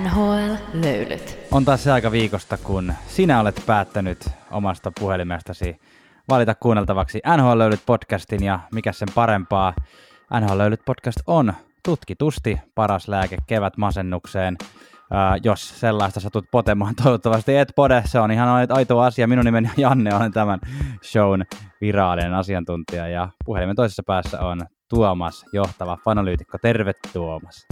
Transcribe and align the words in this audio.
NHL-löylyt. 0.00 1.38
On 1.50 1.64
taas 1.64 1.84
se 1.84 1.92
aika 1.92 2.12
viikosta, 2.12 2.56
kun 2.56 2.92
sinä 3.06 3.40
olet 3.40 3.62
päättänyt 3.66 4.28
omasta 4.50 4.92
puhelimestasi 5.00 5.80
valita 6.28 6.54
kuunneltavaksi 6.54 7.20
NHL-löylyt 7.36 7.80
podcastin 7.86 8.44
ja 8.44 8.60
mikä 8.74 8.92
sen 8.92 9.08
parempaa. 9.14 9.74
NHL-löylyt 10.40 10.80
podcast 10.84 11.18
on 11.26 11.52
tutkitusti 11.84 12.60
paras 12.74 13.08
lääke 13.08 13.36
kevät 13.46 13.76
masennukseen. 13.76 14.56
Uh, 14.62 15.40
jos 15.44 15.80
sellaista 15.80 16.20
satut 16.20 16.44
potemaan, 16.50 16.94
toivottavasti 17.02 17.56
et 17.56 17.72
pode, 17.76 18.02
se 18.06 18.20
on 18.20 18.30
ihan 18.30 18.68
aito 18.70 19.00
asia. 19.00 19.26
Minun 19.28 19.44
nimeni 19.44 19.68
on 19.68 19.74
Janne, 19.76 20.14
olen 20.14 20.32
tämän 20.32 20.60
shown 21.04 21.44
virallinen 21.80 22.34
asiantuntija 22.34 23.08
ja 23.08 23.28
puhelimen 23.44 23.76
toisessa 23.76 24.02
päässä 24.06 24.40
on 24.40 24.60
Tuomas, 24.88 25.44
johtava 25.52 25.98
fanalyytikko. 26.04 26.58
Terve 26.62 26.92
Tuomas. 27.12 27.66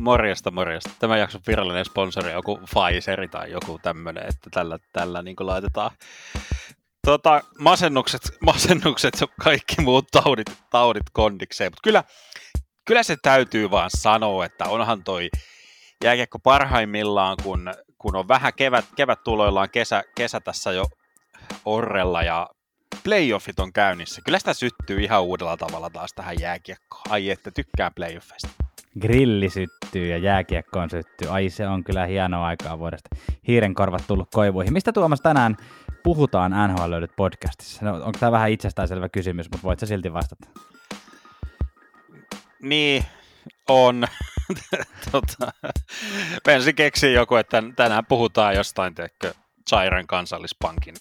Morjesta, 0.00 0.50
morjesta. 0.50 0.90
Tämä 0.98 1.16
jakson 1.16 1.40
virallinen 1.46 1.84
sponsori 1.84 2.28
on 2.28 2.34
joku 2.34 2.56
Pfizer 2.56 3.28
tai 3.28 3.50
joku 3.50 3.78
tämmöinen, 3.82 4.26
että 4.28 4.50
tällä, 4.50 4.78
tällä 4.92 5.22
niin 5.22 5.36
laitetaan 5.40 5.90
tota, 7.04 7.42
masennukset, 7.58 8.22
masennukset 8.46 9.20
ja 9.20 9.26
kaikki 9.40 9.80
muut 9.80 10.06
taudit, 10.10 10.52
taudit 10.70 11.10
kondikseen. 11.12 11.72
Mutta 11.72 11.80
kyllä, 11.84 12.04
kyllä 12.84 13.02
se 13.02 13.16
täytyy 13.22 13.70
vaan 13.70 13.90
sanoa, 13.98 14.44
että 14.44 14.64
onhan 14.64 15.04
toi 15.04 15.30
jääkiekko 16.04 16.38
parhaimmillaan, 16.38 17.36
kun, 17.42 17.74
kun 17.98 18.16
on 18.16 18.28
vähän 18.28 18.52
kevät, 18.56 18.84
kevät 18.96 19.24
tuloillaan, 19.24 19.70
kesä, 19.70 20.04
kesä 20.14 20.40
tässä 20.40 20.72
jo 20.72 20.86
orrella 21.64 22.22
ja 22.22 22.50
playoffit 23.04 23.60
on 23.60 23.72
käynnissä. 23.72 24.22
Kyllä 24.24 24.38
sitä 24.38 24.54
syttyy 24.54 25.00
ihan 25.00 25.22
uudella 25.22 25.56
tavalla 25.56 25.90
taas 25.90 26.10
tähän 26.14 26.40
jääkiekkoon. 26.40 27.02
Ai 27.08 27.30
että 27.30 27.50
tykkään 27.50 27.94
playoffeista. 27.94 28.63
Grilli 29.00 29.50
syttyy 29.50 30.06
ja 30.06 30.18
jääkiekkoon 30.18 30.90
syttyy. 30.90 31.28
Ai 31.28 31.50
se 31.50 31.68
on 31.68 31.84
kyllä 31.84 32.06
hienoa 32.06 32.46
aikaa 32.46 32.78
vuodesta. 32.78 33.16
Hiiren 33.48 33.74
korvat 33.74 34.04
tullut 34.06 34.28
koivuihin. 34.32 34.72
Mistä 34.72 34.92
Tuomas 34.92 35.20
tänään 35.20 35.56
puhutaan 36.02 36.52
NHL 36.68 36.90
löydyt 36.90 37.16
podcastissa? 37.16 37.84
No, 37.84 37.94
onko 37.94 38.18
tämä 38.18 38.32
vähän 38.32 38.50
itsestäänselvä 38.50 39.08
kysymys, 39.08 39.50
mutta 39.50 39.64
voit 39.64 39.78
sä 39.78 39.86
silti 39.86 40.12
vastata? 40.12 40.46
Niin, 42.62 43.04
on. 43.68 44.04
tota, 45.12 45.52
Pensi 46.44 46.72
keksii 46.72 47.14
joku, 47.14 47.36
että 47.36 47.62
tänään 47.76 48.06
puhutaan 48.06 48.54
jostain, 48.54 48.94
teekö, 48.94 49.34
Sairen 49.68 50.06
kansallispankin 50.06 50.94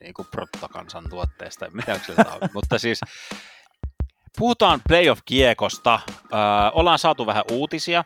niin 0.00 0.14
kuin 0.14 0.28
bruttokansantuotteesta, 0.30 1.70
mitä. 1.72 2.00
Mutta 2.54 2.78
siis 2.78 3.00
puhutaan 4.38 4.80
playoff-kiekosta. 4.88 6.00
Öö, 6.08 6.38
ollaan 6.72 6.98
saatu 6.98 7.26
vähän 7.26 7.44
uutisia, 7.50 8.04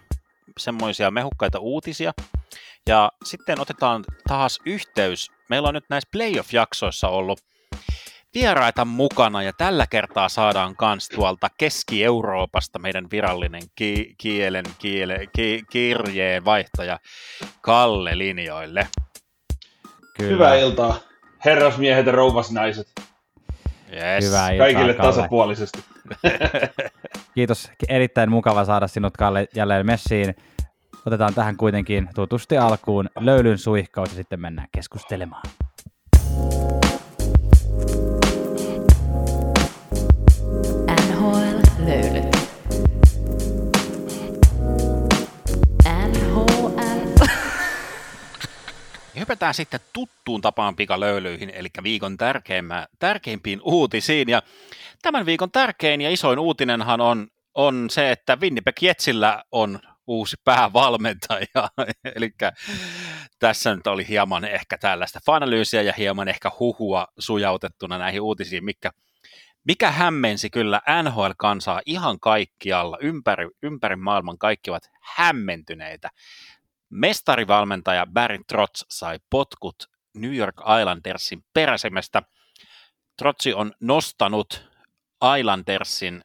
semmoisia 0.59 1.11
mehukkaita 1.11 1.59
uutisia. 1.59 2.13
Ja 2.89 3.13
sitten 3.25 3.61
otetaan 3.61 4.05
taas 4.29 4.61
yhteys. 4.67 5.31
Meillä 5.49 5.69
on 5.69 5.75
nyt 5.75 5.85
näissä 5.91 6.09
playoff-jaksoissa 6.13 7.09
ollut 7.09 7.41
vieraita 8.35 8.85
mukana 8.85 9.43
ja 9.43 9.53
tällä 9.53 9.87
kertaa 9.87 10.29
saadaan 10.29 10.77
kans 10.77 11.09
tuolta 11.09 11.49
Keski-Euroopasta 11.59 12.79
meidän 12.79 13.07
virallinen 13.11 13.63
ki- 13.75 14.15
kielen, 14.19 14.65
kiele, 14.79 15.27
ki- 15.37 15.63
kirjeen 15.71 16.45
vaihtaja 16.45 16.99
Kalle 17.61 18.19
linjoille. 18.19 18.89
Kyllä. 20.17 20.31
Hyvää 20.31 20.55
iltaa, 20.55 20.99
herrasmiehet 21.45 22.07
ja 22.07 22.13
rouvasnaiset. 22.13 23.12
Yes. 23.93 24.25
Hyvää 24.25 24.51
iltaa, 24.51 24.67
Kaikille 24.67 24.95
Kalle. 24.95 25.13
tasapuolisesti. 25.15 25.79
Kiitos. 27.35 27.71
Erittäin 27.89 28.31
mukava 28.31 28.65
saada 28.65 28.87
sinut 28.89 29.17
Kalle 29.17 29.49
jälleen 29.55 29.87
messiin. 29.87 30.35
Otetaan 31.07 31.35
tähän 31.35 31.57
kuitenkin 31.57 32.09
tutusti 32.15 32.59
alkuun 32.59 33.11
löylyn 33.21 33.59
suihkaus 33.59 34.09
ja 34.09 34.15
sitten 34.15 34.41
mennään 34.41 34.69
keskustelemaan. 34.73 35.43
Hypätään 49.23 49.55
sitten 49.55 49.81
tuttuun 49.93 50.41
tapaan 50.41 50.77
pikalöylyihin, 50.77 51.51
eli 51.51 51.69
viikon 51.83 52.17
tärkeimpiin 52.99 53.61
uutisiin. 53.65 54.29
Ja 54.29 54.43
tämän 55.03 55.27
viikon 55.27 55.51
tärkein 55.51 56.01
ja 56.01 56.11
isoin 56.11 56.39
uutinenhan 56.39 57.01
on, 57.01 57.29
on 57.55 57.91
se, 57.91 58.11
että 58.11 58.37
Winnipeg 58.37 58.83
Jetsillä 58.83 59.45
on 59.53 59.81
uusi 60.07 60.37
päävalmentaja. 60.45 61.69
eli 62.17 62.31
tässä 63.39 63.77
nyt 63.77 63.87
oli 63.87 64.09
hieman 64.09 64.45
ehkä 64.45 64.79
tällaista 64.79 65.21
fanalyysiä 65.27 65.83
ja 65.83 65.93
hieman 65.99 66.29
ehkä 66.29 66.51
huhua 66.61 67.07
sujautettuna 67.19 67.99
näihin 67.99 68.21
uutisiin, 68.21 68.65
mikä, 68.65 68.91
mikä 69.65 69.91
hämmensi 69.91 70.51
kyllä 70.51 70.81
NHL-kansaa 71.03 71.81
ihan 71.87 72.21
kaikkialla, 72.21 72.99
ympäri, 73.01 73.49
ympäri 73.63 73.97
maailman 73.97 74.39
kaikki 74.39 74.71
ovat 74.71 74.91
hämmentyneitä. 75.17 76.11
Mestarivalmentaja 76.93 78.07
Barry 78.07 78.39
Trotz 78.49 78.85
sai 78.89 79.19
potkut 79.31 79.75
New 80.15 80.35
York 80.35 80.57
Islandersin 80.81 81.45
peräsemestä. 81.55 82.23
Trotsi 83.19 83.55
on 83.55 83.73
nostanut 83.81 84.69
Islandersin 85.39 86.25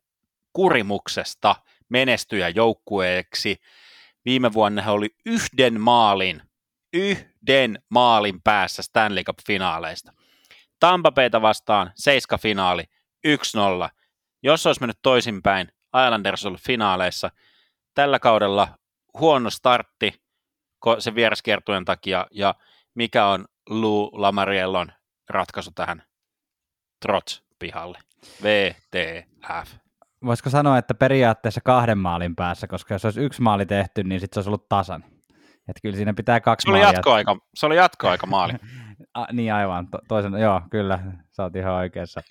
kurimuksesta 0.54 1.56
menestyjä 1.90 2.50
joukkueeksi. 2.50 3.56
Viime 4.26 4.54
vuonna 4.54 4.82
he 4.82 4.92
oli 4.92 5.10
yhden 5.26 5.82
maalin, 5.82 6.42
yhden 6.94 7.84
maalin 7.90 8.42
päässä 8.44 8.82
Stanley 8.82 9.24
Cup-finaaleista. 9.24 10.14
Tampa 10.80 11.12
Bayta 11.12 11.42
vastaan 11.42 11.92
seiska 11.96 12.38
finaali 12.38 12.84
1-0. 13.28 13.90
Jos 14.44 14.66
olisi 14.66 14.82
mennyt 14.82 15.00
toisinpäin, 15.02 15.68
Islanders 16.06 16.46
ollut 16.46 16.62
finaaleissa. 16.62 17.32
Tällä 17.94 18.20
kaudella 18.20 18.68
huono 19.20 19.50
startti, 19.50 20.27
sen 21.00 21.16
vieraskiertueen 21.16 21.86
takia, 21.86 22.28
ja 22.32 22.56
mikä 22.96 23.26
on 23.28 23.46
Lou 23.70 24.10
Lamariellon 24.14 24.92
ratkaisu 25.30 25.72
tähän 25.76 26.04
Trots-pihalle? 27.06 28.00
VTF. 28.44 29.74
Voisiko 30.26 30.50
sanoa, 30.50 30.78
että 30.78 30.94
periaatteessa 30.94 31.62
kahden 31.64 31.98
maalin 31.98 32.36
päässä, 32.36 32.68
koska 32.68 32.94
jos 32.94 33.06
olisi 33.06 33.22
yksi 33.22 33.42
maali 33.42 33.66
tehty, 33.66 34.04
niin 34.04 34.20
sitten 34.20 34.36
se 34.36 34.40
olisi 34.40 34.50
ollut 34.50 34.70
tasan. 34.70 35.04
Että 35.68 35.80
kyllä 35.82 35.96
siinä 35.96 36.14
pitää 36.14 36.40
kaksi 36.40 36.66
Se 36.66 36.72
oli 36.72 36.80
maalia. 36.80 36.98
jatkoaika, 36.98 37.38
se 37.56 37.66
oli 37.66 37.76
jatkoaika 37.76 38.28
maali. 38.28 38.54
A, 39.14 39.26
niin 39.34 39.54
aivan, 39.54 39.88
to, 39.88 40.00
toisen, 40.08 40.34
joo, 40.34 40.62
kyllä, 40.72 41.00
sä 41.32 41.44
oot 41.44 41.56
ihan 41.56 41.74
oikeassa. 41.74 42.22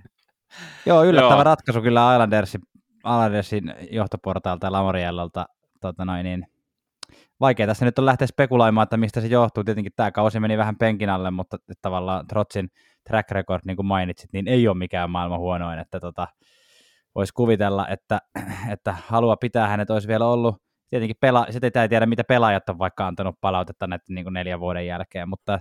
joo, 0.86 1.04
yllättävä 1.04 1.34
Joo. 1.34 1.44
ratkaisu 1.44 1.82
kyllä 1.82 2.14
Islandersin, 2.14 2.60
Islandersin 2.98 3.74
johtoportaalta 3.90 4.66
ja 4.66 4.72
Lamoriellolta. 4.72 5.46
Tota 5.80 6.04
noin, 6.04 6.24
niin, 6.24 6.46
vaikea 7.40 7.66
tässä 7.66 7.84
nyt 7.84 7.98
on 7.98 8.06
lähteä 8.06 8.26
spekuloimaan, 8.26 8.82
että 8.82 8.96
mistä 8.96 9.20
se 9.20 9.26
johtuu. 9.26 9.64
Tietenkin 9.64 9.92
tämä 9.96 10.12
kausi 10.12 10.40
meni 10.40 10.58
vähän 10.58 10.76
penkin 10.76 11.10
alle, 11.10 11.30
mutta 11.30 11.56
tavallaan 11.82 12.26
Trotsin 12.26 12.70
track 13.08 13.30
record, 13.30 13.62
niin 13.64 13.76
kuin 13.76 13.86
mainitsit, 13.86 14.32
niin 14.32 14.48
ei 14.48 14.68
ole 14.68 14.76
mikään 14.76 15.10
maailman 15.10 15.38
huonoin, 15.38 15.78
että 15.78 16.00
tota, 16.00 16.28
voisi 17.14 17.32
kuvitella, 17.34 17.88
että, 17.88 18.20
että 18.72 18.96
halua 19.06 19.36
pitää 19.36 19.68
hänet 19.68 19.90
olisi 19.90 20.08
vielä 20.08 20.26
ollut. 20.26 20.56
Tietenkin 20.90 21.16
pela, 21.20 21.46
sitä 21.50 21.82
ei 21.82 21.88
tiedä, 21.88 22.06
mitä 22.06 22.24
pelaajat 22.24 22.68
on 22.68 22.78
vaikka 22.78 23.06
antanut 23.06 23.40
palautetta 23.40 23.86
näiden 23.86 24.14
niin 24.14 24.32
neljän 24.32 24.60
vuoden 24.60 24.86
jälkeen, 24.86 25.28
mutta 25.28 25.58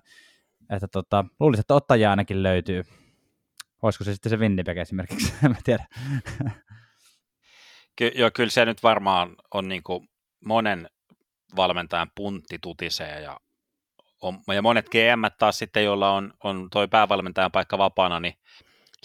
että 0.70 0.88
tota, 0.92 1.26
luulisin, 1.40 1.62
että 1.62 1.76
ottajia 1.76 2.10
ainakin 2.10 2.44
löytyy. 2.44 2.84
Olisiko 3.82 4.04
se 4.04 4.14
sitten 4.14 4.30
se 4.30 4.38
Winnipeg 4.38 4.78
esimerkiksi, 4.78 5.34
en 5.46 5.58
tiedä. 5.64 5.86
Ky- 7.96 8.12
joo, 8.16 8.32
kyllä 8.34 8.50
se 8.50 8.66
nyt 8.66 8.84
varmaan 8.84 9.36
on 9.54 9.68
niin 9.68 9.84
kuin 9.84 10.10
monen 10.46 10.90
valmentajan 11.56 12.12
puntti 12.16 12.60
tutisee 12.62 13.22
ja, 13.22 13.38
on, 14.22 14.40
ja 14.54 14.62
monet 14.62 14.90
GM 14.90 15.24
taas 15.40 15.58
sitten, 15.58 15.84
joilla 15.84 16.12
on, 16.12 16.34
on 16.44 16.68
toi 16.72 16.88
päävalmentajan 16.88 17.52
paikka 17.52 17.78
vapaana, 17.78 18.20
niin 18.20 18.34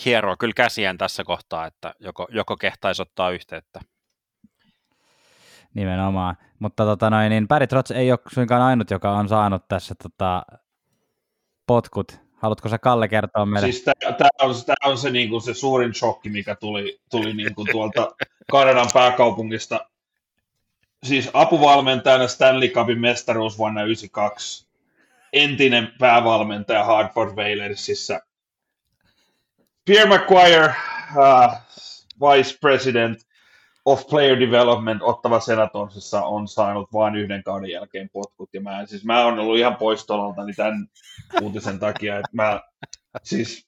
hieroo 0.05 0.37
kyllä 0.37 0.55
käsiään 0.57 0.99
tässä 0.99 1.25
kohtaa, 1.25 1.67
että 1.67 1.95
joko, 2.01 2.29
joko 2.31 2.57
kehtaisi 2.57 3.03
ottaa 3.03 3.31
yhteyttä. 3.31 3.81
Nimenomaan. 5.75 6.37
Mutta 6.59 6.85
tota 6.85 7.11
noin, 7.11 7.31
niin 7.31 7.49
Barry 7.49 7.67
Trotz 7.67 7.91
ei 7.91 8.13
ole 8.13 8.19
suinkaan 8.33 8.63
ainut, 8.63 8.91
joka 8.91 9.11
on 9.11 9.29
saanut 9.29 9.69
tässä 9.69 9.95
tota, 10.03 10.43
potkut. 11.67 12.21
Haluatko 12.37 12.69
sä 12.69 12.79
Kalle 12.79 13.09
kertoa 13.09 13.47
meille? 13.47 13.73
Siis 13.73 13.85
tämä 13.85 14.11
on, 14.41 14.55
tää 14.67 14.77
on 14.85 14.99
se, 14.99 15.11
niinku, 15.11 15.41
se 15.41 15.55
suurin 15.55 15.95
shokki, 15.95 16.29
mikä 16.29 16.55
tuli, 16.55 17.01
tuli 17.11 17.35
niinku, 17.35 17.65
tuolta 17.73 18.11
Kanadan 18.51 18.89
pääkaupungista. 18.95 19.90
Siis 21.07 21.31
apuvalmentajana 21.33 22.29
Stanley 22.29 22.69
Cupin 22.69 23.01
mestaruus 23.01 23.59
vuonna 23.59 23.81
1992. 23.81 24.67
Entinen 25.33 25.93
päävalmentaja 25.99 26.85
Hartford 26.85 27.37
Whalersissa. 27.37 28.21
Pierre 29.85 30.19
McGuire, 30.19 30.75
uh, 31.17 31.57
vice 32.21 32.59
president, 32.61 33.19
of 33.85 34.07
player 34.07 34.41
development 34.41 35.03
Ottava 35.03 35.41
Senatorsissa 35.41 36.23
on 36.23 36.49
saanut 36.49 36.93
vain 36.93 37.17
yhden 37.17 37.43
kauden 37.43 37.71
jälkeen 37.71 38.11
potkut, 38.13 38.49
ja 38.53 38.61
mä, 38.61 38.87
siis 38.87 39.05
mä 39.05 39.25
oon 39.25 39.39
ollut 39.39 39.59
ihan 39.59 39.77
pois 39.77 40.07
niin 40.47 40.57
tämän 40.57 40.89
uutisen 41.43 41.79
takia, 41.79 42.17
että 42.17 42.31
mä 42.33 42.61
siis, 43.23 43.67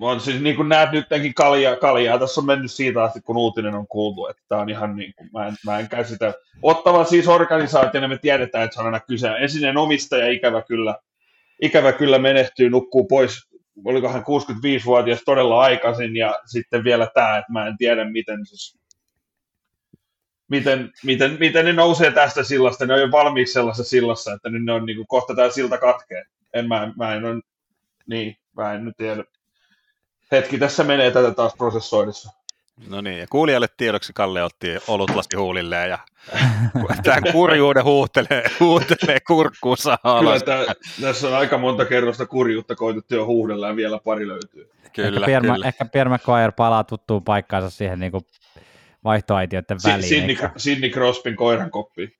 on 0.00 0.20
siis 0.20 0.40
niin 0.40 0.56
kuin 0.56 0.68
näet 0.68 0.92
nytkin 0.92 1.34
kaljaa, 1.34 1.76
kaljaa, 1.76 2.18
tässä 2.18 2.40
on 2.40 2.46
mennyt 2.46 2.70
siitä 2.70 3.02
asti, 3.02 3.20
kun 3.20 3.36
uutinen 3.36 3.74
on 3.74 3.86
kuultu, 3.86 4.26
että 4.26 4.42
tämä 4.48 4.60
on 4.60 4.70
ihan 4.70 4.96
niin 4.96 5.14
kuin, 5.16 5.30
mä 5.32 5.46
en, 5.46 5.54
mä 5.64 5.78
en 5.78 5.88
käsitä. 5.88 6.34
Ottava 6.62 7.04
siis 7.04 7.28
organisaationa 7.28 8.08
me 8.08 8.18
tiedetään, 8.18 8.64
että 8.64 8.74
se 8.74 8.80
on 8.80 8.86
aina 8.86 9.00
kyse. 9.00 9.28
Ensin 9.28 9.76
omistaja 9.76 10.30
ikävä 10.30 10.62
kyllä, 10.62 10.94
ikävä 11.62 11.92
kyllä 11.92 12.18
menehtyy, 12.18 12.70
nukkuu 12.70 13.06
pois 13.06 13.48
olikohan 13.84 14.22
65-vuotias 14.22 15.22
todella 15.24 15.60
aikaisin 15.60 16.16
ja 16.16 16.38
sitten 16.46 16.84
vielä 16.84 17.08
tämä, 17.14 17.38
että 17.38 17.52
mä 17.52 17.66
en 17.66 17.76
tiedä 17.78 18.04
miten 18.04 18.46
siis 18.46 18.78
miten, 20.48 20.92
miten, 21.04 21.36
miten 21.40 21.64
ne 21.64 21.72
nousee 21.72 22.10
tästä 22.10 22.42
sillasta, 22.42 22.86
ne 22.86 22.94
on 22.94 23.00
jo 23.00 23.10
valmiiksi 23.10 23.52
sellaisessa 23.52 23.90
sillassa, 23.90 24.32
että 24.32 24.48
nyt 24.48 24.64
ne 24.64 24.72
on 24.72 24.86
niin 24.86 24.96
kuin, 24.96 25.06
kohta 25.06 25.34
tämä 25.34 25.50
silta 25.50 25.78
katkee. 25.78 26.24
En, 26.54 26.68
mä, 26.68 26.92
mä 26.96 27.14
en 27.14 27.24
ole, 27.24 27.40
niin, 28.06 28.36
mä 28.56 28.72
en 28.72 28.84
nyt 28.84 28.96
tiedä. 28.96 29.24
Hetki 30.32 30.58
tässä 30.58 30.84
menee 30.84 31.10
tätä 31.10 31.30
taas 31.30 31.54
prosessoidessa. 31.58 32.30
No 32.88 33.00
niin, 33.00 33.18
ja 33.18 33.26
kuulijalle 33.30 33.66
tiedoksi 33.76 34.12
Kalle 34.12 34.42
otti 34.42 34.68
olutlasi 34.88 35.36
huulilleen 35.36 35.90
ja 35.90 35.98
tämän 37.02 37.32
kurjuuden 37.32 37.84
huuhtelee, 37.84 38.44
huuhtelee 38.60 39.20
kurkkuunsa 39.26 39.98
alas. 40.04 40.42
Kyllä 40.42 40.64
tämä, 40.64 40.74
tässä 41.00 41.28
on 41.28 41.34
aika 41.34 41.58
monta 41.58 41.84
kerrosta 41.84 42.26
kurjuutta 42.26 42.74
koitettu 42.74 43.14
jo 43.14 43.26
huudella 43.26 43.68
ja 43.68 43.76
vielä 43.76 43.98
pari 44.04 44.28
löytyy. 44.28 44.70
Kyllä, 44.92 45.16
ehkä 45.16 45.26
Pierre, 45.26 45.48
kyllä. 45.48 45.68
Ehkä 45.68 45.84
Pierre 45.84 46.14
McQuire 46.14 46.52
palaa 46.52 46.84
tuttuun 46.84 47.24
paikkaansa 47.24 47.70
siihen 47.70 48.00
niin 48.00 48.12
kuin 48.12 48.24
vaihtoaitioiden 49.04 49.78
väliin. 49.84 50.08
Sidney, 50.08 50.36
Sidney 50.56 50.90
Crospin 50.90 51.36
koiran 51.36 51.70
koppi. 51.70 52.16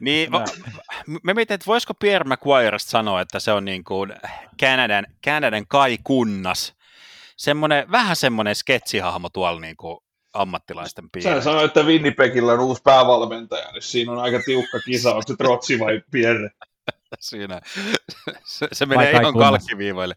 niin, 0.00 0.30
me 1.22 1.34
mietin, 1.34 1.54
että 1.54 1.66
voisiko 1.66 1.94
Pierre 1.94 2.34
McGuire 2.34 2.78
sanoa, 2.78 3.20
että 3.20 3.40
se 3.40 3.52
on 3.52 3.64
niin 3.64 3.84
kuin 3.84 4.12
Kanadan, 4.60 5.06
Kanadan 5.24 5.66
Kai 5.66 5.98
Kunnas, 6.04 6.76
semmoinen, 7.36 7.90
vähän 7.90 8.16
semmoinen 8.16 8.54
sketsihahmo 8.54 9.28
tuolla 9.28 9.60
niin 9.60 9.76
kuin 9.76 9.98
ammattilaisten 10.32 11.10
piirissä. 11.12 11.34
Sä 11.34 11.44
sanoit, 11.44 11.64
että 11.64 11.82
Winnipegillä 11.82 12.52
on 12.52 12.60
uusi 12.60 12.82
päävalmentaja, 12.82 13.72
niin 13.72 13.82
siinä 13.82 14.12
on 14.12 14.18
aika 14.18 14.40
tiukka 14.44 14.78
kisa, 14.84 15.10
onko 15.10 15.22
se 15.26 15.36
Trotsi 15.36 15.78
vai 15.78 16.02
Pierre? 16.10 16.50
Siinä. 17.20 17.60
Se, 18.44 18.68
se 18.72 18.86
menee 18.86 19.10
ihan 19.10 19.34
kalkkiviivoille. 19.34 20.14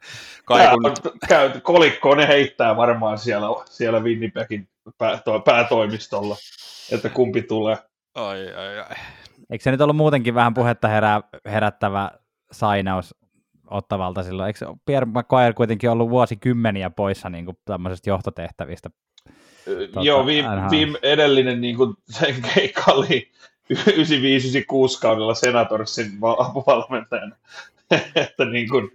Käy, 1.28 1.50
kolikkoon 1.64 2.18
ne 2.18 2.28
heittää 2.28 2.78
varmaan 2.78 3.18
siellä, 3.18 3.48
siellä 3.66 4.00
Winnipegin 4.00 4.70
pää, 4.98 5.18
to, 5.18 5.40
päätoimistolla, 5.40 6.36
että 6.92 7.10
kumpi 7.10 7.42
tulee. 7.42 7.78
Ai, 8.16 8.54
ai, 8.54 8.80
ai. 8.80 8.96
Eikö 9.50 9.64
se 9.64 9.72
nyt 9.72 9.82
ollut 9.82 9.96
muutenkin 9.96 10.36
vähän 10.36 10.54
puhetta 10.54 10.88
herää, 10.88 11.22
herättävä 11.46 12.12
sainaus 12.52 13.16
ottavalta 13.72 14.24
silloin? 14.24 14.48
Eikö 14.48 14.74
Pierre 14.86 15.06
McQuire 15.06 15.54
kuitenkin 15.54 15.90
ollut 15.90 16.10
vuosikymmeniä 16.10 16.90
poissa 16.90 17.30
niin 17.30 17.46
kuin 17.46 17.58
tämmöisestä 17.66 18.10
johtotehtävistä? 18.10 18.90
Tuota, 19.66 20.02
Joo, 20.02 20.26
viime, 20.26 20.50
viime 20.72 21.00
edellinen 21.02 21.62
niin 21.62 21.78
kuin 21.78 21.94
sen 22.10 22.36
keikka 22.56 22.92
oli 22.92 23.32
95-96 23.74 23.76
kaudella 25.02 25.34
Senatorsin 25.34 26.12
apuvalmentajana. 26.38 27.36
että 28.16 28.46
niin 28.46 28.70
kuin, 28.70 28.92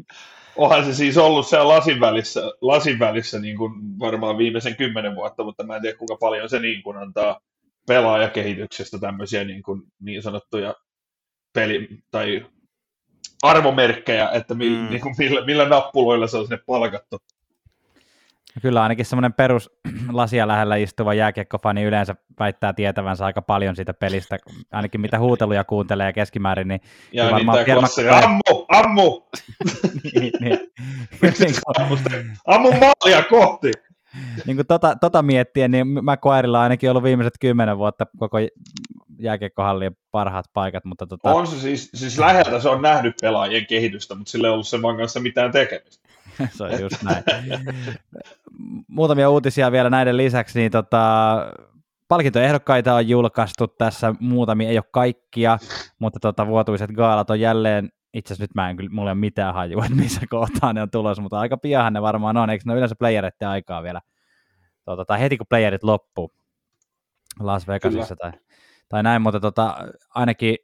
onhan 0.57 0.85
se 0.85 0.95
siis 0.95 1.19
ollut 1.19 1.47
siellä 1.47 1.69
lasin 1.69 2.01
välissä, 2.01 2.41
lasin 2.61 2.99
välissä 2.99 3.39
niin 3.39 3.57
kuin 3.57 3.73
varmaan 3.99 4.39
viimeisen 4.39 4.77
kymmenen 4.77 5.17
vuotta, 5.17 5.45
mutta 5.45 5.65
mä 5.65 5.77
en 5.77 5.83
tiedä 5.83 5.99
kuinka 5.99 6.17
paljon 6.21 6.49
se 6.49 6.59
niin 6.59 6.83
kuin 6.83 6.97
antaa 6.97 7.41
pelaajakehityksestä 7.87 8.99
tämmöisiä 8.99 9.45
niin, 9.45 9.63
kuin 9.63 9.83
niin 10.01 10.23
sanottuja 10.23 10.75
peli- 11.53 11.99
tai 12.11 12.47
arvomerkkejä, 13.45 14.31
että 14.31 14.55
mi, 14.55 14.69
mm. 14.69 14.87
niin 14.91 15.01
kuin 15.01 15.15
millä, 15.19 15.45
millä 15.45 15.69
nappuloilla 15.69 16.27
se 16.27 16.37
on 16.37 16.45
sinne 16.45 16.59
palkattu. 16.67 17.23
Kyllä 18.63 18.83
ainakin 18.83 19.05
semmoinen 19.05 19.33
perus 19.33 19.71
lasia 20.13 20.49
lähellä 20.49 20.77
istuva 20.77 21.15
jääkiekkofani 21.15 21.83
yleensä 21.83 22.15
väittää 22.39 22.73
tietävänsä 22.73 23.25
aika 23.25 23.43
paljon 23.43 23.77
siitä 23.77 23.95
pelistä, 23.95 24.39
ainakin 24.73 25.01
mitä 25.01 25.19
huuteluja 25.19 25.65
kuuntelee 25.65 26.13
keskimäärin. 26.13 26.69
Niin 26.69 26.81
ja 27.13 27.25
niin 27.25 27.33
varmaan 27.33 27.65
tämä 27.65 27.79
klassi, 27.79 28.09
ammu, 28.09 28.67
ammu! 28.69 29.23
niin, 30.15 30.33
niin. 30.41 30.59
ammu 32.47 32.73
maalia 32.73 33.23
kohti! 33.31 33.73
niin 34.47 34.57
kuin 34.57 34.67
tota, 34.67 34.97
tota 35.01 35.23
miettien, 35.23 35.71
niin 35.71 35.87
McQuarella 35.87 36.59
on 36.59 36.63
ainakin 36.63 36.91
ollut 36.91 37.03
viimeiset 37.03 37.35
kymmenen 37.41 37.79
vuotta 37.79 38.07
koko 38.19 38.39
jääkiekkohallien 39.19 39.97
parhaat 40.11 40.45
paikat. 40.53 40.85
Mutta 40.85 41.07
tota... 41.07 41.35
On 41.35 41.47
se 41.47 41.61
siis, 41.61 41.91
siis 41.95 42.19
läheltä 42.19 42.61
se 42.61 42.69
on 42.69 42.83
nähnyt 42.83 43.15
pelaajien 43.21 43.67
kehitystä, 43.67 44.15
mutta 44.15 44.31
sillä 44.31 44.49
ei 44.49 44.53
ollut 44.53 44.69
sen 44.69 44.81
kanssa 44.97 45.21
mitään 45.21 45.53
tekemistä. 45.53 46.09
se 46.57 46.65
on 46.65 46.81
just 46.81 47.03
näin. 47.03 47.25
Muutamia 48.89 49.31
uutisia 49.31 49.73
vielä 49.73 49.91
näiden 49.91 50.17
lisäksi, 50.17 50.59
niin 50.59 50.73
tota, 50.73 51.37
palkintoehdokkaita 52.09 52.95
on 52.95 53.09
julkaistu 53.09 53.69
tässä, 53.69 54.15
muutamia 54.21 54.69
ei 54.69 54.79
ole 54.79 54.85
kaikkia, 54.91 55.59
mutta 55.99 56.21
tota, 56.21 56.47
vuotuiset 56.47 56.91
gaalat 56.91 57.31
on 57.31 57.41
jälleen, 57.41 57.89
itse 58.15 58.35
asiassa 58.35 58.43
nyt 58.43 58.55
mä 58.55 58.71
en 58.71 58.77
kyllä, 58.77 58.91
mulla 58.91 59.11
ei 59.11 59.13
ole 59.13 59.21
mitään 59.21 59.55
hajua, 59.55 59.85
että 59.85 59.97
missä 59.97 60.21
kohtaa 60.31 60.73
ne 60.73 60.83
on 60.83 60.91
tulossa, 60.91 61.23
mutta 61.23 61.41
aika 61.41 61.57
piahan 61.57 61.93
ne 61.93 62.03
varmaan 62.03 62.37
on, 62.37 62.51
eikö 62.51 62.65
ne 62.67 62.75
yleensä 62.75 62.95
playereiden 62.99 63.49
aikaa 63.49 63.83
vielä, 63.83 64.01
tota, 64.85 65.05
tai 65.05 65.21
heti 65.21 65.37
kun 65.37 65.47
playerit 65.49 65.83
loppuu 65.83 66.33
Las 67.41 67.69
Vegasissa 67.69 68.17
tai, 68.17 68.33
tai 68.89 69.03
näin, 69.03 69.23
mutta 69.23 69.41
tota, 69.41 69.77
ainakin 70.11 70.57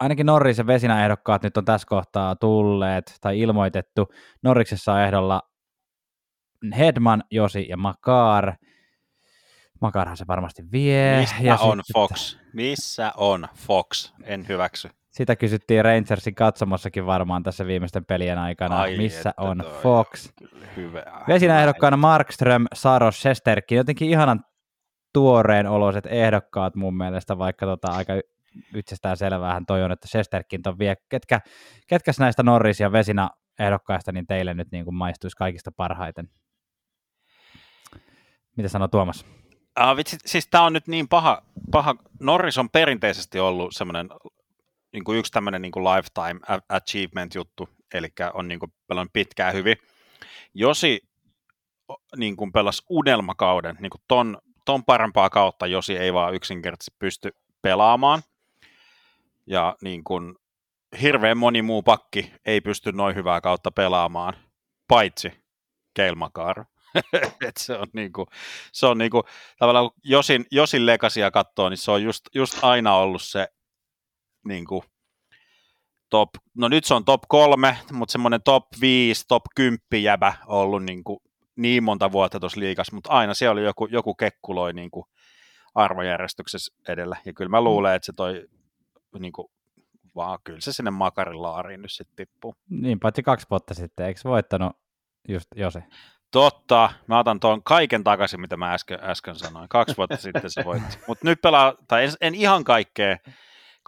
ainakin 0.00 0.26
Norris 0.26 0.58
ja 0.58 0.66
Vesinä 0.66 1.04
ehdokkaat 1.04 1.42
nyt 1.42 1.56
on 1.56 1.64
tässä 1.64 1.86
kohtaa 1.86 2.36
tulleet 2.36 3.16
tai 3.20 3.40
ilmoitettu. 3.40 4.08
Norriksessa 4.42 4.92
on 4.92 5.00
ehdolla 5.00 5.42
Hedman, 6.78 7.24
Josi 7.30 7.66
ja 7.68 7.76
Makar. 7.76 8.52
Makarhan 9.80 10.16
se 10.16 10.26
varmasti 10.26 10.62
vie. 10.72 11.20
Missä 11.20 11.36
ja 11.40 11.56
on 11.56 11.78
sitten... 11.78 11.94
Fox? 11.94 12.38
Missä 12.52 13.12
on 13.16 13.48
Fox? 13.54 14.12
En 14.22 14.48
hyväksy. 14.48 14.90
Sitä 15.18 15.36
kysyttiin 15.36 15.84
Rangersin 15.84 16.34
katsomossakin 16.34 17.06
varmaan 17.06 17.42
tässä 17.42 17.66
viimeisten 17.66 18.04
pelien 18.04 18.38
aikana. 18.38 18.80
Ai 18.80 18.96
Missä 18.96 19.34
on 19.36 19.64
Fox? 19.82 20.32
Hyvä. 20.76 21.02
Vesinä 21.28 21.60
ehdokkaana 21.60 21.96
Markström, 21.96 22.66
Saros, 22.74 23.22
Sesterkin. 23.22 23.76
Jotenkin 23.76 24.10
ihanan 24.10 24.44
tuoreen 25.12 25.66
oloiset 25.66 26.06
ehdokkaat 26.06 26.74
mun 26.74 26.96
mielestä, 26.96 27.38
vaikka 27.38 27.66
tota 27.66 27.92
aika 27.92 28.12
itsestään 28.74 29.16
selvähän 29.16 29.66
toi 29.66 29.82
on, 29.82 29.92
että 29.92 30.08
Shesterkin 30.08 30.60
on 30.66 30.78
vie. 30.78 30.94
Ketkä, 31.08 31.40
ketkä 31.86 32.12
näistä 32.18 32.42
Norris 32.42 32.80
ja 32.80 32.92
Vesina 32.92 33.30
ehdokkaista 33.58 34.12
niin 34.12 34.26
teille 34.26 34.54
nyt 34.54 34.68
niin 34.72 34.84
kuin 34.84 34.94
maistuisi 34.94 35.36
kaikista 35.36 35.72
parhaiten? 35.72 36.28
Mitä 38.56 38.68
sanoo 38.68 38.88
Tuomas? 38.88 39.26
Uh, 39.80 39.96
vitsi, 39.96 40.16
siis 40.26 40.48
tämä 40.50 40.64
on 40.64 40.72
nyt 40.72 40.88
niin 40.88 41.08
paha, 41.08 41.42
paha. 41.70 41.94
Norris 42.20 42.58
on 42.58 42.70
perinteisesti 42.70 43.40
ollut 43.40 43.74
semmoinen 43.74 44.08
niin 44.92 45.04
kuin 45.04 45.18
yksi 45.18 45.32
tämmöinen 45.32 45.62
niin 45.62 45.72
kuin 45.72 45.84
lifetime 45.84 46.60
achievement 46.68 47.34
juttu, 47.34 47.68
eli 47.94 48.08
on 48.34 48.48
niin 48.48 48.60
kuin 48.60 48.72
pelannut 48.86 49.12
pitkään 49.12 49.54
hyvin. 49.54 49.76
Josi 50.54 51.08
niin 52.16 52.36
kuin 52.36 52.52
pelasi 52.52 52.82
unelmakauden, 52.88 53.76
niin 53.80 53.90
kuin 53.90 54.02
ton, 54.08 54.38
ton 54.64 54.84
parempaa 54.84 55.30
kautta 55.30 55.66
Josi 55.66 55.96
ei 55.96 56.12
vaan 56.12 56.34
yksinkertaisesti 56.34 56.96
pysty 56.98 57.30
pelaamaan 57.62 58.22
ja 59.46 59.76
niin 59.82 60.04
kuin 60.04 60.34
hirveän 61.02 61.38
moni 61.38 61.62
muu 61.62 61.82
pakki 61.82 62.32
ei 62.46 62.60
pysty 62.60 62.92
noin 62.92 63.14
hyvää 63.14 63.40
kautta 63.40 63.70
pelaamaan, 63.70 64.34
paitsi 64.88 65.32
Keilmakar. 65.94 66.64
Et 67.48 67.56
se 67.56 67.74
on 67.74 67.86
niinku, 67.92 68.26
se 68.72 68.86
on 68.86 68.98
niinku, 68.98 69.22
tavallaan 69.58 69.90
kun 69.90 70.00
Josin, 70.04 70.46
Josin 70.50 70.86
legasia 70.86 71.30
katsoo, 71.30 71.68
niin 71.68 71.78
se 71.78 71.90
on 71.90 72.02
just, 72.02 72.24
just 72.34 72.58
aina 72.64 72.94
ollut 72.94 73.22
se 73.22 73.48
niinku, 74.48 74.84
top, 76.10 76.30
no 76.56 76.68
nyt 76.68 76.84
se 76.84 76.94
on 76.94 77.04
top 77.04 77.22
kolme, 77.28 77.78
mutta 77.92 78.12
semmoinen 78.12 78.42
top 78.42 78.64
5, 78.80 79.24
top 79.28 79.42
10 79.54 79.78
jäbä 80.02 80.34
ollut 80.46 80.84
niinku 80.84 81.22
niin 81.56 81.84
monta 81.84 82.12
vuotta 82.12 82.40
tuossa 82.40 82.60
liikassa, 82.60 82.94
mutta 82.94 83.10
aina 83.10 83.34
siellä 83.34 83.52
oli 83.52 83.64
joku, 83.64 83.86
joku 83.86 84.14
kekkuloi 84.14 84.72
niinku 84.72 85.08
arvojärjestyksessä 85.74 86.74
edellä, 86.88 87.16
ja 87.24 87.32
kyllä 87.32 87.48
mä 87.48 87.60
luulen, 87.60 87.94
että 87.94 88.06
se 88.06 88.12
toi 88.16 88.46
niin 89.18 89.32
kuin, 89.32 89.48
vaan 90.14 90.38
kyllä 90.44 90.60
se 90.60 90.72
sinne 90.72 90.90
makarin 90.90 91.42
laariin 91.42 91.82
nyt 91.82 91.92
sitten 91.92 92.16
tippuu. 92.16 92.54
Niin, 92.70 93.00
paitsi 93.00 93.22
kaksi 93.22 93.46
vuotta 93.50 93.74
sitten, 93.74 94.06
eikö 94.06 94.20
voittanut 94.24 94.72
just 95.28 95.48
Jose? 95.56 95.82
Totta, 96.30 96.90
mä 97.06 97.18
otan 97.18 97.40
tuon 97.40 97.62
kaiken 97.62 98.04
takaisin, 98.04 98.40
mitä 98.40 98.56
mä 98.56 98.74
äsken, 98.74 98.98
äsken 99.02 99.36
sanoin. 99.36 99.68
Kaksi 99.68 99.96
vuotta 99.96 100.16
sitten 100.16 100.50
se 100.50 100.64
voitti. 100.64 100.98
Mutta 101.08 101.24
nyt 101.24 101.40
pelaa, 101.42 101.74
tai 101.88 102.04
en, 102.04 102.10
en 102.20 102.34
ihan 102.34 102.64
kaikkea, 102.64 103.16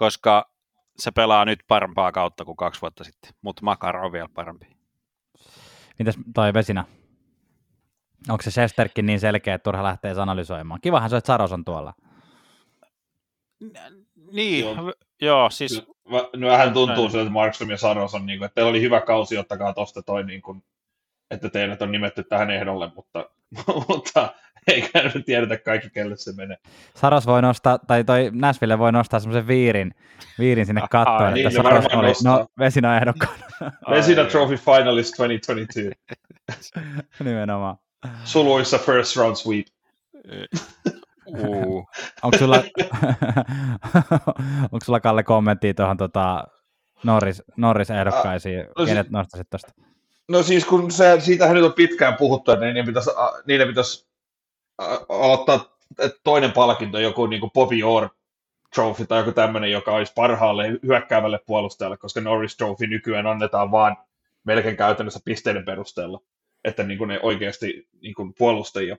koska 0.00 0.50
se 0.99 1.11
pelaa 1.11 1.45
nyt 1.45 1.61
parempaa 1.69 2.12
kautta 2.12 2.45
kuin 2.45 2.57
kaksi 2.57 2.80
vuotta 2.80 3.04
sitten, 3.04 3.33
mutta 3.42 3.62
Makar 3.64 3.97
on 3.97 4.12
vielä 4.12 4.28
parempi. 4.35 4.66
Mitäs 5.99 6.14
toi 6.35 6.54
Vesinä? 6.54 6.85
Onko 8.28 8.42
se 8.42 8.50
Shesterkin 8.50 9.07
niin 9.07 9.21
selkeä, 9.21 9.54
että 9.54 9.64
turha 9.64 9.83
lähtee 9.83 10.14
analysoimaan? 10.21 10.80
Kivahan 10.80 11.11
se, 11.11 11.16
että 11.16 11.26
Saros 11.26 11.52
on 11.52 11.64
tuolla. 11.64 11.95
Niin, 14.33 14.64
joo, 14.64 14.92
joo 15.21 15.50
siis... 15.50 15.87
No, 16.37 16.49
vähän 16.49 16.73
tuntuu 16.73 17.09
siltä, 17.09 17.23
että 17.23 17.33
Markström 17.33 17.71
ja 17.71 17.76
Saros 17.76 18.14
on, 18.14 18.26
niin 18.26 18.38
kuin, 18.38 18.47
että 18.47 18.54
teillä 18.54 18.71
oli 18.71 18.80
hyvä 18.80 19.00
kausi, 19.00 19.38
ottakaa 19.38 19.73
tuosta 19.73 20.02
toi, 20.02 20.25
niin 20.25 20.42
kuin, 20.42 20.64
että 21.30 21.49
teidät 21.49 21.83
on 21.83 21.92
nimetty 21.92 22.25
tähän 22.25 22.50
ehdolle, 22.50 22.92
mutta, 22.95 23.30
mutta 23.88 24.35
eikä 24.73 25.02
nyt 25.14 25.26
tiedetä 25.26 25.57
kaikki, 25.57 25.90
kelle 25.90 26.17
se 26.17 26.33
menee. 26.33 26.57
Saros 26.95 27.26
voi 27.26 27.43
nostaa, 27.43 27.79
tai 27.79 28.05
toi 28.05 28.31
Nashville 28.35 28.79
voi 28.79 28.93
nostaa 28.93 29.21
semmoisen 29.21 29.47
viirin, 29.47 29.95
viirin 30.38 30.67
sinne 30.67 30.83
kattoon, 30.90 31.29
että 31.29 31.35
niin, 31.35 31.52
Saros 31.52 31.87
oli 31.87 32.12
no, 32.25 32.47
Vesina 32.59 32.97
ehdokkaana. 32.97 33.47
Vesina 33.90 34.25
Trophy 34.25 34.57
Finalist 34.57 35.14
2022. 35.17 35.90
Nimenomaan. 37.25 37.76
Suluissa 38.25 38.79
first 38.79 39.17
round 39.17 39.37
sweep. 39.37 39.67
Uh. 41.26 41.88
Onko 42.23 42.38
sulla, 42.38 42.57
onko 44.73 44.85
sulla 44.85 45.00
Kalle 45.00 45.23
kommenttia 45.23 45.75
tuohon 45.75 45.97
tota, 45.97 46.45
Norris, 47.05 47.43
Norris 47.57 47.90
ehdokkaisiin, 47.90 48.67
no, 48.79 48.87
kenet 48.87 49.11
nostaisit 49.11 49.50
tuosta? 49.50 49.73
No 50.29 50.43
siis 50.43 50.64
kun 50.64 50.90
se, 50.90 51.21
siitähän 51.21 51.55
nyt 51.55 51.64
on 51.64 51.73
pitkään 51.73 52.17
puhuttu, 52.17 52.50
että 52.50 52.67
niiden 52.67 52.87
pitäisi, 52.87 53.11
niiden 53.47 53.69
pitäisi 53.69 54.10
aloittaa 55.08 55.76
toinen 56.25 56.52
palkinto, 56.52 56.99
joku 56.99 57.26
niin 57.26 57.40
kuin 57.40 57.50
Bobby 57.50 57.82
Orr 57.82 58.08
Trophy 58.75 59.06
tai 59.06 59.18
joku 59.18 59.32
tämmöinen, 59.32 59.70
joka 59.70 59.92
olisi 59.92 60.12
parhaalle 60.16 60.68
hyökkäävälle 60.82 61.38
puolustajalle, 61.46 61.96
koska 61.96 62.20
Norris 62.20 62.56
Trophy 62.56 62.87
nykyään 62.87 63.26
annetaan 63.26 63.70
vaan 63.70 63.96
melkein 64.44 64.76
käytännössä 64.76 65.20
pisteiden 65.25 65.64
perusteella, 65.64 66.20
että 66.64 66.82
niin 66.82 66.99
kuin 66.99 67.08
ne 67.08 67.20
oikeasti 67.22 67.88
niin 68.02 68.14
kuin 68.14 68.34
puolustajia. 68.38 68.96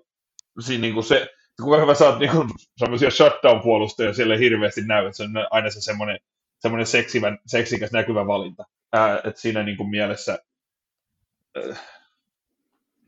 Siinä 0.60 0.82
niin 0.82 0.94
kuin 0.94 1.04
se, 1.04 1.28
kuinka 1.62 1.82
hyvä 1.82 1.94
saat 1.94 2.20
niin 2.20 2.32
kuin, 2.32 2.50
semmoisia 2.78 3.10
shutdown-puolustajia 3.10 4.14
siellä 4.14 4.38
hirveästi 4.38 4.82
näy, 4.82 5.06
että 5.06 5.18
se 5.18 5.24
on 5.24 5.30
aina 5.52 5.70
se 5.70 5.82
semmoinen, 5.82 6.20
semmoinen 6.60 6.88
seksivän, 6.88 7.40
seksikäs 7.46 7.92
näkyvä 7.92 8.28
valinta. 8.28 8.66
Ää, 8.94 9.18
että 9.18 9.42
siinä 9.42 9.64
niin 9.64 9.78
kuin 9.78 9.90
mielessä 9.90 10.40
äh, 11.58 11.82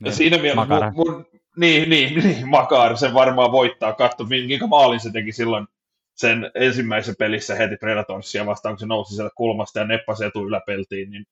niin, 0.00 0.14
siinä 0.14 0.38
mielessä 0.38 0.92
mun, 0.94 1.06
mun, 1.12 1.26
niin, 1.56 1.90
niin, 1.90 2.24
niin, 2.24 2.48
Makar 2.48 2.96
sen 2.96 3.14
varmaan 3.14 3.52
voittaa. 3.52 3.92
Katso, 3.92 4.24
minkä 4.24 4.66
maalin 4.66 5.00
se 5.00 5.10
teki 5.12 5.32
silloin 5.32 5.66
sen 6.14 6.50
ensimmäisessä 6.54 7.14
pelissä 7.18 7.54
heti 7.54 7.76
Predatorsia 7.76 8.46
vastaan, 8.46 8.74
kun 8.74 8.78
se 8.78 8.86
nousi 8.86 9.14
sieltä 9.14 9.34
kulmasta 9.36 9.78
ja 9.78 9.84
neppasi 9.84 10.24
etu 10.24 10.46
yläpeltiin, 10.46 11.10
niin 11.10 11.24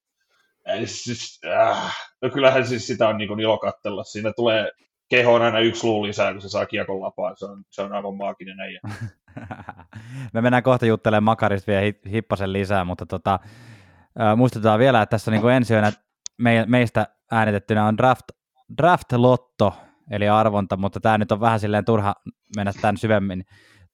siis, 0.84 1.40
äh, 1.46 1.96
no 2.22 2.30
kyllähän 2.30 2.66
siis 2.66 2.86
sitä 2.86 3.08
on 3.08 3.18
niin 3.18 3.40
ilo 3.40 3.58
katsella. 3.58 4.04
Siinä 4.04 4.32
tulee 4.32 4.70
kehoon 5.10 5.42
aina 5.42 5.58
yksi 5.58 5.86
luu 5.86 6.02
lisää, 6.02 6.32
kun 6.32 6.42
se 6.42 6.48
saa 6.48 6.66
kiekon 6.66 7.00
lapaan. 7.00 7.36
Se 7.36 7.44
on, 7.44 7.64
se 7.70 7.82
on 7.82 7.92
aivan 7.92 8.16
maaginen 8.16 8.60
äijä. 8.60 8.80
Me 10.32 10.40
mennään 10.40 10.62
kohta 10.62 10.86
juttelemaan 10.86 11.22
Makarista 11.22 11.72
vielä 11.72 11.92
hippasen 12.10 12.52
lisää, 12.52 12.84
mutta 12.84 13.06
tota, 13.06 13.38
äh, 14.20 14.36
muistetaan 14.36 14.78
vielä, 14.78 15.02
että 15.02 15.10
tässä 15.10 15.30
niin 15.30 15.40
kuin 15.40 15.54
ensi 15.54 15.74
yönä 15.74 15.92
me, 16.38 16.64
meistä 16.68 17.06
äänitettynä 17.30 17.86
on 17.86 17.96
draft, 17.96 18.24
draft 18.78 19.12
Lotto, 19.12 19.74
eli 20.10 20.28
arvonta, 20.28 20.76
mutta 20.76 21.00
tämä 21.00 21.18
nyt 21.18 21.32
on 21.32 21.40
vähän 21.40 21.60
silleen 21.60 21.84
turha 21.84 22.14
mennä 22.56 22.72
tämän 22.80 22.96
syvemmin 22.96 23.44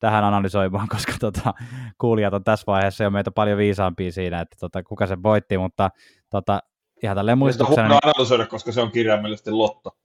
tähän 0.01 0.25
analysoimaan, 0.25 0.89
koska 0.97 1.13
tota, 1.21 1.55
kuulijat 1.99 2.35
on 2.35 2.45
tässä 2.45 2.65
vaiheessa 2.67 3.05
jo 3.05 3.11
meitä 3.11 3.31
paljon 3.31 3.59
viisaampia 3.59 4.13
siinä, 4.13 4.41
että 4.41 4.57
tota, 4.61 4.83
kuka 4.83 5.07
se 5.07 5.23
voitti, 5.23 5.59
mutta 5.59 5.91
tota, 6.31 6.61
ihan 7.03 7.17
tälleen 7.17 7.39
muistutuksena... 7.39 7.89
Niin... 7.89 7.99
analysoida, 8.03 8.47
koska 8.47 8.73
se 8.73 8.81
on 8.81 8.91
kirjaimellisesti 8.91 9.51
lotto. 9.51 9.91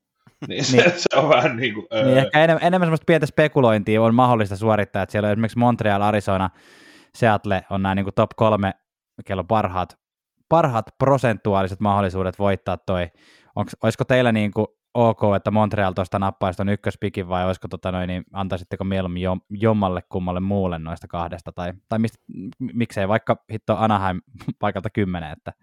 Niin 0.47 0.65
se, 0.65 0.77
niin, 0.77 0.91
se 0.95 1.19
on 1.19 1.29
vähän 1.29 1.57
niin 1.57 1.73
kuin... 1.73 1.87
Öö... 1.93 2.05
Niin 2.05 2.17
ehkä 2.17 2.43
enemmän, 2.43 2.63
enemmän 2.63 2.85
semmoista 2.85 3.05
pientä 3.05 3.25
spekulointia 3.25 4.01
on 4.01 4.15
mahdollista 4.15 4.55
suorittaa, 4.55 5.03
että 5.03 5.11
siellä 5.11 5.27
on 5.27 5.31
esimerkiksi 5.31 5.59
Montreal, 5.59 6.01
Arizona, 6.01 6.49
Seattle 7.15 7.63
on 7.69 7.81
nämä 7.81 7.95
niin 7.95 8.05
kuin 8.05 8.13
top 8.13 8.29
kolme 8.35 8.73
kello 9.25 9.43
parhaat, 9.43 9.97
parhaat 10.49 10.85
prosentuaaliset 10.97 11.79
mahdollisuudet 11.79 12.39
voittaa 12.39 12.77
toi. 12.77 13.07
Onks, 13.55 13.75
olisiko 13.83 14.03
teillä 14.03 14.31
niin 14.31 14.51
kuin 14.51 14.67
ok, 14.93 15.19
että 15.35 15.51
Montreal 15.51 15.93
tuosta 15.93 16.19
nappaisi 16.19 16.57
tuon 16.57 16.69
ykköspikin 16.69 17.27
vai 17.27 17.45
olisiko 17.45 17.67
tota 17.67 17.91
noin, 17.91 18.07
niin 18.07 18.23
antaisitteko 18.33 18.83
mieluummin 18.83 19.23
jommalle 19.49 20.01
kummalle 20.09 20.39
muulle 20.39 20.79
noista 20.79 21.07
kahdesta 21.07 21.51
tai, 21.51 21.73
tai 21.89 21.99
mistä, 21.99 22.17
miksei 22.59 23.07
vaikka 23.07 23.37
hitto 23.51 23.77
Anaheim 23.77 24.21
paikalta 24.59 24.89
kymmenen, 24.89 25.31
että 25.31 25.53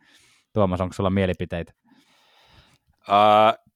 Tuomas, 0.53 0.81
onko 0.81 0.93
sulla 0.93 1.11
mielipiteitä? 1.11 1.73
Uh, 3.09 3.71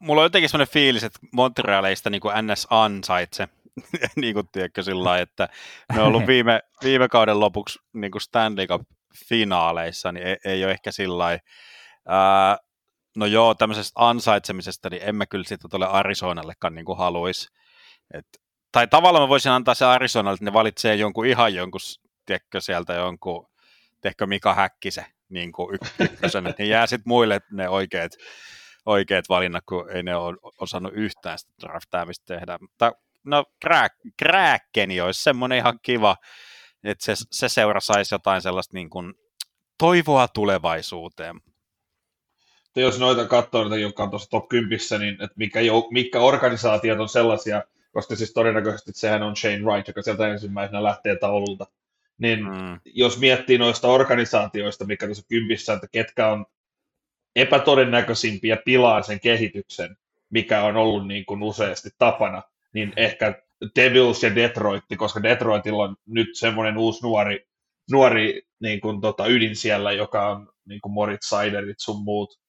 mulla 0.00 0.20
on 0.20 0.24
jotenkin 0.24 0.48
sellainen 0.48 0.72
fiilis, 0.72 1.04
että 1.04 1.18
Montrealeista 1.32 2.10
niin 2.10 2.20
kuin 2.20 2.34
NS 2.46 2.66
ansaitse, 2.70 3.48
niin 4.16 4.34
kuin 4.34 4.48
tiedätkö 4.52 4.82
sillä 4.82 5.18
että 5.18 5.48
ne 5.94 6.00
on 6.00 6.06
ollut 6.08 6.26
viime, 6.32 6.60
viime 6.82 7.08
kauden 7.08 7.40
lopuksi 7.40 7.78
niin 7.92 8.10
kuin 8.10 8.22
Stanley 8.22 8.66
Cup-finaaleissa, 8.66 10.12
niin 10.12 10.26
ei, 10.26 10.36
ei 10.44 10.64
ole 10.64 10.72
ehkä 10.72 10.92
sillä 10.92 11.32
uh, 11.34 12.65
no 13.16 13.26
joo, 13.26 13.54
tämmöisestä 13.54 13.92
ansaitsemisesta, 13.94 14.90
niin 14.90 15.02
en 15.02 15.16
mä 15.16 15.26
kyllä 15.26 15.44
sitä 15.44 15.68
tuolle 15.68 15.86
Arizonallekaan 15.86 16.74
niin 16.74 16.84
kuin 16.84 16.98
haluaisi. 16.98 17.48
Et, 18.14 18.26
tai 18.72 18.86
tavallaan 18.86 19.22
mä 19.22 19.28
voisin 19.28 19.52
antaa 19.52 19.74
se 19.74 19.84
Arizonalle, 19.84 20.34
että 20.34 20.44
ne 20.44 20.52
valitsee 20.52 20.94
jonkun 20.94 21.26
ihan 21.26 21.54
jonkun, 21.54 21.80
tiedätkö, 22.26 22.60
sieltä 22.60 22.94
jonkun, 22.94 23.46
tiedätkö, 24.00 24.26
Mika 24.26 24.54
Häkkisen 24.54 25.06
niin 25.28 25.52
kuin 25.52 25.78
ykkösen, 26.00 26.46
että 26.46 26.62
ne 26.62 26.68
jää 26.68 26.86
sitten 26.86 27.08
muille 27.08 27.40
ne 27.52 27.68
oikeat, 27.68 28.12
oikeat 28.86 29.28
valinnat, 29.28 29.64
kun 29.68 29.90
ei 29.90 30.02
ne 30.02 30.16
ole 30.16 30.36
osannut 30.60 30.92
yhtään 30.94 31.38
sitä 31.38 31.52
draftaamista 31.60 32.34
tehdä. 32.34 32.58
Mutta 32.60 32.92
no, 33.24 33.44
Kräkkeni 34.16 35.00
olisi 35.00 35.22
semmoinen 35.22 35.58
ihan 35.58 35.78
kiva, 35.82 36.16
että 36.84 37.04
se, 37.04 37.14
se 37.30 37.48
seura 37.48 37.80
saisi 37.80 38.14
jotain 38.14 38.42
sellaista 38.42 38.76
niin 38.76 38.90
kuin 38.90 39.14
toivoa 39.78 40.28
tulevaisuuteen 40.28 41.40
että 42.76 42.86
jos 42.86 42.98
noita 42.98 43.24
katsoo, 43.24 43.60
noita, 43.60 43.76
jotka 43.76 44.02
on 44.02 44.10
tuossa 44.10 44.30
top 44.30 44.48
10, 44.48 44.78
niin 44.98 45.14
että 45.14 45.34
mikä, 45.36 45.60
mikä 45.90 46.20
organisaatiot 46.20 47.00
on 47.00 47.08
sellaisia, 47.08 47.62
koska 47.92 48.16
siis 48.16 48.32
todennäköisesti 48.32 48.92
sehän 48.94 49.22
on 49.22 49.36
Shane 49.36 49.62
Wright, 49.62 49.88
joka 49.88 50.02
sieltä 50.02 50.28
ensimmäisenä 50.28 50.82
lähtee 50.82 51.16
taululta. 51.16 51.66
Niin 52.18 52.44
mm. 52.44 52.80
jos 52.84 53.18
miettii 53.18 53.58
noista 53.58 53.88
organisaatioista, 53.88 54.84
mikä 54.84 55.06
tuossa 55.06 55.26
kympissä, 55.28 55.72
että 55.72 55.86
ketkä 55.92 56.28
on 56.28 56.46
epätodennäköisimpiä 57.36 58.56
pilaa 58.64 59.02
sen 59.02 59.20
kehityksen, 59.20 59.96
mikä 60.30 60.62
on 60.62 60.76
ollut 60.76 61.06
niin 61.06 61.26
kuin 61.26 61.42
useasti 61.42 61.90
tapana, 61.98 62.42
niin 62.72 62.92
ehkä 62.96 63.42
Devils 63.76 64.22
ja 64.22 64.34
Detroit, 64.34 64.84
koska 64.96 65.22
Detroitilla 65.22 65.84
on 65.84 65.96
nyt 66.06 66.28
semmoinen 66.34 66.78
uusi 66.78 67.02
nuori, 67.02 67.46
nuori 67.90 68.42
niin 68.60 68.80
kuin 68.80 69.00
tota, 69.00 69.26
ydin 69.26 69.56
siellä, 69.56 69.92
joka 69.92 70.28
on 70.28 70.48
niin 70.64 70.80
kuin 70.80 70.92
Moritz 70.92 71.28
Seiderit 71.28 71.80
sun 71.80 72.04
muut, 72.04 72.45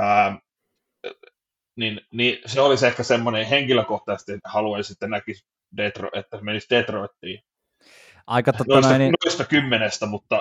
Ää, 0.00 0.38
niin, 1.76 2.00
niin 2.12 2.38
se 2.46 2.60
olisi 2.60 2.86
ehkä 2.86 3.02
semmoinen 3.02 3.46
henkilökohtaisesti, 3.46 4.32
että 4.32 4.48
haluaisi, 4.48 4.92
että 4.92 5.06
näkisi 5.06 5.46
Detro, 5.76 6.10
että 6.12 6.38
menisi 6.40 6.66
Detroittiin. 6.70 7.42
Aika 8.26 8.52
totta 8.52 8.74
noista, 8.74 8.98
niin... 8.98 9.14
noista 9.24 9.44
kymmenestä, 9.44 10.06
mutta... 10.06 10.40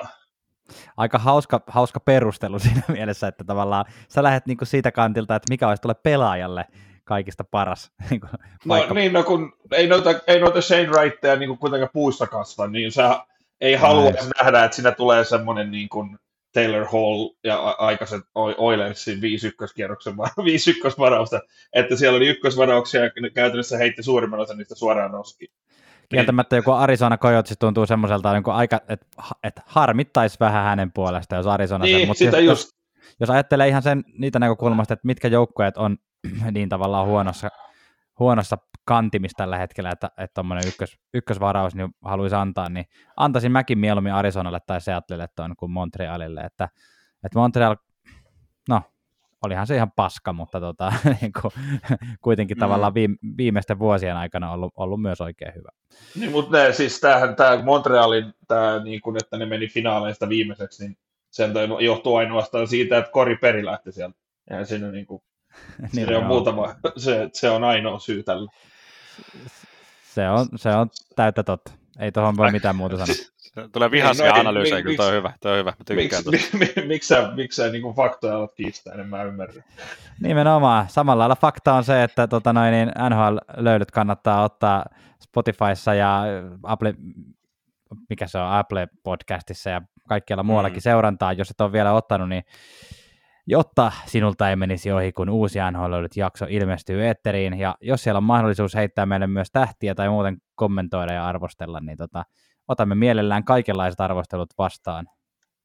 Aika 0.98 1.18
hauska, 1.18 1.62
hauska 1.68 2.00
perustelu 2.00 2.60
siinä 2.70 2.82
mielessä, 2.88 3.28
että 3.28 3.44
tavallaan 3.44 3.86
sä 4.10 4.24
lähdet 4.24 4.46
niinku 4.46 4.66
siitä 4.66 4.92
kantilta, 4.92 5.36
että 5.36 5.54
mikä 5.54 5.68
olisi 5.68 5.82
tuolle 5.82 6.00
pelaajalle 6.04 6.66
kaikista 7.04 7.44
paras. 7.44 7.92
Niinku 8.10 8.28
no 8.66 8.94
niin, 8.94 9.14
no 9.14 9.24
kun 9.24 9.54
ei 9.72 9.88
noita, 9.88 10.10
ei 10.28 10.40
noita 10.40 10.62
Shane 10.62 10.90
Wrightteja 10.90 11.36
niin 11.36 11.58
kuitenkaan 11.58 11.90
puusta 11.94 12.28
kasva, 12.28 12.68
niin 12.68 12.92
sä 12.92 13.26
ei 13.62 13.76
halua 13.76 14.12
nähdä, 14.38 14.64
että 14.64 14.76
siinä 14.76 14.92
tulee 14.92 15.24
semmoinen 15.24 15.72
niin 15.72 15.90
kuin, 15.90 16.20
Taylor 16.54 16.86
Hall 16.86 17.30
ja 17.44 17.58
aikaiset 17.60 18.22
Oilersin 18.36 19.22
5 19.22 19.48
ykköskierroksen 19.48 20.18
5 20.18 20.72
ykkösvarausta, 20.78 21.42
että 21.74 21.96
siellä 21.96 22.18
oli 22.18 22.28
ykkösvarauksia 22.28 23.04
ja 23.04 23.12
käytännössä 23.34 23.78
heitti 23.78 24.04
suurimman 24.04 24.40
osan 24.40 24.58
niistä 24.58 24.76
suoraan 24.76 25.12
noski. 25.12 25.48
Kieltämättä 26.10 26.56
joku 26.56 26.72
Arizona 26.72 27.18
Coyotes 27.18 27.58
tuntuu 27.60 27.86
semmoiselta, 27.86 28.34
niin 28.34 28.44
aika, 28.48 28.82
että, 28.90 29.06
että 29.44 29.62
harmittaisi 29.66 30.38
vähän 30.40 30.64
hänen 30.64 30.92
puolesta, 30.92 31.36
jos 31.36 31.48
Arizona 31.48 31.86
niin, 31.86 32.00
sen, 32.00 32.08
mutta 32.08 32.20
sitä 32.20 32.40
jos, 32.40 32.64
just. 32.64 32.78
jos 33.20 33.30
ajattelee 33.30 33.68
ihan 33.68 33.82
sen, 33.82 34.04
niitä 34.18 34.40
näkökulmasta, 34.40 34.94
että 34.94 35.08
mitkä 35.08 35.28
joukkueet 35.28 35.78
on 35.78 35.98
niin 36.52 36.70
tavallaan 36.70 37.08
huonossa, 37.08 37.50
huonossa 38.20 38.58
kantimissa 38.86 39.38
tällä 39.38 39.58
hetkellä, 39.58 39.90
että 39.92 40.10
tuommoinen 40.34 40.68
että 40.68 40.70
ykkös, 40.70 40.98
ykkösvaraus 41.14 41.76
niin 41.76 41.90
haluaisi 42.02 42.36
antaa, 42.36 42.70
niin 42.70 42.86
antaisin 43.18 43.52
mäkin 43.52 43.80
mieluummin 43.80 44.14
Arizonalle 44.14 44.60
tai 44.68 44.82
Seattlelle 44.82 45.28
tuon 45.36 45.56
kuin 45.56 45.72
Montrealille, 45.72 46.42
että, 46.42 46.70
että 47.24 47.40
Montreal, 47.40 47.76
no, 48.70 48.82
olihan 49.46 49.68
se 49.68 49.76
ihan 49.76 49.92
paska, 49.96 50.34
mutta 50.34 50.60
tota, 50.60 50.94
niin 51.22 51.32
kuin, 51.42 51.52
kuitenkin 52.22 52.58
mm. 52.58 52.60
tavallaan 52.60 52.94
viime, 52.94 53.16
viimeisten 53.38 53.80
vuosien 53.80 54.18
aikana 54.18 54.52
ollut, 54.52 54.74
ollut 54.76 55.02
myös 55.02 55.22
oikein 55.22 55.56
hyvä. 55.56 55.70
Niin, 56.16 56.32
mutta 56.32 56.58
ne, 56.58 56.74
siis 56.74 57.00
tämähän, 57.00 57.36
tämä 57.36 57.64
Montrealin, 57.64 58.34
tämä, 58.48 58.84
niin 58.84 59.02
kuin, 59.02 59.18
että 59.18 59.38
ne 59.38 59.46
meni 59.46 59.68
finaaleista 59.68 60.30
viimeiseksi, 60.30 60.84
niin 60.84 60.98
sen 61.30 61.54
johtuu 61.80 62.16
ainoastaan 62.16 62.68
siitä, 62.68 62.98
että 62.98 63.12
Kori 63.12 63.36
Peri 63.36 63.66
lähti 63.66 63.92
sieltä. 63.92 64.18
Ja 64.50 64.66
siinä 64.66 64.92
niin 64.92 65.06
kuin, 65.06 65.22
se 66.06 66.18
on 66.18 66.26
muutama, 66.26 66.76
se, 66.98 67.30
se 67.34 67.50
on 67.50 67.64
ainoa 67.64 68.00
syy 68.00 68.24
tällä. 68.24 68.52
Se 70.04 70.30
on, 70.30 70.48
se 70.56 70.70
on 70.70 70.90
täyttä 71.16 71.44
totta. 71.44 71.72
Ei 72.00 72.12
tuohon 72.12 72.38
voi 72.38 72.52
mitään 72.52 72.76
muuta 72.76 72.98
sanoa. 72.98 73.16
Tulee 73.72 73.92
vihaisia 73.92 74.32
no, 74.32 74.40
analyysejä, 74.40 74.82
kyllä 74.82 74.98
toi 74.98 75.08
on 75.08 75.14
hyvä, 75.14 75.34
toi 75.42 75.52
on 75.52 75.58
hyvä. 75.58 75.74
Miksi 75.90 76.30
miksi 76.30 76.82
miksi 76.88 77.08
sä, 77.08 77.32
miksi 77.36 77.56
sä 77.62 77.70
niin 77.70 77.96
faktoja 77.96 78.36
alat 78.36 78.54
kiistää, 78.54 78.94
en 78.94 79.08
mä 79.08 79.24
ymmärrä. 79.24 79.64
Nimenomaan. 80.22 80.90
Samalla 80.90 81.20
lailla 81.22 81.36
fakta 81.36 81.74
on 81.74 81.84
se, 81.84 82.04
että 82.04 82.28
tota 82.28 82.54
noin, 82.54 82.72
niin 82.72 82.90
NHL-löydyt 83.10 83.92
kannattaa 83.92 84.44
ottaa 84.44 84.86
Spotifyssa 85.24 85.94
ja 85.94 86.24
Apple, 86.64 86.94
mikä 88.10 88.28
se 88.28 88.38
on, 88.38 88.52
Apple 88.52 88.88
Podcastissa 89.04 89.70
ja 89.70 89.82
kaikkialla 90.10 90.44
muuallakin 90.44 90.78
mm. 90.78 90.82
seurantaa, 90.82 91.34
jos 91.34 91.50
et 91.50 91.62
ole 91.62 91.72
vielä 91.72 91.94
ottanut, 91.94 92.30
niin 92.30 92.44
jotta 93.50 93.92
sinulta 94.06 94.50
ei 94.50 94.56
menisi 94.56 94.92
ohi, 94.92 95.12
kun 95.12 95.30
uusi 95.30 95.60
nhl 95.72 95.94
jakso 96.16 96.46
ilmestyy 96.50 97.06
eetteriin. 97.06 97.60
Ja 97.60 97.76
jos 97.82 98.04
siellä 98.04 98.18
on 98.18 98.24
mahdollisuus 98.24 98.76
heittää 98.76 99.06
meille 99.06 99.28
myös 99.28 99.52
tähtiä 99.52 99.96
tai 99.96 100.10
muuten 100.10 100.38
kommentoida 100.56 101.14
ja 101.14 101.28
arvostella, 101.28 101.80
niin 101.80 101.98
tota, 101.98 102.24
otamme 102.68 102.96
mielellään 102.96 103.44
kaikenlaiset 103.44 104.00
arvostelut 104.00 104.50
vastaan. 104.58 105.08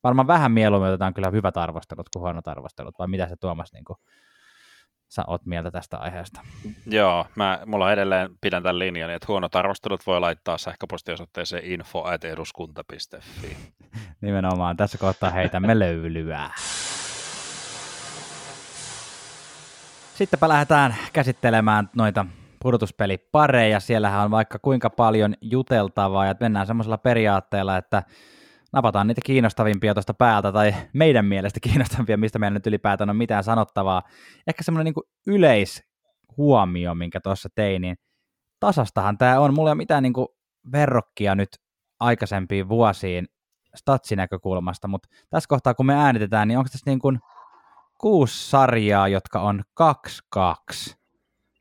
Varmaan 0.03 0.27
vähän 0.27 0.53
mieluummin 0.53 0.89
otetaan 0.89 1.15
kyllä 1.15 1.31
hyvät 1.31 1.57
arvostelut 1.57 2.09
kuin 2.09 2.21
huonot 2.21 2.49
arvostelut, 2.49 2.95
vai 2.99 3.09
mitä 3.09 3.29
se 3.29 3.37
Tuomas 3.41 3.73
niin 3.73 3.85
kuin, 3.85 3.97
sä 5.09 5.25
oot 5.27 5.47
mieltä 5.47 5.71
tästä 5.71 5.99
aiheesta? 5.99 6.41
Joo, 6.87 7.27
mä, 7.35 7.61
mulla 7.67 7.93
edelleen 7.93 8.31
pidän 8.41 8.63
tämän 8.63 8.79
linjan, 8.79 9.11
että 9.11 9.27
huonot 9.29 9.57
arvostelut 9.57 10.07
voi 10.07 10.21
laittaa 10.21 10.59
sähköpostiosoitteeseen 10.59 11.65
info.eduskunta.fi. 11.65 13.57
Nimenomaan, 14.21 14.77
tässä 14.77 14.99
kohtaa 14.99 15.31
heitämme 15.31 15.79
löylyä. 15.79 16.51
Sittenpä 20.15 20.49
lähdetään 20.49 20.95
käsittelemään 21.13 21.91
noita 21.97 22.27
pudotuspelipareja. 22.63 23.81
Siellähän 23.81 24.25
on 24.25 24.31
vaikka 24.31 24.59
kuinka 24.59 24.91
paljon 24.91 25.35
juteltavaa 25.41 26.27
ja 26.27 26.35
mennään 26.41 26.67
semmoisella 26.67 26.99
periaatteella, 26.99 27.77
että 27.77 28.03
napataan 28.73 29.07
niitä 29.07 29.21
kiinnostavimpia 29.25 29.95
tuosta 29.95 30.15
päältä 30.15 30.53
tai 30.53 30.75
meidän 30.93 31.25
mielestä 31.25 31.61
kiinnostavimpia, 31.61 32.17
mistä 32.17 32.39
meillä 32.39 32.55
nyt 32.55 32.67
ylipäätään 32.67 33.11
on 33.11 33.17
mitään 33.17 33.45
sanottavaa. 33.45 34.03
Ehkä 34.47 34.65
semmoinen 34.65 34.85
niin 34.95 35.05
yleishuomio, 35.27 36.95
minkä 36.95 37.21
tuossa 37.21 37.49
tein, 37.55 37.83
niin 37.83 37.97
tasastahan 38.61 39.19
tämä 39.19 39.41
on. 39.41 39.55
Mulla 39.55 39.71
ei 39.71 39.73
ole 39.73 39.79
mitään 39.79 40.03
niin 40.03 40.13
kuin 40.13 40.29
verrokkia 40.73 41.35
nyt 41.35 41.49
aikaisempiin 42.01 42.69
vuosiin 42.69 43.27
statsinäkökulmasta, 43.75 44.89
mutta 44.89 45.09
tässä 45.31 45.49
kohtaa 45.49 45.75
kun 45.75 45.87
me 45.87 45.95
äänitetään, 45.95 46.49
niin 46.49 46.59
onko 46.59 46.69
tässä 46.69 46.91
niin 46.91 46.99
kuin 46.99 47.19
kuusi 48.05 48.51
sarjaa, 48.51 49.09
jotka 49.09 49.41
on 49.41 49.65
2-2. 50.37 50.95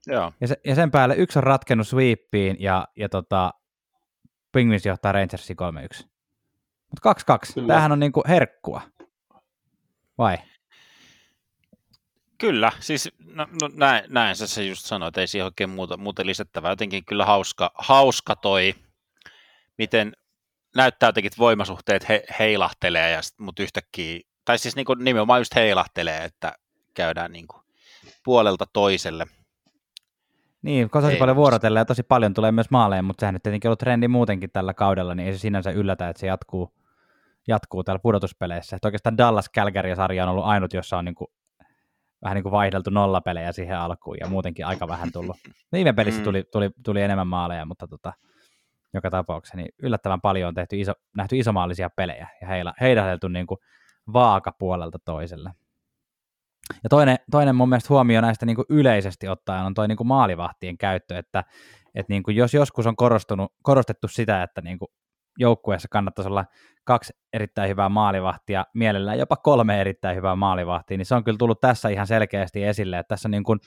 Joo. 0.07 0.33
Ja, 0.41 0.47
se, 0.47 0.55
ja 0.65 0.75
sen 0.75 0.91
päälle 0.91 1.15
yksi 1.15 1.39
on 1.39 1.43
ratkennut 1.43 1.87
sweepiin 1.87 2.57
ja, 2.59 2.87
ja 2.95 3.09
tota, 3.09 3.53
Penguins 4.51 4.85
johtaa 4.85 5.11
Rangersin 5.11 5.57
3-1. 6.01 6.07
Mutta 6.89 7.37
2-2. 7.61 7.67
Tämähän 7.67 7.91
on 7.91 7.99
niinku 7.99 8.23
herkkua. 8.27 8.81
Vai? 10.17 10.37
Kyllä, 12.37 12.71
siis 12.79 13.09
no, 13.33 13.47
no 13.61 13.69
näin, 13.73 14.03
näin 14.07 14.35
sä 14.35 14.47
se 14.47 14.65
just 14.65 14.85
sanoit, 14.85 15.17
ei 15.17 15.27
siihen 15.27 15.45
oikein 15.45 15.69
muuta, 15.69 15.97
muuta 15.97 16.25
lisättävää. 16.25 16.71
Jotenkin 16.71 17.05
kyllä 17.05 17.25
hauska, 17.25 17.71
hauska 17.77 18.35
toi, 18.35 18.75
miten 19.77 20.13
näyttää 20.75 21.07
jotenkin, 21.07 21.27
että 21.27 21.39
voimasuhteet 21.39 22.09
he, 22.09 22.23
heilahtelee, 22.39 23.11
ja 23.11 23.21
sit, 23.21 23.39
mutta 23.39 23.63
yhtäkkiä, 23.63 24.19
tai 24.45 24.57
siis 24.57 24.75
niin 24.75 24.85
kuin 24.85 25.03
nimenomaan 25.03 25.39
just 25.39 25.55
heilahtelee, 25.55 26.23
että 26.23 26.53
käydään 26.93 27.31
niin 27.31 27.47
kuin 27.47 27.61
puolelta 28.23 28.65
toiselle. 28.73 29.25
Niin, 30.61 30.89
tosi 30.89 31.15
paljon 31.15 31.37
vuorotella 31.37 31.79
ja 31.79 31.85
tosi 31.85 32.03
paljon 32.03 32.33
tulee 32.33 32.51
myös 32.51 32.69
maaleen, 32.69 33.05
mutta 33.05 33.21
sehän 33.21 33.33
nyt 33.33 33.43
tietenkin 33.43 33.69
ollut 33.69 33.79
trendi 33.79 34.07
muutenkin 34.07 34.51
tällä 34.51 34.73
kaudella, 34.73 35.15
niin 35.15 35.27
ei 35.27 35.33
se 35.33 35.39
sinänsä 35.39 35.71
yllätä, 35.71 36.09
että 36.09 36.19
se 36.19 36.27
jatkuu, 36.27 36.73
jatkuu 37.47 37.83
täällä 37.83 37.99
pudotuspeleissä. 37.99 38.75
Että 38.75 38.87
oikeastaan 38.87 39.17
Dallas 39.17 39.49
Calgary-sarja 39.55 40.23
on 40.23 40.29
ollut 40.29 40.45
ainut, 40.45 40.73
jossa 40.73 40.97
on 40.97 41.05
niin 41.05 41.15
kuin, 41.15 41.27
vähän 42.23 42.35
niin 42.35 42.43
kuin 42.43 42.51
vaihdeltu 42.51 42.89
nollapelejä 42.89 43.51
siihen 43.51 43.77
alkuun 43.77 44.17
ja 44.19 44.27
muutenkin 44.27 44.65
aika 44.65 44.87
vähän 44.87 45.11
tullut. 45.11 45.37
Viime 45.73 45.93
pelissä 45.93 46.21
mm. 46.21 46.23
tuli, 46.23 46.43
tuli, 46.51 46.69
tuli 46.83 47.01
enemmän 47.01 47.27
maaleja, 47.27 47.65
mutta 47.65 47.87
tota, 47.87 48.13
joka 48.93 49.09
tapauksessa 49.09 49.57
niin 49.57 49.69
yllättävän 49.83 50.21
paljon 50.21 50.47
on 50.47 50.53
tehty 50.53 50.79
iso, 50.79 50.93
nähty 51.17 51.37
isomaallisia 51.37 51.89
pelejä 51.89 52.27
ja 52.41 52.47
heillä, 52.47 52.73
heidätelty 52.81 53.29
niin 53.29 53.47
kuin 53.47 53.59
vaakapuolelta 54.13 54.99
toiselle. 55.05 55.51
Ja 56.83 56.89
toinen, 56.89 57.17
toinen 57.31 57.55
mun 57.55 57.69
mielestä 57.69 57.89
huomio 57.89 58.21
näistä 58.21 58.45
niin 58.45 58.55
kuin 58.55 58.65
yleisesti 58.69 59.27
ottaen 59.27 59.65
on 59.65 59.73
toi 59.73 59.87
niin 59.87 59.97
kuin 59.97 60.07
maalivahtien 60.07 60.77
käyttö, 60.77 61.17
että, 61.17 61.43
että 61.95 62.13
niin 62.13 62.23
kuin 62.23 62.35
jos 62.35 62.53
joskus 62.53 62.87
on 62.87 62.95
korostunut, 62.95 63.53
korostettu 63.63 64.07
sitä, 64.07 64.43
että 64.43 64.61
niin 64.61 64.79
kuin 64.79 64.89
joukkueessa 65.37 65.87
kannattaisi 65.91 66.29
olla 66.29 66.45
kaksi 66.83 67.13
erittäin 67.33 67.69
hyvää 67.69 67.89
maalivahtia, 67.89 68.65
mielellään 68.73 69.19
jopa 69.19 69.35
kolme 69.35 69.81
erittäin 69.81 70.15
hyvää 70.15 70.35
maalivahtia, 70.35 70.97
niin 70.97 71.05
se 71.05 71.15
on 71.15 71.23
kyllä 71.23 71.37
tullut 71.37 71.61
tässä 71.61 71.89
ihan 71.89 72.07
selkeästi 72.07 72.63
esille, 72.63 72.99
että 72.99 73.07
tässä 73.07 73.27
on 73.27 73.31
niin 73.31 73.43
kuin 73.43 73.59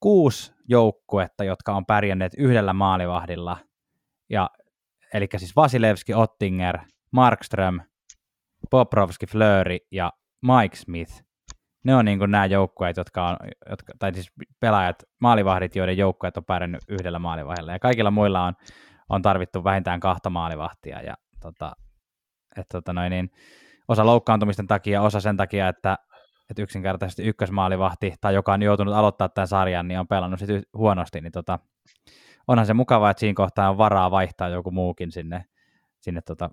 kuusi 0.00 0.54
joukkuetta, 0.68 1.44
jotka 1.44 1.72
on 1.72 1.86
pärjänneet 1.86 2.32
yhdellä 2.38 2.72
maalivahdilla, 2.72 3.56
ja, 4.30 4.50
eli 5.14 5.28
siis 5.36 5.56
Vasilevski, 5.56 6.14
Ottinger, 6.14 6.78
Markström, 7.10 7.80
Poprovski, 8.70 9.26
Flöri 9.26 9.78
ja 9.90 10.12
Mike 10.42 10.76
Smith, 10.76 11.24
ne 11.84 11.94
on 11.94 12.04
niin 12.04 12.18
nämä 12.26 12.46
joukkueet, 12.46 12.96
jotka 12.96 13.28
on, 13.28 13.36
jotka, 13.70 13.92
tai 13.98 14.14
siis 14.14 14.32
pelaajat, 14.60 15.02
maalivahdit, 15.20 15.76
joiden 15.76 15.96
joukkueet 15.96 16.36
on 16.36 16.44
pärjännyt 16.44 16.82
yhdellä 16.88 17.18
maalivahdilla. 17.18 17.72
Ja 17.72 17.78
kaikilla 17.78 18.10
muilla 18.10 18.44
on, 18.44 18.54
on 19.08 19.22
tarvittu 19.22 19.64
vähintään 19.64 20.00
kahta 20.00 20.30
maalivahtia. 20.30 21.02
Ja 21.02 21.14
tota, 21.40 21.72
et, 22.56 22.66
tota 22.72 22.92
noin, 22.92 23.10
niin, 23.10 23.30
osa 23.88 24.06
loukkaantumisten 24.06 24.66
takia, 24.66 25.02
osa 25.02 25.20
sen 25.20 25.36
takia, 25.36 25.68
että, 25.68 25.98
että 26.50 26.62
yksinkertaisesti 26.62 27.22
ykkösmaalivahti, 27.22 28.14
tai 28.20 28.34
joka 28.34 28.52
on 28.52 28.62
joutunut 28.62 28.94
aloittaa 28.94 29.28
tämän 29.28 29.48
sarjan, 29.48 29.88
niin 29.88 30.00
on 30.00 30.08
pelannut 30.08 30.40
sit 30.40 30.50
huonosti, 30.74 31.20
niin 31.20 31.32
tota, 31.32 31.58
onhan 32.48 32.66
se 32.66 32.74
mukavaa, 32.74 33.10
että 33.10 33.20
siinä 33.20 33.34
kohtaa 33.34 33.70
on 33.70 33.78
varaa 33.78 34.10
vaihtaa 34.10 34.48
joku 34.48 34.70
muukin 34.70 35.12
sinne, 35.12 35.44
sinne 36.00 36.20
tota 36.20 36.50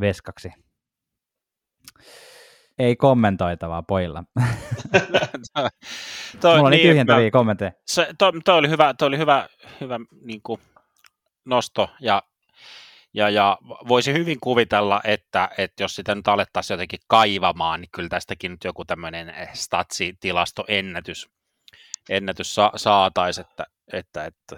veskaksi 0.00 0.52
ei 2.78 2.96
kommentoitavaa 2.96 3.82
pojilla. 3.82 4.24
toi, 6.40 6.56
Mulla 6.56 6.66
on 6.66 6.70
niin, 6.70 6.88
tyhjentäviä 6.88 7.26
mä, 7.26 7.30
kommentteja. 7.30 7.72
Se, 7.86 8.08
toi, 8.18 8.32
toi, 8.44 8.58
oli 8.58 8.68
hyvä, 8.68 8.94
toi 8.94 9.08
oli 9.08 9.18
hyvä, 9.18 9.48
hyvä 9.80 10.00
niin 10.22 10.42
kuin 10.42 10.60
nosto 11.44 11.90
ja, 12.00 12.22
ja, 13.14 13.30
ja 13.30 13.58
voisi 13.88 14.12
hyvin 14.12 14.40
kuvitella, 14.40 15.00
että, 15.04 15.48
että 15.58 15.82
jos 15.82 15.96
sitä 15.96 16.14
nyt 16.14 16.28
alettaisiin 16.28 16.74
jotenkin 16.74 17.00
kaivamaan, 17.06 17.80
niin 17.80 17.90
kyllä 17.92 18.08
tästäkin 18.08 18.50
nyt 18.50 18.64
joku 18.64 18.84
tämmöinen 18.84 19.34
statsitilastoennätys 19.52 21.28
ennätys 22.08 22.54
sa, 22.54 22.72
saataisiin, 22.76 23.46
että, 23.50 23.66
että, 23.92 24.24
että 24.24 24.56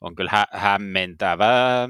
on 0.00 0.14
kyllä 0.14 0.30
hä, 0.30 0.46
hämmentävää. 0.52 1.88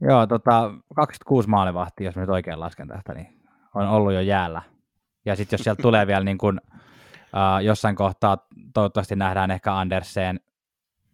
Joo, 0.00 0.26
tota, 0.26 0.70
26 0.94 1.48
maalivahtia, 1.48 2.06
jos 2.06 2.16
mä 2.16 2.22
nyt 2.22 2.30
oikein 2.30 2.60
lasken 2.60 2.88
tästä, 2.88 3.14
niin 3.14 3.42
on 3.74 3.88
ollut 3.88 4.12
jo 4.12 4.20
jäällä. 4.20 4.62
Ja 5.24 5.36
sitten 5.36 5.56
jos 5.56 5.64
sieltä 5.64 5.82
tulee 5.82 6.06
vielä 6.06 6.24
niin 6.24 6.38
kuin, 6.38 6.60
uh, 7.22 7.64
jossain 7.64 7.96
kohtaa, 7.96 8.38
toivottavasti 8.74 9.16
nähdään 9.16 9.50
ehkä 9.50 9.74
Andersen 9.74 10.40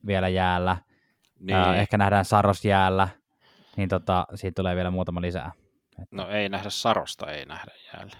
vielä 0.07 0.29
jäällä, 0.29 0.77
niin. 1.41 1.61
uh, 1.61 1.75
ehkä 1.75 1.99
nähdään 1.99 2.25
Saros 2.25 2.65
jäällä, 2.65 3.09
niin 3.77 3.89
tota, 3.89 4.27
siitä 4.35 4.55
tulee 4.55 4.77
vielä 4.77 4.91
muutama 4.91 5.21
lisää. 5.21 5.53
No 6.11 6.29
ei 6.29 6.49
nähdä 6.49 6.71
Sarosta, 6.71 7.33
ei 7.33 7.47
nähdä 7.47 7.73
jäällä. 7.95 8.13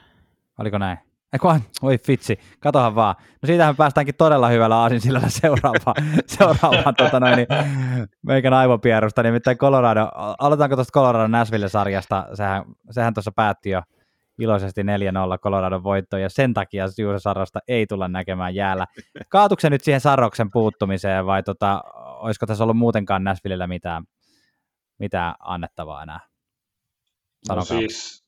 Oliko 0.59 0.79
näin? 0.79 0.99
Eiku, 1.35 1.49
oi 1.83 1.99
fitsi, 1.99 2.39
katohan 2.61 2.95
vaan. 2.95 3.15
No 3.43 3.47
siitähän 3.47 3.77
päästäänkin 3.77 4.15
todella 4.15 4.49
hyvällä 4.49 4.77
aasinsillällä 4.77 5.29
seuraavaan, 5.41 5.97
seuraavaan 6.27 6.95
tota 6.95 7.21
noin, 7.21 7.37
niin, 7.37 7.49
meikän 8.23 8.53
aivopierusta, 8.53 9.23
nimittäin 9.23 9.59
Colorado, 9.59 10.09
aloitetaanko 10.39 10.77
tuosta 10.77 10.93
Colorado 11.01 11.27
Nashville-sarjasta, 11.29 12.27
sehän, 12.35 12.65
sehän 12.91 13.15
tuossa 13.15 13.33
päätti 13.37 13.71
jo 13.71 13.83
iloisesti 14.39 14.83
4-0 14.83 14.85
Colorado 15.39 15.83
voitto, 15.83 16.17
ja 16.17 16.29
sen 16.29 16.55
takia 16.55 16.85
Juuse 16.99 17.19
Sarosta 17.19 17.61
ei 17.69 17.87
tulla 17.87 18.09
näkemään 18.09 18.55
jäällä. 18.55 18.87
Kaatuuko 19.29 19.61
se 19.61 19.71
nyt 19.71 19.85
siihen 19.85 20.01
Saroksen 20.01 20.51
puuttumiseen, 20.51 21.27
vai 21.27 21.43
tota, 21.43 21.83
olisiko 21.95 22.47
tässä 22.47 22.65
ollut 22.65 22.77
muutenkaan 22.77 23.25
Nashvillellä 23.25 23.67
mitään, 23.67 24.05
mitään 24.99 25.35
annettavaa 25.39 26.03
enää? 26.03 26.21
Sanokaa. 27.47 27.77
No 27.77 27.81
siis, 27.81 28.24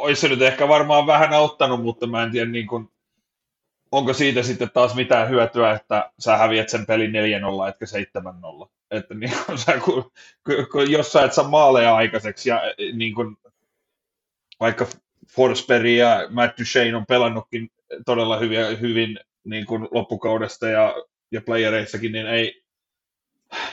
olisi 0.00 0.20
se 0.20 0.28
nyt 0.28 0.42
ehkä 0.42 0.68
varmaan 0.68 1.06
vähän 1.06 1.32
auttanut, 1.32 1.82
mutta 1.82 2.06
mä 2.06 2.22
en 2.22 2.30
tiedä, 2.30 2.50
niin 2.50 2.66
kuin, 2.66 2.88
onko 3.92 4.12
siitä 4.12 4.42
sitten 4.42 4.70
taas 4.70 4.94
mitään 4.94 5.28
hyötyä, 5.28 5.72
että 5.72 6.10
sä 6.18 6.36
häviät 6.36 6.68
sen 6.68 6.86
pelin 6.86 7.10
4-0, 7.10 7.68
etkä 7.68 7.86
7-0. 8.62 8.68
Että 8.90 9.14
niin 9.14 9.32
kun 9.84 10.12
kun, 10.44 10.66
kun, 10.72 10.90
jos 10.90 11.12
sä 11.12 11.24
et 11.24 11.32
saa 11.32 11.48
maaleja 11.48 11.96
aikaiseksi 11.96 12.48
ja 12.48 12.62
niin 12.92 13.14
kun, 13.14 13.36
vaikka 14.60 14.86
Forsberg 15.34 15.86
ja 15.86 16.26
Matt 16.30 16.58
Duchene 16.58 16.96
on 16.96 17.06
pelannutkin 17.06 17.70
todella 18.06 18.38
hyviä, 18.38 18.66
hyvin 18.66 19.18
niin 19.44 19.66
kuin 19.66 19.88
loppukaudesta 19.90 20.68
ja, 20.68 20.94
ja 21.32 21.40
playereissakin, 21.40 22.12
niin 22.12 22.26
ei, 22.26 22.62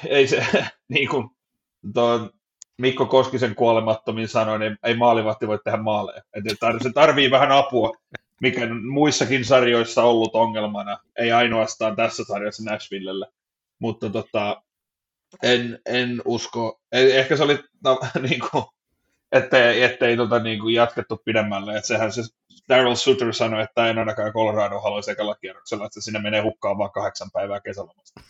ei 0.08 0.28
se, 0.28 0.46
niin 0.90 1.10
tuo 1.94 2.30
Mikko 2.78 3.06
Koskisen 3.06 3.56
kuolemattomin 3.56 4.28
sanoi, 4.28 4.60
niin 4.60 4.78
ei 4.84 4.96
maalivahti 4.96 5.48
voi 5.48 5.60
tehdä 5.64 5.78
maaleja. 5.78 6.22
Että 6.34 6.74
se 6.84 6.94
tarvii 6.94 7.32
vähän 7.32 7.52
apua, 7.52 7.92
mikä 8.42 8.62
muissakin 8.92 9.46
sarjoissa 9.46 10.04
ollut 10.04 10.36
ongelmana, 10.36 11.00
ei 11.16 11.32
ainoastaan 11.32 11.96
tässä 11.96 12.24
sarjassa 12.24 12.64
Nashvillelle. 12.64 13.28
Mutta 13.80 14.10
tota, 14.10 14.62
en, 15.44 15.80
en 15.86 16.22
usko, 16.26 16.82
ehkä 16.92 17.38
se 17.38 17.44
oli 17.44 17.60
no, 17.84 18.00
niin 18.30 18.42
kuin, 18.52 18.64
ettei, 19.32 19.84
ettei 19.84 20.18
tota, 20.18 20.40
niin 20.40 20.60
kuin 20.60 20.76
jatkettu 20.76 21.22
pidemmälle. 21.26 21.76
Että 21.76 21.88
sehän 21.88 22.12
se 22.12 22.22
Daryl 22.70 22.96
Sutter 22.96 23.34
sanoi, 23.34 23.64
että 23.64 23.88
en 23.88 24.00
ainakaan 24.00 24.34
Colorado 24.34 24.80
haluaisi 24.80 25.12
ekalla 25.12 25.36
kierroksella, 25.36 25.86
että 25.86 26.02
sinne 26.02 26.20
menee 26.20 26.42
hukkaan 26.42 26.78
vaan 26.78 26.92
kahdeksan 26.92 27.32
päivää 27.34 27.60
kesälomasta. 27.60 28.22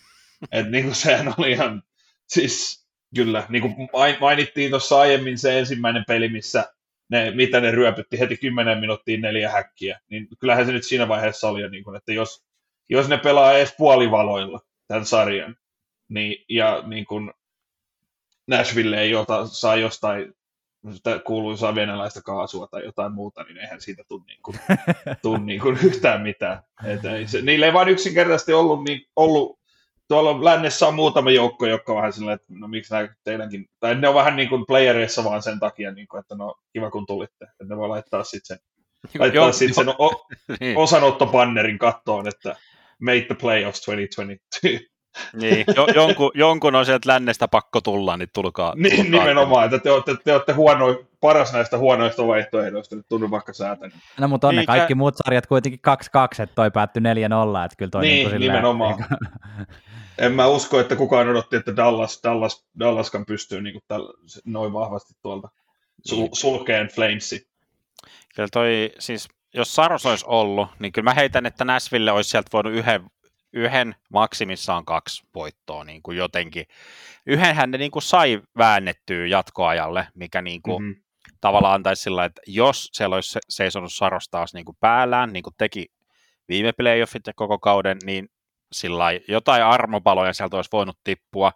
että 0.52 0.70
niin 0.70 0.84
kuin, 0.84 0.94
sehän 0.94 1.34
oli 1.38 1.52
ihan, 1.52 1.82
siis 2.26 2.87
kyllä, 3.14 3.46
niin 3.48 3.62
kuin 3.62 3.88
mainittiin 4.20 4.70
tuossa 4.70 5.00
aiemmin 5.00 5.38
se 5.38 5.58
ensimmäinen 5.58 6.04
peli, 6.08 6.28
missä 6.28 6.72
ne, 7.10 7.30
mitä 7.30 7.60
ne 7.60 7.70
ryöpytti 7.70 8.18
heti 8.18 8.36
10 8.36 8.78
minuuttia 8.78 9.18
neljä 9.18 9.50
häkkiä, 9.50 10.00
niin 10.10 10.28
kyllähän 10.38 10.66
se 10.66 10.72
nyt 10.72 10.84
siinä 10.84 11.08
vaiheessa 11.08 11.48
oli 11.48 11.62
jo, 11.62 11.68
niin 11.68 11.84
kuin, 11.84 11.96
että 11.96 12.12
jos, 12.12 12.44
jos 12.88 13.08
ne 13.08 13.18
pelaa 13.18 13.52
edes 13.52 13.74
puolivaloilla 13.78 14.60
tämän 14.88 15.06
sarjan, 15.06 15.56
niin, 16.08 16.44
ja 16.48 16.82
niin 16.86 17.04
kuin 17.04 17.32
Nashville 18.46 19.00
ei 19.00 19.14
ota, 19.14 19.46
saa 19.46 19.76
jostain 19.76 20.34
sitä 20.92 21.18
kuuluisaa 21.18 21.74
venäläistä 21.74 22.22
kaasua 22.22 22.66
tai 22.66 22.84
jotain 22.84 23.12
muuta, 23.12 23.42
niin 23.42 23.58
eihän 23.58 23.80
siitä 23.80 24.04
tule, 24.08 24.22
niin 24.26 24.42
kuin, 24.42 24.58
tule 25.22 25.38
niin 25.38 25.60
kuin 25.60 25.78
yhtään 25.84 26.22
mitään. 26.22 26.62
Et 26.84 27.04
ei 27.04 27.26
se, 27.28 27.42
niillä 27.42 27.66
ei 27.66 27.72
vaan 27.72 27.88
yksinkertaisesti 27.88 28.52
ollut, 28.52 28.84
niin, 28.84 29.00
ollut 29.16 29.57
tuolla 30.08 30.44
lännessä 30.44 30.88
on 30.88 30.94
muutama 30.94 31.30
joukko, 31.30 31.66
jotka 31.66 31.92
on 31.92 31.96
vähän 31.96 32.12
silleen, 32.12 32.34
että 32.34 32.46
no 32.50 32.68
miksi 32.68 32.94
nämä 32.94 33.08
teidänkin, 33.24 33.66
tai 33.80 33.94
ne 33.94 34.08
on 34.08 34.14
vähän 34.14 34.36
niin 34.36 34.48
kuin 34.48 34.66
playereissa 34.66 35.24
vaan 35.24 35.42
sen 35.42 35.60
takia, 35.60 35.92
niin 35.92 36.08
kuin, 36.08 36.20
että 36.20 36.34
no 36.34 36.54
kiva 36.72 36.90
kun 36.90 37.06
tulitte, 37.06 37.44
että 37.44 37.64
ne 37.64 37.76
voi 37.76 37.88
laittaa 37.88 38.24
sitten 38.24 38.58
sen, 38.58 39.20
laittaa 39.20 39.52
sit 39.52 39.74
sen 39.74 39.88
o, 39.88 40.26
niin. 40.60 40.76
osanottopannerin 40.76 41.78
kattoon, 41.78 42.28
että 42.28 42.56
made 43.00 43.20
the 43.20 43.34
playoffs 43.34 43.86
2022. 43.86 44.88
Niin, 45.32 45.64
jo, 45.76 45.86
jonkun, 45.94 46.30
jonkun 46.34 46.74
on 46.74 46.86
sieltä 46.86 47.08
lännestä 47.12 47.48
pakko 47.48 47.80
tulla, 47.80 48.16
niin 48.16 48.28
tulkaa. 48.34 48.74
Niin, 48.76 48.96
tulkaa 48.96 49.20
nimenomaan, 49.20 49.64
että 49.64 49.78
te 49.78 49.90
olette, 49.90 50.16
te 50.24 50.32
olette 50.32 50.52
huono, 50.52 51.04
paras 51.20 51.52
näistä 51.52 51.78
huonoista 51.78 52.26
vaihtoehdoista, 52.26 52.96
nyt 52.96 53.06
tunnu 53.08 53.30
vaikka 53.30 53.52
säätänyt. 53.52 53.96
No, 54.20 54.28
mutta 54.28 54.48
on 54.48 54.56
ne 54.56 54.66
kaikki 54.66 54.94
muut 54.94 55.14
sarjat 55.16 55.46
kuitenkin 55.46 55.80
2-2, 56.38 56.42
että 56.42 56.54
toi 56.54 56.70
päättyi 56.70 57.02
4-0, 57.02 57.04
että 57.04 57.76
kyllä 57.78 57.90
toi 57.90 58.02
niin, 58.02 58.28
niin 58.28 58.40
nimenomaan. 58.40 59.04
En 60.18 60.32
mä 60.32 60.46
usko, 60.46 60.80
että 60.80 60.96
kukaan 60.96 61.28
odotti, 61.28 61.56
että 61.56 61.76
Dallas, 61.76 62.20
Dallas, 62.22 62.66
Dallaskan 62.78 63.26
pystyy 63.26 63.62
niin 63.62 63.80
tällä, 63.88 64.12
noin 64.44 64.72
vahvasti 64.72 65.14
tuolta 65.22 65.48
sul, 66.04 66.18
niin. 66.18 66.36
sulkeen 66.36 66.88
Flamesi. 66.88 67.48
Kyllä 68.34 68.48
toi, 68.52 68.92
siis 68.98 69.28
jos 69.54 69.74
Saros 69.74 70.06
olisi 70.06 70.24
ollut, 70.28 70.68
niin 70.78 70.92
kyllä 70.92 71.04
mä 71.10 71.14
heitän, 71.14 71.46
että 71.46 71.64
Nashville 71.64 72.12
olisi 72.12 72.30
sieltä 72.30 72.48
voinut 72.52 72.72
yhden 72.72 73.10
yhden, 73.52 73.94
maksimissaan 74.12 74.84
kaksi 74.84 75.22
voittoa 75.34 75.84
niin 75.84 76.02
kuin 76.02 76.16
jotenkin. 76.16 76.66
Yhdenhän 77.26 77.70
ne 77.70 77.78
niin 77.78 77.90
kuin 77.90 78.02
sai 78.02 78.42
väännettyä 78.58 79.26
jatkoajalle, 79.26 80.08
mikä 80.14 80.42
niin 80.42 80.62
kuin 80.62 80.82
mm-hmm. 80.82 81.02
tavallaan 81.40 81.74
antaisi 81.74 82.02
sillä, 82.02 82.24
että 82.24 82.42
jos 82.46 82.88
siellä 82.92 83.14
olisi 83.14 83.38
seisonut 83.48 83.92
Saros 83.92 84.28
taas 84.28 84.54
niin 84.54 84.64
kuin 84.64 84.76
päällään, 84.80 85.32
niin 85.32 85.42
kuin 85.42 85.54
teki 85.58 85.86
viime 86.48 86.72
playoffit 86.72 87.26
ja 87.26 87.32
koko 87.36 87.58
kauden, 87.58 87.96
niin 88.04 88.28
sillä 88.72 89.04
jotain 89.28 89.64
armopaloja 89.64 90.32
sieltä 90.32 90.56
olisi 90.56 90.70
voinut 90.72 90.98
tippua. 91.04 91.52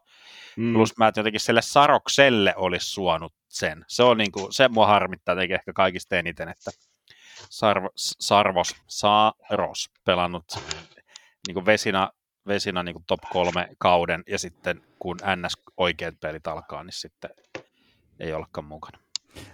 Mm. 0.57 0.72
Plus 0.72 0.96
mä 0.98 1.12
jotenkin 1.16 1.40
sille 1.40 1.62
Sarokselle 1.62 2.55
olisi 2.57 2.90
suonut 2.90 3.35
sen. 3.48 3.85
Se 3.88 4.03
on 4.03 4.18
niin 4.18 4.33
kuin, 4.33 4.53
se 4.53 4.68
mua 4.68 4.87
harmittaa 4.87 5.33
jotenkin 5.33 5.55
ehkä 5.55 5.72
kaikista 5.72 6.16
eniten, 6.16 6.48
että 6.48 6.70
Sarvo, 7.51 7.88
Sarvos, 7.96 8.77
Saaros 8.87 9.90
pelannut 10.05 10.44
niin 11.46 11.55
kuin 11.55 11.66
vesina, 11.66 12.11
vesina 12.46 12.83
niin 12.83 12.94
kuin 12.94 13.05
top 13.07 13.20
kolme 13.33 13.68
kauden, 13.79 14.22
ja 14.29 14.38
sitten 14.38 14.83
kun 14.98 15.16
NS 15.16 15.57
oikeat 15.77 16.14
pelit 16.20 16.46
alkaa, 16.46 16.85
niin 16.85 16.92
sitten 16.92 17.31
ei 18.20 18.33
olekaan 18.33 18.64
mukana. 18.64 18.98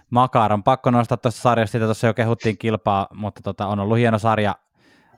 Makar 0.09 0.53
on 0.53 0.63
pakko 0.63 0.91
nostaa 0.91 1.17
tuossa 1.17 1.41
sarjassa, 1.41 1.71
sitä 1.71 1.85
tuossa 1.85 2.07
jo 2.07 2.13
kehuttiin 2.13 2.57
kilpaa, 2.57 3.07
mutta 3.13 3.41
tota, 3.41 3.67
on 3.67 3.79
ollut 3.79 3.97
hieno 3.97 4.19
sarja 4.19 4.55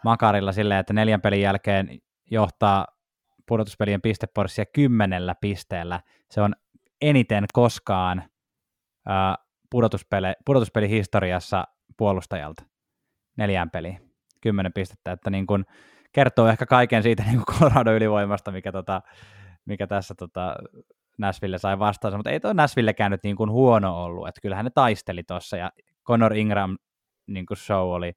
Makarilla 0.03 0.51
silleen, 0.51 0.79
että 0.79 0.93
neljän 0.93 1.21
pelin 1.21 1.41
jälkeen 1.41 1.99
johtaa 2.31 2.87
pudotuspelien 3.47 4.01
pisteporssia 4.01 4.65
kymmenellä 4.65 5.35
pisteellä. 5.41 5.99
Se 6.31 6.41
on 6.41 6.53
eniten 7.01 7.45
koskaan 7.53 8.23
ää, 9.07 9.35
pudotuspeli, 9.71 10.27
pudotuspelihistoriassa 10.45 11.67
puolustajalta 11.97 12.63
neljään 13.37 13.69
peliin. 13.69 14.13
Kymmenen 14.41 14.73
pistettä, 14.73 15.11
että 15.11 15.29
niin 15.29 15.47
kun, 15.47 15.65
kertoo 16.11 16.47
ehkä 16.47 16.65
kaiken 16.65 17.03
siitä 17.03 17.23
niin 17.27 17.45
Colorado 17.45 17.93
ylivoimasta, 17.93 18.51
mikä, 18.51 18.71
tota, 18.71 19.01
mikä 19.65 19.87
tässä 19.87 20.15
tota, 20.15 20.55
Nashville 21.17 21.57
sai 21.57 21.79
vastaansa, 21.79 22.17
mutta 22.17 22.29
ei 22.29 22.39
tuo 22.39 22.53
Nashville 22.53 22.93
käynyt 22.93 23.23
niin 23.23 23.35
kuin 23.35 23.51
huono 23.51 24.03
ollut, 24.03 24.27
että 24.27 24.41
kyllähän 24.41 24.65
ne 24.65 24.71
taisteli 24.75 25.23
tuossa 25.23 25.57
ja 25.57 25.71
Conor 26.07 26.33
Ingram 26.33 26.77
niin 27.27 27.45
kuin 27.45 27.57
show 27.57 27.89
oli 27.89 28.13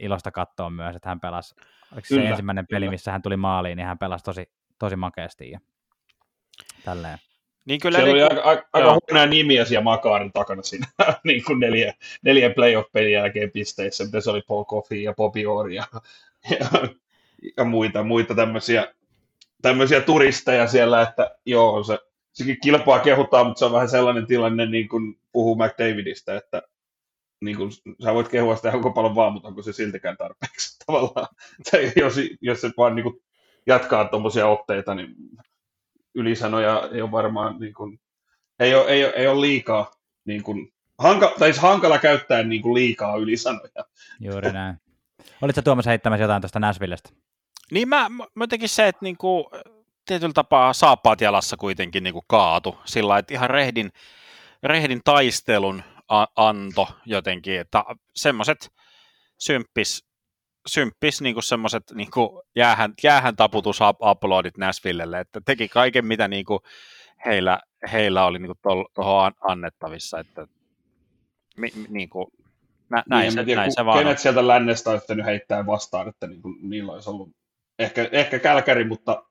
ilosta 0.00 0.30
katsoa 0.30 0.70
myös, 0.70 0.96
että 0.96 1.08
hän 1.08 1.20
pelasi, 1.20 1.54
oliko 1.92 2.06
se 2.06 2.14
kyllä, 2.14 2.30
ensimmäinen 2.30 2.66
kyllä. 2.66 2.76
peli, 2.76 2.90
missä 2.90 3.12
hän 3.12 3.22
tuli 3.22 3.36
maaliin, 3.36 3.76
niin 3.76 3.86
hän 3.86 3.98
pelasi 3.98 4.24
tosi, 4.24 4.50
tosi 4.78 4.96
makeasti 4.96 5.50
ja 5.50 5.60
tälleen. 6.84 7.18
Niin 7.64 7.80
kyllä 7.80 7.98
Siellä 7.98 8.14
niin, 8.14 8.24
oli 8.24 8.40
aika, 8.42 8.68
aika 8.72 8.90
huonoja 8.90 9.26
nimiä 9.26 9.64
siellä 9.64 9.84
Makaarin 9.84 10.32
takana 10.32 10.62
siinä 10.62 10.86
niin 11.24 11.44
kuin 11.44 11.60
neljä, 11.60 11.94
neljä 12.22 12.50
playoff-pelin 12.50 13.12
jälkeen 13.12 13.50
pisteissä, 13.50 14.04
mitä 14.04 14.20
se 14.20 14.30
oli 14.30 14.42
Paul 14.48 14.64
Coffey 14.64 14.98
ja 14.98 15.14
Bobby 15.14 15.44
Orr 15.46 15.70
ja 15.70 15.84
ja, 16.50 16.88
ja 17.56 17.64
muita, 17.64 18.02
muita 18.02 18.34
tämmöisiä, 18.34 18.94
tämmöisiä 19.62 20.00
turisteja 20.00 20.66
siellä, 20.66 21.02
että 21.02 21.36
joo, 21.46 21.82
se, 21.82 21.98
sekin 22.32 22.60
kilpaa 22.62 22.98
kehutaan, 22.98 23.46
mutta 23.46 23.58
se 23.58 23.64
on 23.64 23.72
vähän 23.72 23.88
sellainen 23.88 24.26
tilanne, 24.26 24.66
niin 24.66 24.88
kuin 24.88 25.18
puhuu 25.32 25.56
McDavidistä, 25.56 26.36
että 26.36 26.62
niin 27.40 27.56
kuin, 27.56 27.70
sä 28.04 28.14
voit 28.14 28.28
kehua 28.28 28.56
sitä 28.56 28.70
koko 28.72 28.90
paljon 28.90 29.14
vaan, 29.14 29.32
mutta 29.32 29.48
onko 29.48 29.62
se 29.62 29.72
siltikään 29.72 30.16
tarpeeksi 30.16 30.76
tavallaan. 30.86 31.28
Tai 31.70 31.92
jos, 31.96 32.14
jos 32.40 32.60
se 32.60 32.70
vaan 32.76 32.94
niin 32.94 33.04
kuin, 33.04 33.22
jatkaa 33.66 34.04
tuommoisia 34.04 34.46
otteita, 34.46 34.94
niin 34.94 35.14
ylisanoja 36.14 36.88
ei 36.92 37.02
ole 37.02 37.10
varmaan, 37.10 37.60
niin 37.60 37.74
kuin, 37.74 38.00
ei, 38.58 38.74
ole, 38.74 38.86
ei, 38.86 39.04
ole, 39.04 39.12
ei 39.16 39.26
ole 39.26 39.40
liikaa, 39.40 39.90
niin 40.24 40.42
kuin, 40.42 40.72
hanka, 40.98 41.34
tai 41.38 41.52
siis 41.52 41.62
hankala 41.62 41.98
käyttää 41.98 42.42
niin 42.42 42.62
kuin 42.62 42.74
liikaa 42.74 43.16
ylisanoja. 43.16 43.84
Juuri 44.20 44.52
näin. 44.52 44.76
Olitko 45.42 45.62
Tuomas 45.62 45.86
heittämässä 45.86 46.24
jotain 46.24 46.42
tuosta 46.42 46.60
Nashvillestä? 46.60 47.10
Niin 47.70 47.88
mä, 47.88 48.08
mä 48.08 48.42
jotenkin 48.42 48.68
se, 48.68 48.88
että 48.88 49.04
niinku, 49.04 49.50
tietyllä 50.06 50.32
tapaa 50.32 50.72
saappaat 50.72 51.20
jalassa 51.20 51.56
kuitenkin 51.56 52.02
niinku 52.02 52.24
kaatu 52.26 52.78
sillä 52.84 53.18
että 53.18 53.34
ihan 53.34 53.50
rehdin, 53.50 53.92
rehdin 54.62 55.00
taistelun 55.04 55.82
a- 56.10 56.26
anto 56.36 56.88
jotenkin, 57.06 57.60
että 57.60 57.84
semmoiset 58.14 58.70
symppis, 59.38 60.04
symppis 60.66 61.20
niinku 61.20 61.42
semmoiset 61.42 61.82
niinku 61.94 62.42
jäähän, 62.56 62.94
jäähän 63.02 63.36
taputus 63.36 63.78
uploadit 64.10 64.56
Nashvillelle, 64.56 65.20
että 65.20 65.40
teki 65.44 65.68
kaiken 65.68 66.06
mitä 66.06 66.28
niinku 66.28 66.60
heillä, 67.26 67.60
heillä 67.92 68.24
oli 68.24 68.38
niinku 68.38 68.58
tuohon 68.94 69.32
annettavissa, 69.40 70.18
että 70.18 70.46
mi, 71.56 71.72
niinku, 71.88 72.32
Nä, 72.90 73.02
näin, 73.08 73.22
niin, 73.22 73.32
se, 73.32 73.44
tiedä, 73.44 73.60
näin 73.60 73.72
se 73.74 73.84
vaan 73.84 73.98
Kenet 73.98 74.18
on. 74.18 74.18
sieltä 74.18 74.46
lännestä 74.46 74.90
olisi 74.90 75.02
pitänyt 75.02 75.26
heittää 75.26 75.66
vastaan, 75.66 76.08
että 76.08 76.26
niin 76.26 76.42
kuin, 76.42 76.56
niillä 76.62 76.92
olisi 76.92 77.10
ollut 77.10 77.30
ehkä, 77.78 78.08
ehkä 78.12 78.38
kälkäri, 78.38 78.84
mutta 78.84 79.24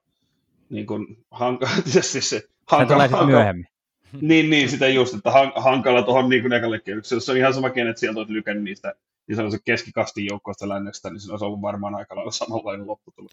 niin 0.70 0.88
kuin, 0.88 1.26
hanka, 1.32 1.70
siis 1.86 2.12
se, 2.12 2.22
se 2.22 2.86
tulee 2.88 3.26
myöhemmin. 3.26 3.66
Niin, 4.22 4.50
niin, 4.50 4.70
sitä 4.70 4.88
just, 4.88 5.14
että 5.14 5.32
hankala 5.56 6.02
tuohon 6.02 6.30
niin 6.30 6.54
ekalle 6.54 6.80
kierrokselle. 6.80 7.22
Se 7.22 7.32
on 7.32 7.38
ihan 7.38 7.54
sama, 7.54 7.70
kenet 7.70 7.98
sieltä 7.98 8.20
olisi 8.20 8.34
lykännyt 8.34 8.64
niistä 8.64 8.96
niin 9.28 9.36
sanotaan 9.36 9.62
keskikastin 9.66 10.26
joukkoista 10.26 10.70
lännestä, 10.70 11.10
niin 11.10 11.20
se 11.20 11.32
olisi 11.32 11.46
ollut 11.46 11.62
varmaan 11.62 11.96
aika 11.96 12.16
lailla 12.16 12.32
samanlainen 12.32 12.88
lopputulos. 12.88 13.32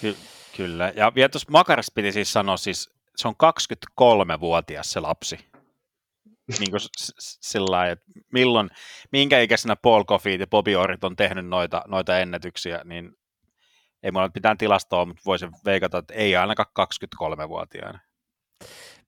Ky- 0.00 0.16
kyllä, 0.56 0.92
ja 0.96 1.12
vielä 1.14 1.28
tuossa 1.28 1.50
Makaras 1.50 1.90
piti 1.94 2.12
siis 2.12 2.32
sanoa, 2.32 2.56
siis 2.56 2.90
se 3.16 3.28
on 3.28 3.34
23-vuotias 3.34 4.92
se 4.92 5.00
lapsi 5.00 5.38
niin 6.58 6.70
kuin 6.70 6.80
sillä 7.20 7.90
että 7.90 8.04
milloin, 8.32 8.70
minkä 9.12 9.40
ikäisenä 9.40 9.76
Paul 9.76 10.04
Coffey 10.04 10.34
ja 10.34 10.46
Bobby 10.46 10.74
Orrit 10.74 11.04
on 11.04 11.16
tehnyt 11.16 11.46
noita, 11.46 11.82
noita 11.88 12.18
ennätyksiä, 12.18 12.80
niin 12.84 13.12
ei 14.02 14.10
mulla 14.10 14.30
mitään 14.34 14.58
tilastoa, 14.58 15.04
mutta 15.04 15.22
voisin 15.26 15.50
veikata, 15.64 15.98
että 15.98 16.14
ei 16.14 16.36
ainakaan 16.36 16.88
23-vuotiaana. 17.24 17.98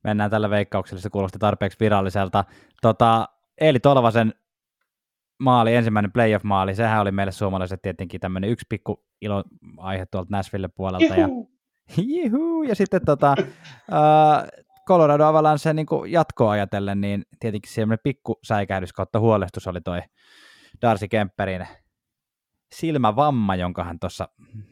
Mennään 0.04 0.30
tällä 0.30 0.50
veikkauksella, 0.50 1.00
se 1.00 1.10
kuulosti 1.10 1.38
tarpeeksi 1.38 1.78
viralliselta. 1.80 2.44
Tota, 2.82 3.28
Eeli 3.60 3.80
Tolvasen 3.80 4.34
maali, 5.38 5.74
ensimmäinen 5.74 6.12
playoff-maali, 6.12 6.74
sehän 6.74 7.00
oli 7.00 7.12
meille 7.12 7.32
suomalaiset 7.32 7.82
tietenkin 7.82 8.20
tämmöinen 8.20 8.50
yksi 8.50 8.66
pikku 8.68 9.04
iloaihe 9.20 10.06
tuolta 10.06 10.36
Nashville 10.36 10.68
puolelta. 10.68 11.14
Ja, 11.14 11.28
juhu, 11.96 12.62
ja 12.62 12.74
sitten 12.74 13.04
tota, 13.04 13.34
uh, 13.40 14.64
Colorado 14.88 15.24
Avalanche 15.24 15.72
niin 15.72 15.86
jatkoa 16.08 16.50
ajatellen, 16.50 17.00
niin 17.00 17.24
tietenkin 17.40 17.72
semmoinen 17.72 17.98
pikku 18.02 18.38
säikähdys 18.42 18.92
kautta 18.92 19.20
huolestus 19.20 19.66
oli 19.66 19.80
toi 19.80 20.00
Darcy 20.82 21.08
Kemperin 21.08 21.66
silmävamma, 22.74 23.56
jonka 23.56 23.84
hän 23.84 23.98
tuossa 23.98 24.28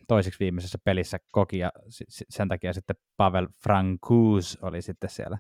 toiseksi 0.09 0.41
viimeisessä 0.41 0.79
pelissä 0.85 1.19
koki, 1.33 1.59
ja 1.59 1.73
sen 2.29 2.49
takia 2.49 2.73
sitten 2.73 2.97
Pavel 3.17 3.49
Francouz 3.63 4.57
oli 4.63 4.83
sitten 4.83 5.11
siellä 5.11 5.39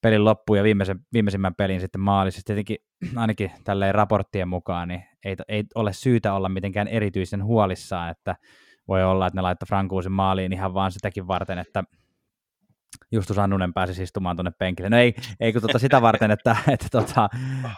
pelin 0.00 0.24
loppuun 0.24 0.58
ja 0.58 0.64
viimeisen, 0.64 1.00
viimeisimmän 1.12 1.54
pelin 1.54 1.80
sitten 1.80 2.00
maalisesti. 2.00 2.42
Tietenkin 2.46 2.76
ainakin 3.16 3.52
tälleen 3.64 3.94
raporttien 3.94 4.48
mukaan, 4.48 4.88
niin 4.88 5.04
ei, 5.24 5.36
ei 5.48 5.64
ole 5.74 5.92
syytä 5.92 6.34
olla 6.34 6.48
mitenkään 6.48 6.88
erityisen 6.88 7.44
huolissaan, 7.44 8.10
että 8.10 8.36
voi 8.88 9.04
olla, 9.04 9.26
että 9.26 9.38
ne 9.38 9.42
laittaa 9.42 9.66
Frankuusin 9.66 10.12
maaliin 10.12 10.52
ihan 10.52 10.74
vaan 10.74 10.92
sitäkin 10.92 11.26
varten, 11.26 11.58
että 11.58 11.84
Justus 13.12 13.38
Annunen 13.38 13.74
pääsisi 13.74 14.02
istumaan 14.02 14.36
tuonne 14.36 14.52
penkille. 14.58 14.90
No 14.90 14.96
ei, 14.96 15.14
ei 15.40 15.52
kun 15.52 15.62
tuota 15.62 15.78
sitä 15.78 16.02
varten, 16.02 16.30
että, 16.30 16.56
että 16.68 16.86
tota, 16.90 17.28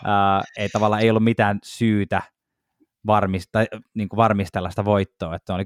ää, 0.05 0.43
ei 0.57 0.69
tavallaan 0.69 1.03
ei 1.03 1.11
ollut 1.11 1.25
mitään 1.25 1.59
syytä 1.65 2.23
varmista, 3.07 3.59
niin 3.95 4.09
kuin 4.09 4.17
varmistella 4.17 4.71
sitä 4.71 4.85
voittoa, 4.85 5.35
että 5.35 5.55
oli 5.55 5.65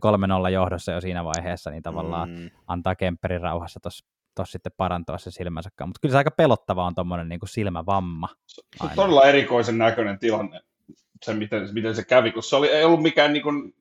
3-0 0.49 0.51
johdossa 0.51 0.93
jo 0.93 1.01
siinä 1.01 1.25
vaiheessa, 1.25 1.71
niin 1.71 1.83
tavallaan 1.83 2.31
mm. 2.31 2.51
antaa 2.67 2.95
Kemperin 2.95 3.41
rauhassa 3.41 3.81
tuossa 3.81 4.07
tos 4.35 4.53
sitten 4.53 4.73
parantaa 4.77 5.19
se 5.19 5.31
silmänsä. 5.31 5.71
Mutta 5.81 5.99
kyllä 6.03 6.13
se 6.13 6.19
aika 6.19 6.31
pelottava 6.31 6.87
on 6.87 6.95
tuommoinen 6.95 7.29
niin 7.29 7.41
silmävamma. 7.45 8.29
Se 8.47 8.63
on 8.81 8.91
todella 8.97 9.25
erikoisen 9.25 9.79
näköinen 9.79 10.19
tilanne, 10.19 10.61
se 11.25 11.35
miten, 11.35 11.69
miten 11.73 11.97
se 11.97 12.05
kävi, 12.05 12.33
kun 12.33 12.43
se 12.43 12.57
oli, 12.57 12.69
ei 12.69 12.85
ollut 12.85 13.03
mikään, 13.03 13.33
niin 13.33 13.43
kuin, 13.43 13.75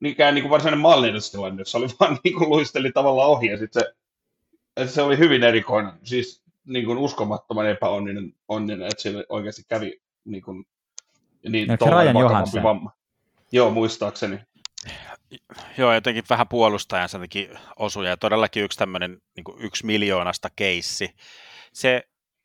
mikään 0.00 0.34
niin 0.34 0.42
kuin 0.42 0.50
varsinainen 0.50 0.80
mallinnustilanne, 0.80 1.64
se 1.64 1.76
oli 1.76 1.86
vaan 2.00 2.18
niin 2.24 2.34
kuin 2.34 2.50
luisteli 2.50 2.92
tavallaan 2.92 3.30
ohi 3.30 3.46
ja 3.46 3.58
sitten 3.58 3.82
se 3.82 3.94
että 4.76 4.94
se 4.94 5.02
oli 5.02 5.18
hyvin 5.18 5.42
erikoinen, 5.42 5.92
siis 6.02 6.42
niin 6.66 6.84
kuin 6.84 6.98
uskomattoman 6.98 7.66
epäonninen, 7.66 8.34
onninen, 8.48 8.82
että 8.82 9.02
se 9.02 9.24
oikeasti 9.28 9.62
kävi 9.68 10.00
niin 10.24 10.42
kuin, 10.42 10.66
niin 11.48 11.68
Rajan 11.86 12.16
Johansson. 12.16 12.62
vamma. 12.62 12.92
Joo, 13.52 13.70
muistaakseni. 13.70 14.40
Joo, 15.78 15.94
jotenkin 15.94 16.24
vähän 16.30 16.48
puolustajan 16.48 17.08
sen 17.08 17.20
osuja, 17.76 18.10
ja 18.10 18.16
todellakin 18.16 18.64
yksi 18.64 18.78
tämmöinen 18.78 19.18
niin 19.36 19.44
yksi 19.58 19.86
miljoonasta 19.86 20.48
keissi. 20.56 21.16
Se, 21.72 22.02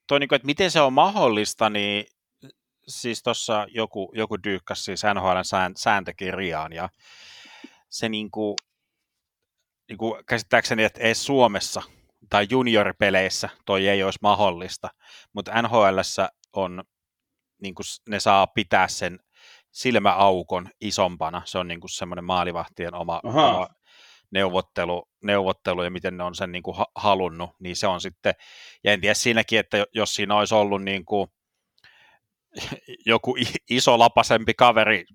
toi, 0.08 0.20
niin 0.20 0.28
kuin, 0.28 0.36
että 0.36 0.46
miten 0.46 0.72
se 0.72 0.82
on 0.82 0.94
mahdollista, 0.94 1.70
niin 1.70 2.06
siis 2.88 3.24
tuossa 3.24 3.68
joku, 3.70 4.12
joku 4.16 4.44
dyykkäsi 4.44 4.84
siis 4.84 5.02
NHL 5.14 5.40
sääntökirjaan, 5.78 6.74
ja 6.74 6.90
se 7.90 8.10
niin 8.10 8.32
kuin, 8.32 8.56
niin 9.90 9.98
kuin 9.98 10.26
käsittääkseni, 10.26 10.84
että 10.84 11.02
ei 11.02 11.16
Suomessa 11.16 11.84
tai 12.30 12.48
junioripeleissä 12.50 13.50
toi 13.66 13.88
ei 13.88 14.04
olisi 14.04 14.20
mahdollista, 14.22 14.90
mutta 15.34 15.62
NHL 15.62 16.00
on, 16.54 16.84
niin 17.62 17.76
kuin 17.76 17.86
ne 18.10 18.20
saa 18.20 18.48
pitää 18.48 18.88
sen 18.88 19.20
silmäaukon 19.76 20.70
isompana, 20.82 21.42
se 21.46 21.58
on 21.58 21.68
niin 21.68 21.80
kuin 21.80 21.90
semmoinen 21.90 22.26
maalivahtien 22.26 22.94
oma, 22.94 23.20
oma 23.24 23.68
neuvottelu, 24.32 25.10
neuvottelu 25.24 25.84
ja 25.84 25.92
miten 25.92 26.18
ne 26.18 26.24
on 26.24 26.36
sen 26.36 26.52
niin 26.52 26.64
kuin 26.64 26.78
halunnut, 26.96 27.50
niin 27.60 27.76
se 27.76 27.88
on 27.88 28.02
sitten, 28.02 28.34
ja 28.84 28.94
en 28.94 29.02
tiedä 29.02 29.14
siinäkin, 29.14 29.60
että 29.60 29.86
jos 29.94 30.16
siinä 30.16 30.36
olisi 30.36 30.56
ollut 30.56 30.84
niin 30.84 31.06
kuin 31.06 31.28
joku 33.06 33.36
iso 33.70 34.00
lapasempi 34.00 34.54
kaveri 34.54 35.06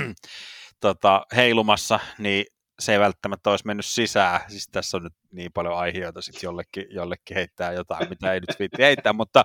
tota, 0.80 1.26
heilumassa, 1.36 2.00
niin 2.18 2.44
se 2.78 2.92
ei 2.92 3.00
välttämättä 3.00 3.50
olisi 3.50 3.66
mennyt 3.66 3.86
sisään. 3.86 4.40
Siis 4.48 4.68
tässä 4.72 4.96
on 4.96 5.02
nyt 5.02 5.14
niin 5.32 5.52
paljon 5.52 5.78
aiheita 5.78 6.22
sitten 6.22 6.40
jollekin, 6.42 6.86
jollekin 6.90 7.34
heittää 7.34 7.72
jotain, 7.72 8.08
mitä 8.08 8.32
ei 8.32 8.40
nyt 8.40 8.58
viitti 8.58 8.82
heittää, 8.82 9.12
mutta... 9.12 9.44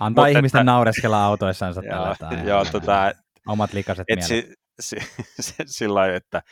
Antaa 0.00 0.24
mutta, 0.24 0.38
ihmisten 0.38 0.60
että, 0.60 0.72
naureskella 0.72 1.24
autoissansa 1.24 1.82
joo, 1.90 2.14
tällä 2.18 2.42
joo, 2.42 2.64
tota, 2.64 3.12
Omat 3.46 3.72
likaset 3.72 4.04
et 4.08 4.22
si, 4.22 4.54
si, 4.80 4.96
si, 5.40 5.54
sillä 5.66 5.94
lailla, 5.94 6.16
että... 6.16 6.42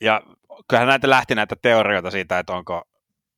Ja 0.00 0.22
kyllähän 0.68 0.88
näitä 0.88 1.10
lähti 1.10 1.34
näitä 1.34 1.56
teorioita 1.62 2.10
siitä, 2.10 2.38
että 2.38 2.52
onko, 2.52 2.82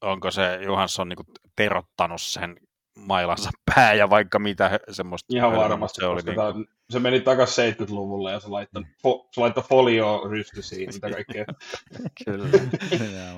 onko 0.01 0.31
se 0.31 0.59
Johansson 0.63 1.09
niin 1.09 1.19
terottanut 1.57 2.23
sen 2.23 2.57
mailansa 2.99 3.51
pää 3.75 3.95
ja 3.95 4.11
vaikka 4.11 4.39
mitä 4.39 4.81
semmoista. 4.91 5.37
Ihan 5.37 5.57
varmasti, 5.57 6.01
se, 6.01 6.07
oli 6.07 6.23
niin 6.23 6.35
kuin... 6.35 6.67
se 6.91 6.99
meni 6.99 7.21
takaisin 7.21 7.75
70-luvulle 7.75 8.33
ja 8.33 8.41
se 8.41 8.49
laittoi, 8.49 8.83
fo, 9.03 9.29
se 9.33 9.41
laittoi 9.41 9.65
folio 9.69 10.23
rystysiin, 10.31 10.91
mitä 10.95 11.11
kaikkea. 11.11 11.45
Kyllä, 12.25 12.49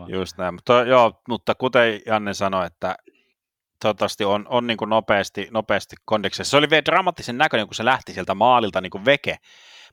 just 0.09 0.39
näin. 0.39 0.55
Mutta, 0.55 0.83
joo, 0.83 1.23
mutta 1.29 1.55
kuten 1.55 2.01
Janne 2.07 2.35
sanoi, 2.35 2.67
että 2.67 2.97
toivottavasti 3.81 4.25
on, 4.25 4.47
on 4.49 4.67
niin 4.67 4.77
kuin 4.77 4.89
nopeasti, 4.89 5.49
nopeasti 5.51 5.97
kondiksessa. 6.05 6.51
Se 6.51 6.57
oli 6.57 6.71
vielä 6.71 6.85
dramaattisen 6.85 7.39
näköinen, 7.39 7.67
kun 7.67 7.75
se 7.75 7.85
lähti 7.85 8.13
sieltä 8.13 8.35
maalilta 8.35 8.81
niin 8.81 8.91
kuin 8.91 9.05
veke, 9.05 9.37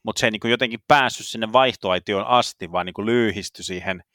mutta 0.03 0.19
se 0.19 0.27
ei 0.27 0.31
niin 0.31 0.39
kuin 0.39 0.51
jotenkin 0.51 0.79
päässyt 0.87 1.27
sinne 1.27 1.53
vaihtoaitioon 1.53 2.27
asti, 2.27 2.71
vaan 2.71 2.85
niin 2.85 2.93
kuin 2.93 3.05
lyyhistyi 3.05 3.63
siihen– 3.63 4.03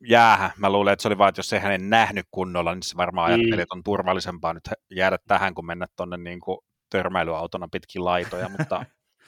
jäähän. 0.00 0.50
Mä 0.56 0.70
luulen, 0.70 0.92
että 0.92 1.02
se 1.02 1.08
oli 1.08 1.18
vaan, 1.18 1.28
että 1.28 1.38
jos 1.38 1.52
ei 1.52 1.60
hänen 1.60 1.90
nähnyt 1.90 2.26
kunnolla, 2.30 2.74
niin 2.74 2.82
se 2.82 2.96
varmaan 2.96 3.30
mm. 3.30 3.34
ajatteli, 3.34 3.62
että 3.62 3.74
on 3.74 3.82
turvallisempaa 3.84 4.54
nyt 4.54 4.68
jäädä 4.90 5.18
tähän, 5.26 5.54
kuin 5.54 5.66
mennä 5.66 5.86
tuonne 5.96 6.16
niin 6.16 6.40
kuin 6.40 6.58
törmäilyautona 6.90 7.68
pitkin 7.72 8.04
laitoja, 8.04 8.48
mutta, 8.48 8.84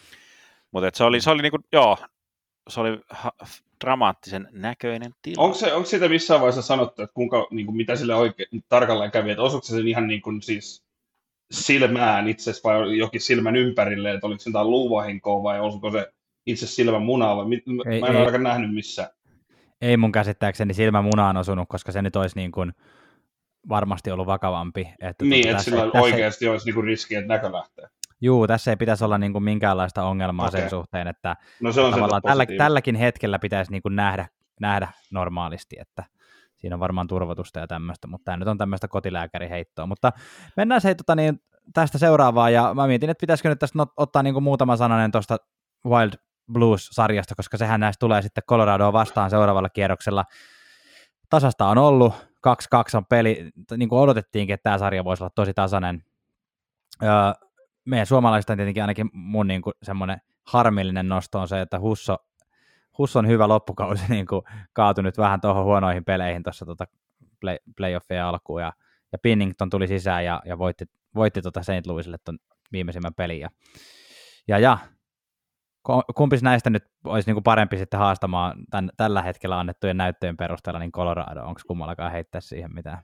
mutta 0.73 0.89
että 0.89 0.99
se 0.99 1.05
oli, 1.05 1.21
se 1.21 1.31
oli 1.31 1.43
niin 1.43 1.51
kuin, 1.51 1.65
joo, 1.73 1.99
se 2.71 2.81
oli 2.81 3.01
ha- 3.09 3.33
dramaattisen 3.85 4.49
näköinen 4.53 5.13
tilanne. 5.23 5.45
Onko, 5.45 5.59
se, 5.59 5.73
onko 5.73 5.87
siitä 5.87 6.09
missään 6.09 6.41
vaiheessa 6.41 6.63
sanottu, 6.63 7.03
että 7.03 7.15
kuinka, 7.15 7.47
niin 7.51 7.67
kuin, 7.67 7.77
mitä 7.77 7.97
sille 7.97 8.15
oikein 8.15 8.65
tarkalleen 8.69 9.11
kävi, 9.11 9.31
että 9.31 9.43
osuuko 9.43 9.67
se 9.67 9.77
sen 9.77 9.89
ihan 9.89 10.07
niin 10.07 10.23
kuin, 10.23 10.43
siis 10.43 10.85
silmään 11.51 12.29
itse 12.29 12.53
vai 12.65 12.99
jokin 12.99 13.21
silmän 13.21 13.57
ympärille, 13.57 14.13
että 14.13 14.27
oliko 14.27 14.41
se 14.41 14.51
jotain 14.51 14.71
luuvahinkoa 14.71 15.43
vai 15.43 15.61
osuiko 15.61 15.91
se 15.91 16.13
itse 16.47 16.67
silmän 16.67 17.03
munalla? 17.03 17.45
Mä 17.45 17.55
ei, 17.93 18.03
en 18.09 18.17
ole 18.17 18.39
nähnyt 18.39 18.75
missään 18.75 19.11
ei 19.81 19.97
mun 19.97 20.13
käsittääkseni 20.13 20.75
silmä 20.75 21.03
munaan 21.03 21.37
osunut, 21.37 21.69
koska 21.69 21.93
se 21.93 22.03
nyt 22.03 22.17
olisi 22.17 22.37
niin 22.37 22.53
kuin 22.53 22.73
varmasti 23.69 24.11
ollut 24.11 24.27
vakavampi. 24.27 24.95
Että 25.01 25.25
niin, 25.25 25.49
että 25.49 25.63
sillä 25.63 25.83
tässä 25.83 26.01
oikeasti 26.01 26.45
ei... 26.45 26.51
olisi 26.51 26.67
niin 26.67 26.75
kuin 26.75 26.85
riski, 26.85 27.15
että 27.15 27.29
näkö 27.29 27.53
lähtee. 27.53 27.89
Juu, 28.21 28.47
tässä 28.47 28.71
ei 28.71 28.77
pitäisi 28.77 29.05
olla 29.05 29.19
niin 29.19 29.33
kuin 29.33 29.45
minkäänlaista 29.45 30.05
ongelmaa 30.05 30.49
okay. 30.49 30.61
sen 30.61 30.71
suhteen, 30.71 31.07
että 31.07 31.37
no 31.61 31.73
se 31.73 31.81
on 31.81 31.93
tavallaan 31.93 32.23
tällä, 32.23 32.47
tälläkin 32.59 32.97
hetkellä 32.97 33.39
pitäisi 33.39 33.73
niin 33.73 33.83
kuin 33.83 33.97
nähdä, 33.97 34.29
nähdä 34.61 34.89
normaalisti, 35.11 35.77
että 35.81 36.05
siinä 36.57 36.77
on 36.77 36.81
varmaan 36.81 37.07
turvotusta 37.07 37.61
ja 37.61 37.67
tämmöistä, 37.67 38.07
mutta 38.07 38.25
tämä 38.25 38.37
nyt 38.37 38.49
on 38.49 38.59
tämmöistä 38.59 38.89
kotilääkäriheittoa. 38.89 39.87
Mutta 39.87 40.13
mennään 40.57 40.81
se 40.81 40.95
tota, 40.95 41.15
niin, 41.15 41.43
tästä 41.75 41.99
seuraavaan, 41.99 42.53
ja 42.53 42.75
mä 42.75 42.87
mietin, 42.87 43.11
että 43.11 43.21
pitäisikö 43.21 43.49
nyt 43.49 43.59
tästä 43.59 43.87
ottaa 43.97 44.23
niin 44.23 44.35
kuin 44.35 44.45
muutama 44.45 44.77
sananen 44.77 45.13
tuosta 45.13 45.37
Wild 45.87 46.13
Blues-sarjasta, 46.53 47.35
koska 47.35 47.57
sehän 47.57 47.81
näistä 47.81 48.01
tulee 48.01 48.23
sitten 48.23 48.45
Coloradoa 48.49 48.93
vastaan 48.93 49.31
seuraavalla 49.31 49.69
kierroksella. 49.69 50.25
Tasasta 51.31 51.67
on 51.67 51.79
ollut, 51.79 52.13
2-2 52.15 52.97
on 52.97 53.07
peli, 53.07 53.51
niin 53.77 53.89
kuin 53.89 54.01
odotettiinkin, 54.01 54.55
että 54.55 54.63
tämä 54.63 54.79
sarja 54.79 55.05
voisi 55.05 55.23
olla 55.23 55.33
tosi 55.35 55.55
tasainen. 55.55 56.05
Öö, 57.03 57.09
meidän 57.91 58.07
suomalaisista 58.07 58.57
tietenkin 58.57 58.83
ainakin 58.83 59.11
mun 59.13 59.47
niin 59.47 59.63
kuin 59.63 59.75
semmoinen 59.83 60.21
harmillinen 60.47 61.09
nosto 61.09 61.41
on 61.41 61.49
se, 61.49 61.61
että 61.61 61.81
Husso, 61.81 62.17
Husson 62.99 63.29
hyvä 63.29 63.49
loppukausi 63.49 64.05
niin 64.15 64.27
kuin 64.27 64.43
kaatui 64.73 65.05
nyt 65.05 65.19
vähän 65.19 65.41
tuohon 65.41 65.65
huonoihin 65.65 66.05
peleihin 66.05 66.43
tuossa 66.43 66.67
tota 66.67 66.85
play, 67.41 67.57
playoffien 67.77 68.25
alkuun, 68.25 68.61
ja, 68.61 68.73
ja 69.13 69.19
Pinnington 69.19 69.71
tuli 69.71 69.87
sisään 69.87 70.25
ja, 70.25 70.43
ja 70.45 70.59
voitti, 70.59 70.85
voitti 71.15 71.43
tota 71.43 71.63
St. 71.63 71.87
Louisille 71.87 72.19
tuon 72.25 72.39
viimeisimmän 72.73 73.15
pelin. 73.15 73.41
Ja, 73.41 73.49
ja, 74.49 74.59
ja 74.59 74.79
kumpis 76.17 76.43
näistä 76.43 76.71
nyt 76.71 76.85
olisi 77.05 77.29
niin 77.29 77.35
kuin 77.35 77.45
parempi 77.45 77.77
sitten 77.77 78.01
haastamaan 78.01 78.65
tämän, 78.71 78.91
tällä 78.97 79.23
hetkellä 79.23 79.59
annettujen 79.59 79.97
näyttöjen 79.97 80.37
perusteella, 80.37 80.81
niin 80.81 80.93
Colorado, 80.93 81.45
onko 81.45 81.61
kummallakaan 81.67 82.13
heittää 82.13 82.41
siihen 82.41 82.75
mitään? 82.75 83.03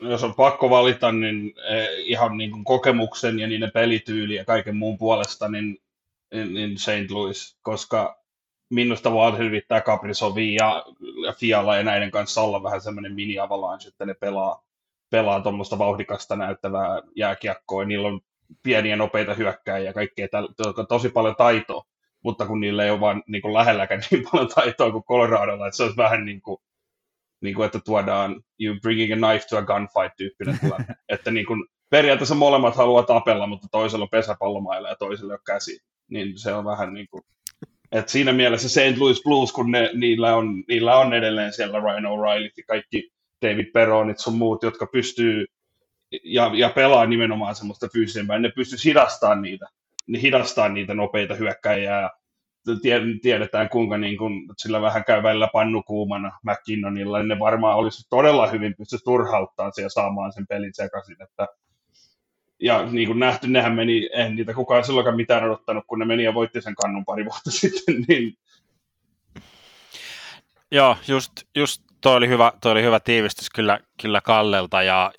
Jos 0.00 0.24
on 0.24 0.34
pakko 0.34 0.70
valita, 0.70 1.12
niin 1.12 1.54
eh, 1.68 1.88
ihan 2.04 2.36
niin 2.36 2.50
kuin 2.50 2.64
kokemuksen 2.64 3.38
ja 3.38 3.46
niiden 3.46 3.70
pelityyli 3.74 4.34
ja 4.34 4.44
kaiken 4.44 4.76
muun 4.76 4.98
puolesta, 4.98 5.48
niin, 5.48 5.78
niin 6.32 6.78
St. 6.78 7.10
Louis, 7.10 7.58
koska 7.62 8.20
minusta 8.70 9.12
vaan 9.12 9.38
hyvittää 9.38 9.80
Caprisovi 9.80 10.54
ja, 10.54 10.84
ja 11.24 11.32
Fiala 11.32 11.76
ja 11.76 11.82
näiden 11.82 12.10
kanssa 12.10 12.42
olla 12.42 12.62
vähän 12.62 12.80
semmoinen 12.80 13.14
mini-avalanche, 13.14 13.88
että 13.88 14.06
ne 14.06 14.14
pelaa, 14.14 14.64
pelaa 15.10 15.40
tuommoista 15.40 15.78
vauhdikasta 15.78 16.36
näyttävää 16.36 17.02
jääkiekkoa. 17.16 17.84
Niillä 17.84 18.08
on 18.08 18.20
pieniä 18.62 18.96
nopeita 18.96 19.34
hyökkäjiä 19.34 19.86
ja 19.86 19.92
kaikkea, 19.92 20.26
täl- 20.26 20.86
tosi 20.88 21.08
paljon 21.08 21.36
taitoa, 21.36 21.86
mutta 22.22 22.46
kun 22.46 22.60
niillä 22.60 22.84
ei 22.84 22.90
ole 22.90 23.00
vaan 23.00 23.22
niin 23.26 23.42
kuin 23.42 23.54
lähelläkään 23.54 24.02
niin 24.10 24.24
paljon 24.32 24.48
taitoa 24.48 24.92
kuin 24.92 25.04
Coloradolla, 25.04 25.66
että 25.66 25.76
se 25.76 25.82
olisi 25.82 25.96
vähän 25.96 26.24
niin 26.24 26.40
kuin, 26.40 26.60
niin 27.40 27.54
kuin 27.54 27.66
että 27.66 27.80
tuodaan 27.84 28.42
you 28.60 28.76
bringing 28.82 29.12
a 29.12 29.16
knife 29.16 29.46
to 29.50 29.58
a 29.58 29.62
gunfight 29.62 30.16
tyyppinen 30.16 30.58
tilanne. 30.60 30.86
että 31.08 31.30
niin 31.30 31.46
kuin, 31.46 31.64
periaatteessa 31.90 32.34
molemmat 32.34 32.76
haluaa 32.76 33.02
tapella, 33.02 33.46
mutta 33.46 33.68
toisella 33.70 34.02
on 34.02 34.10
pesäpallomailla 34.10 34.88
ja 34.88 34.96
toisella 34.96 35.32
on 35.32 35.38
käsi. 35.46 35.80
niin 36.10 36.38
se 36.38 36.52
on 36.52 36.64
vähän 36.64 36.94
niin 36.94 37.06
kuin, 37.10 37.22
et 37.92 38.08
siinä 38.08 38.32
mielessä 38.32 38.68
St. 38.68 38.98
Louis 38.98 39.22
Blues, 39.22 39.52
kun 39.52 39.70
ne, 39.70 39.90
niillä, 39.94 40.36
on, 40.36 40.64
niillä 40.68 40.96
on 40.96 41.14
edelleen 41.14 41.52
siellä 41.52 41.80
Ryan 41.80 42.04
O'Reilly 42.04 42.50
ja 42.56 42.62
kaikki 42.66 43.10
David 43.42 43.66
Peronit 43.72 44.18
sun 44.18 44.38
muut, 44.38 44.62
jotka 44.62 44.86
pystyy 44.86 45.46
ja, 46.24 46.50
ja 46.54 46.68
pelaa 46.68 47.06
nimenomaan 47.06 47.54
semmoista 47.54 47.88
fyysisempää, 47.92 48.38
ne 48.38 48.52
pystyy 48.56 48.78
hidastamaan 48.84 49.42
niitä, 49.42 49.66
niin 50.06 50.22
hidastaa 50.22 50.68
niitä 50.68 50.94
nopeita 50.94 51.34
hyökkäjiä 51.34 52.00
ja 52.00 52.10
tiedetään 53.22 53.68
kuinka 53.68 53.98
niin 53.98 54.18
kun, 54.18 54.32
sillä 54.58 54.80
vähän 54.80 55.04
käy 55.04 55.22
välillä 55.22 55.48
pannukuumana 55.52 56.38
McKinnonilla, 56.42 57.18
niin 57.18 57.28
ne 57.28 57.38
varmaan 57.38 57.76
olisi 57.76 58.06
todella 58.10 58.46
hyvin 58.46 58.74
pysty 58.78 58.98
turhauttaa 59.04 59.70
ja 59.82 59.88
saamaan 59.90 60.32
sen 60.32 60.46
pelin 60.46 60.74
sekaisin, 60.74 61.22
että 61.22 61.46
ja 62.62 62.86
niin 62.90 63.06
kuin 63.06 63.18
nähty, 63.18 63.48
nehän 63.48 63.74
meni, 63.74 64.10
en 64.12 64.36
niitä 64.36 64.54
kukaan 64.54 64.84
silloinkaan 64.84 65.16
mitään 65.16 65.44
odottanut, 65.44 65.84
kun 65.86 65.98
ne 65.98 66.04
meni 66.04 66.24
ja 66.24 66.34
voitti 66.34 66.60
sen 66.60 66.74
kannun 66.74 67.04
pari 67.04 67.24
vuotta 67.24 67.50
sitten, 67.60 68.04
niin 68.08 68.34
Joo, 70.72 70.96
just, 71.08 71.32
just 71.56 71.82
toi 72.00 72.16
oli 72.16 72.28
hyvä, 72.28 72.52
toi 72.62 72.72
oli 72.72 72.82
hyvä 72.82 73.00
tiivistys 73.00 73.50
kyllä, 73.50 73.80
kyllä 74.02 74.20
Kallelta 74.20 74.82
ja 74.82 75.12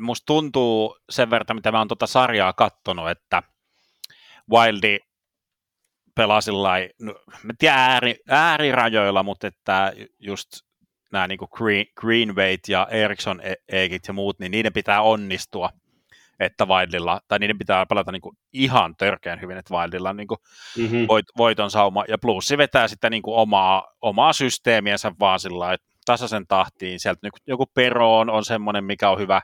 musta 0.00 0.26
tuntuu 0.26 0.98
sen 1.10 1.30
verran, 1.30 1.56
mitä 1.56 1.72
mä 1.72 1.78
oon 1.78 1.88
tuota 1.88 2.06
sarjaa 2.06 2.52
kattonut, 2.52 3.10
että 3.10 3.42
Wildi 4.50 4.98
pelaa 6.16 6.40
sillä 6.40 6.70
no, 7.00 7.14
ääri, 7.70 8.14
äärirajoilla, 8.28 9.22
mutta 9.22 9.46
että 9.46 9.92
just 10.18 10.48
nämä 11.12 11.28
niin 11.28 11.38
Green, 11.56 11.86
Greenweight 12.00 12.68
ja 12.68 12.86
Eriksson 12.90 13.42
Eikit 13.68 14.08
ja 14.08 14.14
muut, 14.14 14.38
niin 14.38 14.50
niiden 14.50 14.72
pitää 14.72 15.02
onnistua, 15.02 15.70
että 16.40 16.64
Wildilla, 16.64 17.20
tai 17.28 17.38
niiden 17.38 17.58
pitää 17.58 17.86
pelata 17.86 18.12
niin 18.12 18.22
kuin 18.22 18.36
ihan 18.52 18.96
törkeän 18.96 19.40
hyvin, 19.40 19.56
että 19.56 19.74
Wildilla 19.74 20.10
on 20.10 20.16
niin 20.16 20.28
kuin 20.28 20.38
mm-hmm. 20.78 21.08
voit, 21.08 21.26
voiton 21.36 21.70
sauma, 21.70 22.04
ja 22.08 22.18
plussi 22.18 22.58
vetää 22.58 22.88
sitten 22.88 23.10
niin 23.10 23.22
kuin 23.22 23.36
omaa, 23.36 23.92
omaa 24.02 24.32
systeemiänsä 24.32 25.12
vaan 25.20 25.40
sillä 25.40 25.72
että 25.72 25.86
tasaisen 26.04 26.46
tahtiin, 26.46 27.00
sieltä 27.00 27.18
niin 27.22 27.32
joku 27.46 27.66
Peroon 27.66 28.30
on 28.30 28.44
semmoinen, 28.44 28.84
mikä 28.84 29.10
on 29.10 29.18
hyvä, 29.18 29.42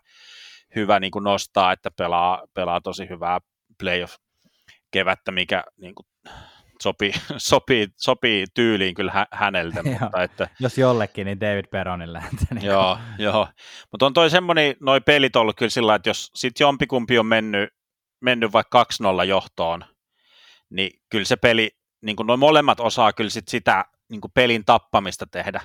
hyvä 0.76 1.00
niin 1.00 1.10
kuin 1.10 1.24
nostaa, 1.24 1.72
että 1.72 1.90
pelaa, 1.98 2.42
pelaa 2.54 2.80
tosi 2.80 3.08
hyvää 3.08 3.38
playoff 3.78 4.16
kevättä, 4.90 5.32
mikä 5.32 5.64
niin 5.76 5.94
kuin, 5.94 6.06
sopii, 6.82 7.12
sopii, 7.36 7.88
sopii 7.96 8.46
tyyliin 8.54 8.94
kyllä 8.94 9.26
häneltä. 9.32 9.82
mutta 10.00 10.22
että, 10.22 10.48
Jos 10.60 10.78
jollekin, 10.78 11.24
niin 11.24 11.40
David 11.40 11.66
Peronille. 11.70 12.22
Niin 12.50 12.64
joo, 12.64 12.98
joo. 13.18 13.48
mutta 13.90 14.06
on 14.06 14.12
toi 14.12 14.30
semmoinen, 14.30 14.76
noi 14.80 15.00
pelit 15.00 15.36
ollut 15.36 15.56
kyllä 15.56 15.70
sillä 15.70 15.94
että 15.94 16.10
jos 16.10 16.30
sit 16.34 16.60
jompikumpi 16.60 17.18
on 17.18 17.26
mennyt, 17.26 17.70
mennyt 18.20 18.52
vaikka 18.52 18.86
2-0 19.22 19.24
johtoon, 19.24 19.84
niin 20.70 21.00
kyllä 21.10 21.24
se 21.24 21.36
peli, 21.36 21.70
niin 22.02 22.16
kuin 22.16 22.26
noin 22.26 22.40
molemmat 22.40 22.80
osaa 22.80 23.12
kyllä 23.12 23.30
sit 23.30 23.48
sitä 23.48 23.84
niin 24.10 24.20
kuin 24.20 24.32
pelin 24.34 24.64
tappamista 24.64 25.26
tehdä, 25.26 25.60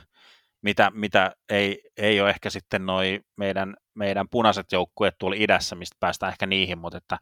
mitä, 0.62 0.91
mitä 0.93 1.32
ei, 1.49 1.82
ei 1.97 2.21
ole 2.21 2.30
ehkä 2.30 2.49
sitten 2.49 2.86
noi 2.86 3.19
meidän, 3.38 3.75
meidän 3.93 4.30
punaiset 4.30 4.71
joukkueet 4.71 5.15
tuolla 5.19 5.36
idässä, 5.39 5.75
mistä 5.75 5.97
päästään 5.99 6.32
ehkä 6.32 6.45
niihin, 6.45 6.77
mutta 6.77 6.97
että 6.97 7.17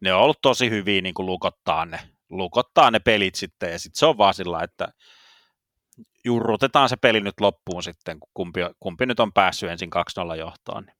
ne 0.00 0.12
on 0.12 0.20
ollut 0.20 0.38
tosi 0.42 0.70
hyviä 0.70 1.00
niin 1.00 1.14
kuin 1.14 1.26
lukottaa 1.26 1.86
ne 1.86 2.00
lukottaa 2.30 2.90
ne 2.90 2.98
pelit 2.98 3.34
sitten, 3.34 3.72
ja 3.72 3.78
sitten 3.78 3.98
se 3.98 4.06
on 4.06 4.18
vaan 4.18 4.34
sillä, 4.34 4.60
että 4.62 4.88
jurrutetaan 6.24 6.88
se 6.88 6.96
peli 6.96 7.20
nyt 7.20 7.40
loppuun 7.40 7.82
sitten, 7.82 8.18
kumpi, 8.34 8.60
kumpi 8.80 9.06
nyt 9.06 9.20
on 9.20 9.32
päässyt 9.32 9.70
ensin 9.70 9.90
2-0 10.34 10.36
johtoon. 10.36 10.84
Niin. 10.84 10.96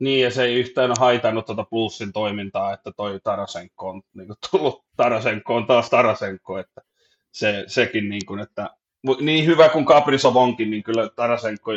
niin, 0.00 0.22
ja 0.22 0.30
se 0.30 0.44
ei 0.44 0.54
yhtään 0.54 0.92
haitannut 0.98 1.46
tuota 1.46 1.64
Pulssin 1.64 2.12
toimintaa, 2.12 2.72
että 2.72 2.92
toi 2.96 3.20
Tarasenko 3.24 3.88
on 3.90 4.02
niin 4.14 4.26
kuin 4.26 4.38
tullut, 4.50 4.84
Tarasenko 4.96 5.56
on 5.56 5.66
taas 5.66 5.90
Tarasenko, 5.90 6.58
että 6.58 6.80
se, 7.32 7.64
sekin 7.66 8.08
niin 8.08 8.26
kuin, 8.26 8.40
että 8.40 8.70
niin 9.20 9.46
hyvä 9.46 9.68
kuin 9.68 9.84
Kaprizov 9.84 10.36
onkin, 10.36 10.70
niin 10.70 10.82
kyllä 10.82 11.08
Tarasenko 11.16 11.70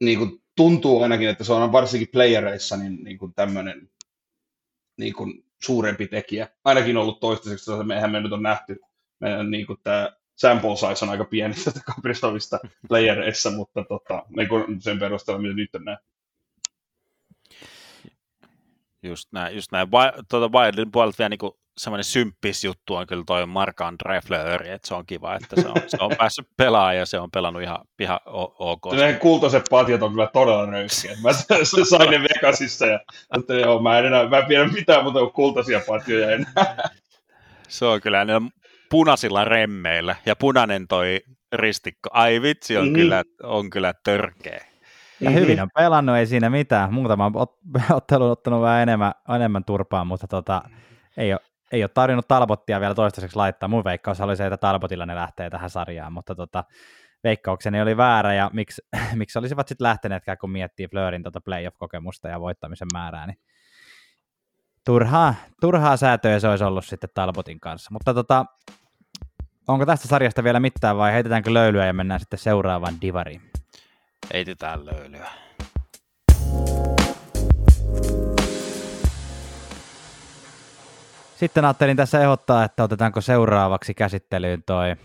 niin 0.00 0.18
kuin 0.18 0.42
tuntuu 0.56 1.02
ainakin, 1.02 1.28
että 1.28 1.44
se 1.44 1.52
on 1.52 1.72
varsinkin 1.72 2.08
playereissa 2.12 2.76
niin, 2.76 3.04
niin 3.04 3.18
kuin 3.18 3.34
tämmöinen 3.34 3.90
niin 4.96 5.14
kuin 5.14 5.49
suurempi 5.62 6.06
tekijä. 6.06 6.48
Ainakin 6.64 6.96
ollut 6.96 7.20
toistaiseksi, 7.20 7.72
että 7.72 7.84
mehän 7.84 8.10
me 8.10 8.20
nyt 8.20 8.32
on 8.32 8.42
nähty, 8.42 8.80
meidän 9.20 9.50
niin 9.50 9.66
kuin 9.66 9.78
tämä 9.82 10.12
sample 10.36 10.76
size 10.76 11.04
on 11.04 11.10
aika 11.10 11.24
pieni 11.24 11.54
tästä 11.64 11.80
Kapristovista 11.86 12.58
playereissa, 12.88 13.50
mutta 13.50 13.84
tota, 13.84 14.22
niin 14.36 14.48
kuin 14.48 14.82
sen 14.82 14.98
perusteella, 14.98 15.42
mitä 15.42 15.54
nyt 15.54 15.74
on 15.74 15.84
nähty. 15.84 16.06
Just 19.02 19.32
näin, 19.32 19.54
just 19.54 19.72
näin. 19.72 19.88
Tuota 20.28 20.58
Wildin 20.58 20.92
puolelta 20.92 21.18
vielä 21.18 21.28
niin 21.28 21.59
semmoinen 21.80 22.04
symppis 22.04 22.64
juttu 22.64 22.94
on 22.94 23.06
kyllä 23.06 23.24
toi 23.26 23.44
Mark-André 23.44 24.26
Fleury, 24.26 24.68
että 24.68 24.88
se 24.88 24.94
on 24.94 25.06
kiva, 25.06 25.34
että 25.36 25.60
se 25.60 25.68
on, 25.68 25.74
se 25.86 25.96
on 26.00 26.10
päässyt 26.18 26.48
pelaamaan 26.56 26.96
ja 26.96 27.06
se 27.06 27.18
on 27.18 27.30
pelannut 27.30 27.62
ihan, 27.62 27.78
ihan 27.98 28.20
ok. 28.58 28.92
Ne 28.92 29.12
kultaiset 29.12 29.64
patjat 29.70 30.02
on 30.02 30.10
kyllä 30.10 30.30
todella 30.32 30.66
röyskiä. 30.66 31.16
Mä 31.22 31.32
sain 31.84 32.10
ne 32.10 32.20
Vegasissa 32.20 32.86
ja 32.86 33.00
että 33.38 33.54
joo, 33.54 33.82
mä 33.82 33.98
en 33.98 34.06
enää, 34.06 34.28
mä 34.28 34.38
en 34.38 34.46
pidä 34.46 34.64
mitään 34.64 35.02
muuta 35.02 35.18
kuin 35.18 35.32
kultaisia 35.32 35.80
patjoja 35.86 36.30
enää. 36.30 36.88
Se 37.68 37.84
on 37.84 38.00
kyllä 38.00 38.24
ne 38.24 38.32
punaisilla 38.90 39.44
remmeillä 39.44 40.16
ja 40.26 40.36
punainen 40.36 40.88
toi 40.88 41.20
ristikko. 41.52 42.10
Ai 42.12 42.42
vitsi, 42.42 42.76
on, 42.76 42.88
mm. 42.88 42.94
kyllä, 42.94 43.22
on 43.42 43.70
kyllä 43.70 43.94
törkeä. 44.04 44.64
Ja 45.20 45.30
hyvin 45.30 45.62
on 45.62 45.68
pelannut, 45.74 46.16
ei 46.16 46.26
siinä 46.26 46.50
mitään. 46.50 46.94
Muutama 46.94 47.30
ot- 47.30 47.94
ottelu 47.96 48.24
on 48.24 48.30
ottanut 48.30 48.62
vähän 48.62 48.82
enemmän, 48.82 49.12
enemmän 49.36 49.64
turpaa, 49.64 50.04
mutta 50.04 50.26
tota, 50.26 50.62
ei 51.16 51.32
ole, 51.32 51.40
ei 51.72 51.82
ole 51.82 51.90
tarjonnut 51.94 52.28
Talbottia 52.28 52.80
vielä 52.80 52.94
toistaiseksi 52.94 53.36
laittaa. 53.36 53.68
Mun 53.68 53.84
veikkaus 53.84 54.20
oli 54.20 54.36
se, 54.36 54.46
että 54.46 54.56
Talbotilla 54.56 55.06
ne 55.06 55.14
lähtee 55.14 55.50
tähän 55.50 55.70
sarjaan, 55.70 56.12
mutta 56.12 56.34
tota, 56.34 56.64
veikkaukseni 57.24 57.80
oli 57.80 57.96
väärä, 57.96 58.34
ja 58.34 58.50
miksi, 58.52 58.82
miksi 59.14 59.38
olisivat 59.38 59.68
sitten 59.68 59.84
lähteneetkään, 59.84 60.38
kun 60.38 60.50
miettii 60.50 60.88
Fleurin 60.88 61.22
tota 61.22 61.40
playoff-kokemusta 61.40 62.28
ja 62.28 62.40
voittamisen 62.40 62.88
määrää, 62.92 63.26
niin 63.26 63.38
turhaa, 64.84 65.34
turhaa 65.60 65.96
säätöä 65.96 66.40
se 66.40 66.48
olisi 66.48 66.64
ollut 66.64 66.84
sitten 66.84 67.10
Talbotin 67.14 67.60
kanssa. 67.60 67.90
Mutta 67.92 68.14
tota, 68.14 68.44
onko 69.68 69.86
tästä 69.86 70.08
sarjasta 70.08 70.44
vielä 70.44 70.60
mitään 70.60 70.96
vai 70.96 71.12
heitetäänkö 71.12 71.54
löylyä 71.54 71.86
ja 71.86 71.92
mennään 71.92 72.20
sitten 72.20 72.38
seuraavaan 72.38 72.94
divariin? 73.00 73.42
Heitetään 74.32 74.86
löylyä. 74.86 75.30
Sitten 81.40 81.64
ajattelin 81.64 81.96
tässä 81.96 82.20
ehdottaa, 82.20 82.64
että 82.64 82.82
otetaanko 82.82 83.20
seuraavaksi 83.20 83.94
käsittelyyn 83.94 84.62
toi 84.66 84.96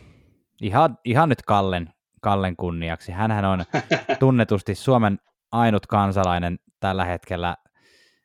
ihan, 0.62 0.98
ihan 1.06 1.30
nyt 1.30 1.42
Kallen, 1.42 1.94
Kallen 2.22 2.56
kunniaksi. 2.56 3.12
Hänhän 3.12 3.46
on 3.46 3.64
tunnetusti 4.20 4.76
Suomen 4.76 5.20
ainut 5.52 5.88
kansalainen 5.88 6.60
tällä 6.80 7.06
hetkellä, 7.06 7.58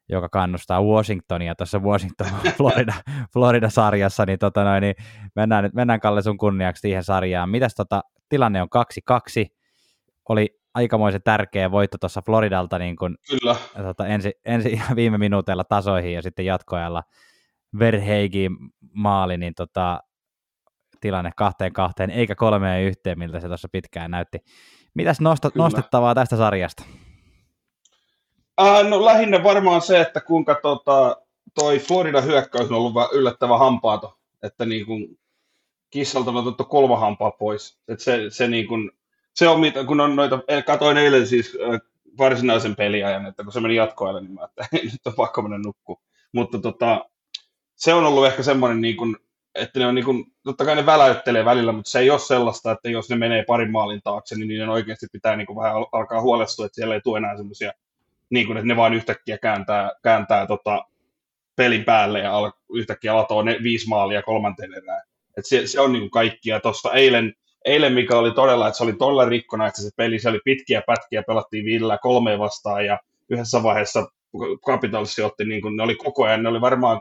joka 0.08 0.28
kannustaa 0.28 0.82
Washingtonia 0.82 1.54
tuossa 1.54 1.78
Washington 1.78 2.26
Florida, 2.56 2.94
Florida-sarjassa, 3.32 4.26
niin, 4.26 4.38
tota 4.38 4.64
noin, 4.64 4.80
niin 4.80 4.94
mennään, 5.36 5.64
nyt, 5.64 5.74
mennään 5.74 6.00
Kalle 6.00 6.22
sun 6.22 6.38
kunniaksi 6.38 6.80
siihen 6.80 7.04
sarjaan. 7.04 7.50
Mitäs 7.50 7.74
tota, 7.74 8.04
tilanne 8.28 8.62
on 8.62 8.68
2-2, 9.12 9.46
oli 10.28 10.60
aikamoisen 10.74 11.22
tärkeä 11.22 11.70
voitto 11.70 11.98
tuossa 11.98 12.22
Floridalta 12.26 12.78
niin 12.78 12.96
kun, 12.96 13.16
Kyllä. 13.30 13.56
Tota, 13.82 14.06
ensi, 14.06 14.32
ensi 14.44 14.80
viime 14.96 15.18
minuuteilla 15.18 15.64
tasoihin 15.64 16.12
ja 16.12 16.22
sitten 16.22 16.46
jatkoajalla 16.46 17.02
Verheigin 17.78 18.56
maali, 18.94 19.38
niin 19.38 19.54
tota, 19.54 20.00
tilanne 21.00 21.30
kahteen 21.36 21.72
kahteen, 21.72 22.10
eikä 22.10 22.34
kolmeen 22.34 22.82
yhteen, 22.82 23.18
miltä 23.18 23.40
se 23.40 23.46
tuossa 23.48 23.68
pitkään 23.72 24.10
näytti. 24.10 24.38
Mitäs 24.94 25.20
nostat, 25.20 25.54
nostettavaa 25.54 26.14
tästä 26.14 26.36
sarjasta? 26.36 26.84
Äh, 28.60 28.88
no 28.88 29.04
lähinnä 29.04 29.42
varmaan 29.42 29.82
se, 29.82 30.00
että 30.00 30.20
kuinka 30.20 30.54
tota, 30.62 31.16
toi 31.54 31.78
Florida 31.78 32.20
hyökkäys 32.20 32.70
on 32.70 32.76
ollut 32.76 33.12
yllättävän 33.12 33.58
hampaato, 33.58 34.18
että 34.42 34.64
niin 34.64 34.86
kuin 34.86 35.18
kissalta 35.90 36.30
on 36.30 36.36
otettu 36.36 36.64
kolme 36.64 36.96
hampaa 36.96 37.30
pois. 37.30 37.78
että 37.88 38.04
se, 38.04 38.30
se, 38.30 38.48
niin 38.48 38.66
kuin, 38.66 38.90
se 39.34 39.48
on 39.48 39.60
mitä, 39.60 39.84
kun 39.84 40.00
on 40.00 40.16
noita, 40.16 40.38
katoin 40.66 40.96
eilen 40.96 41.26
siis 41.26 41.58
äh, 41.72 41.80
varsinaisen 42.18 42.76
peliajan, 42.76 43.26
että 43.26 43.44
kun 43.44 43.52
se 43.52 43.60
meni 43.60 43.74
jatkoajalle, 43.74 44.20
niin 44.20 44.34
mä 44.34 44.44
että 44.60 44.76
nyt 44.82 45.06
on 45.06 45.14
pakko 45.16 45.42
mennä 45.42 45.58
nukkuu. 45.58 46.00
Mutta 46.32 46.58
tota, 46.58 47.10
se 47.80 47.94
on 47.94 48.04
ollut 48.04 48.26
ehkä 48.26 48.42
semmoinen, 48.42 48.80
niin 48.80 48.96
kuin, 48.96 49.16
että 49.54 49.78
ne 49.78 49.86
on 49.86 49.94
niin 49.94 50.04
kuin, 50.04 50.24
totta 50.44 50.64
kai 50.64 50.76
ne 50.76 50.86
väläyttelee 50.86 51.44
välillä, 51.44 51.72
mutta 51.72 51.90
se 51.90 51.98
ei 51.98 52.10
ole 52.10 52.18
sellaista, 52.18 52.72
että 52.72 52.90
jos 52.90 53.10
ne 53.10 53.16
menee 53.16 53.44
parin 53.44 53.70
maalin 53.70 54.00
taakse, 54.04 54.34
niin 54.34 54.48
niiden 54.48 54.68
oikeasti 54.68 55.06
pitää 55.12 55.36
niin 55.36 55.46
kuin 55.46 55.56
vähän 55.56 55.74
alkaa 55.92 56.20
huolestua, 56.20 56.66
että 56.66 56.74
siellä 56.74 56.94
ei 56.94 57.00
tule 57.00 57.18
enää 57.18 57.36
semmoisia, 57.36 57.72
niin 58.30 58.46
kuin, 58.46 58.56
että 58.56 58.66
ne 58.66 58.76
vain 58.76 58.94
yhtäkkiä 58.94 59.38
kääntää, 59.38 59.90
kääntää 60.02 60.46
tota, 60.46 60.84
pelin 61.56 61.84
päälle 61.84 62.18
ja 62.18 62.36
al- 62.36 62.52
yhtäkkiä 62.74 63.16
latoo 63.16 63.42
ne 63.42 63.58
viisi 63.62 63.88
maalia 63.88 64.22
kolmanteen 64.22 64.74
erään. 64.74 65.02
Et 65.38 65.46
se, 65.46 65.66
se, 65.66 65.80
on 65.80 65.92
niin 65.92 66.02
kuin 66.02 66.10
kaikkia. 66.10 66.60
Tuosta 66.60 66.92
eilen, 66.92 67.34
eilen, 67.64 67.92
mikä 67.92 68.18
oli 68.18 68.30
todella, 68.30 68.68
että 68.68 68.78
se 68.78 68.84
oli 68.84 68.92
todella 68.92 69.24
rikkona, 69.24 69.66
että 69.66 69.82
se 69.82 69.90
peli, 69.96 70.18
se 70.18 70.28
oli 70.28 70.40
pitkiä 70.44 70.82
pätkiä, 70.86 71.22
pelattiin 71.26 71.64
viidellä 71.64 71.98
kolmeen 72.02 72.38
vastaan 72.38 72.84
ja 72.84 72.98
yhdessä 73.30 73.62
vaiheessa 73.62 74.06
Capitalsi 74.66 75.22
otti, 75.22 75.44
niin 75.44 75.62
kuin, 75.62 75.76
ne 75.76 75.82
oli 75.82 75.94
koko 75.94 76.24
ajan, 76.24 76.42
ne 76.42 76.48
oli 76.48 76.60
varmaan 76.60 77.00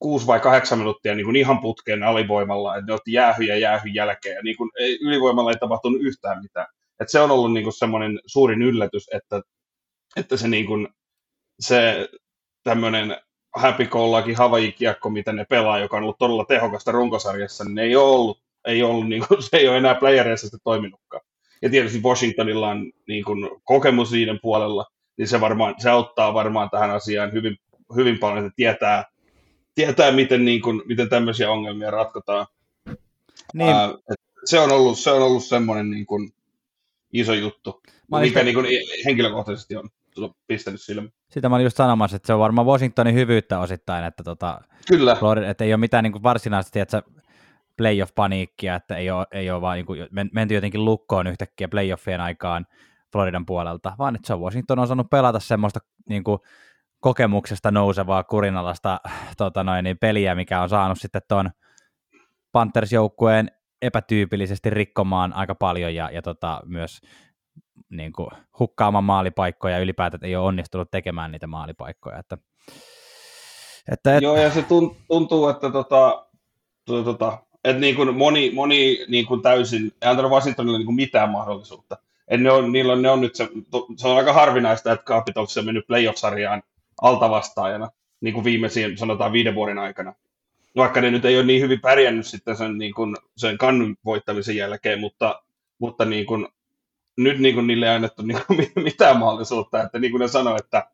kuusi 0.00 0.26
vai 0.26 0.40
kahdeksan 0.40 0.78
minuuttia 0.78 1.14
niin 1.14 1.24
kuin 1.24 1.36
ihan 1.36 1.60
putkeen 1.60 2.02
alivoimalla, 2.02 2.76
että 2.76 2.86
ne 2.86 2.94
otti 2.94 3.12
jäähy 3.12 3.44
ja 3.44 3.58
jäähy 3.58 3.88
jälkeen, 3.88 4.34
ja 4.34 4.42
niin 4.42 4.56
kuin 4.56 4.70
ei, 4.78 4.98
ylivoimalla 5.02 5.50
ei 5.50 5.58
tapahtunut 5.60 6.00
yhtään 6.02 6.42
mitään. 6.42 6.66
Et 7.00 7.08
se 7.08 7.20
on 7.20 7.30
ollut 7.30 7.52
niin 7.52 7.64
kuin 7.64 7.72
semmoinen 7.72 8.20
suurin 8.26 8.62
yllätys, 8.62 9.08
että, 9.14 9.42
että 10.16 10.36
se, 10.36 10.48
niin 10.48 10.66
kuin, 10.66 10.88
se 11.60 12.08
tämmöinen 12.64 13.16
happy 13.54 13.86
go 13.86 14.18
lucky 14.18 14.32
Hawaii-kiekko, 14.32 15.10
mitä 15.10 15.32
ne 15.32 15.44
pelaa, 15.44 15.78
joka 15.78 15.96
on 15.96 16.02
ollut 16.02 16.18
todella 16.18 16.44
tehokasta 16.44 16.92
runkosarjassa, 16.92 17.64
niin 17.64 17.78
ei 17.78 17.96
ole 17.96 18.10
ollut, 18.10 18.42
ei 18.64 18.82
ollut 18.82 19.08
niin 19.08 19.24
kuin, 19.28 19.42
se 19.50 19.56
ei 19.56 19.68
ole 19.68 19.76
enää 19.76 19.94
playereissa 19.94 20.46
sitä 20.46 20.58
toiminutkaan. 20.64 21.22
Ja 21.62 21.70
tietysti 21.70 22.00
Washingtonilla 22.00 22.68
on 22.68 22.92
niin 23.08 23.24
kuin, 23.24 23.50
kokemus 23.64 24.10
siinä 24.10 24.38
puolella, 24.42 24.86
niin 25.18 25.28
se, 25.28 25.40
varmaan, 25.40 25.74
se 25.78 25.90
auttaa 25.90 26.34
varmaan 26.34 26.70
tähän 26.70 26.90
asiaan 26.90 27.32
hyvin, 27.32 27.56
hyvin 27.96 28.18
paljon, 28.18 28.46
että 28.46 28.56
tietää, 28.56 29.04
tietää 29.74 30.12
miten, 30.12 30.44
niin 30.44 30.62
kuin, 30.62 30.82
miten 30.86 31.08
tämmöisiä 31.08 31.50
ongelmia 31.50 31.90
ratkotaan. 31.90 32.46
Niin. 33.54 33.76
Ää, 33.76 33.94
se 34.44 34.60
on 34.60 34.72
ollut, 34.72 34.98
se 34.98 35.10
on 35.10 35.22
ollut 35.22 35.44
semmoinen 35.44 35.90
niin 35.90 36.06
kuin, 36.06 36.32
iso 37.12 37.34
juttu, 37.34 37.82
mä 38.10 38.20
mikä 38.20 38.42
niin 38.42 38.54
kuin, 38.54 38.66
henkilökohtaisesti 39.04 39.76
on 39.76 39.90
pistänyt 40.46 40.80
silmään. 40.80 41.12
Sitä 41.28 41.48
mä 41.48 41.54
olin 41.54 41.64
just 41.64 41.76
sanomassa, 41.76 42.16
että 42.16 42.26
se 42.26 42.32
on 42.32 42.40
varmaan 42.40 42.66
Washingtonin 42.66 43.14
hyvyyttä 43.14 43.58
osittain, 43.58 44.04
että, 44.04 44.22
tota, 44.22 44.60
Kyllä. 44.88 45.14
Florida, 45.14 45.50
että 45.50 45.64
ei 45.64 45.72
ole 45.72 45.80
mitään 45.80 46.04
niin 46.04 46.12
kuin 46.12 46.22
varsinaisesti, 46.22 46.80
että 46.80 47.02
playoff-paniikkia, 47.76 48.74
että 48.74 48.96
ei 48.96 49.10
ole, 49.10 49.26
ei 49.32 49.50
ole 49.50 49.60
vaan 49.60 49.76
niin 49.76 49.86
kuin, 49.86 50.08
menty 50.32 50.54
jotenkin 50.54 50.84
lukkoon 50.84 51.26
yhtäkkiä 51.26 51.68
playoffien 51.68 52.20
aikaan 52.20 52.66
Floridan 53.12 53.46
puolelta, 53.46 53.92
vaan 53.98 54.14
että 54.14 54.26
se 54.26 54.34
on 54.34 54.40
Washington 54.40 54.78
osannut 54.78 55.10
pelata 55.10 55.40
semmoista 55.40 55.80
niin 56.08 56.24
kuin, 56.24 56.38
kokemuksesta 57.00 57.70
nousevaa 57.70 58.24
kurinalasta 58.24 59.00
tota 59.36 59.64
noin, 59.64 59.84
niin 59.84 59.98
peliä, 59.98 60.34
mikä 60.34 60.62
on 60.62 60.68
saanut 60.68 60.98
sitten 61.00 61.22
tuon 61.28 61.50
Panthers-joukkueen 62.52 63.50
epätyypillisesti 63.82 64.70
rikkomaan 64.70 65.32
aika 65.32 65.54
paljon 65.54 65.94
ja, 65.94 66.10
ja 66.12 66.22
tota, 66.22 66.60
myös 66.64 67.00
niin 67.90 68.12
kuin, 68.12 68.30
hukkaamaan 68.58 69.04
maalipaikkoja 69.04 69.74
ja 69.74 69.80
ylipäätään 69.80 70.24
ei 70.24 70.36
ole 70.36 70.46
onnistunut 70.46 70.90
tekemään 70.90 71.32
niitä 71.32 71.46
maalipaikkoja. 71.46 72.18
Että, 72.18 72.38
että, 73.92 74.16
et... 74.16 74.22
Joo, 74.22 74.36
ja 74.36 74.50
se 74.50 74.64
tuntuu, 75.08 75.48
että 75.48 75.70
tota, 75.70 76.26
tota, 76.86 77.04
tota, 77.04 77.38
että 77.64 77.80
niin 77.80 77.96
kuin 77.96 78.16
moni, 78.16 78.50
moni 78.54 79.04
niin 79.08 79.26
kuin 79.26 79.42
täysin, 79.42 79.92
ei 80.02 80.10
antanut 80.10 80.30
Washingtonille 80.30 80.78
niin 80.78 80.86
kuin 80.86 80.96
mitään 80.96 81.30
mahdollisuutta. 81.30 81.96
Et 82.28 82.40
ne 82.40 82.52
on, 82.52 82.72
niillä 82.72 82.92
on, 82.92 83.02
ne 83.02 83.10
on 83.10 83.20
nyt 83.20 83.34
se, 83.34 83.48
se 83.96 84.08
on 84.08 84.16
aika 84.16 84.32
harvinaista, 84.32 84.92
että 84.92 85.04
Capitals 85.04 85.56
on 85.56 85.64
mennyt 85.64 85.86
playoff-sarjaan 85.86 86.62
altavastaajana 87.02 87.90
niin 88.20 88.34
kuin 88.34 88.44
viimeisiin, 88.44 88.98
sanotaan 88.98 89.32
viiden 89.32 89.54
vuoden 89.54 89.78
aikana. 89.78 90.14
Vaikka 90.76 91.00
ne 91.00 91.10
nyt 91.10 91.24
ei 91.24 91.36
ole 91.36 91.46
niin 91.46 91.62
hyvin 91.62 91.80
pärjännyt 91.80 92.26
sitten 92.26 92.56
sen, 92.56 92.78
niin 92.78 92.94
kuin, 92.94 93.16
sen 93.36 93.58
kannun 93.58 93.96
voittamisen 94.04 94.56
jälkeen, 94.56 95.00
mutta, 95.00 95.42
mutta 95.78 96.04
niin 96.04 96.26
kuin, 96.26 96.48
nyt 97.16 97.38
niin 97.38 97.54
kuin 97.54 97.66
niille 97.66 97.86
ei 97.86 97.94
annettu 97.94 98.22
niin 98.22 98.40
kuin 98.46 98.72
mitään 98.84 99.18
mahdollisuutta, 99.18 99.82
että 99.82 99.98
niin 99.98 100.10
kuin 100.10 100.20
ne 100.20 100.28
sanoi, 100.28 100.56
että 100.58 100.90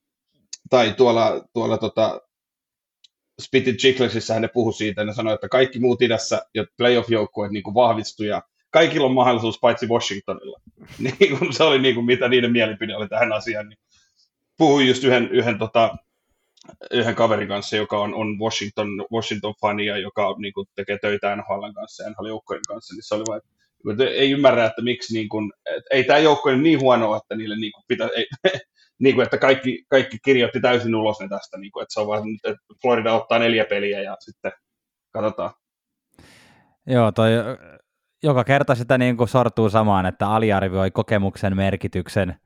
tai 0.71 0.95
tuolla, 0.97 1.45
tuolla 1.53 1.79
tota, 1.79 2.21
Spitit 3.43 3.77
Chicklesissä 3.77 4.41
ne 4.41 4.49
puhu 4.49 4.73
siitä, 4.73 5.05
ne 5.05 5.15
sanoi, 5.15 5.35
että 5.35 5.49
kaikki 5.49 5.79
muut 5.79 6.03
idässä 6.03 6.47
ja 6.55 6.65
playoff-joukkueet 6.77 7.53
niin 7.53 7.75
vahvistui 7.75 8.27
ja 8.27 8.43
kaikilla 8.71 9.07
on 9.07 9.15
mahdollisuus 9.15 9.59
paitsi 9.61 9.87
Washingtonilla. 9.87 10.61
Niin 10.99 11.39
kuin 11.39 11.53
se 11.53 11.65
oli 11.65 11.79
niin 11.79 11.95
kuin, 11.95 12.07
mitä 12.07 12.29
niiden 12.29 12.53
mielipide 12.53 12.97
oli 12.97 13.09
tähän 13.09 13.33
asiaan. 13.33 13.69
Niin 13.69 13.79
puhuin 14.59 14.89
just 14.89 15.05
yhden, 15.05 15.29
yhden, 15.31 15.59
tota, 15.59 15.97
yhden 16.91 17.15
kaverin 17.15 17.49
kanssa, 17.49 17.77
joka 17.77 17.99
on, 17.99 18.15
on 18.15 18.39
Washington, 18.39 18.89
Washington-fania, 19.13 19.97
joka 19.97 20.35
niin 20.39 20.53
kuin, 20.53 20.67
tekee 20.75 20.99
töitä 20.99 21.37
NHL 21.37 21.73
kanssa 21.75 22.03
ja 22.03 22.11
NHL-joukkojen 22.11 22.63
kanssa, 22.69 22.95
niin 22.95 23.03
se 23.03 23.15
oli 23.15 23.25
vain, 23.29 23.43
että 23.93 24.05
ei 24.05 24.31
ymmärrä, 24.31 24.65
että 24.65 24.83
miksi 24.83 25.15
niin 25.15 25.29
kuin, 25.29 25.53
että 25.77 25.89
ei 25.91 26.05
tämä 26.05 26.19
joukkue 26.19 26.57
niin 26.57 26.81
huono, 26.81 27.17
että 27.17 27.37
niille 27.37 27.57
niin 27.57 27.73
kuin, 27.73 27.85
pitää, 27.89 28.09
ei, 28.17 28.27
niin 29.03 29.15
kuin, 29.15 29.25
että 29.25 29.39
kaikki, 29.39 29.85
kaikki 29.89 30.19
kirjoitti 30.25 30.61
täysin 30.61 30.95
ulos 30.95 31.21
ne 31.21 31.29
tästä, 31.29 31.59
niin 31.59 31.73
kuin, 31.73 31.83
että 31.83 31.95
se 31.95 32.01
on 32.01 32.07
vaan, 32.07 32.23
että 32.45 32.63
Florida 32.83 33.15
ottaa 33.15 33.39
neljä 33.39 33.65
peliä 33.65 34.03
ja 34.03 34.17
sitten 34.21 34.53
katsotaan. 35.13 35.51
Joo, 36.87 37.13
toi 37.13 37.31
joka 38.23 38.45
kerta 38.45 38.75
sitä 38.75 38.99
niin 38.99 39.17
kuin 39.17 39.29
sortuu 39.29 39.71
samaan, 39.71 40.07
että 40.07 40.29
aliarvioi 40.29 40.91
kokemuksen 40.91 41.57
merkityksen 41.57 42.37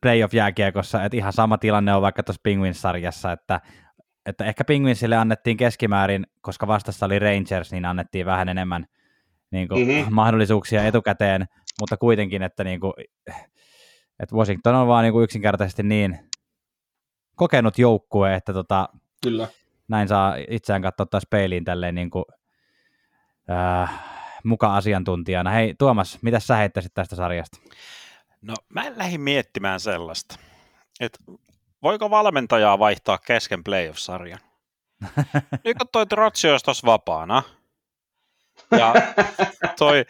playoff-jääkiekossa, 0.00 1.04
että 1.04 1.16
ihan 1.16 1.32
sama 1.32 1.58
tilanne 1.58 1.94
on 1.94 2.02
vaikka 2.02 2.22
tuossa 2.22 2.40
Penguins-sarjassa, 2.42 3.32
että, 3.32 3.60
että 4.26 4.44
ehkä 4.44 4.64
Penguinsille 4.64 5.16
annettiin 5.16 5.56
keskimäärin, 5.56 6.26
koska 6.40 6.66
vastassa 6.66 7.06
oli 7.06 7.18
Rangers, 7.18 7.72
niin 7.72 7.84
annettiin 7.84 8.26
vähän 8.26 8.48
enemmän 8.48 8.86
niin 9.50 9.68
kuin, 9.68 9.88
mm-hmm. 9.88 10.14
mahdollisuuksia 10.14 10.84
etukäteen, 10.84 11.46
mutta 11.80 11.96
kuitenkin, 11.96 12.42
että, 12.42 12.64
niin 12.64 12.80
kuin, 12.80 12.92
että 14.20 14.34
Washington 14.34 14.74
on 14.74 14.88
vaan 14.88 15.02
niin 15.02 15.12
kuin 15.12 15.24
yksinkertaisesti 15.24 15.82
niin 15.82 16.18
kokenut 17.34 17.78
joukkue, 17.78 18.34
että 18.34 18.52
tota, 18.52 18.88
Kyllä. 19.22 19.48
näin 19.88 20.08
saa 20.08 20.36
itseään 20.48 20.82
katsoa 20.82 21.06
taas 21.06 21.26
peiliin 21.30 21.64
tälleen 21.64 21.94
niin 21.94 22.10
kuin, 22.10 22.24
äh, 23.50 24.04
mukaan 24.44 24.74
asiantuntijana. 24.74 25.50
Hei 25.50 25.74
Tuomas, 25.78 26.18
mitä 26.22 26.40
sä 26.40 26.56
heittäisit 26.56 26.94
tästä 26.94 27.16
sarjasta? 27.16 27.58
No 28.46 28.54
mä 28.68 28.84
lähdin 28.96 29.20
miettimään 29.20 29.80
sellaista, 29.80 30.38
että 31.00 31.18
voiko 31.82 32.10
valmentajaa 32.10 32.78
vaihtaa 32.78 33.18
kesken 33.18 33.64
playoff-sarjan? 33.64 34.40
Nyt 35.64 35.78
kun 35.78 35.88
toi 35.92 36.06
Trotsi 36.06 36.50
olisi 36.50 36.64
tuossa 36.64 36.86
vapaana, 36.86 37.42
ja 38.70 38.94
toi, 39.78 40.04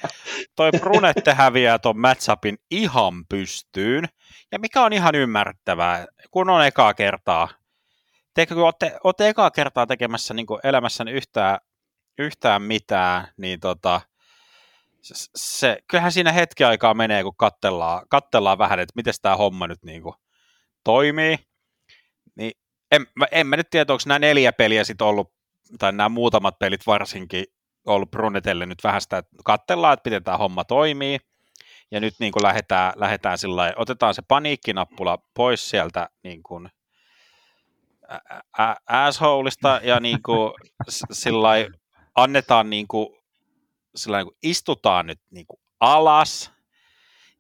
toi 0.57 0.71
Brunette 0.81 1.35
häviää 1.35 1.79
ton 1.79 1.99
matchupin 1.99 2.59
ihan 2.71 3.27
pystyyn, 3.29 4.09
ja 4.53 4.59
mikä 4.59 4.83
on 4.83 4.93
ihan 4.93 5.15
ymmärrettävää, 5.15 6.07
kun 6.31 6.51
on 6.51 6.65
ekaa 6.65 6.95
kertaa, 6.95 7.49
teikö, 8.35 8.55
kun 8.55 8.65
olette, 8.65 8.99
olette 9.05 9.29
ekaa 9.29 9.51
kertaa 9.51 9.87
tekemässä 9.87 10.35
niin 10.35 10.47
elämässäni 10.65 11.11
yhtään, 11.11 11.59
yhtään 12.19 12.63
mitään, 12.63 13.29
niin 13.37 13.61
tota, 13.61 14.01
se, 15.37 15.79
kyllähän 15.89 16.13
siinä 16.13 16.33
hetki 16.33 16.65
aikaa 16.65 16.95
menee, 16.95 17.23
kun 17.23 17.37
kattellaan, 17.37 18.03
kattellaan 18.09 18.59
vähän, 18.59 18.81
että 18.81 18.93
miten 18.97 19.15
tämä 19.23 19.37
homma 19.37 19.67
nyt 19.67 19.83
niin 19.83 20.03
kuin 20.03 20.15
toimii. 20.85 21.39
Niin 22.37 22.53
en, 22.93 23.07
en 23.33 23.47
mä 23.47 23.57
nyt 23.57 23.71
tiedä, 23.71 23.93
onko 23.93 24.03
nämä 24.07 24.19
neljä 24.19 24.53
peliä 24.53 24.85
sitten 24.85 25.07
ollut, 25.07 25.33
tai 25.79 25.93
nämä 25.93 26.09
muutamat 26.09 26.59
pelit 26.59 26.87
varsinkin, 26.87 27.45
ollut 27.87 28.11
Brunetelle 28.11 28.67
nyt 28.67 28.85
vähän 28.85 29.01
sitä, 29.01 29.19
että 29.19 29.37
katsellaan, 29.45 29.95
että 29.95 30.11
miten 30.11 30.25
tämä 30.25 30.37
homma 30.37 30.65
toimii. 30.65 31.19
Ja 31.91 32.01
nyt 32.01 32.15
niin 32.19 32.33
kuin 32.33 32.43
lähdetään, 32.43 32.93
lähdetään 32.97 33.39
sillä 33.39 33.73
otetaan 33.77 34.15
se 34.15 34.23
paniikkinappula 34.29 35.19
pois 35.35 35.71
sieltä 35.71 36.09
niin 36.23 36.43
kuin 36.43 36.69
assholeista 38.87 39.81
ja 39.83 40.01
niin 40.01 40.23
kuin 40.23 40.53
sillä 41.13 41.51
annetaan 42.15 42.71
niin 42.71 42.89
kuin 42.89 43.24
sillä 43.97 44.25
kuin 44.25 44.37
istutaan 44.43 45.07
nyt 45.07 45.21
niin 45.31 45.47
kuin 45.47 45.61
alas 45.81 46.53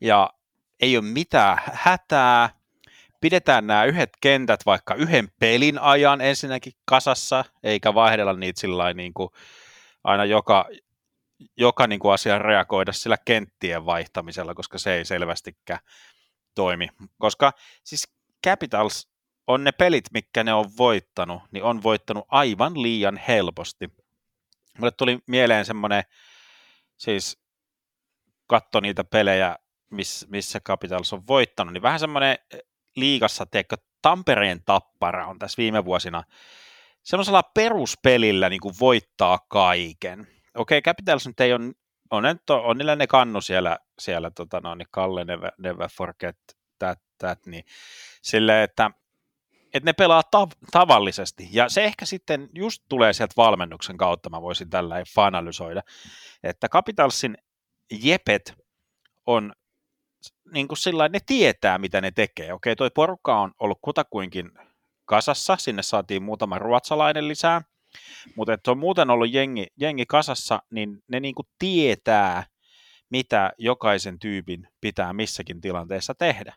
ja 0.00 0.30
ei 0.80 0.96
ole 0.96 1.04
mitään 1.04 1.58
hätää. 1.72 2.50
Pidetään 3.20 3.66
nämä 3.66 3.84
yhdet 3.84 4.10
kentät 4.20 4.66
vaikka 4.66 4.94
yhden 4.94 5.28
pelin 5.40 5.78
ajan 5.78 6.20
ensinnäkin 6.20 6.72
kasassa, 6.84 7.44
eikä 7.62 7.94
vaihdella 7.94 8.32
niitä 8.32 8.60
sillä 8.60 8.94
niin 8.94 9.14
kuin 9.14 9.28
aina 10.04 10.24
joka, 10.24 10.68
joka 11.56 11.86
niin 11.86 12.00
kuin 12.00 12.14
asia 12.14 12.38
reagoida 12.38 12.92
sillä 12.92 13.16
kenttien 13.24 13.86
vaihtamisella, 13.86 14.54
koska 14.54 14.78
se 14.78 14.94
ei 14.94 15.04
selvästikään 15.04 15.80
toimi. 16.54 16.88
Koska 17.18 17.52
siis 17.84 18.08
Capitals 18.46 19.08
on 19.46 19.64
ne 19.64 19.72
pelit, 19.72 20.04
mitkä 20.12 20.44
ne 20.44 20.54
on 20.54 20.70
voittanut, 20.78 21.42
niin 21.50 21.64
on 21.64 21.82
voittanut 21.82 22.24
aivan 22.28 22.82
liian 22.82 23.16
helposti. 23.16 23.92
Mulle 24.78 24.90
tuli 24.90 25.18
mieleen 25.26 25.64
semmoinen 25.64 26.02
siis 26.96 27.42
katso 28.46 28.80
niitä 28.80 29.04
pelejä, 29.04 29.56
miss, 29.90 30.26
missä 30.28 30.60
Capitals 30.60 31.12
on 31.12 31.26
voittanut, 31.26 31.72
niin 31.72 31.82
vähän 31.82 32.00
semmoinen 32.00 32.38
eh, 32.54 32.60
liigassa, 32.96 33.46
teekö, 33.46 33.76
Tampereen 34.02 34.64
tappara 34.64 35.26
on 35.26 35.38
tässä 35.38 35.56
viime 35.56 35.84
vuosina 35.84 36.22
semmoisella 37.02 37.42
peruspelillä 37.42 38.48
niin 38.48 38.60
kuin 38.60 38.74
voittaa 38.80 39.38
kaiken. 39.48 40.20
Okei, 40.54 40.78
okay, 40.78 40.80
Capitals 40.80 41.26
nyt 41.26 41.40
ei 41.40 41.52
ole, 41.52 41.72
on, 42.10 42.24
on 42.48 42.78
niillä 42.78 42.96
ne 42.96 43.06
kannu 43.06 43.40
siellä, 43.40 43.78
siellä 43.98 44.30
tota, 44.30 44.60
no, 44.60 44.74
niin 44.74 44.88
Kalle 44.90 45.24
never, 45.24 45.52
never 45.58 45.88
forget 45.88 46.36
that, 46.78 46.98
that 47.18 47.46
niin 47.46 47.64
sille, 48.22 48.62
että 48.62 48.90
että 49.74 49.88
ne 49.88 49.92
pelaa 49.92 50.22
tav- 50.36 50.68
tavallisesti. 50.72 51.48
Ja 51.52 51.68
se 51.68 51.84
ehkä 51.84 52.06
sitten 52.06 52.48
just 52.54 52.82
tulee 52.88 53.12
sieltä 53.12 53.34
valmennuksen 53.36 53.96
kautta, 53.96 54.30
mä 54.30 54.42
voisin 54.42 54.70
tällä 54.70 54.96
analysoida, 55.16 55.82
että 56.42 56.68
Capitalsin 56.68 57.36
jepet 58.02 58.54
on 59.26 59.52
niin 60.52 60.68
kuin 60.68 60.78
sillä 60.78 61.08
ne 61.08 61.18
tietää, 61.26 61.78
mitä 61.78 62.00
ne 62.00 62.10
tekee. 62.10 62.52
Okei, 62.52 62.76
toi 62.76 62.90
porukka 62.90 63.40
on 63.40 63.52
ollut 63.60 63.78
kutakuinkin 63.82 64.50
kasassa, 65.04 65.56
sinne 65.56 65.82
saatiin 65.82 66.22
muutama 66.22 66.58
ruotsalainen 66.58 67.28
lisää, 67.28 67.62
mutta 68.36 68.52
että 68.52 68.70
on 68.70 68.78
muuten 68.78 69.10
ollut 69.10 69.32
jengi, 69.32 69.66
jengi 69.80 70.06
kasassa, 70.06 70.62
niin 70.70 71.02
ne 71.08 71.20
niinku 71.20 71.42
tietää, 71.58 72.46
mitä 73.10 73.52
jokaisen 73.58 74.18
tyypin 74.18 74.68
pitää 74.80 75.12
missäkin 75.12 75.60
tilanteessa 75.60 76.14
tehdä. 76.14 76.54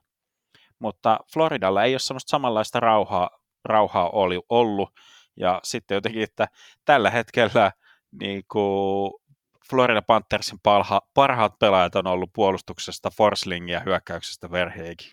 Mutta 0.80 1.20
Floridalla 1.34 1.84
ei 1.84 1.94
ole 1.94 2.00
semmoista 2.00 2.30
samanlaista 2.30 2.80
rauhaa, 2.80 3.30
rauhaa 3.66 4.10
oli, 4.10 4.42
ollut, 4.50 4.90
ja 5.38 5.60
sitten 5.64 5.96
jotenkin, 5.96 6.24
että 6.24 6.48
tällä 6.86 7.10
hetkellä 7.10 7.72
niin 8.12 8.44
kuin 8.52 9.12
Florida 9.70 10.02
Panthersin 10.02 10.60
parha, 10.64 11.02
parhaat 11.14 11.60
pelaajat 11.60 11.96
on 11.96 12.08
ollut 12.08 12.30
puolustuksesta 12.34 13.10
Forsling 13.10 13.72
ja 13.72 13.80
hyökkäyksestä 13.80 14.52
Verheegi. 14.52 15.12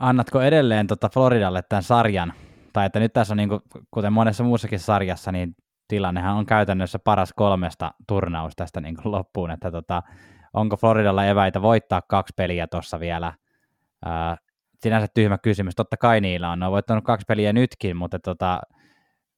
Annatko 0.00 0.40
edelleen 0.40 0.86
tota 0.86 1.08
Floridalle 1.08 1.62
tämän 1.62 1.82
sarjan? 1.82 2.32
Tai 2.72 2.86
että 2.86 3.00
nyt 3.00 3.12
tässä 3.12 3.32
on, 3.32 3.36
niin 3.36 3.48
kuin, 3.48 3.60
kuten 3.90 4.12
monessa 4.12 4.44
muussakin 4.44 4.78
sarjassa, 4.78 5.32
niin 5.32 5.56
tilannehan 5.88 6.36
on 6.36 6.46
käytännössä 6.46 6.98
paras 6.98 7.32
kolmesta 7.36 7.94
turnaus 8.08 8.52
tästä 8.56 8.80
niin 8.80 8.96
kuin 8.96 9.12
loppuun, 9.12 9.50
että 9.50 9.70
tota, 9.70 10.02
onko 10.52 10.76
Floridalla 10.76 11.24
eväitä 11.26 11.62
voittaa 11.62 12.02
kaksi 12.02 12.34
peliä 12.36 12.66
tuossa 12.66 13.00
vielä? 13.00 13.32
Ää, 14.04 14.36
sinänsä 14.82 15.06
tyhmä 15.14 15.38
kysymys, 15.38 15.74
totta 15.74 15.96
kai 15.96 16.20
niillä 16.20 16.50
on, 16.50 16.58
ne 16.58 16.66
on 16.66 16.72
voittanut 16.72 17.04
kaksi 17.04 17.24
peliä 17.28 17.52
nytkin, 17.52 17.96
mutta 17.96 18.18
tota, 18.18 18.60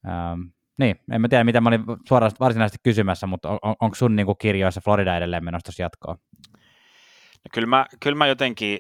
ää, 0.07 0.37
niin, 0.79 0.97
en 1.13 1.21
mä 1.21 1.29
tiedä, 1.29 1.45
mitä 1.45 1.61
mä 1.61 1.69
olin 1.69 1.85
suoraan 2.09 2.33
varsinaisesti 2.41 2.79
kysymässä, 2.83 3.27
mutta 3.27 3.49
on, 3.49 3.59
onko 3.81 3.95
sun 3.95 4.17
niin 4.17 4.27
kuin 4.27 4.39
kirjoissa 4.39 4.81
Florida 4.85 5.17
edelleen 5.17 5.45
menossa 5.45 5.83
jatkoon? 5.83 6.17
No 7.45 7.49
kyllä, 7.53 7.67
mä, 7.67 7.87
kyllä 8.01 8.17
mä 8.17 8.27
jotenkin, 8.27 8.79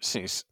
siis 0.00 0.48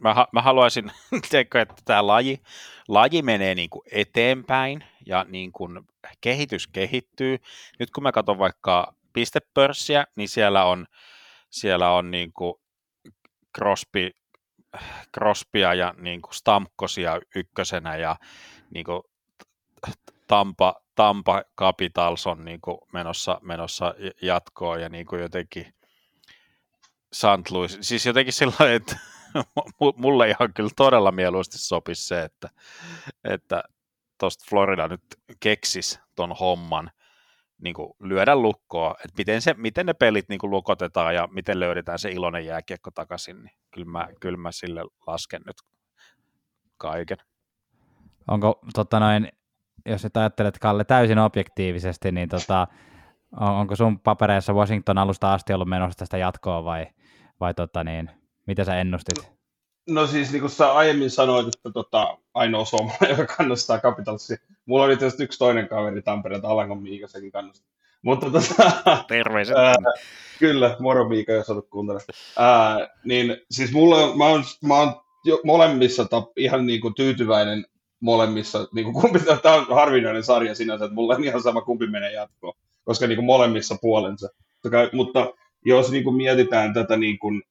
mä, 0.00 0.26
mä 0.32 0.42
haluaisin, 0.42 0.92
teikö, 1.30 1.60
että 1.60 1.74
tämä 1.84 2.06
laji, 2.06 2.40
laji 2.88 3.22
menee 3.22 3.54
niin 3.54 3.70
kuin 3.70 3.82
eteenpäin 3.92 4.84
ja 5.06 5.24
niin 5.28 5.52
kuin 5.52 5.80
kehitys 6.20 6.66
kehittyy. 6.66 7.38
Nyt 7.78 7.90
kun 7.90 8.02
mä 8.02 8.12
katson 8.12 8.38
vaikka 8.38 8.94
pistepörssiä, 9.12 10.04
niin 10.16 10.28
siellä 10.28 10.64
on, 10.64 10.86
siellä 11.50 11.90
on 11.90 12.10
niin 12.10 12.32
kuin 12.32 12.54
Crosby, 13.56 14.10
Crosbya 15.14 15.74
ja 15.74 15.94
niin 15.98 16.22
kuin 16.22 16.34
Stamkosia 16.34 17.20
ykkösenä 17.34 17.96
ja 17.96 18.16
niin 18.70 18.84
kuin 18.84 19.02
Tampa, 20.26 20.74
Tampa 20.94 21.42
Capitals 21.58 22.26
on 22.26 22.44
niin 22.44 22.60
kuin 22.60 22.78
menossa, 22.92 23.40
menossa 23.42 23.94
jatkoon 24.22 24.80
ja 24.80 24.88
niin 24.88 25.06
kuin 25.06 25.22
jotenkin 25.22 25.74
St. 27.12 27.50
Louis, 27.50 27.78
siis 27.80 28.06
jotenkin 28.06 28.32
sillä 28.32 28.74
että 28.74 28.96
mulle 29.96 30.28
ihan 30.28 30.54
kyllä 30.54 30.70
todella 30.76 31.12
mieluusti 31.12 31.58
sopisi 31.58 32.06
se, 32.06 32.22
että, 32.22 32.48
että 33.24 33.64
tuosta 34.18 34.44
Florida 34.48 34.88
nyt 34.88 35.02
keksis 35.40 36.00
ton 36.14 36.36
homman 36.40 36.90
niin 37.62 37.74
kuin 37.74 37.92
lyödä 38.00 38.36
lukkoa, 38.36 38.94
että 39.04 39.14
miten, 39.18 39.42
se, 39.42 39.54
miten 39.56 39.86
ne 39.86 39.92
pelit 39.92 40.28
niin 40.28 40.38
kuin 40.38 40.50
lukotetaan 40.50 41.14
ja 41.14 41.28
miten 41.32 41.60
löydetään 41.60 41.98
se 41.98 42.10
iloinen 42.10 42.46
jääkiekko 42.46 42.90
takaisin, 42.90 43.42
niin 43.42 43.56
kyllä 43.74 43.90
mä, 43.90 44.08
kyllä 44.20 44.38
mä 44.38 44.52
sille 44.52 44.82
lasken 45.06 45.42
nyt 45.46 45.56
kaiken. 46.76 47.18
Onko 48.28 48.60
tota 48.74 49.00
noin, 49.00 49.28
jos 49.86 50.04
et 50.04 50.16
ajattelet 50.16 50.58
Kalle 50.58 50.84
täysin 50.84 51.18
objektiivisesti, 51.18 52.12
niin 52.12 52.28
tota, 52.28 52.66
on, 53.40 53.48
onko 53.48 53.76
sun 53.76 54.00
papereissa 54.00 54.52
Washington 54.52 54.98
alusta 54.98 55.32
asti 55.32 55.52
ollut 55.52 55.68
menossa 55.68 55.98
tästä 55.98 56.18
jatkoa 56.18 56.64
vai, 56.64 56.86
vai 57.40 57.54
tota 57.54 57.84
niin, 57.84 58.10
mitä 58.46 58.64
sä 58.64 58.76
ennustit? 58.76 59.35
No 59.86 60.06
siis 60.06 60.32
niin 60.32 60.40
kuin 60.40 60.50
sä 60.50 60.72
aiemmin 60.72 61.10
sanoit, 61.10 61.46
että 61.46 61.70
tota, 61.70 62.18
ainoa 62.34 62.64
suomalainen, 62.64 63.10
joka 63.18 63.34
kannustaa 63.36 63.78
Capitalsia. 63.78 64.36
Mulla 64.66 64.84
oli 64.84 64.96
tietysti 64.96 65.24
yksi 65.24 65.38
toinen 65.38 65.68
kaveri 65.68 66.02
Tampereelta, 66.02 66.48
Alangon 66.48 66.82
Miika, 66.82 67.08
sekin 67.08 67.32
kannustaa. 67.32 67.68
Mutta 68.02 68.30
tota, 68.30 69.04
Terveiset. 69.08 69.56
Ää, 69.56 69.74
kyllä, 70.38 70.76
moro 70.78 71.08
Miika, 71.08 71.32
jos 71.32 71.50
olet 71.50 71.68
kuuntelemaan. 71.70 72.88
niin 73.04 73.36
siis 73.50 73.72
mulla, 73.72 74.16
mä 74.16 74.24
oon, 74.24 74.44
mä 74.64 74.74
oon 74.78 74.92
jo 75.24 75.40
molemmissa 75.44 76.04
tap, 76.04 76.38
ihan 76.38 76.66
niin 76.66 76.80
kuin 76.80 76.94
tyytyväinen 76.94 77.66
molemmissa, 78.00 78.68
niin 78.72 78.84
kuin 78.84 78.94
kumpi, 78.94 79.18
tämä 79.42 79.54
on 79.54 79.66
harvinainen 79.74 80.22
sarja 80.22 80.54
sinänsä, 80.54 80.84
että 80.84 80.94
mulla 80.94 81.14
on 81.14 81.24
ihan 81.24 81.42
sama 81.42 81.60
kumpi 81.60 81.86
menee 81.86 82.12
jatkoon, 82.12 82.54
koska 82.84 83.06
niin 83.06 83.16
kuin 83.16 83.26
molemmissa 83.26 83.76
puolensa. 83.80 84.28
Mutta 84.92 85.34
jos 85.64 85.90
niin 85.90 86.04
kuin 86.04 86.16
mietitään 86.16 86.74
tätä 86.74 86.96
niin 86.96 87.18
kuin, 87.18 87.42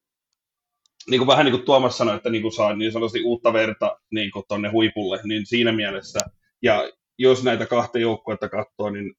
niin 1.09 1.19
kuin 1.19 1.27
vähän 1.27 1.45
niin 1.45 1.55
kuin 1.55 1.65
Tuomas 1.65 1.97
sanoi, 1.97 2.15
että 2.15 2.29
niin 2.29 2.41
kuin 2.41 2.51
saa 2.51 2.75
niin 2.75 2.91
sanotusti 2.91 3.23
uutta 3.23 3.53
verta 3.53 3.99
niin 4.11 4.31
kuin 4.31 4.45
tonne 4.47 4.69
huipulle, 4.69 5.19
niin 5.23 5.45
siinä 5.45 5.71
mielessä, 5.71 6.19
ja 6.61 6.91
jos 7.17 7.43
näitä 7.43 7.65
kahta 7.65 7.99
joukkuetta 7.99 8.49
katsoo, 8.49 8.89
niin 8.89 9.13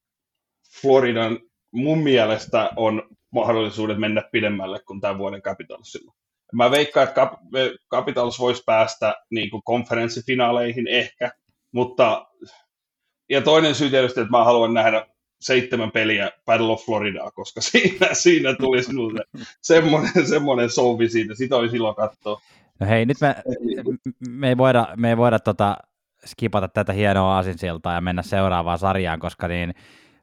Floridan 0.81 1.39
mun 1.71 1.99
mielestä 1.99 2.69
on 2.75 3.09
mahdollisuudet 3.31 3.97
mennä 3.97 4.23
pidemmälle 4.31 4.79
kuin 4.79 5.01
tämän 5.01 5.17
vuoden 5.17 5.41
Capitalsilla. 5.41 6.13
Mä 6.53 6.71
veikkaan, 6.71 7.07
että 7.07 7.31
Capitals 7.91 8.39
voisi 8.39 8.63
päästä 8.65 9.15
niin 9.31 9.49
kuin 9.49 9.63
konferenssifinaaleihin 9.63 10.87
ehkä, 10.87 11.31
mutta 11.71 12.27
ja 13.29 13.41
toinen 13.41 13.75
syy 13.75 13.89
tietysti, 13.89 14.19
että 14.19 14.31
mä 14.31 14.43
haluan 14.43 14.73
nähdä 14.73 15.07
seitsemän 15.39 15.91
peliä 15.91 16.31
Battle 16.45 16.71
of 16.71 16.85
Floridaa, 16.85 17.31
koska 17.31 17.61
siinä, 17.71 18.07
siinä 18.13 18.55
tuli 18.55 18.83
sinulle 18.83 19.23
semmoinen, 19.61 20.27
semmoinen 20.27 20.69
souvi 20.69 21.09
siitä, 21.09 21.35
sitä 21.35 21.55
oli 21.55 21.69
silloin 21.69 21.95
katsoa. 21.95 22.41
No 22.79 22.87
hei, 22.87 23.05
nyt 23.05 23.17
me, 23.21 23.35
me 24.29 24.49
ei 24.49 24.57
voida, 24.57 24.87
me 24.97 25.09
ei 25.09 25.17
voida 25.17 25.39
tota 25.39 25.77
skipata 26.25 26.67
tätä 26.67 26.93
hienoa 26.93 27.37
asinsiltaa 27.37 27.93
ja 27.93 28.01
mennä 28.01 28.21
seuraavaan 28.21 28.79
sarjaan, 28.79 29.19
koska 29.19 29.47
niin 29.47 29.73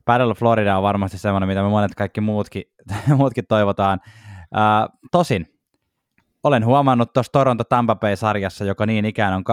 Battle 0.05 0.31
of 0.31 0.39
Florida 0.39 0.77
on 0.77 0.83
varmasti 0.83 1.19
semmoinen, 1.19 1.49
mitä 1.49 1.63
me 1.63 1.69
monet 1.69 1.95
kaikki 1.95 2.21
muutkin, 2.21 2.63
muutkin 3.17 3.45
toivotaan. 3.49 4.01
Ää, 4.55 4.89
tosin, 5.11 5.47
olen 6.43 6.67
huomannut 6.67 7.13
tuossa 7.13 7.33
Toronto 7.33 7.65
Tampa 7.65 7.95
Bay-sarjassa, 7.95 8.65
joka 8.65 8.87
niin 8.87 9.05
ikään 9.05 9.35
on 9.35 9.43
2-2, 9.43 9.53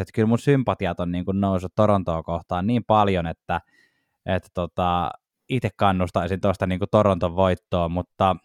että 0.00 0.12
kyllä 0.14 0.28
mun 0.28 0.38
sympatiat 0.38 1.00
on 1.00 1.12
niin 1.12 1.24
kuin 1.24 1.40
noussut 1.40 1.74
Torontoa 1.74 2.22
kohtaan 2.22 2.66
niin 2.66 2.84
paljon, 2.84 3.26
että, 3.26 3.60
että 4.28 4.48
tota, 4.54 5.10
itse 5.48 5.70
kannustaisin 5.76 6.40
tuosta 6.40 6.66
niin 6.66 6.80
Toronton 6.90 7.36
voittoon, 7.36 7.92
mutta, 7.92 8.36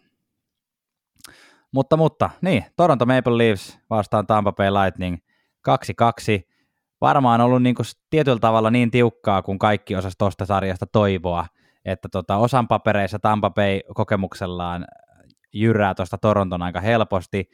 mutta, 1.72 1.96
mutta 1.96 2.30
niin, 2.42 2.64
Toronto 2.76 3.06
Maple 3.06 3.38
Leafs 3.38 3.78
vastaan 3.90 4.26
Tampa 4.26 4.52
Bay 4.52 4.70
Lightning 4.70 5.16
2-2, 5.68 5.72
varmaan 7.00 7.40
ollut 7.40 7.62
niin 7.62 7.74
kuin 7.74 7.86
tietyllä 8.10 8.38
tavalla 8.38 8.70
niin 8.70 8.90
tiukkaa, 8.90 9.42
kun 9.42 9.58
kaikki 9.58 9.96
osas 9.96 10.14
tuosta 10.18 10.46
sarjasta 10.46 10.86
toivoa, 10.86 11.46
että 11.84 12.08
tota, 12.12 12.36
osan 12.36 12.68
papereissa 12.68 13.18
Tampa 13.18 13.50
Bay 13.50 13.80
kokemuksellaan 13.94 14.86
jyrää 15.52 15.94
tuosta 15.94 16.18
Toronton 16.18 16.62
aika 16.62 16.80
helposti, 16.80 17.50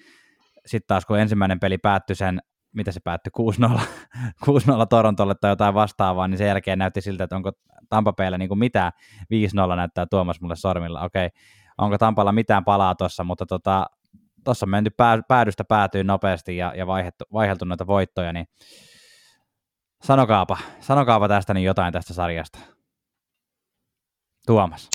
sitten 0.67 0.87
taas 0.87 1.07
kun 1.07 1.19
ensimmäinen 1.19 1.61
peli 1.61 1.79
päättyi 1.79 2.17
sen, 2.17 2.41
mitä 2.73 2.93
se 2.93 3.01
päättyi, 3.01 3.33
6-0, 3.41 3.81
6-0 4.47 4.87
Torontolle 4.91 5.35
tai 5.35 5.51
jotain 5.51 5.75
vastaavaa, 5.75 6.29
niin 6.29 6.39
sen 6.39 6.47
jälkeen 6.47 6.79
näytti 6.79 7.01
siltä, 7.01 7.25
että 7.25 7.37
onko 7.37 7.53
Tampa 7.89 8.13
Baylla 8.13 8.39
niin 8.39 8.49
kuin 8.49 8.59
mitään, 8.59 8.93
5-0 9.73 9.77
näyttää 9.77 10.07
Tuomas 10.07 10.41
mulle 10.41 10.57
sormilla, 10.57 11.01
okei, 11.05 11.27
okay. 11.27 11.39
onko 11.79 11.99
Tampalla 11.99 12.33
mitään 12.33 12.65
palaa 12.65 12.95
tuossa, 12.95 13.25
mutta 13.25 13.47
tota, 13.47 13.87
tuossa 14.45 14.67
on 14.67 14.71
menty 14.71 14.91
pää, 14.91 15.19
päädystä 15.29 15.65
päätyy 15.65 16.05
nopeasti 16.05 16.57
ja, 16.57 16.73
ja 16.77 16.87
vaihettu, 16.87 17.25
vaiheltu 17.33 17.65
noita 17.65 17.87
voittoja, 17.87 18.33
niin 18.33 18.47
sanokaapa, 20.03 20.59
sanokaapa 20.81 21.29
tästä 21.29 21.55
niin 21.55 21.65
jotain 21.65 21.93
tästä 21.93 22.15
sarjasta. 22.15 22.59
Tuomas. 24.47 24.91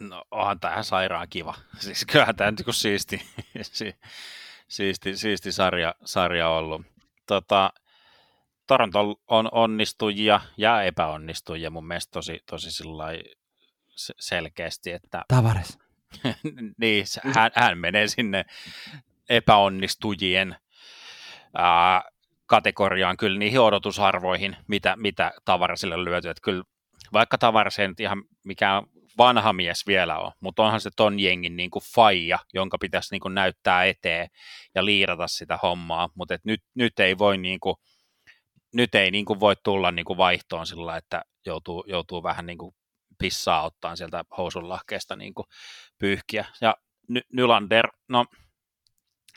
No 0.00 0.24
onhan 0.30 0.60
tähän 0.60 0.84
sairaan 0.84 1.28
kiva. 1.28 1.54
Siis 1.78 2.04
kyllähän 2.04 2.36
tämä 2.36 2.50
nyt 2.50 2.64
siisti, 2.70 3.22
siisti, 4.68 5.16
siisti 5.16 5.52
sarja, 5.52 5.94
sarja 6.04 6.48
ollut. 6.48 6.95
Tota, 7.26 7.72
Toronto 8.66 9.14
on 9.28 9.48
onnistujia 9.52 10.40
ja 10.56 10.82
epäonnistujia 10.82 11.70
mun 11.70 11.86
mielestä 11.86 12.12
tosi, 12.12 12.40
tosi 12.50 12.84
selkeästi. 14.20 14.92
Että, 14.92 15.24
Tavares. 15.34 15.78
niin, 16.78 17.04
hän, 17.34 17.50
hän 17.54 17.78
menee 17.78 18.08
sinne 18.08 18.44
epäonnistujien 19.28 20.56
ää, 21.54 22.02
kategoriaan 22.46 23.16
kyllä 23.16 23.38
niihin 23.38 23.60
odotusarvoihin, 23.60 24.56
mitä, 24.68 24.94
mitä 24.96 25.32
Tavaresille 25.44 26.04
lyöty. 26.04 26.28
Että 26.28 26.40
kyllä, 26.42 26.64
vaikka 27.12 27.38
Tavares 27.38 27.78
ei 27.78 27.88
nyt 27.88 28.00
ihan 28.00 28.22
mikään 28.44 28.82
vanha 29.18 29.52
mies 29.52 29.86
vielä 29.86 30.18
on, 30.18 30.32
mutta 30.40 30.62
onhan 30.62 30.80
se 30.80 30.90
ton 30.96 31.20
jengin 31.20 31.56
niin 31.56 31.70
kuin 31.70 31.82
faija, 31.94 32.38
jonka 32.54 32.78
pitäisi 32.78 33.14
niin 33.14 33.20
kuin 33.20 33.34
näyttää 33.34 33.84
eteen 33.84 34.28
ja 34.74 34.84
liirata 34.84 35.28
sitä 35.28 35.58
hommaa, 35.62 36.08
mutta 36.14 36.38
nyt, 36.44 36.60
nyt 36.74 37.00
ei 37.00 37.18
voi 37.18 37.38
niin 37.38 37.60
kuin, 37.60 37.76
nyt 38.74 38.94
ei 38.94 39.10
niin 39.10 39.24
kuin 39.24 39.40
voi 39.40 39.54
tulla 39.64 39.90
niin 39.90 40.04
kuin 40.04 40.16
vaihtoon 40.16 40.66
sillä, 40.66 40.96
että 40.96 41.22
joutuu, 41.46 41.84
joutuu 41.88 42.22
vähän 42.22 42.46
niin 42.46 42.58
kuin 42.58 42.74
pissaa 43.18 43.64
ottaa 43.64 43.96
sieltä 43.96 44.24
housun 44.36 44.68
lahkeesta 44.68 45.16
niin 45.16 45.34
kuin 45.34 45.46
pyyhkiä. 45.98 46.44
Ja 46.60 46.76
Nylander, 47.32 47.88
no 48.08 48.26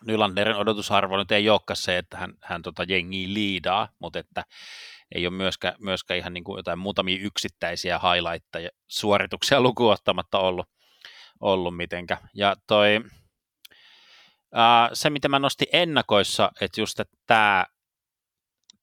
Nylanderin 0.05 0.55
odotusarvo 0.55 1.17
nyt 1.17 1.31
ei 1.31 1.49
olekaan 1.49 1.77
se, 1.77 1.97
että 1.97 2.17
hän, 2.17 2.33
hän 2.41 2.61
tota 2.61 2.83
jengiä 2.83 3.33
liidaa, 3.33 3.89
mutta 3.99 4.19
että 4.19 4.43
ei 5.15 5.27
ole 5.27 5.35
myöskään, 5.35 5.75
myöskään 5.79 6.17
ihan 6.17 6.33
niin 6.33 6.43
kuin 6.43 6.57
jotain 6.57 6.79
muutamia 6.79 7.17
yksittäisiä 7.21 7.99
highlightteja 7.99 8.69
suorituksia 8.87 9.61
lukuottamatta 9.61 10.39
ollut, 10.39 10.67
ollut 11.39 11.77
mitenkä. 11.77 12.17
Ja 12.33 12.55
toi, 12.67 13.01
ää, 14.53 14.89
se, 14.93 15.09
mitä 15.09 15.29
mä 15.29 15.39
nostin 15.39 15.67
ennakoissa, 15.73 16.51
että 16.61 16.81
just 16.81 16.99
että 16.99 17.17
tämä, 17.27 17.65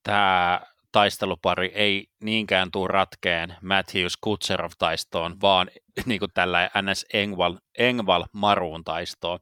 tämä 0.03 0.61
taistelupari 0.93 1.73
ei 1.75 2.07
niinkään 2.23 2.71
tule 2.71 2.89
ratkeen 2.89 3.57
Matthews 3.63 4.17
Kutserov 4.17 4.71
taistoon, 4.79 5.41
vaan 5.41 5.71
niin 6.07 6.19
kuin 6.19 6.31
tällä 6.35 6.71
NS 6.83 7.07
Engval, 7.13 7.59
Engval 7.79 8.25
Maruun 8.33 8.85
taistoon. 8.85 9.39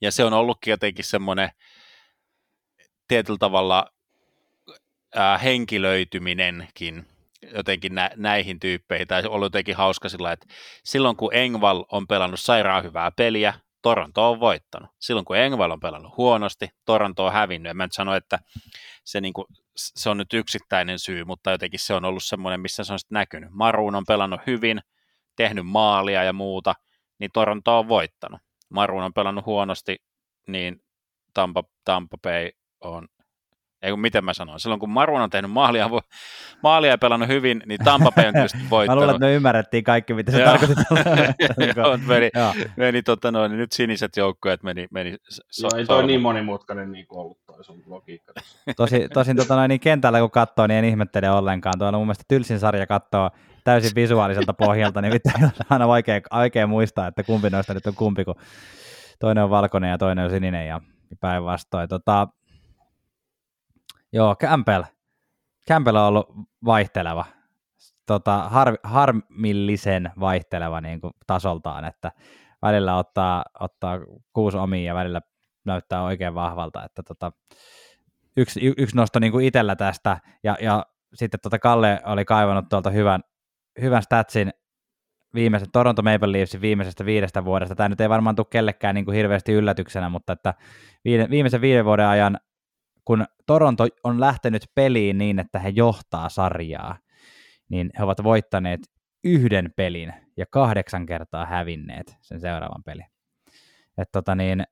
Ja 0.00 0.12
se 0.12 0.24
on 0.24 0.32
ollutkin 0.32 0.70
jotenkin 0.70 1.04
semmoinen 1.04 1.50
tietyllä 3.08 3.38
tavalla 3.38 3.91
henkilöityminenkin 5.42 7.06
jotenkin 7.54 7.94
nä, 7.94 8.10
näihin 8.16 8.60
tyyppeihin, 8.60 9.08
tai 9.08 9.22
ollut 9.26 9.46
jotenkin 9.46 9.76
hauska 9.76 10.08
sillä, 10.08 10.32
että 10.32 10.46
silloin 10.84 11.16
kun 11.16 11.34
Engval 11.34 11.84
on 11.92 12.06
pelannut 12.06 12.40
sairaan 12.40 12.84
hyvää 12.84 13.10
peliä, 13.10 13.54
Toronto 13.82 14.30
on 14.30 14.40
voittanut. 14.40 14.90
Silloin 14.98 15.24
kun 15.24 15.36
Engval 15.36 15.70
on 15.70 15.80
pelannut 15.80 16.16
huonosti, 16.16 16.68
Toronto 16.84 17.26
on 17.26 17.32
hävinnyt. 17.32 17.70
En 17.70 17.76
mä 17.76 17.84
nyt 17.84 17.92
sano, 17.92 18.14
että 18.14 18.38
se, 19.04 19.20
niin 19.20 19.32
kuin, 19.32 19.46
se 19.76 20.10
on 20.10 20.16
nyt 20.16 20.34
yksittäinen 20.34 20.98
syy, 20.98 21.24
mutta 21.24 21.50
jotenkin 21.50 21.80
se 21.80 21.94
on 21.94 22.04
ollut 22.04 22.24
semmoinen, 22.24 22.60
missä 22.60 22.84
se 22.84 22.92
on 22.92 22.98
sitten 22.98 23.16
näkynyt. 23.16 23.50
Maruun 23.52 23.94
on 23.94 24.04
pelannut 24.08 24.40
hyvin, 24.46 24.80
tehnyt 25.36 25.66
maalia 25.66 26.24
ja 26.24 26.32
muuta, 26.32 26.74
niin 27.18 27.30
Toronto 27.32 27.78
on 27.78 27.88
voittanut. 27.88 28.40
Maruun 28.68 29.02
on 29.02 29.14
pelannut 29.14 29.46
huonosti, 29.46 29.96
niin 30.48 30.82
Tampa, 31.34 31.64
Tampa 31.84 32.18
Bay 32.18 32.50
on 32.80 33.08
ei 33.82 33.90
kun 33.90 34.00
miten 34.00 34.24
mä 34.24 34.34
sanoin, 34.34 34.60
silloin 34.60 34.80
kun 34.80 34.90
Marun 34.90 35.20
on 35.20 35.30
tehnyt 35.30 35.50
maalia, 35.50 35.90
maalia 36.62 36.90
ja 36.90 36.98
pelannut 36.98 37.28
hyvin, 37.28 37.62
niin 37.66 37.80
Tampa 37.84 38.12
Bay 38.12 38.26
on 38.26 38.32
tietysti 38.32 38.58
voittanut. 38.70 39.00
mä 39.00 39.06
luulen, 39.06 39.16
että 39.16 39.26
me 39.26 39.34
ymmärrettiin 39.34 39.84
kaikki, 39.84 40.14
mitä 40.14 40.32
se 40.32 40.44
tarkoitti. 40.44 40.84
Joo, 41.76 41.98
meni, 42.08 42.30
meni 42.76 43.02
tota 43.02 43.32
noin, 43.32 43.50
niin 43.50 43.58
nyt 43.58 43.72
siniset 43.72 44.16
joukkueet 44.16 44.62
meni, 44.62 44.88
meni 44.90 45.16
so, 45.28 45.62
Joo, 45.62 45.78
ei 45.78 45.86
toi 45.86 46.06
niin 46.06 46.20
monimutkainen 46.20 46.92
niin 46.92 47.06
kuin 47.06 47.18
ollut 47.18 47.38
toi 47.46 47.64
sun 47.64 47.82
logiikka. 47.86 48.32
Tosi, 48.76 49.08
tosin 49.14 49.36
tota 49.36 49.56
noin, 49.56 49.68
niin 49.68 49.80
kentällä 49.80 50.20
kun 50.20 50.30
katsoo, 50.30 50.66
niin 50.66 50.78
en 50.78 50.84
ihmettele 50.84 51.30
ollenkaan. 51.30 51.78
Tuo 51.78 51.88
on 51.88 51.94
mun 51.94 52.06
mielestä 52.06 52.24
tylsin 52.28 52.58
sarja 52.58 52.86
katsoo 52.86 53.30
täysin 53.64 53.94
visuaaliselta 53.94 54.54
pohjalta, 54.54 55.00
niin 55.00 55.20
on 55.42 55.50
aina 55.70 55.88
vaikea, 55.88 56.20
vaikea 56.32 56.66
muistaa, 56.66 57.06
että 57.06 57.22
kumpi 57.22 57.50
noista 57.50 57.74
nyt 57.74 57.86
on 57.86 57.94
kumpi, 57.94 58.24
kun 58.24 58.34
toinen 59.20 59.44
on 59.44 59.50
valkoinen 59.50 59.90
ja 59.90 59.98
toinen 59.98 60.24
on 60.24 60.30
sininen 60.30 60.68
ja 60.68 60.80
päinvastoin. 61.20 61.88
Tota, 61.88 62.28
Joo, 64.12 64.36
Campbell. 64.36 64.82
Campbell 65.68 65.96
on 65.96 66.02
ollut 66.02 66.26
vaihteleva, 66.64 67.24
tota, 68.06 68.38
har, 68.38 68.78
harmillisen 68.82 70.12
vaihteleva 70.20 70.80
niin 70.80 71.00
kuin 71.00 71.12
tasoltaan, 71.26 71.84
että 71.84 72.12
välillä 72.62 72.96
ottaa, 72.96 73.44
ottaa 73.60 73.98
kuusi 74.32 74.56
omia 74.56 74.84
ja 74.84 74.94
välillä 74.94 75.20
näyttää 75.64 76.02
oikein 76.02 76.34
vahvalta, 76.34 76.84
että 76.84 77.02
tota, 77.02 77.32
yksi, 78.36 78.74
yksi 78.78 78.96
nosto 78.96 79.18
niin 79.18 79.32
kuin 79.32 79.46
itsellä 79.46 79.76
tästä, 79.76 80.18
ja, 80.42 80.56
ja 80.60 80.86
sitten 81.14 81.40
tota 81.40 81.58
Kalle 81.58 82.00
oli 82.04 82.24
kaivannut 82.24 82.68
tuolta 82.68 82.90
hyvän, 82.90 83.20
hyvän 83.80 84.02
statsin 84.02 84.52
viimeisen 85.34 85.70
Toronto 85.72 86.02
Maple 86.02 86.32
Leafsin 86.32 86.60
viimeisestä 86.60 87.04
viidestä 87.04 87.44
vuodesta. 87.44 87.74
Tämä 87.74 87.88
nyt 87.88 88.00
ei 88.00 88.08
varmaan 88.08 88.36
tule 88.36 88.46
kellekään 88.50 88.94
niin 88.94 89.04
kuin 89.04 89.16
hirveästi 89.16 89.52
yllätyksenä, 89.52 90.08
mutta 90.08 90.32
että 90.32 90.54
viimeisen 91.30 91.60
viiden 91.60 91.84
vuoden 91.84 92.06
ajan 92.06 92.38
kun 93.04 93.24
Toronto 93.46 93.86
on 94.04 94.20
lähtenyt 94.20 94.62
peliin 94.74 95.18
niin, 95.18 95.38
että 95.38 95.58
he 95.58 95.68
johtaa 95.68 96.28
sarjaa, 96.28 96.98
niin 97.68 97.90
he 97.98 98.04
ovat 98.04 98.24
voittaneet 98.24 98.80
yhden 99.24 99.72
pelin 99.76 100.12
ja 100.36 100.46
kahdeksan 100.50 101.06
kertaa 101.06 101.46
hävinneet 101.46 102.16
sen 102.20 102.40
seuraavan 102.40 102.82
pelin. 102.84 103.06
Et 103.98 104.08
tota 104.12 104.34
niin, 104.34 104.64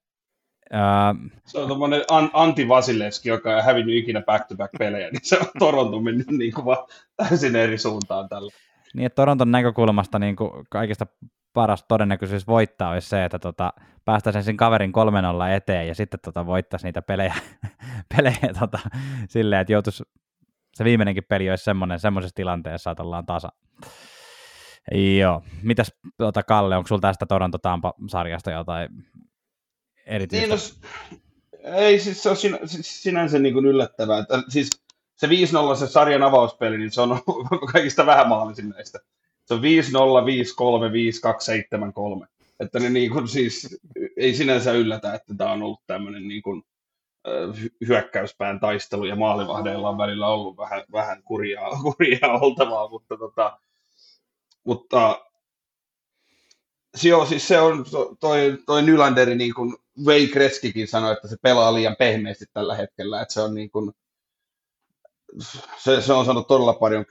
ää... 0.72 1.14
Se 1.46 1.58
on 1.58 1.66
tuommoinen 1.66 2.02
Antti 2.32 2.68
Vasilevski, 2.68 3.28
joka 3.28 3.56
ei 3.56 3.62
hävinnyt 3.62 3.96
ikinä 3.96 4.22
back-to-back 4.22 4.72
pelejä, 4.78 5.10
niin 5.10 5.20
se 5.22 5.38
on 5.38 5.46
Toronto 5.58 6.00
mennyt 6.00 6.26
niin 6.26 6.52
kuin 6.52 6.76
täysin 7.16 7.56
eri 7.56 7.78
suuntaan 7.78 8.28
tällä. 8.28 8.52
Niin, 8.94 9.06
että 9.06 9.16
Toronton 9.16 9.50
näkökulmasta 9.50 10.18
niin 10.18 10.36
kuin 10.36 10.50
kaikista 10.70 11.06
paras 11.52 11.84
todennäköisyys 11.88 12.46
voittaa 12.46 12.90
olisi 12.90 13.08
se, 13.08 13.24
että 13.24 13.38
tota, 13.38 13.72
päästäisiin 14.04 14.44
sen 14.44 14.56
kaverin 14.56 14.92
3 14.92 15.20
eteen 15.56 15.88
ja 15.88 15.94
sitten 15.94 16.20
tota, 16.24 16.46
voittaisi 16.46 16.86
niitä 16.86 17.02
pelejä, 17.02 17.34
pelejä 18.16 18.54
tota, 18.60 18.78
silleen, 19.28 19.60
että 19.60 19.72
joutuisi, 19.72 20.04
se 20.74 20.84
viimeinenkin 20.84 21.24
peli 21.28 21.50
olisi 21.50 21.64
semmoinen, 21.64 22.00
semmoisessa 22.00 22.34
tilanteessa, 22.34 22.90
että 22.90 23.02
ollaan 23.02 23.26
tasa. 23.26 23.48
Joo. 25.18 25.42
Mitäs 25.62 25.92
tota, 26.16 26.42
Kalle, 26.42 26.76
onko 26.76 26.88
sulla 26.88 27.00
tästä 27.00 27.26
Toronto-Tampa-sarjasta 27.26 28.50
jotain 28.50 28.88
erityistä? 30.06 30.46
Niin, 30.46 31.20
no, 31.64 31.76
ei, 31.76 31.98
siis 31.98 32.22
se 32.22 32.30
on 32.30 32.36
sinä, 32.36 32.58
siis 32.64 33.02
sinänsä 33.02 33.38
niin 33.38 33.54
kuin 33.54 33.66
yllättävää. 33.66 34.18
Että, 34.18 34.42
siis 34.48 34.70
se 35.16 35.26
5-0 35.26 35.30
se 35.76 35.86
sarjan 35.86 36.22
avauspeli, 36.22 36.78
niin 36.78 36.90
se 36.90 37.00
on 37.00 37.20
kaikista 37.72 38.06
vähän 38.06 38.28
maalisin 38.28 38.68
näistä 38.68 38.98
se 39.50 39.54
on 39.54 39.60
5-0, 39.60 39.62
5-3, 39.62 39.66
5-2, 42.20 42.22
7-3. 42.22 42.26
Että 42.60 42.80
ne 42.80 42.90
niin 42.90 43.10
kuin 43.10 43.28
siis, 43.28 43.80
ei 44.16 44.34
sinänsä 44.34 44.72
yllätä, 44.72 45.14
että 45.14 45.34
tämä 45.34 45.52
on 45.52 45.62
ollut 45.62 45.80
tämmöinen 45.86 46.28
niin 46.28 46.42
kuin, 46.42 46.62
hyökkäyspään 47.88 48.60
taistelu 48.60 49.04
ja 49.04 49.16
maalivahdeilla 49.16 49.88
on 49.88 49.98
välillä 49.98 50.28
ollut 50.28 50.56
vähän, 50.56 50.84
vähän 50.92 51.22
kurjaa, 51.22 51.70
kurjaa 51.82 52.38
oltavaa, 52.38 52.88
mutta, 52.88 53.16
tota, 53.16 53.58
mutta 54.64 55.24
joo, 57.02 57.26
siis 57.26 57.48
se 57.48 57.60
on 57.60 57.84
toi, 58.20 58.58
toi 58.66 58.82
Nylanderi, 58.82 59.34
niin 59.34 59.54
kuin 59.54 59.76
Wayne 60.06 60.32
Kreskikin 60.32 60.88
sanoi, 60.88 61.12
että 61.12 61.28
se 61.28 61.36
pelaa 61.42 61.74
liian 61.74 61.96
pehmeästi 61.98 62.44
tällä 62.52 62.76
hetkellä, 62.76 63.22
että 63.22 63.34
se 63.34 63.40
on 63.40 63.54
niin 63.54 63.70
kuin, 63.70 63.92
se, 65.76 66.00
se 66.00 66.12
on 66.12 66.24
saanut 66.24 66.48
todella 66.48 66.72
paljon 66.72 67.04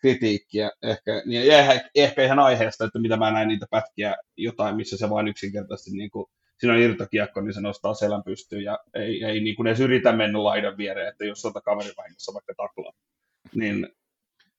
kritiikkiä, 0.00 0.70
ehkä, 0.82 1.22
niin 1.26 1.52
ehkä, 1.52 1.90
ehkä 1.94 2.24
ihan 2.24 2.38
aiheesta, 2.38 2.84
että 2.84 2.98
mitä 2.98 3.16
mä 3.16 3.30
näen 3.30 3.48
niitä 3.48 3.66
pätkiä 3.70 4.16
jotain, 4.36 4.76
missä 4.76 4.96
se 4.96 5.10
vain 5.10 5.28
yksinkertaisesti 5.28 5.90
niin 5.90 6.10
kuin, 6.10 6.26
siinä 6.58 6.74
on 6.74 6.80
irtokiekko, 6.80 7.40
niin 7.40 7.54
se 7.54 7.60
nostaa 7.60 7.94
selän 7.94 8.24
pystyyn 8.24 8.64
ja 8.64 8.78
ei, 8.94 9.24
ei 9.24 9.40
niin 9.40 9.56
kuin 9.56 9.66
edes 9.66 9.80
yritä 9.80 10.12
mennä 10.12 10.44
laidan 10.44 10.76
viereen, 10.76 11.08
että 11.08 11.24
jos 11.24 11.42
sota 11.42 11.60
kaveri 11.60 11.90
vahingossa 11.96 12.34
vaikka 12.34 12.54
taklaa. 12.56 12.92
Niin 13.54 13.88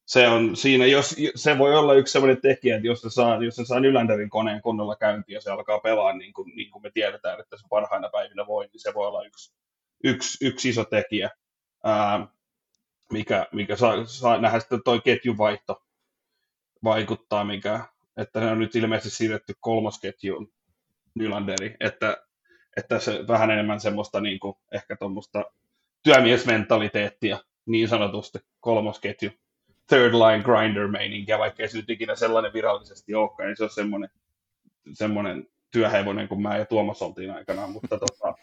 se 0.05 0.27
on 0.27 0.55
siinä, 0.55 0.85
jos, 0.85 1.15
se 1.35 1.57
voi 1.57 1.75
olla 1.75 1.93
yksi 1.93 2.11
sellainen 2.11 2.41
tekijä, 2.41 2.75
että 2.75 2.87
jos 2.87 3.01
se 3.01 3.09
saa, 3.09 3.43
jos 3.43 3.55
se 3.55 3.65
saa 3.65 3.79
Nylanderin 3.79 4.29
koneen 4.29 4.61
kunnolla 4.61 4.95
käyntiin 4.95 5.33
ja 5.33 5.41
se 5.41 5.51
alkaa 5.51 5.79
pelaa 5.79 6.17
niin 6.17 6.33
kuin, 6.33 6.55
niin 6.55 6.71
kuin 6.71 6.83
me 6.83 6.91
tiedetään, 6.93 7.39
että 7.39 7.57
se 7.57 7.63
parhaina 7.69 8.09
päivinä 8.09 8.47
voi, 8.47 8.65
niin 8.65 8.81
se 8.81 8.93
voi 8.93 9.07
olla 9.07 9.25
yksi, 9.25 9.53
yksi, 10.03 10.45
yksi 10.45 10.69
iso 10.69 10.85
tekijä. 10.85 11.29
Ää, 11.83 12.27
mikä, 13.11 13.47
mikä 13.51 13.75
saa, 13.75 14.05
saa 14.05 14.41
nähdä 14.41 14.59
sitten 14.59 14.83
toi 14.85 15.01
ketjuvaihto 15.01 15.83
vaikuttaa, 16.83 17.43
mikä, 17.43 17.85
että 18.17 18.39
ne 18.39 18.51
on 18.51 18.59
nyt 18.59 18.75
ilmeisesti 18.75 19.17
siirretty 19.17 19.53
kolmosketjuun 19.59 20.51
Nylanderi, 21.15 21.75
että, 21.79 22.17
että 22.77 22.99
se 22.99 23.27
vähän 23.27 23.51
enemmän 23.51 23.79
semmoista 23.79 24.21
niin 24.21 24.39
kuin, 24.39 24.55
ehkä 24.71 24.95
tuommoista 24.95 25.45
työmiesmentaliteettia 26.03 27.37
niin 27.65 27.87
sanotusti 27.87 28.39
kolmosketju, 28.59 29.29
third 29.87 30.13
line 30.13 30.43
grinder 30.43 30.87
meininkiä, 30.87 31.39
vaikka 31.39 31.63
ei 31.63 31.69
se 31.69 31.77
nyt 31.77 31.89
ikinä 31.89 32.15
sellainen 32.15 32.53
virallisesti 32.53 33.15
olekaan, 33.15 33.47
niin 33.47 33.57
se 33.57 33.63
on 33.63 33.69
semmoinen, 33.69 34.09
semmoinen 34.93 35.47
työhevonen 35.71 36.27
kuin 36.27 36.41
mä 36.41 36.57
ja 36.57 36.65
Tuomas 36.65 37.01
oltiin 37.01 37.31
aikanaan, 37.31 37.71
mutta 37.71 37.97
tota, 37.97 38.33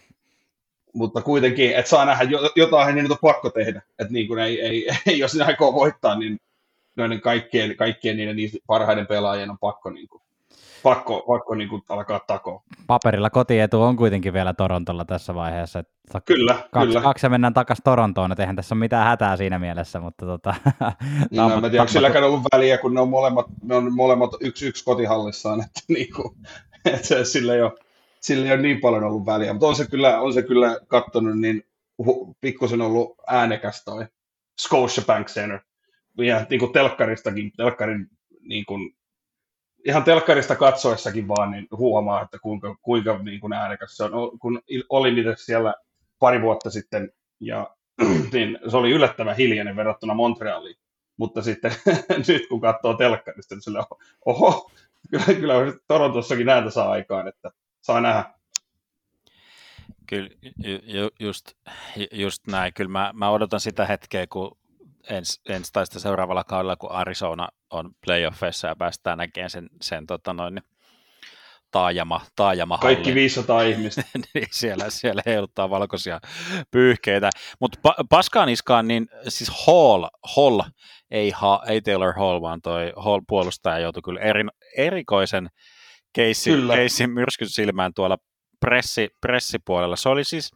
mutta 0.98 1.22
kuitenkin, 1.22 1.76
että 1.76 1.88
saa 1.88 2.04
nähdä, 2.04 2.24
jotain 2.56 2.94
niin 2.94 3.12
on 3.12 3.18
pakko 3.22 3.50
tehdä. 3.50 3.82
Että 3.98 4.12
niin 4.12 4.28
kuin 4.28 4.38
ei, 4.38 4.60
ei, 4.60 4.88
ei, 5.06 5.18
jos 5.18 5.34
ne 5.34 5.44
aikoo 5.44 5.72
voittaa, 5.72 6.18
niin 6.18 6.40
noiden 6.96 7.20
kaikkien, 7.20 7.76
kaikkien 7.76 8.16
niiden 8.16 8.36
parhaiden 8.66 9.06
pelaajien 9.06 9.50
on 9.50 9.58
pakko, 9.58 9.90
niin 9.90 10.08
kuin, 10.08 10.22
pakko, 10.82 11.24
pakko 11.26 11.54
niin 11.54 11.68
kuin 11.68 11.82
alkaa 11.88 12.20
takoa. 12.26 12.62
Paperilla 12.86 13.30
kotietu 13.30 13.82
on 13.82 13.96
kuitenkin 13.96 14.32
vielä 14.32 14.54
Torontolla 14.54 15.04
tässä 15.04 15.34
vaiheessa. 15.34 15.78
Että 15.78 16.20
kyllä, 16.24 16.54
kaksi, 16.70 16.86
kyllä. 16.86 17.00
Kaksi 17.00 17.26
ja 17.26 17.30
mennään 17.30 17.54
takaisin 17.54 17.84
Torontoon, 17.84 18.32
että 18.32 18.42
eihän 18.42 18.56
tässä 18.56 18.74
ole 18.74 18.80
mitään 18.80 19.06
hätää 19.06 19.36
siinä 19.36 19.58
mielessä. 19.58 20.00
Mutta 20.00 20.26
tota, 20.26 20.54
niin, 21.30 21.36
no, 21.36 21.48
mä 21.48 21.60
tiedän, 21.60 21.80
onko 21.80 21.92
silläkään 21.92 22.24
ollut 22.24 22.42
väliä, 22.52 22.78
kun 22.78 22.94
ne 22.94 23.00
on 23.00 23.08
molemmat, 23.08 23.46
ne 23.62 23.74
on 23.74 23.92
molemmat 23.92 24.30
yksi 24.40 24.66
yksi 24.66 24.84
kotihallissaan, 24.84 25.60
että, 25.60 25.80
niin 25.94 26.14
kuin, 26.16 26.36
että 26.84 27.24
sillä 27.24 27.54
ei 27.54 27.62
ole 27.62 27.72
sillä 28.20 28.46
ei 28.46 28.52
ole 28.52 28.62
niin 28.62 28.80
paljon 28.80 29.04
ollut 29.04 29.26
väliä, 29.26 29.52
mutta 29.52 29.66
on 29.66 29.76
se 29.76 29.86
kyllä, 29.90 30.20
on 30.20 30.32
se 30.32 30.42
kyllä 30.42 30.80
kattonut, 30.88 31.38
niin 31.38 31.64
pikkusen 32.40 32.80
ollut 32.80 33.14
äänekäs 33.26 33.84
toi 33.84 34.06
Scotia 34.60 35.04
Bank 35.06 35.26
Center. 35.26 35.60
Ja 36.18 36.46
niin 36.50 36.60
kuin 36.60 36.72
telkkaristakin, 36.72 37.52
telkkarin 37.56 38.10
niin 38.40 38.66
kuin 38.66 38.94
ihan 39.86 40.04
telkkarista 40.04 40.56
katsoessakin 40.56 41.28
vaan 41.28 41.50
niin 41.50 41.68
huomaa, 41.76 42.22
että 42.22 42.38
kuinka, 42.38 42.76
kuinka 42.82 43.18
niin 43.18 43.40
kuin 43.40 43.52
äänekäs 43.52 43.96
se 43.96 44.04
on. 44.04 44.38
Kun 44.38 44.62
olin 44.88 45.18
itse 45.18 45.34
siellä 45.36 45.74
pari 46.18 46.42
vuotta 46.42 46.70
sitten, 46.70 47.12
ja 47.40 47.70
niin 48.32 48.58
se 48.68 48.76
oli 48.76 48.90
yllättävän 48.90 49.36
hiljainen 49.36 49.76
verrattuna 49.76 50.14
Montrealiin. 50.14 50.76
Mutta 51.16 51.42
sitten 51.42 51.72
nyt 52.28 52.48
kun 52.48 52.60
katsoo 52.60 52.94
telkkarista, 52.94 53.54
niin 53.54 53.62
sille, 53.62 53.84
oho, 54.26 54.70
kyllä, 55.10 55.24
kyllä 55.24 55.54
Torontossakin 55.88 56.46
näitä 56.46 56.70
saa 56.70 56.90
aikaan, 56.90 57.28
että 57.28 57.50
saa 57.88 58.00
nähdä. 58.00 58.24
Kyllä, 60.06 60.28
ju, 60.82 61.08
just, 61.20 61.52
just 62.12 62.46
näin. 62.46 62.74
Kyllä 62.74 62.90
mä, 62.90 63.10
mä 63.14 63.30
odotan 63.30 63.60
sitä 63.60 63.86
hetkeä, 63.86 64.26
kun 64.26 64.58
ensi, 65.10 65.40
ens 65.48 65.72
tai 65.72 65.86
seuraavalla 65.86 66.44
kaudella, 66.44 66.76
kun 66.76 66.92
Arizona 66.92 67.48
on 67.70 67.90
playoffeissa 68.04 68.68
ja 68.68 68.76
päästään 68.76 69.18
näkemään 69.18 69.50
sen, 69.50 69.68
sen 69.82 70.06
tota 70.06 70.32
noin, 70.32 70.62
taajama, 71.70 72.20
taajama 72.36 72.78
Kaikki 72.78 73.14
500 73.14 73.62
ihmistä. 73.62 74.02
niin 74.34 74.48
siellä, 74.50 74.90
siellä 74.90 75.22
heiluttaa 75.26 75.70
valkoisia 75.70 76.20
pyyhkeitä. 76.70 77.30
Mutta 77.60 77.78
pa, 77.82 77.94
paskaan 78.10 78.48
iskaan, 78.48 78.88
niin 78.88 79.08
siis 79.28 79.66
Hall, 79.66 80.04
Hall 80.36 80.60
ei, 81.10 81.30
ha, 81.30 81.62
ei 81.68 81.80
Taylor 81.80 82.14
Hall, 82.14 82.40
vaan 82.40 82.62
toi 82.62 82.92
Hall 82.96 83.20
puolustaja 83.28 83.78
joutui 83.78 84.02
kyllä 84.02 84.20
eri, 84.20 84.44
erikoisen 84.76 85.48
keissin, 86.12 86.68
keissin 86.74 87.10
myrskyn 87.10 87.48
silmään 87.48 87.94
tuolla 87.94 88.18
pressi, 88.60 89.08
pressipuolella. 89.20 89.96
Se 89.96 90.08
oli 90.08 90.24
siis 90.24 90.50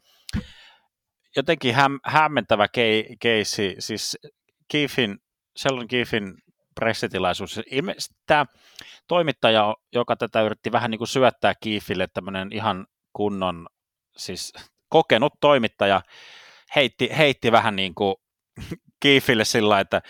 jotenkin 1.37 1.75
häm, 1.75 1.99
hämmentävä 2.05 2.69
kei, 2.69 3.17
keissi, 3.21 3.75
siis 3.79 4.19
Kiefin, 4.69 5.19
Sheldon 5.59 5.89
Kiefin 5.89 6.35
pressitilaisuus. 6.75 7.61
Ilmeisesti 7.71 8.15
tämä 8.27 8.47
toimittaja, 9.09 9.75
joka 9.93 10.17
tätä 10.17 10.43
yritti 10.43 10.73
vähän 10.73 10.91
niin 10.91 10.99
kuin 10.99 11.09
syöttää 11.09 11.55
Kiifille, 11.61 12.07
tämmöinen 12.15 12.53
ihan 12.53 12.87
kunnon, 13.13 13.67
siis 14.17 14.53
kokenut 14.89 15.33
toimittaja, 15.41 16.03
heitti, 16.77 17.09
heitti 17.19 17.53
vähän 17.53 17.77
niin 17.77 17.95
kuin 17.95 18.15
Kiifille 19.01 19.45
sillä 19.45 19.81
että 19.81 20.03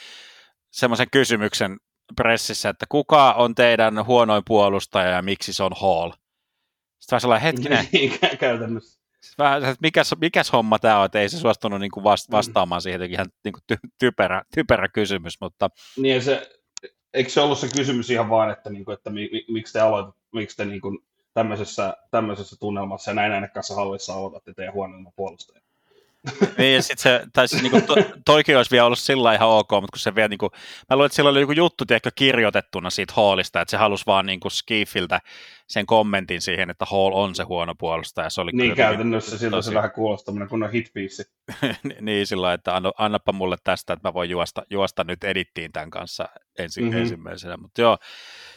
semmoisen 0.71 1.11
kysymyksen 1.13 1.77
pressissä, 2.15 2.69
että 2.69 2.87
kuka 2.89 3.33
on 3.33 3.55
teidän 3.55 4.07
huonoin 4.07 4.43
puolustaja 4.47 5.11
ja 5.11 5.23
miksi 5.23 5.53
se 5.53 5.63
on 5.63 5.73
Hall? 5.81 6.11
Sitten 6.11 7.11
vähän 7.11 7.21
sellainen 7.21 7.43
hetkinen. 7.43 7.89
Niin, 7.93 8.39
käytännössä. 8.39 9.03
Vähän, 9.39 9.65
että 9.65 9.77
mikäs, 9.83 10.15
mikäs 10.21 10.53
homma 10.53 10.79
tämä 10.79 10.99
on, 10.99 11.07
että 11.07 11.21
ei 11.21 11.29
se 11.29 11.39
suostunut 11.39 11.81
niin 11.81 11.91
kuin 11.91 12.05
vastaamaan 12.31 12.83
siihen, 12.83 13.03
ihan 13.03 13.27
niin 13.45 13.53
kuin 13.53 13.63
ty, 13.67 13.77
typerä, 13.99 14.43
typerä 14.55 14.89
kysymys, 14.89 15.41
mutta... 15.41 15.71
Niin 15.97 16.23
se, 16.23 16.51
eikö 17.15 17.31
se 17.31 17.41
ollut 17.41 17.59
se 17.59 17.69
kysymys 17.77 18.11
ihan 18.11 18.31
vaan, 18.31 18.51
että, 18.51 18.71
niin 18.71 18.85
kuin, 18.85 18.93
että 18.93 19.11
mi, 19.11 19.29
mi, 19.33 19.45
miksi 19.49 19.73
te 19.73 19.81
aloitat, 19.81 20.15
miksi 20.33 20.57
te 20.57 20.65
niin 20.65 20.81
kuin, 20.81 20.99
tämmöisessä, 21.35 21.97
tämmöisessä 22.11 22.57
tunnelmassa 22.61 23.11
ja 23.11 23.15
näin 23.15 23.51
kanssa 23.55 23.75
hallissa 23.75 24.15
aloitatte 24.15 24.55
teidän 24.55 24.75
huonoimman 24.75 25.13
puolustajan? 25.17 25.62
Niin, 26.59 26.75
ja 26.75 26.83
sitten 26.83 27.03
se, 27.03 27.27
tai 27.33 27.49
siis 27.49 27.63
niinku, 27.63 27.81
to, 27.81 27.95
toikin 28.25 28.57
olisi 28.57 28.71
vielä 28.71 28.87
ollut 28.87 28.99
sillä 28.99 29.35
ihan 29.35 29.49
ok, 29.49 29.71
mutta 29.71 29.93
kun 29.93 29.99
se 29.99 30.15
vielä, 30.15 30.29
niinku, 30.29 30.51
mä 30.91 30.97
luulen, 30.97 31.07
että 31.07 31.17
sillä 31.17 31.31
oli 31.31 31.41
joku 31.41 31.53
juttu 31.53 31.87
tiedätkö, 31.87 32.11
kirjoitettuna 32.15 32.91
siitä 32.91 33.13
Hallista, 33.17 33.61
että 33.61 33.71
se 33.71 33.77
halusi 33.77 34.07
vaan 34.07 34.27
niinku 34.27 34.51
Skifiltä 34.51 35.21
sen 35.69 35.87
kommentin 35.87 36.41
siihen, 36.41 36.71
että 36.71 36.85
Hall 36.85 37.13
on 37.13 37.35
se 37.35 37.43
huono 37.43 37.75
puolustaja. 37.79 38.31
Se 38.31 38.41
oli 38.41 38.51
niin 38.55 38.77
käytännössä, 38.77 39.39
siltä 39.39 39.57
tosi... 39.57 39.69
se 39.69 39.75
vähän 39.75 39.93
kuulostaa 39.93 40.35
kun 40.49 40.63
on 40.63 40.71
hitpiisi. 40.71 41.25
niin, 42.01 42.27
sillä 42.27 42.53
että 42.53 42.77
anna, 42.77 42.93
annapa 42.99 43.33
mulle 43.33 43.57
tästä, 43.65 43.93
että 43.93 44.09
mä 44.09 44.15
voin 44.15 44.31
juosta, 44.31 44.63
juosta 44.71 45.05
nyt 45.05 45.25
edittiin 45.25 45.73
tämän 45.73 45.91
kanssa 45.91 46.29
ensi, 46.59 46.81
mm-hmm. 46.83 46.99
ensimmäisenä, 46.99 47.57
mutta 47.57 47.81
joo, 47.81 47.99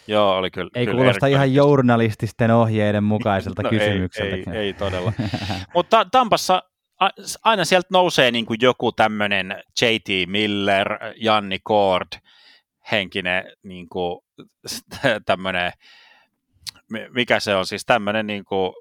Joo, 0.08 0.38
oli 0.38 0.52
kyllä. 0.52 0.70
Ei 0.76 0.86
kyllä 0.86 0.98
kuulosta 0.98 1.28
ihan 1.28 1.54
journalististen 1.54 2.52
ohjeiden 2.52 3.04
mukaiselta 3.04 3.64
no 3.64 3.70
kysymykseltä. 3.70 4.36
Ei, 4.36 4.44
ei, 4.52 4.58
ei 4.58 4.74
todella. 4.74 5.14
Mutta 5.76 6.06
Tampassa 6.12 6.64
aina 7.44 7.66
sieltä 7.66 7.88
nousee 7.92 8.32
niin 8.32 8.46
kuin 8.46 8.58
joku 8.62 8.92
tämmöinen 8.92 9.64
J.T. 9.82 10.10
Miller, 10.28 10.88
Janni 11.16 11.60
Kord, 11.64 12.08
henkinen 12.92 13.52
niin 13.64 13.90
kuin, 13.90 14.20
tämmöinen, 15.26 15.72
mikä 17.10 17.40
se 17.40 17.56
on 17.56 17.66
siis 17.66 17.86
tämmöinen 17.86 18.28
niin 18.28 18.46
kuin, 18.46 18.74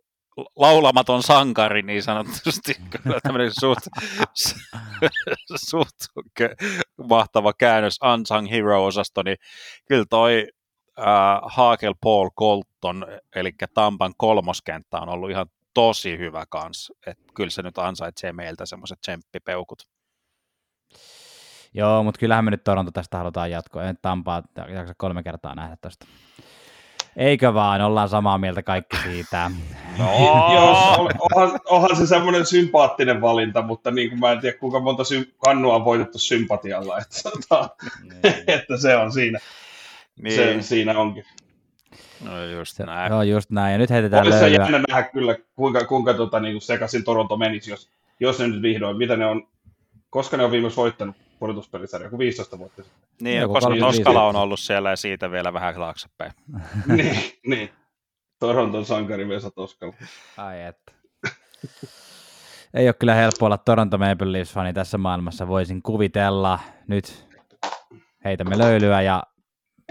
laulamaton 0.56 1.22
sankari 1.22 1.82
niin 1.82 2.02
sanotusti, 2.02 2.76
tämmöinen 3.22 3.50
suht, 3.60 3.86
suht 5.68 5.96
mahtava 7.08 7.52
käännös 7.52 7.98
Unsung 8.12 8.50
Hero-osasto, 8.50 9.22
niin 9.22 9.36
kyllä 9.88 10.04
toi 10.10 10.46
äh, 10.98 11.04
Haakel 11.46 11.94
Paul 12.00 12.30
Colton, 12.30 13.06
eli 13.34 13.52
Tampan 13.74 14.14
kolmoskenttä 14.16 14.98
on 14.98 15.08
ollut 15.08 15.30
ihan 15.30 15.46
tosi 15.74 16.18
hyvä 16.18 16.44
kans. 16.48 16.92
että 17.06 17.24
kyllä 17.34 17.50
se 17.50 17.62
nyt 17.62 17.78
ansaitsee 17.78 18.32
meiltä 18.32 18.66
semmoiset 18.66 19.00
tsemppipeukut. 19.00 19.82
Joo, 21.74 22.02
mutta 22.02 22.18
kyllähän 22.18 22.44
me 22.44 22.50
nyt 22.50 22.64
Toronto 22.64 22.92
tästä 22.92 23.18
halutaan 23.18 23.50
jatkoa. 23.50 23.84
En 23.84 23.98
Tampaa 24.02 24.42
jaksa 24.74 24.94
kolme 24.96 25.22
kertaa 25.22 25.54
nähdä 25.54 25.76
tästä. 25.80 26.06
Eikö 27.16 27.54
vaan, 27.54 27.80
ollaan 27.80 28.08
samaa 28.08 28.38
mieltä 28.38 28.62
kaikki 28.62 28.96
siitä. 28.96 29.50
No. 29.98 30.04
Joo, 30.54 31.10
onhan, 31.20 31.60
onhan 31.70 31.96
se 31.96 32.06
semmoinen 32.06 32.46
sympaattinen 32.46 33.20
valinta, 33.20 33.62
mutta 33.62 33.90
niin 33.90 34.08
kuin 34.08 34.20
mä 34.20 34.32
en 34.32 34.40
tiedä, 34.40 34.58
kuinka 34.58 34.80
monta 34.80 35.04
sy- 35.04 35.34
kannua 35.38 35.74
on 35.74 35.84
voitettu 35.84 36.18
sympatialla, 36.18 36.98
että, 36.98 37.30
tota, 37.30 37.68
niin. 38.02 38.44
että 38.58 38.76
se 38.76 38.96
on 38.96 39.12
siinä. 39.12 39.38
Niin. 40.22 40.36
Se 40.36 40.62
siinä 40.62 40.98
onkin. 40.98 41.24
No 42.24 42.44
just 42.44 42.78
näin. 42.78 43.12
Joo, 43.12 43.22
just 43.22 43.50
näin. 43.50 43.72
Ja 43.72 43.78
nyt 43.78 43.90
heitetään 43.90 44.22
Olisi 44.22 44.38
löylyä. 44.38 44.66
se 44.66 44.72
jännä 44.72 44.84
nähdä 44.88 45.02
kyllä, 45.02 45.36
kuinka, 45.56 45.84
kuinka 45.84 46.14
tota, 46.14 46.40
niin 46.40 46.54
kuin 46.54 46.62
sekaisin 46.62 47.04
Toronto 47.04 47.36
menisi, 47.36 47.70
jos, 47.70 47.90
jos 48.20 48.38
ne 48.38 48.48
nyt 48.48 48.62
vihdoin, 48.62 48.96
mitä 48.96 49.16
ne 49.16 49.26
on, 49.26 49.48
koska 50.10 50.36
ne 50.36 50.44
on 50.44 50.50
viimeksi 50.50 50.76
voittanut 50.76 51.16
pudotuspelisarja, 51.38 52.06
joku 52.06 52.18
15 52.18 52.58
vuotta 52.58 52.82
sitten. 52.82 53.08
Niin, 53.20 53.40
Joku 53.40 53.54
koska 53.54 53.76
Toskala 53.80 54.26
on 54.26 54.36
ollut 54.36 54.60
siellä 54.60 54.90
ja 54.90 54.96
siitä 54.96 55.30
vielä 55.30 55.52
vähän 55.52 55.74
taaksepäin. 55.74 56.32
niin, 56.96 57.16
niin. 57.46 57.70
Toronton 58.38 58.84
sankari 58.84 59.28
Vesa 59.28 59.50
Toskala. 59.50 59.94
Ai 60.36 60.62
että. 60.62 60.92
Ei 62.74 62.88
ole 62.88 62.94
kyllä 62.94 63.14
helppo 63.14 63.46
olla 63.46 63.58
Toronto 63.58 63.98
Maple 63.98 64.32
Leafs-fani 64.32 64.72
tässä 64.72 64.98
maailmassa, 64.98 65.48
voisin 65.48 65.82
kuvitella. 65.82 66.58
Nyt 66.88 67.26
heitämme 68.24 68.58
löylyä 68.58 69.02
ja 69.02 69.22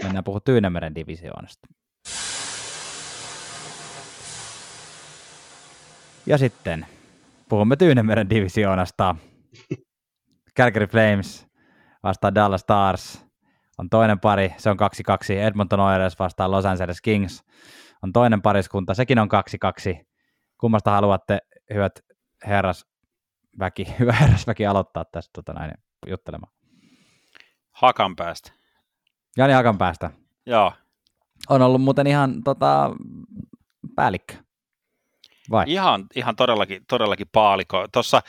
mennään 0.02 0.24
puhua 0.24 0.40
Tyynemeren 0.40 0.94
divisioonasta. 0.94 1.68
Ja 6.26 6.38
sitten 6.38 6.86
puhumme 7.48 7.76
Tyynemeren 7.76 8.30
divisioonasta. 8.30 9.16
Calgary 10.56 10.86
Flames 10.86 11.46
vastaa 12.02 12.34
Dallas 12.34 12.60
Stars 12.60 13.26
on 13.78 13.90
toinen 13.90 14.20
pari, 14.20 14.54
se 14.56 14.70
on 14.70 14.76
2-2. 14.76 15.32
Edmonton 15.32 15.80
Oilers 15.80 16.18
vastaa 16.18 16.50
Los 16.50 16.64
Angeles 16.64 17.00
Kings 17.00 17.44
on 18.02 18.12
toinen 18.12 18.42
pariskunta, 18.42 18.94
sekin 18.94 19.18
on 19.18 19.28
2-2. 20.00 20.04
Kummasta 20.58 20.90
haluatte, 20.90 21.38
hyvät 21.74 22.00
herras 22.46 22.86
väki, 23.58 23.86
hyvä 23.98 24.12
herrasväki 24.12 24.66
aloittaa 24.66 25.04
tästä 25.04 25.30
tota 25.32 25.52
näin, 25.52 25.72
juttelemaan? 26.06 26.52
Hakan 27.72 28.16
päästä. 28.16 28.52
Jani 29.36 29.52
Hakan 29.52 29.78
päästä. 29.78 30.10
Joo. 30.46 30.72
On 31.48 31.62
ollut 31.62 31.82
muuten 31.82 32.06
ihan 32.06 32.42
tota, 32.44 32.90
päällikkö. 33.96 34.34
Vai? 35.50 35.64
Ihan, 35.66 36.06
ihan 36.14 36.36
todellakin, 36.36 36.82
todellakin 36.88 37.26
paaliko. 37.32 37.86
Tuossa 37.92 38.22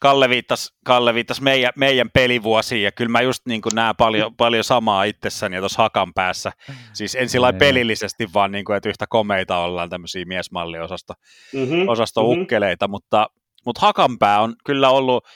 Kalle 0.00 0.28
viittasi, 0.28 0.74
Kalle 0.84 1.14
viittasi 1.14 1.42
meidän, 1.42 1.72
meidän 1.76 2.10
pelivuosiin, 2.10 2.82
ja 2.82 2.92
kyllä 2.92 3.10
mä 3.10 3.20
just 3.20 3.46
niin 3.46 3.62
näen 3.74 3.96
paljon, 3.96 4.36
paljon 4.36 4.64
samaa 4.64 5.04
itsessäni 5.04 5.58
tuossa 5.58 5.82
hakan 5.82 6.14
päässä. 6.14 6.52
Siis 6.92 7.14
en 7.14 7.28
sillä 7.28 7.52
pelillisesti, 7.52 8.28
vaan 8.34 8.52
niin 8.52 8.64
kuin, 8.64 8.76
että 8.76 8.88
yhtä 8.88 9.06
komeita 9.06 9.58
ollaan 9.58 9.90
tämmöisiä 9.90 10.24
miesmalliosasto 10.24 11.14
mm-hmm, 11.52 11.88
osasto 11.88 12.22
mm-hmm. 12.22 12.42
ukkeleita, 12.42 12.88
mutta, 12.88 13.30
mutta 13.66 13.80
hakanpää 13.80 14.40
on 14.40 14.54
kyllä 14.64 14.90
ollut, 14.90 15.26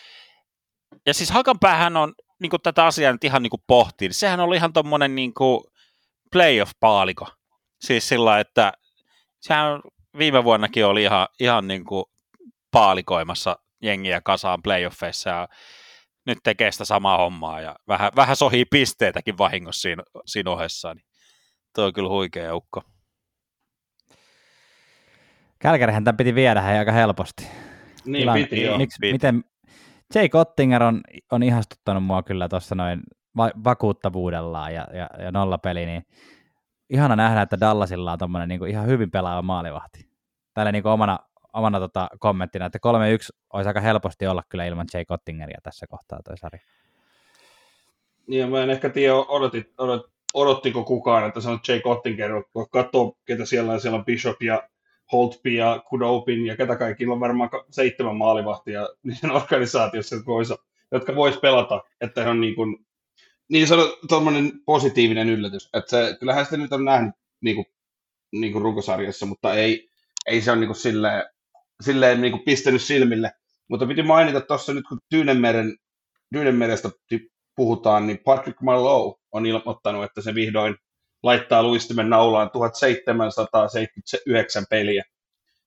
ja 1.07 1.15
siis 1.15 1.31
hakanpäähän 1.31 1.97
on 1.97 2.13
niin 2.41 2.51
kuin 2.51 2.63
tätä 2.63 2.85
asiaa 2.85 3.13
nyt 3.13 3.25
ihan 3.25 3.43
niin 3.43 3.51
kuin 3.51 3.63
pohtii, 3.67 4.13
sehän 4.13 4.41
oli 4.41 4.57
ihan 4.57 4.73
tuommoinen 4.73 5.15
niin 5.15 5.33
playoff-paaliko. 6.33 7.27
Siis 7.81 8.09
sillä 8.09 8.41
että 8.41 8.73
sehän 9.41 9.81
viime 10.19 10.45
vuonnakin 10.45 10.87
oli 10.87 11.03
ihan, 11.03 11.29
ihan 11.41 11.69
niin 11.69 11.85
kuin 11.85 12.05
paalikoimassa 12.71 13.59
jengiä 13.83 14.21
kasaan 14.21 14.63
playoffeissa 14.63 15.31
ja 15.31 15.49
nyt 16.27 16.39
tekee 16.45 16.73
sitä 16.73 16.85
samaa 16.85 17.19
hommaa 17.19 17.61
ja 17.61 17.77
vähän, 17.89 18.13
vähän 18.17 18.37
sohii 18.37 18.65
pisteitäkin 18.65 19.39
vahingossa 19.39 19.81
siinä, 19.81 20.03
siinä 20.27 20.51
ohessa, 20.51 20.95
niin 20.95 21.05
tuo 21.75 21.85
on 21.85 21.93
kyllä 21.93 22.09
huikea 22.09 22.55
ukko. 22.55 22.83
Kälkärihän 25.59 26.05
tämän 26.05 26.17
piti 26.17 26.35
viedä 26.35 26.61
aika 26.61 26.93
helposti. 26.93 27.47
Niin 28.05 28.21
Tilan, 28.21 28.35
piti, 28.35 28.63
joo. 28.63 28.79
Miksi, 28.79 28.97
piti. 29.01 29.13
Miten, 29.13 29.45
Jake 30.15 30.39
Ottinger 30.39 30.83
on, 30.83 31.01
on 31.33 31.43
ihastuttanut 31.43 32.05
mua 32.05 32.23
kyllä 32.23 32.49
tuossa 32.49 32.75
noin 32.75 33.01
va- 33.37 33.65
vakuuttavuudellaan 33.65 34.75
ja, 34.75 34.87
ja, 34.93 35.11
ja 35.25 35.31
nollapeli, 35.31 35.87
niin 35.87 36.03
ihana 36.91 37.17
nähdä, 37.17 37.43
että 37.43 37.61
Dallasilla 37.61 38.13
on 38.13 38.19
tommonen 38.19 38.49
niin 38.49 38.67
ihan 38.67 38.87
hyvin 38.87 39.11
pelaava 39.11 39.43
maalivahti. 39.43 40.09
Tällä 40.55 40.73
niin 40.73 40.87
omana, 40.87 41.19
omana 41.53 41.81
tota, 41.81 42.09
kommenttina, 42.19 42.67
että 42.67 42.79
3-1 42.79 43.37
olisi 43.53 43.69
aika 43.69 43.81
helposti 43.81 44.27
olla 44.27 44.43
kyllä 44.49 44.65
ilman 44.65 44.87
Jay 44.95 45.05
Cottingeria 45.05 45.59
tässä 45.63 45.87
kohtaa 45.87 46.21
toi 46.25 46.39
sarja. 46.39 46.61
Niin, 48.27 48.51
mä 48.51 48.63
en 48.63 48.71
ehkä 48.71 48.91
tiedä, 48.91 49.15
odotit, 49.15 49.73
odot, 49.79 50.11
odottiko 50.35 50.85
kukaan, 50.85 51.27
että 51.29 51.41
se 51.41 51.49
on 51.49 51.61
Jay 51.69 51.81
Cottinger, 51.81 52.45
kun 52.53 52.71
katsoo, 52.71 53.17
ketä 53.25 53.45
siellä 53.45 53.73
on, 53.73 53.81
siellä 53.81 53.99
on 53.99 54.05
Bishop 54.05 54.43
ja 54.43 54.69
Holtby 55.13 55.51
ja 55.51 55.83
Kudopin 55.89 56.47
ja 56.47 56.57
ketä 56.57 56.77
kaikilla 56.77 57.15
on 57.15 57.21
varmaan 57.21 57.51
seitsemän 57.71 58.17
maalivahtia 58.17 58.89
niiden 59.03 59.31
organisaatiossa, 59.31 60.17
jotka 60.93 61.15
vois 61.15 61.39
pelata, 61.39 61.83
että 62.01 62.25
he 62.25 62.31
on 62.31 62.41
niin 62.41 62.55
kuin, 62.55 62.87
niin 63.51 63.67
sanottu 63.67 64.07
positiivinen 64.67 65.29
yllätys. 65.29 65.69
Että 65.75 65.91
se, 65.91 66.17
kyllähän 66.21 66.45
sitä 66.45 66.57
nyt 66.57 66.73
on 66.73 66.85
nähnyt 66.85 67.15
niin 67.41 67.57
kuin, 67.57 67.67
niin 68.33 68.53
kuin 68.53 68.63
runkosarjassa, 68.63 69.27
mutta 69.27 69.55
ei, 69.55 69.89
ei 70.27 70.41
se 70.41 70.51
ole 70.51 70.61
niin 70.61 70.69
kuin 70.69 70.77
silleen, 70.77 71.25
silleen 71.83 72.21
niin 72.21 72.33
kuin 72.33 72.45
pistänyt 72.45 72.83
silmille. 72.83 73.33
Mutta 73.69 73.87
piti 73.87 74.03
mainita 74.03 74.41
tuossa 74.41 74.75
nyt, 74.75 74.85
kun 74.89 75.01
Tyynenmeren, 75.11 75.77
Tyynenmerestä 76.33 76.91
puhutaan, 77.57 78.07
niin 78.07 78.19
Patrick 78.25 78.61
Mallow 78.61 79.13
on 79.33 79.47
ilmoittanut, 79.47 80.05
että 80.05 80.21
se 80.21 80.35
vihdoin 80.35 80.77
laittaa 81.23 81.63
luistimen 81.63 82.11
naulaan 82.11 82.51
1779 82.51 84.65
peliä. 84.71 85.05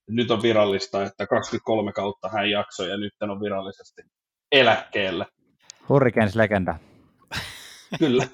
Nyt 0.10 0.32
on 0.32 0.42
virallista, 0.42 1.04
että 1.04 1.28
23 1.28 1.94
kautta 1.94 2.30
hän 2.30 2.50
jaksoi 2.50 2.90
ja 2.90 2.98
nyt 2.98 3.14
on 3.22 3.42
virallisesti 3.42 4.02
eläkkeellä. 4.52 5.26
Hurricanes-legenda. 5.90 6.76
Kyllä. 8.00 8.28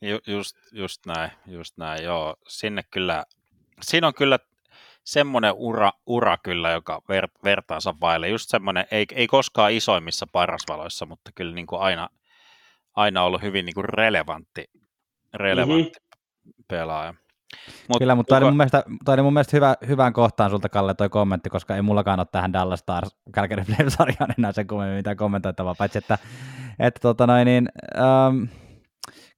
Ju, 0.00 0.18
just, 0.26 0.56
just 0.72 1.06
näin, 1.06 1.30
just 1.46 1.76
näin, 1.76 2.04
joo. 2.04 2.36
Sinne 2.48 2.82
kyllä, 2.90 3.24
siinä 3.82 4.06
on 4.06 4.14
kyllä 4.14 4.38
semmoinen 5.04 5.52
ura, 5.56 5.92
ura 6.06 6.36
kyllä, 6.38 6.70
joka 6.70 7.02
ver, 7.08 7.28
vertaansa 7.44 7.94
vaille. 8.00 8.28
Just 8.28 8.50
semmoinen, 8.50 8.86
ei, 8.90 9.06
ei 9.14 9.26
koskaan 9.26 9.72
isoimmissa 9.72 10.26
parasvaloissa, 10.32 11.06
mutta 11.06 11.30
kyllä 11.34 11.54
niin 11.54 11.66
kuin 11.66 11.80
aina, 11.80 12.08
aina 12.94 13.22
ollut 13.22 13.42
hyvin 13.42 13.66
niin 13.66 13.74
kuin 13.74 13.88
relevantti, 13.88 14.64
relevantti 15.34 15.98
mm-hmm. 15.98 16.64
pelaaja. 16.68 17.14
Mut, 17.88 17.98
Kyllä, 17.98 18.14
mutta 18.14 18.28
tämä 18.28 18.38
oli 18.38 18.50
mun 18.50 18.56
mielestä, 18.56 18.84
oli 19.08 19.22
mun 19.22 19.32
mielestä 19.32 19.56
hyvä, 19.56 19.74
hyvään 19.86 20.12
kohtaan 20.12 20.50
sulta, 20.50 20.68
Kalle, 20.68 20.94
toi 20.94 21.08
kommentti, 21.08 21.50
koska 21.50 21.76
ei 21.76 21.82
mullakaan 21.82 22.20
ole 22.20 22.26
tähän 22.32 22.52
Dallas 22.52 22.80
Stars 22.80 23.16
Calgary 23.32 23.62
Flames-sarjaan 23.64 24.34
enää 24.38 24.52
sen 24.52 24.66
kummemmin 24.66 24.96
mitään 24.96 25.16
kommentoitavaa, 25.16 25.74
paitsi 25.74 25.98
että, 25.98 26.18
että 26.78 27.00
tota 27.00 27.26
noin, 27.26 27.44
niin, 27.44 27.68
um, 28.28 28.48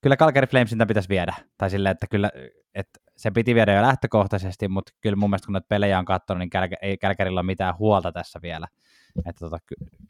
kyllä 0.01 0.17
Calgary 0.17 0.47
Flamesinta 0.47 0.87
pitäisi 0.87 1.09
viedä, 1.09 1.35
tai 1.59 1.71
silleen, 1.71 1.93
että 1.93 2.07
kyllä, 2.07 2.31
että 2.75 3.01
se 3.17 3.31
piti 3.31 3.55
viedä 3.55 3.75
jo 3.75 3.83
lähtökohtaisesti, 3.83 4.69
mutta 4.69 4.93
kyllä 5.01 5.17
mun 5.17 5.31
mielestä 5.31 5.47
kun 5.47 5.53
noita 5.53 5.67
pelejä 5.69 5.99
on 5.99 6.05
katsonut, 6.05 6.39
niin 6.39 6.51
Kälkä, 6.51 6.77
ei 6.83 6.99
Kälkärillä 6.99 7.41
ole 7.41 7.47
mitään 7.47 7.79
huolta 7.79 8.13
tässä 8.13 8.39
vielä, 8.43 8.67
että 9.27 9.41
tota, 9.41 9.59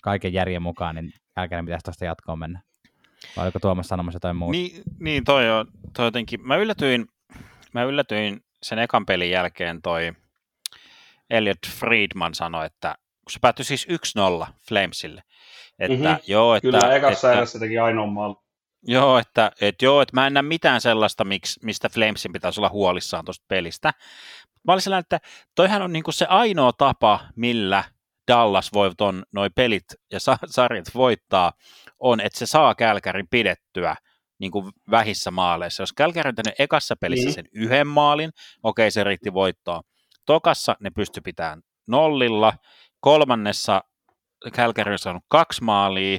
kaiken 0.02 0.32
järjen 0.32 0.62
mukaan, 0.62 0.94
niin 0.94 1.12
Kälkärin 1.34 1.64
pitäisi 1.64 1.84
tuosta 1.84 2.04
jatkoon 2.04 2.38
mennä. 2.38 2.60
Vai 3.36 3.44
oliko 3.44 3.58
Tuomas 3.58 3.88
sanomassa 3.88 4.16
jotain 4.16 4.36
muuta? 4.36 4.52
Niin, 4.52 4.82
niin 5.00 5.24
toi, 5.24 5.50
on, 5.50 5.66
toi 5.96 6.06
jotenkin, 6.06 6.46
mä 6.46 6.56
yllätyin, 6.56 7.06
mä 7.74 7.82
yllätyin 7.82 8.40
sen 8.62 8.78
ekan 8.78 9.06
pelin 9.06 9.30
jälkeen 9.30 9.82
toi 9.82 10.12
Elliot 11.30 11.58
Friedman 11.68 12.34
sanoi, 12.34 12.66
että 12.66 12.94
kun 12.98 13.32
se 13.32 13.38
päättyi 13.42 13.64
siis 13.64 13.86
1-0 14.44 14.46
Flamesille, 14.68 15.22
että 15.78 15.98
mm-hmm. 15.98 16.18
joo, 16.26 16.54
että... 16.54 16.66
Kyllä, 16.66 16.94
ekassa 16.96 17.32
erässä 17.32 17.58
teki 17.58 17.78
ainoa 17.78 18.06
maali. 18.06 18.34
Joo, 18.82 19.18
että, 19.18 19.52
että, 19.60 19.84
joo, 19.84 20.02
että 20.02 20.16
mä 20.16 20.26
en 20.26 20.34
näe 20.34 20.42
mitään 20.42 20.80
sellaista, 20.80 21.24
miksi, 21.24 21.60
mistä 21.62 21.88
Flamesin 21.88 22.32
pitäisi 22.32 22.60
olla 22.60 22.68
huolissaan 22.68 23.24
tuosta 23.24 23.44
pelistä. 23.48 23.92
Mä 24.66 24.72
olin 24.72 24.82
sellainen, 24.82 25.00
että 25.00 25.20
toihan 25.54 25.82
on 25.82 25.92
niinku 25.92 26.12
se 26.12 26.26
ainoa 26.26 26.72
tapa, 26.72 27.20
millä 27.36 27.84
Dallas 28.28 28.72
voi 28.72 28.90
ton 28.96 29.22
noi 29.32 29.50
pelit 29.50 29.84
ja 30.12 30.20
sa- 30.20 30.38
sarjat 30.46 30.86
voittaa, 30.94 31.52
on, 31.98 32.20
että 32.20 32.38
se 32.38 32.46
saa 32.46 32.74
Kälkärin 32.74 33.28
pidettyä 33.30 33.96
niin 34.38 34.50
kuin 34.50 34.72
vähissä 34.90 35.30
maaleissa. 35.30 35.82
Jos 35.82 35.92
Kälkäri 35.92 36.28
on 36.28 36.34
tehnyt 36.34 36.60
ekassa 36.60 36.96
pelissä 36.96 37.28
mm. 37.28 37.32
sen 37.32 37.48
yhden 37.52 37.86
maalin, 37.86 38.30
okei 38.62 38.90
se 38.90 39.04
riitti 39.04 39.32
voittoa. 39.32 39.82
Tokassa 40.26 40.76
ne 40.80 40.90
pysty 40.90 41.20
pitämään 41.20 41.62
nollilla, 41.88 42.52
kolmannessa 43.00 43.82
Kälkäri 44.52 44.92
on 44.92 44.98
saanut 44.98 45.24
kaksi 45.28 45.64
maalia, 45.64 46.18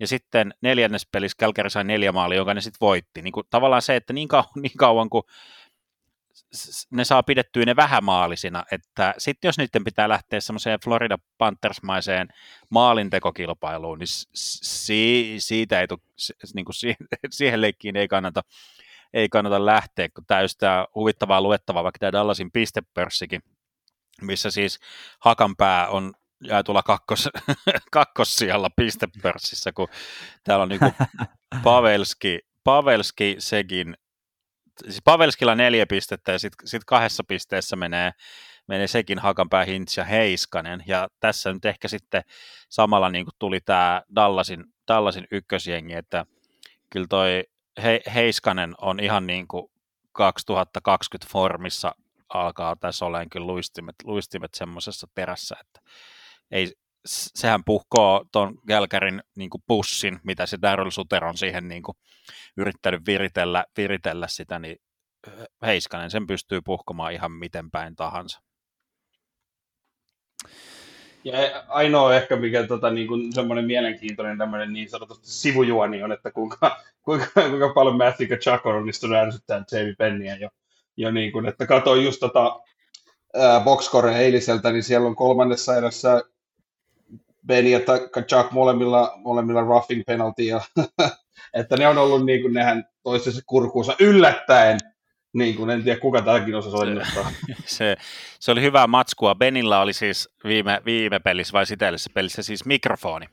ja 0.00 0.06
sitten 0.06 0.54
neljännes 0.60 1.06
pelissä 1.12 1.36
Kälkäri 1.38 1.70
sai 1.70 1.84
neljä 1.84 2.12
maalia, 2.12 2.36
jonka 2.36 2.54
ne 2.54 2.60
sitten 2.60 2.86
voitti. 2.86 3.22
Niin 3.22 3.32
kuin, 3.32 3.46
tavallaan 3.50 3.82
se, 3.82 3.96
että 3.96 4.12
niin 4.12 4.28
kauan, 4.28 4.46
niin 4.62 4.76
kauan 4.78 5.10
kuin 5.10 5.22
ne 6.90 7.04
saa 7.04 7.22
pidettyä 7.22 7.64
ne 7.64 7.76
vähämaalisina, 7.76 8.64
että 8.72 9.14
sitten 9.18 9.48
jos 9.48 9.58
niiden 9.58 9.84
pitää 9.84 10.08
lähteä 10.08 10.40
semmoiseen 10.40 10.78
Florida 10.84 11.18
Panthersmaiseen 11.38 12.28
maalintekokilpailuun, 12.68 13.98
niin 13.98 14.08
si- 14.32 15.34
siitä 15.38 15.80
ei 15.80 15.88
tule, 15.88 16.00
niin 16.54 16.64
kuin 16.64 16.74
siihen 17.30 17.60
leikkiin 17.60 17.96
ei 17.96 18.08
kannata, 18.08 18.42
ei 19.14 19.28
kannata 19.28 19.66
lähteä, 19.66 20.08
kun 20.08 20.26
täystää 20.26 20.86
huvittavaa 20.94 21.40
luettavaa, 21.40 21.84
vaikka 21.84 21.98
tämä 21.98 22.12
Dallasin 22.12 22.52
pistepörssikin, 22.52 23.42
missä 24.20 24.50
siis 24.50 24.78
Hakanpää 25.18 25.88
on 25.88 26.12
jaetulla 26.40 26.82
kakkos, 26.82 27.28
kakkossijalla 27.90 28.70
pistepörssissä, 28.76 29.72
kun 29.72 29.88
täällä 30.44 30.62
on 30.62 30.68
niin 30.68 30.80
Pavelski, 31.64 32.40
Pavelski, 32.64 33.36
Segin, 33.38 33.96
siis 34.84 35.02
Pavelskilla 35.04 35.54
neljä 35.54 35.86
pistettä 35.86 36.32
ja 36.32 36.38
sitten 36.38 36.68
sit 36.68 36.84
kahdessa 36.84 37.24
pisteessä 37.28 37.76
menee, 37.76 38.10
menee 38.68 38.86
sekin 38.86 39.18
Hakanpää, 39.18 39.64
Hintz 39.64 39.96
ja 39.96 40.04
Heiskanen. 40.04 40.84
Ja 40.86 41.08
tässä 41.20 41.52
nyt 41.52 41.64
ehkä 41.64 41.88
sitten 41.88 42.22
samalla 42.68 43.08
niin 43.08 43.24
kuin 43.24 43.34
tuli 43.38 43.60
tämä 43.60 44.02
Dallasin, 44.16 44.64
Dallasin 44.88 45.26
ykkösjengi, 45.30 45.94
että 45.94 46.26
kyllä 46.90 47.06
toi 47.10 47.44
He, 47.82 48.00
Heiskanen 48.14 48.74
on 48.80 49.00
ihan 49.00 49.26
niin 49.26 49.48
kuin 49.48 49.70
2020 50.12 51.32
formissa 51.32 51.94
alkaa 52.34 52.76
tässä 52.76 53.04
olemaan 53.04 53.30
kyllä 53.30 53.46
luistimet, 53.46 53.94
luistimet 54.04 54.54
semmoisessa 54.54 55.06
perässä, 55.14 55.56
että 55.60 55.80
ei, 56.50 56.72
sehän 57.06 57.64
puhkoo 57.64 58.24
tuon 58.32 58.58
Gälkärin 58.66 59.22
niin 59.36 59.50
pussin, 59.66 60.20
mitä 60.24 60.46
se 60.46 60.58
Daryl 60.62 60.90
Suter 60.90 61.24
on 61.24 61.36
siihen 61.36 61.68
niin 61.68 61.82
kuin, 61.82 61.96
yrittänyt 62.56 63.06
viritellä, 63.06 63.64
viritellä 63.76 64.28
sitä, 64.28 64.58
niin 64.58 64.76
Heiskanen 65.66 66.10
sen 66.10 66.26
pystyy 66.26 66.60
puhkomaan 66.64 67.12
ihan 67.12 67.32
miten 67.32 67.70
päin 67.70 67.96
tahansa. 67.96 68.40
Ja 71.24 71.64
ainoa 71.68 72.14
ehkä, 72.14 72.36
mikä 72.36 72.66
tota, 72.66 72.90
niin 72.90 73.06
kuin 73.08 73.32
semmoinen 73.32 73.64
mielenkiintoinen 73.64 74.38
tämmöinen 74.38 74.72
niin 74.72 74.90
sanotusti 74.90 75.26
sivujuoni 75.26 76.02
on, 76.02 76.12
että 76.12 76.30
kuinka, 76.30 76.76
kuinka, 77.02 77.26
kuinka 77.34 77.68
paljon 77.74 77.96
Matthew 77.96 78.28
Kachak 78.28 78.66
on 78.66 78.74
onnistunut 78.74 79.16
ärsyttämään 79.16 79.64
Jamie 79.72 79.94
Penniä 79.98 80.36
jo, 80.36 80.48
jo 80.96 81.10
niin 81.10 81.32
kuin, 81.32 81.46
että 81.46 81.66
katsoin 81.66 82.04
just 82.04 82.20
tota, 82.20 82.60
boxcore 83.64 84.16
eiliseltä, 84.16 84.72
niin 84.72 84.82
siellä 84.82 85.08
on 85.08 85.16
kolmannessa 85.16 85.76
erässä 85.76 86.22
Ben 87.46 87.66
ja 87.66 87.80
Chuck 88.28 88.50
molemmilla, 88.50 89.12
molemmilla 89.16 89.60
roughing 89.60 90.02
penalty, 90.06 90.42
ja, 90.42 90.60
että 91.60 91.76
ne 91.76 91.88
on 91.88 91.98
ollut 91.98 92.26
niin 92.26 92.42
kuin 92.42 92.54
nehän 92.54 92.84
toistensa 93.02 93.42
kurkuunsa 93.46 93.94
yllättäen, 94.00 94.78
niin 95.34 95.56
kuin 95.56 95.70
en 95.70 95.82
tiedä 95.82 96.00
kuka 96.00 96.22
tämäkin 96.22 96.54
osasi 96.54 96.76
onnittaa. 96.76 97.30
se, 97.64 97.96
se, 98.40 98.52
oli 98.52 98.62
hyvää 98.62 98.86
matskua. 98.86 99.34
Benillä 99.34 99.80
oli 99.80 99.92
siis 99.92 100.28
viime, 100.44 100.82
viime 100.84 101.18
pelissä 101.18 101.52
vai 101.52 101.66
sitä 101.66 101.92
pelissä 102.14 102.42
siis 102.42 102.64
mikrofoni. 102.64 103.26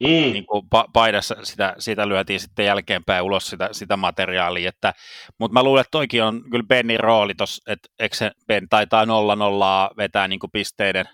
Mm. 0.00 0.06
Niin 0.08 0.46
kuin 0.46 0.62
paidassa 0.92 1.36
sitä, 1.42 1.74
sitä 1.78 2.08
lyötiin 2.08 2.40
sitten 2.40 2.66
jälkeenpäin 2.66 3.22
ulos 3.22 3.46
sitä, 3.50 3.68
sitä 3.72 3.96
materiaalia, 3.96 4.68
että, 4.68 4.94
mutta 5.38 5.52
mä 5.52 5.62
luulen, 5.62 5.80
että 5.80 5.90
toikin 5.90 6.22
on 6.22 6.42
kyllä 6.50 6.64
Benin 6.68 7.00
rooli 7.00 7.34
tuossa, 7.34 7.72
että 7.72 7.88
eikö 7.98 8.16
se 8.16 8.30
Ben 8.46 8.68
taitaa 8.68 9.06
nolla 9.06 9.36
nollaa 9.36 9.90
vetää 9.96 10.28
niin 10.28 10.38
kuin 10.38 10.50
pisteiden 10.50 11.04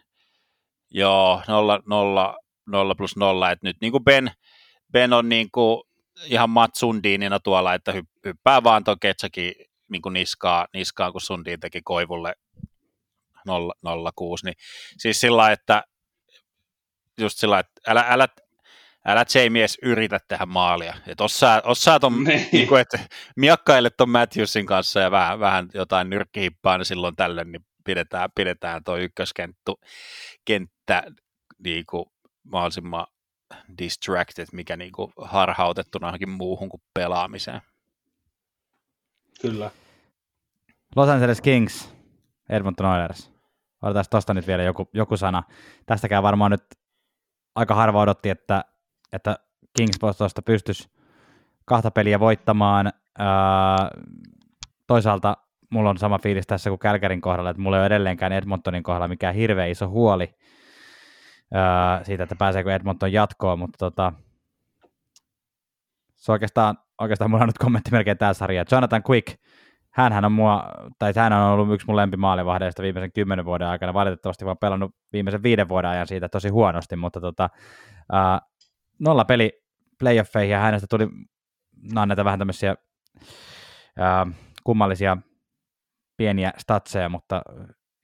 Joo, 0.95 1.43
0, 1.49 1.82
0, 1.86 2.38
0 2.66 2.95
plus 2.95 3.16
0, 3.16 3.51
että 3.51 3.66
nyt 3.66 3.76
niin 3.80 3.93
kuin 3.93 4.05
Ben, 4.05 4.30
ben 4.93 5.12
on 5.12 5.28
niin 5.28 5.49
kuin 5.53 5.82
ihan 6.24 6.51
Matt 6.51 6.74
Sundinina 6.74 7.40
tuolla, 7.40 7.74
että 7.74 7.95
hyppää 8.24 8.64
vaan 8.64 8.84
tuon 8.84 9.01
Ketsakin 9.01 9.55
niin 9.88 10.03
kuin 10.03 10.12
niskaa, 10.12 10.66
niskaa, 10.74 11.12
kun 11.12 11.20
Sundin 11.20 11.61
teki 11.61 11.80
Koivulle 11.84 12.34
0, 13.47 14.12
06, 14.16 14.45
niin 14.45 14.55
siis 14.99 15.20
sillä 15.20 15.53
että 15.53 15.84
just 17.20 17.38
sillä 17.38 17.59
että 17.59 17.72
älä, 17.86 18.05
älä, 18.09 18.28
älä 19.07 19.24
Jamies 19.34 19.78
yritä 19.82 20.18
tehdä 20.28 20.47
maalia. 20.47 20.95
Että 21.07 21.24
osaa, 21.24 21.61
osaa 21.64 22.01
ton, 22.01 22.24
niin. 22.53 22.68
kuin, 22.68 22.80
että 22.80 22.99
miakkaille 23.36 23.90
ton 23.90 24.11
Matthewsin 24.11 24.66
kanssa 24.66 25.01
ja 25.01 25.11
vähän, 25.11 25.40
vähän 25.40 25.68
jotain 25.74 26.11
nyrkkihippaa 26.11 26.78
niin 26.78 26.86
silloin 26.86 27.16
tällöin, 27.16 27.53
niin 27.53 27.64
pidetään, 27.85 28.30
pidetään 28.35 28.85
tuo 28.85 28.97
ykköskenttä 28.97 29.72
kenttä 30.45 31.03
niin 31.64 31.85
kuin 31.87 32.05
mahdollisimman 32.45 33.07
distracted, 33.78 34.47
mikä 34.53 34.76
niin 34.76 34.93
kuin 34.93 35.12
harhautettuna 35.18 36.07
johonkin 36.07 36.30
muuhun 36.30 36.68
kuin 36.68 36.83
pelaamiseen. 36.95 37.61
Kyllä. 39.43 39.70
Los 40.97 41.09
Angeles 41.09 41.41
Kings, 41.41 41.95
Edmonton 42.49 42.87
Oilers. 42.87 43.33
Otetaan 43.83 44.05
tuosta 44.11 44.35
nyt 44.35 44.47
vielä 44.47 44.62
joku, 44.62 44.89
joku 44.93 45.16
sana. 45.16 45.43
Tästäkään 45.87 46.22
varmaan 46.22 46.51
nyt 46.51 46.64
aika 47.55 47.74
harva 47.74 48.01
odotti, 48.01 48.30
että, 48.30 48.64
että 49.12 49.39
Kings 49.76 49.99
tuosta 50.18 50.43
pystyisi 50.43 50.91
kahta 51.64 51.91
peliä 51.91 52.20
voittamaan. 52.20 52.87
Öö, 53.20 54.03
toisaalta 54.87 55.37
mulla 55.73 55.91
on 55.91 55.99
sama 55.99 56.18
fiilis 56.18 56.47
tässä 56.47 56.70
kuin 56.70 56.79
Kälkärin 56.79 57.20
kohdalla, 57.20 57.51
että 57.51 57.62
mulla 57.62 57.77
ei 57.77 57.81
ole 57.81 57.87
edelleenkään 57.87 58.33
Edmontonin 58.33 58.83
kohdalla 58.83 59.09
mikään 59.09 59.35
hirveän 59.35 59.70
iso 59.70 59.89
huoli 59.89 60.35
öö, 61.55 62.05
siitä, 62.05 62.23
että 62.23 62.37
pääseekö 62.37 62.75
Edmonton 62.75 63.12
jatkoon, 63.12 63.59
mutta 63.59 63.79
tota, 63.79 64.12
se 66.16 66.33
oikeastaan, 66.33 66.79
oikeastaan 67.01 67.31
mulla 67.31 67.43
on 67.43 67.49
nyt 67.49 67.59
kommentti 67.59 67.91
melkein 67.91 68.18
tämä 68.18 68.33
sarja. 68.33 68.64
Jonathan 68.73 69.03
Quick, 69.11 69.39
hänhän 69.91 70.25
on 70.25 70.33
mua, 70.33 70.64
tai 70.99 71.12
hän 71.16 71.33
on 71.33 71.53
ollut 71.53 71.75
yksi 71.75 71.87
mun 71.87 71.97
lempimaalivahdeista 71.97 72.83
viimeisen 72.83 73.12
kymmenen 73.12 73.45
vuoden 73.45 73.68
aikana, 73.68 73.95
valitettavasti 73.95 74.45
vaan 74.45 74.59
pelannut 74.59 74.95
viimeisen 75.12 75.43
viiden 75.43 75.68
vuoden 75.68 75.91
ajan 75.91 76.07
siitä 76.07 76.29
tosi 76.29 76.49
huonosti, 76.49 76.97
mutta 76.97 77.20
tota, 77.20 77.51
ää, 78.12 78.41
nolla 78.99 79.25
peli 79.25 79.62
playoffeihin 79.99 80.53
ja 80.53 80.59
hänestä 80.59 80.87
tuli 80.91 81.09
no, 81.93 82.05
näitä 82.05 82.25
vähän 82.25 82.39
tämmöisiä 82.39 82.75
ää, 83.99 84.27
kummallisia 84.64 85.16
pieniä 86.23 86.53
statseja 86.59 87.09
mutta, 87.09 87.43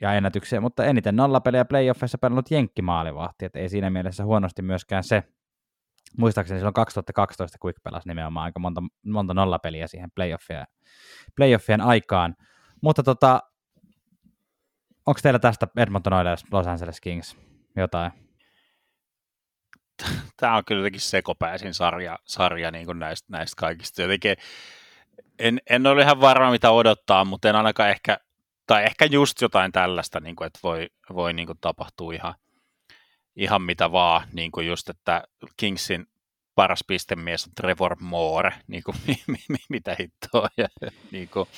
ja 0.01 0.15
ennätyksiä, 0.15 0.61
mutta 0.61 0.85
eniten 0.85 1.17
nollapelejä 1.17 1.65
playoffeissa 1.65 2.19
pelannut 2.19 2.51
jenkkimaalivahti, 2.51 3.45
että 3.45 3.59
ei 3.59 3.69
siinä 3.69 3.91
mielessä 3.91 4.25
huonosti 4.25 4.63
myöskään 4.63 5.05
se. 5.05 5.23
Muistaakseni 6.17 6.61
silloin 6.61 6.75
2012 6.75 7.59
Quick 7.65 7.83
pelasi 7.83 8.09
nimenomaan 8.09 8.45
aika 8.45 8.61
monta, 8.61 8.83
monta 9.07 9.35
nollapeliä 9.35 9.87
siihen 9.87 10.11
playoffien, 10.15 10.65
playoffien 11.37 11.81
aikaan. 11.81 12.37
Mutta 12.83 13.03
tota, 13.03 13.43
onko 15.07 15.21
teillä 15.23 15.39
tästä 15.39 15.69
Edmonton 15.77 16.13
Oilers, 16.13 16.45
Los 16.53 16.67
Angeles 16.67 17.01
Kings 17.01 17.37
jotain? 17.77 18.13
Tämä 20.41 20.57
on 20.57 20.65
kyllä 20.65 20.81
jotenkin 20.81 21.01
sekopäisin 21.01 21.75
sarja, 21.75 22.19
sarja 22.25 22.71
niin 22.71 22.87
kuin 22.87 22.99
näistä, 22.99 23.27
näistä 23.31 23.61
kaikista. 23.61 24.03
Jotenkin 24.03 24.37
en, 25.39 25.61
en 25.71 25.87
ole 25.87 26.03
ihan 26.03 26.21
varma, 26.21 26.51
mitä 26.51 26.71
odottaa, 26.71 27.25
mutta 27.25 27.49
en 27.49 27.57
ainakaan 27.57 27.91
ehkä, 27.91 28.19
tai 28.67 28.85
ehkä 28.85 29.05
just 29.05 29.41
jotain 29.41 29.73
tällaista, 29.73 30.21
niin 30.21 30.37
kuin, 30.37 30.47
että 30.47 30.59
voi, 30.63 30.89
voi 31.15 31.33
niin 31.33 31.47
kuin 31.47 31.59
tapahtua 31.61 32.13
ihan, 32.13 32.35
ihan 33.37 33.63
mitä 33.63 33.93
vaan, 33.93 34.29
niin 34.33 34.53
kuin 34.53 34.67
just, 34.67 34.89
että 34.89 35.23
Kingsin 35.57 36.07
paras 36.55 36.85
pistemies 36.87 37.47
on 37.47 37.53
Trevor 37.55 37.97
Moore, 38.01 38.55
niin 38.67 38.83
kuin, 38.83 38.97
mitä 39.69 39.97
hittoa. 40.01 40.49
Ja, 40.57 40.69
niin 41.11 41.29
kuin, 41.29 41.49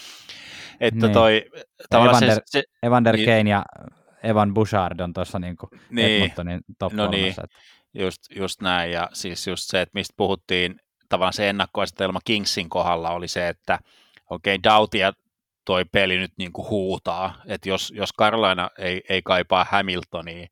että 0.81 1.07
niin. 1.07 1.13
toi, 1.13 1.45
Evander, 1.95 2.35
se, 2.35 2.41
se, 2.45 2.63
Evander 2.83 3.17
niin, 3.17 3.27
Kane 3.27 3.51
ja 3.51 3.65
Evan 4.23 4.55
Bouchard 4.55 5.01
on 5.01 5.13
tuossa 5.13 5.39
niin 5.39 5.57
kuin 5.57 5.71
niin, 5.91 6.23
Edmontonin 6.23 6.61
top 6.79 6.93
no 6.93 7.11
niin, 7.11 7.35
just, 7.95 8.23
just 8.37 8.63
näin, 8.63 8.93
ja 8.93 9.09
siis 9.13 9.47
just 9.47 9.63
se, 9.67 9.81
että 9.81 9.91
mistä 9.95 10.15
puhuttiin 10.17 10.81
tavallaan 11.11 11.33
se 11.33 11.49
ennakkoasetelma 11.49 12.21
Kingsin 12.25 12.69
kohdalla 12.69 13.11
oli 13.11 13.29
se, 13.29 13.49
että 13.49 13.79
okei, 14.31 14.55
okay, 14.55 14.63
Dautia 14.63 15.13
toi 15.65 15.85
peli 15.85 16.19
nyt 16.19 16.33
niin 16.39 16.53
kuin 16.53 16.69
huutaa, 16.69 17.43
että 17.47 17.69
jos, 17.69 17.93
jos 17.97 18.11
Carolina 18.19 18.71
ei, 18.79 19.03
ei 19.09 19.23
kaipaa 19.23 19.67
Hamiltonia 19.71 20.47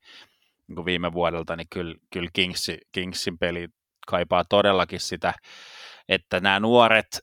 niin 0.67 0.75
kuin 0.75 0.85
viime 0.85 1.13
vuodelta, 1.13 1.55
niin 1.55 1.67
kyllä, 1.69 1.95
kyllä 2.13 2.29
Kingsi, 2.33 2.77
Kingsin 2.91 3.37
peli 3.37 3.67
kaipaa 4.07 4.43
todellakin 4.45 4.99
sitä, 4.99 5.33
että 6.09 6.39
nämä 6.39 6.59
nuoret, 6.59 7.19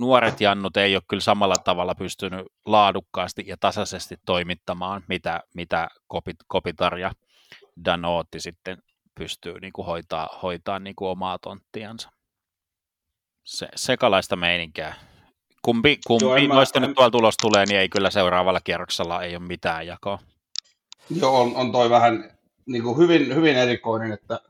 nuoret 0.00 0.40
jannut 0.40 0.76
ei 0.76 0.96
ole 0.96 1.02
kyllä 1.08 1.20
samalla 1.20 1.56
tavalla 1.64 1.94
pystynyt 1.94 2.46
laadukkaasti 2.66 3.44
ja 3.46 3.56
tasaisesti 3.60 4.16
toimittamaan, 4.26 5.04
mitä, 5.08 5.40
mitä 5.54 5.88
Kopitar 6.46 6.98
ja 6.98 7.12
Danootti 7.84 8.40
sitten 8.40 8.78
pystyy 9.18 9.60
niin 9.60 9.72
kuin 9.72 9.86
hoitaa, 9.86 10.28
hoitaa 10.42 10.78
niin 10.78 10.96
kuin 10.96 11.08
omaa 11.08 11.38
tonttiansa. 11.38 12.10
Se, 13.44 13.68
sekalaista 13.74 14.36
meininkiä. 14.36 14.94
Kumpi, 15.62 15.98
kumpi 16.06 16.24
Joo, 16.24 16.54
noista 16.54 16.80
mä, 16.80 16.86
nyt 16.86 16.94
tuolla 16.94 17.10
tulos 17.10 17.36
tulee, 17.36 17.66
niin 17.66 17.80
ei 17.80 17.88
kyllä 17.88 18.10
seuraavalla 18.10 18.60
kierroksella 18.60 19.22
ei 19.22 19.36
ole 19.36 19.44
mitään 19.44 19.86
jakoa. 19.86 20.18
Joo, 21.20 21.40
on, 21.40 21.56
on 21.56 21.72
toi 21.72 21.90
vähän 21.90 22.38
niin 22.66 22.82
kuin 22.82 22.98
hyvin, 22.98 23.34
hyvin 23.34 23.56
erikoinen, 23.56 24.12
että 24.12 24.40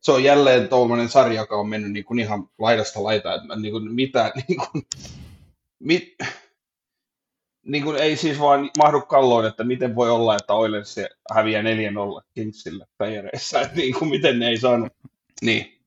se 0.00 0.12
on 0.12 0.24
jälleen 0.24 0.68
tuollainen 0.68 1.08
sarja, 1.08 1.40
joka 1.40 1.56
on 1.56 1.68
mennyt 1.68 1.92
niin 1.92 2.04
kuin 2.04 2.18
ihan 2.18 2.48
laidasta 2.58 3.04
laitaan, 3.04 3.40
että 3.40 3.56
niin 3.56 3.72
kuin 3.72 3.94
mitä, 3.94 4.32
niin 4.48 4.58
kuin, 4.58 4.86
mit, 5.78 6.14
niin 7.68 7.84
kuin 7.84 7.96
ei 7.96 8.16
siis 8.16 8.40
vaan 8.40 8.70
mahdu 8.78 9.00
kalloon, 9.00 9.46
että 9.46 9.64
miten 9.64 9.94
voi 9.94 10.10
olla, 10.10 10.36
että 10.36 10.54
Oilers 10.54 10.96
häviää 11.34 11.62
4-0 11.62 11.66
Kingsille 12.34 12.86
playereissa, 12.98 13.60
että 13.60 13.76
niin 13.80 13.94
kuin 13.94 14.10
miten 14.10 14.38
ne 14.38 14.48
ei 14.48 14.56
saanut. 14.56 14.92
Niin. 15.42 15.78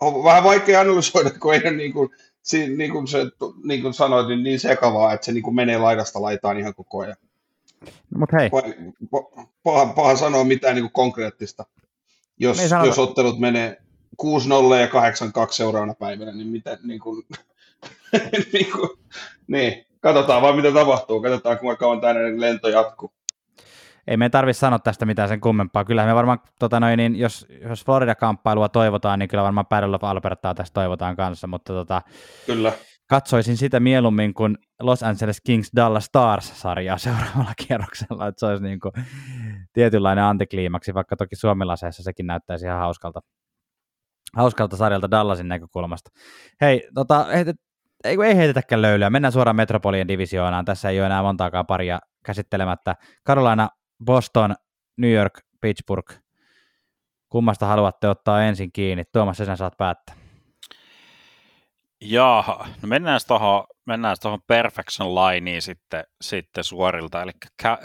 On 0.00 0.24
vähän 0.24 0.44
vaikea 0.44 0.80
analysoida, 0.80 1.30
kun 1.30 1.54
ei 1.54 1.60
ole 1.64 1.70
niin 1.70 1.92
kuin, 1.92 2.10
niin 2.76 2.92
kuin, 2.92 3.06
se, 3.06 3.30
niin 3.64 3.82
kuin 3.82 3.94
sanoit, 3.94 4.28
niin, 4.28 4.42
niin 4.42 4.60
sekavaa, 4.60 5.12
että 5.12 5.24
se 5.24 5.32
niin 5.32 5.42
kuin 5.42 5.54
menee 5.54 5.78
laidasta 5.78 6.22
laitaan 6.22 6.58
ihan 6.58 6.74
koko 6.74 7.00
ajan. 7.00 7.16
No, 7.80 8.18
mutta 8.18 8.36
hei. 8.36 8.50
Paha, 9.62 9.86
paha 9.86 10.16
sanoa 10.16 10.44
mitään 10.44 10.74
niin 10.74 10.82
kuin 10.82 10.92
konkreettista. 10.92 11.66
Jos, 12.38 12.58
jos 12.86 12.98
ottelut 12.98 13.38
menee 13.38 13.82
6-0 14.22 14.26
ja 14.80 14.86
8-2 14.86 14.90
seuraavana 15.50 15.94
päivänä, 15.94 16.32
niin 16.32 16.48
miten 16.48 16.78
niin 16.82 17.00
kuin, 17.00 17.26
niin, 18.52 18.72
kuin, 18.72 18.90
niin 19.46 19.83
katsotaan 20.04 20.42
vaan 20.42 20.56
mitä 20.56 20.72
tapahtuu, 20.72 21.22
katsotaan 21.22 21.58
kuinka 21.58 21.76
kauan 21.76 22.00
tämä 22.00 22.14
lento 22.36 22.68
jatkuu. 22.68 23.14
Ei 24.06 24.16
me 24.16 24.28
tarvitse 24.28 24.60
sanoa 24.60 24.78
tästä 24.78 25.06
mitään 25.06 25.28
sen 25.28 25.40
kummempaa. 25.40 25.84
Kyllä 25.84 26.06
me 26.06 26.14
varmaan, 26.14 26.38
tota 26.58 26.80
noin, 26.80 26.96
niin 26.96 27.16
jos, 27.16 27.46
jos 27.70 27.84
Florida-kamppailua 27.84 28.68
toivotaan, 28.68 29.18
niin 29.18 29.28
kyllä 29.28 29.42
varmaan 29.42 29.66
Battle 29.66 29.96
of 29.96 30.04
Albertaa 30.04 30.54
tästä 30.54 30.74
toivotaan 30.74 31.16
kanssa, 31.16 31.46
mutta 31.46 31.72
tota, 31.72 32.02
kyllä. 32.46 32.72
katsoisin 33.08 33.56
sitä 33.56 33.80
mieluummin 33.80 34.34
kuin 34.34 34.58
Los 34.80 35.02
Angeles 35.02 35.40
Kings 35.40 35.70
Dallas 35.76 36.04
Stars-sarjaa 36.04 36.98
seuraavalla 36.98 37.54
kierroksella, 37.66 38.26
että 38.26 38.40
se 38.40 38.46
olisi 38.46 38.62
niin 38.62 38.80
kuin 38.80 38.92
tietynlainen 39.72 40.24
antikliimaksi, 40.24 40.94
vaikka 40.94 41.16
toki 41.16 41.36
suomilaseessa 41.36 42.02
sekin 42.02 42.26
näyttäisi 42.26 42.66
ihan 42.66 42.78
hauskalta, 42.78 43.20
hauskalta 44.36 44.76
sarjalta 44.76 45.10
Dallasin 45.10 45.48
näkökulmasta. 45.48 46.10
Hei, 46.60 46.88
tota, 46.94 47.26
ei, 48.04 48.16
ei 48.26 48.36
heitetäkään 48.36 48.82
löylyä, 48.82 49.10
mennään 49.10 49.32
suoraan 49.32 49.56
Metropolien 49.56 50.08
divisioonaan, 50.08 50.64
tässä 50.64 50.90
ei 50.90 50.98
ole 50.98 51.06
enää 51.06 51.22
montaakaan 51.22 51.66
paria 51.66 51.98
käsittelemättä. 52.24 52.96
Carolina, 53.26 53.68
Boston, 54.04 54.54
New 54.96 55.12
York, 55.12 55.40
Pittsburgh, 55.60 56.14
kummasta 57.28 57.66
haluatte 57.66 58.08
ottaa 58.08 58.42
ensin 58.42 58.72
kiinni? 58.72 59.04
Tuomas, 59.12 59.36
sinä 59.36 59.56
saat 59.56 59.76
päättää. 59.76 60.14
Jaha, 62.00 62.66
no 62.82 62.88
mennään 62.88 63.20
tuohon 63.28 63.64
mennään 63.86 64.16
tuohon 64.22 64.42
Perfection 64.46 65.14
Lineen 65.14 65.62
sitten, 65.62 66.04
sitten 66.20 66.64
suorilta, 66.64 67.22
eli 67.22 67.30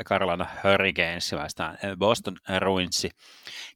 Carolina 0.05 0.45
Hurricanes 0.63 1.33
vastaan 1.33 1.77
Boston 1.97 2.37
Bruinsi. 2.59 3.09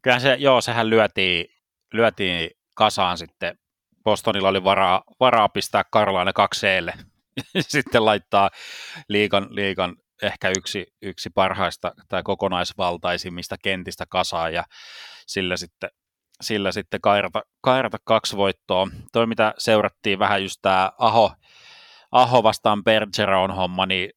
Kyllähän 0.01 0.21
se, 0.21 0.35
joo, 0.39 0.61
sehän 0.61 0.89
lyötiin, 0.89 1.45
lyötiin 1.93 2.49
kasaan 2.73 3.17
sitten 3.17 3.57
Bostonilla 4.03 4.49
oli 4.49 4.63
varaa, 4.63 5.03
varaa 5.19 5.49
pistää 5.49 5.83
Carolina 5.83 6.33
kakseelle, 6.33 6.93
sitten 7.59 8.05
laittaa 8.05 8.49
liikan, 9.09 9.47
liikan 9.49 9.95
ehkä 10.23 10.51
yksi, 10.57 10.87
yksi 11.01 11.29
parhaista 11.29 11.91
tai 12.09 12.23
kokonaisvaltaisimmista 12.23 13.55
kentistä 13.63 14.05
kasaan 14.09 14.53
ja 14.53 14.63
sillä 15.27 15.57
sitten, 15.57 15.89
sillä 16.41 16.71
sitten 16.71 17.01
kairata, 17.01 17.41
kairata 17.61 17.97
kaksi 18.03 18.37
voittoa. 18.37 18.87
Toi 19.11 19.27
mitä 19.27 19.53
seurattiin 19.57 20.19
vähän 20.19 20.43
just 20.43 20.59
tämä 20.61 20.91
Aho, 20.97 21.33
Aho 22.11 22.43
vastaan 22.43 22.83
Bergeron 22.83 23.55
homma, 23.55 23.85
niin 23.85 24.09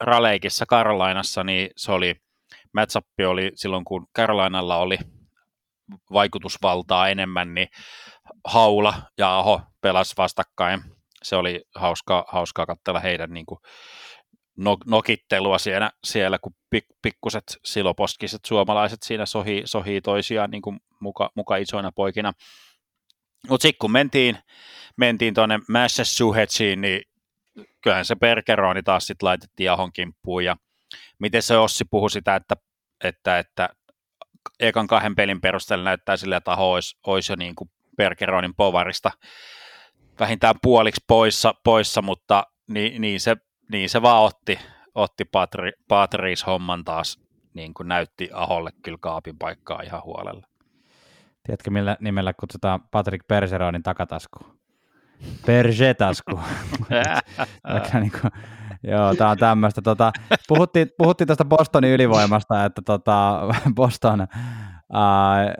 Raleikissa 0.00 0.66
Carolinassa, 0.66 1.44
niin 1.44 1.70
se 1.76 1.92
oli, 1.92 2.14
matchup 2.72 3.06
oli 3.26 3.52
silloin 3.54 3.84
kun 3.84 4.06
Carolinalla 4.16 4.76
oli 4.76 4.98
vaikutusvaltaa 6.12 7.08
enemmän, 7.08 7.54
niin 7.54 7.68
Haula 8.44 8.94
ja 9.18 9.38
Aho 9.38 9.60
pelas 9.80 10.14
vastakkain. 10.18 10.82
Se 11.22 11.36
oli 11.36 11.64
hauskaa, 11.74 12.24
hauskaa 12.28 12.66
katsella 12.66 13.00
heidän 13.00 13.30
niin 13.32 13.46
kuin, 13.46 13.58
nokittelua 14.86 15.58
siellä, 15.58 15.90
siellä 16.04 16.38
kun 16.38 16.54
pik, 16.70 16.84
pikkuset 17.02 17.44
siloposkiset 17.64 18.44
suomalaiset 18.44 19.02
siinä 19.02 19.26
sohii, 19.26 19.62
sohii 19.64 20.00
toisiaan 20.00 20.50
niin 20.50 20.62
kuin 20.62 20.80
muka, 21.00 21.30
muka 21.36 21.56
isoina 21.56 21.92
poikina. 21.92 22.32
Mutta 23.48 23.62
sitten 23.62 23.78
kun 23.78 23.92
mentiin, 23.92 24.38
mentiin 24.96 25.34
tuonne 25.34 25.60
Massachusettsiin, 25.68 26.80
niin 26.80 27.02
kyllähän 27.80 28.04
se 28.04 28.14
Perkeroni 28.14 28.82
taas 28.82 29.06
sitten 29.06 29.26
laitettiin 29.26 29.70
Ahon 29.70 29.92
kimppuun. 29.92 30.44
Ja 30.44 30.56
miten 31.18 31.42
se 31.42 31.58
Ossi 31.58 31.84
puhui 31.84 32.10
sitä, 32.10 32.36
että, 32.36 32.54
että, 33.04 33.38
että 33.38 33.68
ekan 34.60 34.86
kahden 34.86 35.14
pelin 35.14 35.40
perusteella 35.40 35.84
näyttää 35.84 36.16
sille, 36.16 36.36
että 36.36 36.52
Aho 36.52 36.72
olisi, 36.72 36.96
olisi 37.06 37.32
jo 37.32 37.36
niin 37.36 37.54
kuin 37.54 37.70
Bergeronin 37.96 38.54
povarista 38.54 39.10
vähintään 40.20 40.54
puoliksi 40.62 41.04
poissa, 41.08 41.54
poissa 41.64 42.02
mutta 42.02 42.46
niin, 42.68 43.00
niin, 43.00 43.20
se, 43.20 43.36
niin 43.72 43.88
se 43.88 44.02
vaan 44.02 44.22
otti, 44.22 44.58
otti 44.94 45.24
Patri, 45.24 45.72
Patris 45.88 46.46
homman 46.46 46.84
taas, 46.84 47.20
niin 47.54 47.74
kuin 47.74 47.88
näytti 47.88 48.30
Aholle 48.32 48.70
kyllä 48.82 48.98
kaapin 49.00 49.38
paikkaa 49.38 49.82
ihan 49.82 50.02
huolella. 50.04 50.46
Tiedätkö, 51.46 51.70
millä 51.70 51.96
nimellä 52.00 52.32
kutsutaan 52.40 52.80
Patrick 52.90 53.26
Perseronin 53.26 53.82
takatasku? 53.82 54.38
Pergetasku. 55.46 56.40
niin 58.00 58.12
kuin, 58.20 58.30
joo, 58.82 59.14
tämä 59.14 59.30
on 59.30 59.38
tämmöistä. 59.38 59.82
Tota, 59.82 60.12
puhuttiin, 60.48 60.90
puhuttiin 60.98 61.28
tästä 61.28 61.44
Bostonin 61.44 61.92
ylivoimasta, 61.92 62.64
että 62.64 62.82
tota, 62.82 63.40
Boston 63.74 64.20
ää, 64.92 65.54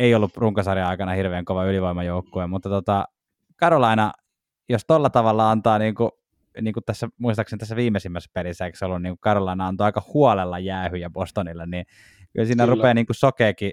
ei 0.00 0.14
ollut 0.14 0.36
runkosarjan 0.36 0.88
aikana 0.88 1.12
hirveän 1.12 1.44
kova 1.44 1.64
ylivoimajoukkue, 1.64 2.46
mutta 2.46 2.68
tota, 2.68 3.04
Carolina, 3.56 4.12
jos 4.68 4.84
tolla 4.86 5.10
tavalla 5.10 5.50
antaa 5.50 5.78
niin 5.78 5.94
kuin, 5.94 6.10
niin 6.60 6.74
kuin 6.74 6.84
tässä, 6.84 7.08
muistaakseni 7.18 7.58
tässä 7.58 7.76
viimeisimmässä 7.76 8.30
pelissä, 8.34 8.64
eikö 8.64 8.78
se 8.78 8.84
ollut, 8.84 9.02
niin 9.02 9.10
kuin 9.10 9.20
Carolina 9.20 9.66
antoi 9.66 9.84
aika 9.84 10.02
huolella 10.14 10.58
jäähyjä 10.58 11.10
Bostonille, 11.10 11.66
niin 11.66 11.84
kyllä 12.32 12.46
siinä 12.46 12.64
kyllä. 12.64 12.74
rupeaa 12.74 12.94
niin 12.94 13.06
kuin 13.06 13.16
sokeekin, 13.16 13.72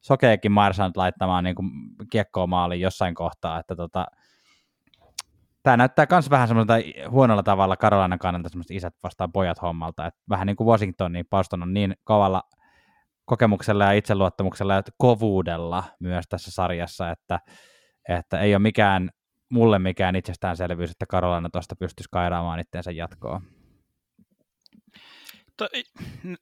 sokeekin 0.00 0.52
Marsant 0.52 0.96
laittamaan 0.96 1.44
niin 1.44 1.56
kuin 1.56 1.70
kiekkoa 2.10 2.46
maaliin 2.46 2.80
jossain 2.80 3.14
kohtaa, 3.14 3.60
että 3.60 3.76
tota, 3.76 4.06
tämä 5.62 5.76
näyttää 5.76 6.06
myös 6.10 6.30
vähän 6.30 6.48
semmoista 6.48 6.74
huonolla 7.10 7.42
tavalla 7.42 7.76
Karolainen 7.76 8.18
kannalta 8.18 8.48
semmoista 8.48 8.74
isät 8.74 8.94
vastaan 9.02 9.32
pojat 9.32 9.62
hommalta, 9.62 10.06
että 10.06 10.20
vähän 10.28 10.46
niin 10.46 10.56
kuin 10.56 10.66
Washington, 10.66 11.12
niin 11.12 11.26
Boston 11.30 11.62
on 11.62 11.74
niin 11.74 11.96
kovalla 12.04 12.42
kokemuksella 13.30 13.84
ja 13.84 13.92
itseluottamuksella 13.92 14.74
ja 14.74 14.82
kovuudella 14.98 15.84
myös 16.00 16.24
tässä 16.28 16.50
sarjassa, 16.50 17.10
että, 17.10 17.40
että 18.08 18.40
ei 18.40 18.54
ole 18.54 18.62
mikään, 18.62 19.10
mulle 19.48 19.78
mikään 19.78 20.16
itsestäänselvyys, 20.16 20.90
että 20.90 21.06
Karolaina 21.06 21.50
tuosta 21.50 21.76
pystyisi 21.76 22.08
kairaamaan 22.12 22.60
itseensä 22.60 22.90
jatkoon. 22.90 23.42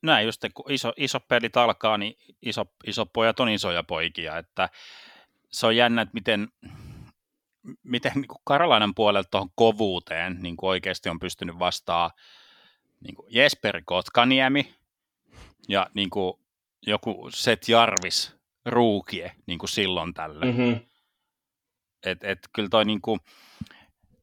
Näin 0.03 0.26
just, 0.26 0.43
kun 0.55 0.72
iso, 0.72 0.93
iso 0.97 1.20
pelit 1.20 1.57
alkaa, 1.57 1.99
niin 1.99 2.14
iso, 2.43 2.64
iso 2.86 3.07
pojat 3.07 3.41
on 3.41 3.49
isoja 3.49 3.82
poikia, 3.82 4.39
että 4.39 4.68
se 5.51 5.66
on 5.66 5.76
jännä, 5.76 6.03
että 6.03 6.14
miten, 6.14 6.49
miten 7.82 8.12
niin 8.14 8.28
kuin 8.28 8.43
Karolainan 8.45 8.95
puolelta 8.95 9.28
tuohon 9.30 9.51
kovuuteen 9.55 10.36
niin 10.41 10.57
kuin 10.57 10.70
oikeasti 10.70 11.09
on 11.09 11.18
pystynyt 11.18 11.59
vastaa 11.59 12.11
niin 13.01 13.14
Jesper 13.28 13.82
Kotkaniemi 13.84 14.74
ja 15.68 15.86
niin 15.95 16.11
kuin 16.11 16.47
joku 16.86 17.30
Set 17.32 17.68
Jarvis 17.68 18.36
ruukie 18.66 19.32
niin 19.46 19.58
kuin 19.58 19.70
silloin 19.70 20.14
tällä. 20.14 20.44
Mm-hmm. 20.44 20.80
Et, 22.06 22.24
et, 22.24 22.38
kyllä 22.52 22.68
toi 22.68 22.84
niin 22.84 23.00
kuin, 23.00 23.20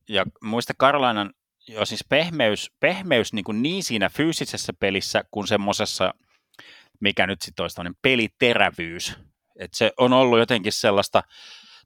ja 0.09 0.25
muista 0.43 0.73
Karolainan 0.77 1.33
jo 1.67 1.85
siis 1.85 2.05
pehmeys, 2.09 2.71
pehmeys 2.79 3.33
niin, 3.33 3.45
kuin 3.45 3.61
niin 3.61 3.83
siinä 3.83 4.09
fyysisessä 4.09 4.73
pelissä 4.73 5.23
kuin 5.31 5.47
semmoisessa, 5.47 6.13
mikä 6.99 7.27
nyt 7.27 7.41
sitten 7.41 7.63
olisi 7.63 7.81
peliterävyys. 8.01 9.15
Et 9.59 9.73
se 9.73 9.91
on 9.97 10.13
ollut 10.13 10.39
jotenkin 10.39 10.71
sellaista 10.71 11.23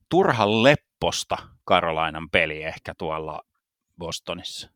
turhan 0.09 0.63
lepposta 0.63 1.37
Karolainan 1.65 2.29
peli 2.29 2.63
ehkä 2.63 2.93
tuolla 2.97 3.41
Bostonissa. 3.97 4.69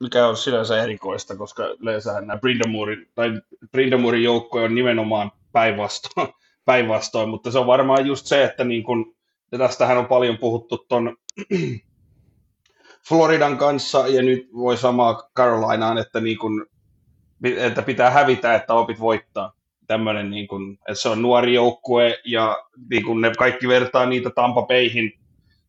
Mikä 0.00 0.26
on 0.26 0.36
sinänsä 0.36 0.82
erikoista, 0.82 1.36
koska 1.36 1.64
yleensähän 1.80 2.26
nämä 2.26 2.38
Brindamurin, 2.38 3.06
tai 3.14 3.40
Brindamurin 3.72 4.22
joukkoja 4.22 4.64
on 4.64 4.74
nimenomaan 4.74 5.32
päinvastoin, 5.52 6.28
päinvastoin, 6.64 7.28
mutta 7.28 7.50
se 7.50 7.58
on 7.58 7.66
varmaan 7.66 8.06
just 8.06 8.26
se, 8.26 8.44
että 8.44 8.64
niin 8.64 8.82
kun, 8.82 9.16
ja 9.52 9.58
tästähän 9.58 9.98
on 9.98 10.06
paljon 10.06 10.38
puhuttu 10.38 10.78
ton 10.88 11.16
Floridan 13.08 13.58
kanssa, 13.58 14.08
ja 14.08 14.22
nyt 14.22 14.48
voi 14.54 14.76
samaa 14.76 15.30
Carolinaan, 15.36 15.98
että, 15.98 16.20
niin 16.20 16.38
kun, 16.38 16.66
että 17.44 17.82
pitää 17.82 18.10
hävitä, 18.10 18.54
että 18.54 18.74
opit 18.74 19.00
voittaa. 19.00 19.52
Tämmöinen, 19.86 20.30
niin 20.30 20.48
kuin, 20.48 20.72
että 20.72 21.02
se 21.02 21.08
on 21.08 21.22
nuori 21.22 21.54
joukkue 21.54 22.18
ja 22.24 22.56
niin 22.90 23.04
kuin 23.04 23.20
ne 23.20 23.32
kaikki 23.38 23.68
vertaa 23.68 24.06
niitä 24.06 24.30
Tampa 24.30 24.62
Bayhin. 24.62 25.12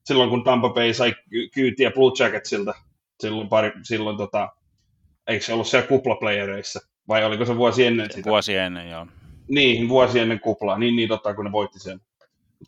Silloin, 0.03 0.29
kun 0.29 0.43
Tampa 0.43 0.69
Bay 0.69 0.93
sai 0.93 1.15
kyytiä 1.53 1.91
Blue 1.91 2.11
Jacketsilta 2.19 2.73
silloin, 3.19 3.49
pari, 3.49 3.71
silloin 3.83 4.17
tota, 4.17 4.49
eikö 5.27 5.45
se 5.45 5.53
ollut 5.53 5.67
siellä 5.67 5.87
kuplaplayereissa 5.87 6.79
vai 7.07 7.25
oliko 7.25 7.45
se 7.45 7.55
vuosi 7.55 7.85
ennen 7.85 8.11
sitä? 8.11 8.29
Vuosi 8.29 8.55
ennen, 8.55 8.89
joo. 8.89 9.07
Niin, 9.47 9.89
vuosi 9.89 10.19
ennen 10.19 10.39
kuplaa, 10.39 10.77
niin, 10.77 10.95
niin 10.95 11.09
totta, 11.09 11.33
kun 11.33 11.45
ne 11.45 11.51
voitti 11.51 11.79
sen. 11.79 11.99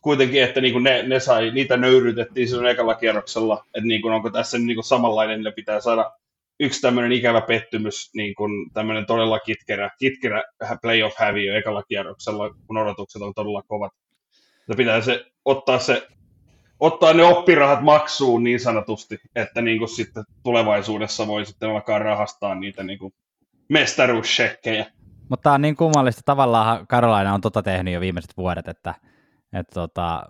Kuitenkin, 0.01 0.43
että 0.43 0.61
niin 0.61 0.73
kuin 0.73 0.83
ne, 0.83 1.03
ne 1.03 1.19
sai, 1.19 1.51
niitä 1.51 1.77
nöyrytettiin 1.77 2.47
silloin 2.47 2.67
ekalla 2.67 2.95
kierroksella, 2.95 3.65
että 3.65 3.87
niin 3.87 4.01
kuin, 4.01 4.13
onko 4.13 4.29
tässä 4.29 4.57
niin 4.57 4.75
kuin 4.75 4.85
samanlainen, 4.85 5.43
ne 5.43 5.51
pitää 5.51 5.79
saada 5.79 6.11
yksi 6.59 6.81
tämmöinen 6.81 7.11
ikävä 7.11 7.41
pettymys, 7.41 8.09
niin 8.13 8.35
kuin 8.35 8.71
tämmöinen 8.73 9.05
todella 9.05 9.39
kitkerä, 9.39 9.89
kitkerä 9.99 10.43
playoff 10.81 11.15
häviö 11.17 11.57
ekalla 11.57 11.83
kierroksella, 11.83 12.55
kun 12.67 12.77
odotukset 12.77 13.21
on 13.21 13.33
todella 13.33 13.63
kovat. 13.67 13.91
Ja 14.69 14.75
pitää 14.75 15.01
se, 15.01 15.25
ottaa, 15.45 15.79
se, 15.79 16.07
ottaa 16.81 17.13
ne 17.13 17.23
oppirahat 17.23 17.81
maksuun 17.81 18.43
niin 18.43 18.59
sanotusti, 18.59 19.19
että 19.35 19.61
niin 19.61 19.77
kuin 19.77 19.89
sitten 19.89 20.23
tulevaisuudessa 20.43 21.27
voi 21.27 21.45
sitten 21.45 21.69
alkaa 21.69 21.99
rahastaa 21.99 22.55
niitä 22.55 22.83
niin 22.83 22.99
kuin 22.99 23.13
mestaruusshekkejä. 23.69 24.85
Mutta 25.29 25.43
tämä 25.43 25.53
on 25.53 25.61
niin 25.61 25.75
kummallista. 25.75 26.21
Tavallaan 26.25 26.87
Karolaina 26.87 27.33
on 27.33 27.41
tota 27.41 27.63
tehnyt 27.63 27.93
jo 27.93 28.01
viimeiset 28.01 28.37
vuodet, 28.37 28.67
että, 28.67 28.95
että 29.53 29.73
tota, 29.73 30.23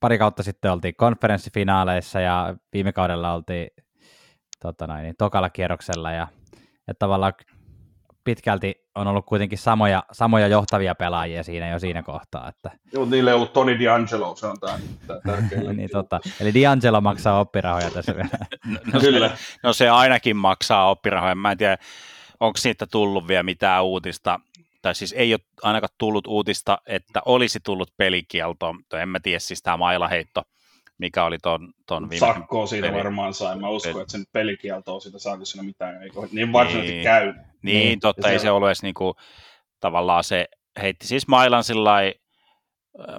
pari 0.00 0.18
kautta 0.18 0.42
sitten 0.42 0.72
oltiin 0.72 0.94
konferenssifinaaleissa 0.96 2.20
ja 2.20 2.56
viime 2.72 2.92
kaudella 2.92 3.34
oltiin 3.34 3.68
tota 4.62 4.86
noin, 4.86 5.02
niin 5.02 5.14
tokalla 5.18 5.50
kierroksella 5.50 6.12
ja, 6.12 6.28
ja 6.88 6.94
tavallaan 6.98 7.32
pitkälti 8.24 8.74
on 8.94 9.06
ollut 9.06 9.26
kuitenkin 9.26 9.58
samoja, 9.58 10.02
samoja 10.12 10.46
johtavia 10.46 10.94
pelaajia 10.94 11.42
siinä 11.42 11.68
jo 11.68 11.78
siinä 11.78 12.02
kohtaa. 12.02 12.48
Että... 12.48 12.70
Joo, 12.92 13.04
niille 13.04 13.30
ei 13.30 13.34
ollut 13.34 13.52
Tony 13.52 13.76
D'Angelo, 13.76 14.36
se 14.36 14.46
on 14.46 14.56
tämä 14.60 14.78
niin, 15.72 15.90
totta. 15.92 16.20
Eli 16.40 16.50
D'Angelo 16.50 17.00
maksaa 17.00 17.40
oppirahoja 17.40 17.90
tässä 17.90 18.14
vielä. 18.14 18.28
no, 18.66 18.78
no, 18.92 19.00
Kyllä. 19.00 19.28
Se, 19.28 19.34
no 19.62 19.72
se 19.72 19.88
ainakin 19.88 20.36
maksaa 20.36 20.90
oppirahoja. 20.90 21.34
Mä 21.34 21.50
en 21.50 21.58
tiedä, 21.58 21.78
onko 22.40 22.56
siitä 22.56 22.86
tullut 22.86 23.28
vielä 23.28 23.42
mitään 23.42 23.84
uutista, 23.84 24.40
tai 24.82 24.94
siis 24.94 25.12
ei 25.12 25.34
ole 25.34 25.40
ainakaan 25.62 25.94
tullut 25.98 26.26
uutista, 26.26 26.78
että 26.86 27.20
olisi 27.24 27.60
tullut 27.60 27.96
pelikielto. 27.96 28.74
En 28.92 29.08
mä 29.08 29.20
tiedä, 29.20 29.38
siis 29.38 29.62
tämä 29.62 29.76
mailaheitto 29.76 30.42
mikä 31.02 31.24
oli 31.24 31.38
ton, 31.38 31.72
ton 31.86 32.10
viime 32.10 32.26
Sakkoa 32.26 32.66
siitä 32.66 32.86
peli. 32.86 32.98
varmaan 32.98 33.34
sai. 33.34 33.58
Mä 33.58 33.68
uskon, 33.68 33.92
Et... 33.92 34.00
että 34.00 34.12
sen 34.12 34.24
pelikieltoa 34.32 35.00
siitä 35.00 35.18
saako 35.18 35.44
siinä 35.44 35.62
mitään. 35.62 36.02
Ei 36.02 36.10
niin 36.32 36.52
varsinaisesti 36.52 36.94
niin, 36.94 37.04
käy. 37.04 37.32
Niin, 37.32 37.42
niin 37.62 38.00
totta, 38.00 38.28
ei 38.28 38.38
se, 38.38 38.50
ollut 38.50 38.68
edes 38.68 38.82
niinku, 38.82 39.16
tavallaan 39.80 40.24
se 40.24 40.48
heitti 40.82 41.06
siis 41.06 41.28
mailan 41.28 41.64
sillä 41.64 41.98
äh, 41.98 42.12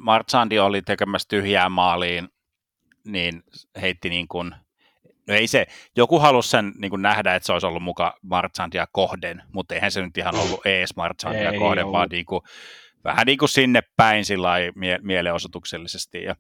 Martsandi 0.02 0.60
oli 0.60 0.82
tekemässä 0.82 1.28
tyhjää 1.30 1.70
maaliin, 1.70 2.28
niin 3.06 3.44
heitti 3.82 4.10
niin 4.10 4.28
kuin, 4.28 4.56
no 5.28 5.34
ei 5.34 5.48
se, 5.48 5.66
joku 5.98 6.20
halusi 6.20 6.50
sen 6.50 6.74
niin 6.78 6.90
kuin 6.90 7.02
nähdä, 7.02 7.36
että 7.36 7.48
se 7.48 7.54
olisi 7.54 7.68
ollut 7.68 7.84
muka 7.84 8.18
Martsandia 8.22 8.88
kohden, 8.92 9.44
mutta 9.54 9.76
eihän 9.76 9.92
se 9.92 10.02
nyt 10.02 10.18
ihan 10.18 10.36
ollut 10.36 10.66
ees 10.66 10.96
Martsandia 10.96 11.52
ei, 11.52 11.60
kohden, 11.60 11.92
vaan 11.92 12.10
niin 12.12 12.26
kuin, 12.26 12.42
vähän 13.04 13.26
niin 13.26 13.38
kuin 13.38 13.50
sinne 13.50 13.82
päin 13.98 14.26
sillä 14.26 14.54
mie- 14.76 15.00
mielenosoituksellisesti. 15.02 16.24
Ja 16.24 16.36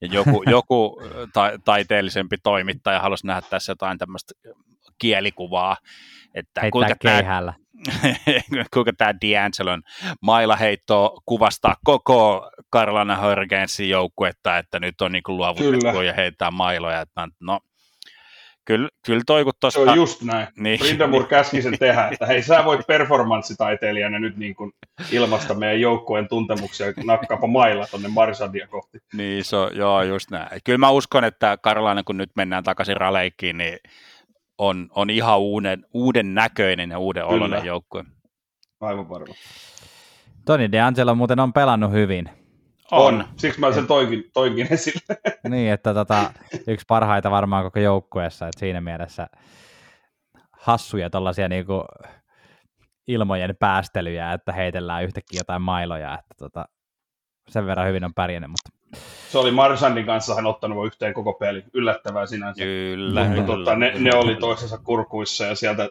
ja 0.00 0.08
joku, 0.12 0.42
joku 0.50 1.02
ta- 1.32 1.58
taiteellisempi 1.64 2.36
toimittaja 2.42 3.00
halusi 3.00 3.26
nähdä 3.26 3.42
tässä 3.50 3.72
jotain 3.72 3.98
tämmöistä 3.98 4.34
kielikuvaa, 4.98 5.76
että 6.34 6.60
Heittää 6.60 6.70
kuinka 6.70 6.94
tämä, 7.02 7.52
kuinka 8.74 8.92
tämä 8.92 9.12
D'Angelon 9.12 9.80
mailaheitto 10.22 11.22
kuvastaa 11.26 11.76
koko 11.84 12.50
Carolina 12.72 13.22
Hurricanesin 13.22 13.88
joukkuetta, 13.88 14.58
että 14.58 14.80
nyt 14.80 15.00
on 15.00 15.12
niin 15.12 15.22
luovutettu 15.28 16.00
ja 16.00 16.14
heittää 16.14 16.50
mailoja. 16.50 17.00
Että 17.00 17.28
no, 17.40 17.60
Kyllä, 18.70 18.88
kyllä 19.06 19.22
toi 19.26 19.44
kun 19.44 19.52
tosta... 19.60 19.84
Se 19.84 19.90
on 19.90 19.96
just 19.96 20.22
näin. 20.22 20.48
Niin. 20.56 20.80
Brindamur 20.80 21.26
käski 21.26 21.62
sen 21.62 21.78
tehdä, 21.78 22.08
että 22.08 22.26
hei 22.26 22.42
sä 22.42 22.64
voit 22.64 22.86
performanssitaiteilijana 22.86 24.18
nyt 24.18 24.36
niin 24.36 24.54
kuin 24.54 24.72
ilmasta 25.12 25.54
meidän 25.54 25.80
joukkueen 25.80 26.28
tuntemuksia, 26.28 26.86
nakkaapa 27.04 27.46
mailla 27.46 27.86
tonne 27.90 28.08
Marsadia 28.08 28.66
kohti. 28.66 28.98
Niin, 29.12 29.44
se 29.44 29.56
on, 29.56 29.76
joo, 29.76 30.02
just 30.02 30.30
näin. 30.30 30.60
Kyllä 30.64 30.78
mä 30.78 30.90
uskon, 30.90 31.24
että 31.24 31.58
Karolainen, 31.62 32.04
kun 32.04 32.16
nyt 32.16 32.30
mennään 32.36 32.64
takaisin 32.64 32.96
raleikkiin, 32.96 33.58
niin 33.58 33.78
on, 34.58 34.88
on 34.94 35.10
ihan 35.10 35.38
uuden, 35.38 35.86
uuden 35.94 36.34
näköinen 36.34 36.90
ja 36.90 36.98
uuden 36.98 37.24
oloinen 37.24 37.64
joukkue. 37.64 38.04
Aivan 38.80 39.08
varma. 39.08 39.34
Toni 40.44 40.72
DeAngelo 40.72 41.14
muuten 41.14 41.40
on 41.40 41.52
pelannut 41.52 41.92
hyvin. 41.92 42.30
On. 42.90 43.14
on. 43.14 43.24
Siksi 43.36 43.60
mä 43.60 43.72
sen 43.72 43.86
toinkin, 43.86 44.24
toinkin 44.32 44.66
esille. 44.70 45.16
niin, 45.48 45.72
että 45.72 45.94
tota, 45.94 46.32
yksi 46.66 46.86
parhaita 46.88 47.30
varmaan 47.30 47.64
koko 47.64 47.78
joukkueessa, 47.78 48.46
että 48.46 48.60
siinä 48.60 48.80
mielessä 48.80 49.26
hassuja 50.52 51.10
tällaisia 51.10 51.48
niinku 51.48 51.84
ilmojen 53.06 53.56
päästelyjä, 53.60 54.32
että 54.32 54.52
heitellään 54.52 55.04
yhtäkkiä 55.04 55.40
jotain 55.40 55.62
mailoja, 55.62 56.18
että 56.18 56.34
tota, 56.38 56.64
sen 57.48 57.66
verran 57.66 57.88
hyvin 57.88 58.04
on 58.04 58.14
pärjännyt, 58.14 58.50
mutta 58.50 58.80
se 59.28 59.38
oli 59.38 59.50
Marsandin 59.50 60.06
kanssa 60.06 60.34
hän 60.34 60.46
ottanut 60.46 60.86
yhteen 60.86 61.14
koko 61.14 61.32
peli. 61.32 61.64
Yllättävää 61.74 62.26
sinänsä. 62.26 62.62
Kyllä, 62.62 63.24
Mutta 63.24 63.42
kyllä, 63.42 63.56
tota, 63.56 63.76
ne, 63.76 63.92
ne 63.98 64.10
oli 64.14 64.36
toisensa 64.36 64.78
kurkuissa 64.78 65.44
ja 65.44 65.54
sieltä 65.54 65.88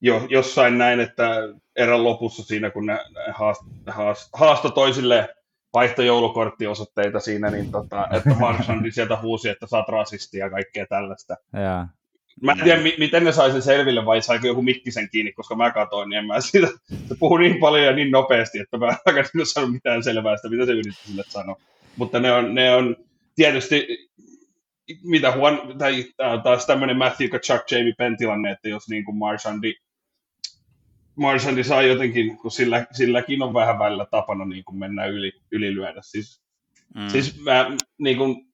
jo, 0.00 0.26
jossain 0.28 0.78
näin, 0.78 1.00
että 1.00 1.30
erän 1.76 2.04
lopussa 2.04 2.44
siinä, 2.44 2.70
kun 2.70 2.86
ne, 2.86 2.92
ne 2.92 3.32
haast, 3.32 3.62
haast, 3.86 4.28
haasto 4.32 4.70
toisille 4.70 5.34
vaihtojoulukorttiosoitteita 5.74 7.20
siinä, 7.20 7.50
niin 7.50 7.70
tota, 7.70 8.08
että 8.12 8.34
Marsandi 8.40 8.90
sieltä 8.90 9.16
huusi, 9.22 9.48
että 9.48 9.66
saat 9.66 9.88
rasistia 9.88 10.44
ja 10.44 10.50
kaikkea 10.50 10.86
tällaista. 10.86 11.36
Joo. 11.52 11.86
Mä 12.42 12.52
en 12.52 12.58
tiedä, 12.64 12.82
mi- 12.82 12.94
miten 12.98 13.24
ne 13.24 13.32
sai 13.32 13.52
sen 13.52 13.62
selville, 13.62 14.06
vai 14.06 14.22
saiko 14.22 14.46
joku 14.46 14.62
mikki 14.62 14.90
sen 14.90 15.08
kiinni, 15.10 15.32
koska 15.32 15.56
mä 15.56 15.70
katoin, 15.70 16.08
niin 16.08 16.18
en 16.18 16.26
mä 16.26 16.40
siitä, 16.40 16.66
se 17.08 17.14
puhui 17.18 17.40
niin 17.40 17.60
paljon 17.60 17.86
ja 17.86 17.92
niin 17.92 18.10
nopeasti, 18.10 18.58
että 18.58 18.78
mä 18.78 18.86
en 18.86 19.46
saanut 19.46 19.72
mitään 19.72 20.02
selvää 20.02 20.36
sitä, 20.36 20.48
mitä 20.48 20.66
se 20.66 20.72
yritti 20.72 21.06
sille 21.06 21.22
sanoa. 21.28 21.56
Mutta 21.96 22.20
ne 22.20 22.32
on, 22.32 22.54
ne 22.54 22.74
on 22.74 22.96
tietysti, 23.34 23.86
mitä 25.04 25.32
huon, 25.32 25.74
tai 25.78 26.04
on 26.18 26.42
taas 26.42 26.66
tämmöinen 26.66 26.96
Matthew 26.96 27.28
Kachuk, 27.28 27.70
Jamie 27.70 27.94
Penn 27.98 28.16
tilanne, 28.16 28.50
että 28.50 28.68
jos 28.68 28.88
niin 28.88 29.04
kuin 29.04 29.16
Marshandi, 29.16 29.74
Marshandi 31.18 31.64
saa 31.64 31.82
jotenkin, 31.82 32.38
kun 32.38 32.50
sillä, 32.50 32.86
silläkin 32.92 33.42
on 33.42 33.54
vähän 33.54 33.78
välillä 33.78 34.06
tapana 34.10 34.44
niin 34.44 34.64
kuin 34.64 34.78
mennä 34.78 35.06
yli, 35.06 35.32
ylilyödä. 35.52 36.00
Siis, 36.02 36.42
Mm. 36.94 37.08
siis 37.08 37.40
mä 37.40 37.70
niin 37.98 38.16
kuin, 38.16 38.46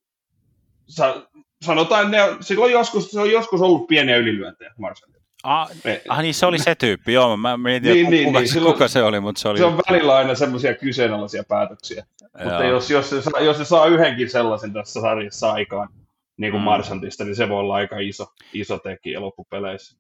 sa, 0.89 1.29
sanotaan, 1.65 2.11
ne, 2.11 2.19
on 2.59 2.71
joskus, 2.73 3.11
se 3.11 3.21
on 3.21 3.31
joskus 3.31 3.61
ollut 3.63 3.87
pieniä 3.87 4.17
ylilyöntejä 4.17 4.71
Marshandi. 4.79 5.19
Ah, 5.43 5.71
Me- 5.85 6.03
ah, 6.09 6.23
niin 6.23 6.35
se 6.35 6.47
oli 6.47 6.59
se 6.59 6.75
tyyppi, 6.75 7.13
joo. 7.13 7.37
Mä 7.37 7.57
mietin, 7.57 7.93
Niin, 7.93 8.03
niin, 8.03 8.11
niin, 8.11 8.25
kuka, 8.25 8.39
niin, 8.39 8.49
se, 8.49 8.53
silloin- 8.53 8.73
kuka 8.75 8.89
se 8.89 9.03
oli, 9.03 9.21
mutta 9.21 9.41
se 9.41 9.49
oli... 9.49 9.59
Se 9.59 9.65
on 9.65 9.81
välillä 9.91 10.17
aina 10.17 10.35
semmoisia 10.35 10.75
kyseenalaisia 10.75 11.45
päätöksiä. 11.49 12.07
Mutta 12.23 12.45
joo. 12.53 12.63
jos, 12.63 12.91
jos, 12.91 13.11
se, 13.11 13.23
saa- 13.23 13.41
jos 13.41 13.57
se 13.57 13.65
saa 13.65 13.87
yhdenkin 13.87 14.31
sellaisen 14.31 14.73
tässä 14.73 15.01
sarjassa 15.01 15.53
aikaan, 15.53 15.89
niin 16.37 16.51
kuin 16.51 16.61
mm. 16.61 16.65
Marsantista, 16.65 17.25
niin 17.25 17.37
se 17.37 17.49
voi 17.49 17.59
olla 17.61 17.75
aika 17.75 17.99
iso, 17.99 18.27
iso 18.53 18.79
tekijä 18.79 19.21
loppupeleissä. 19.21 19.99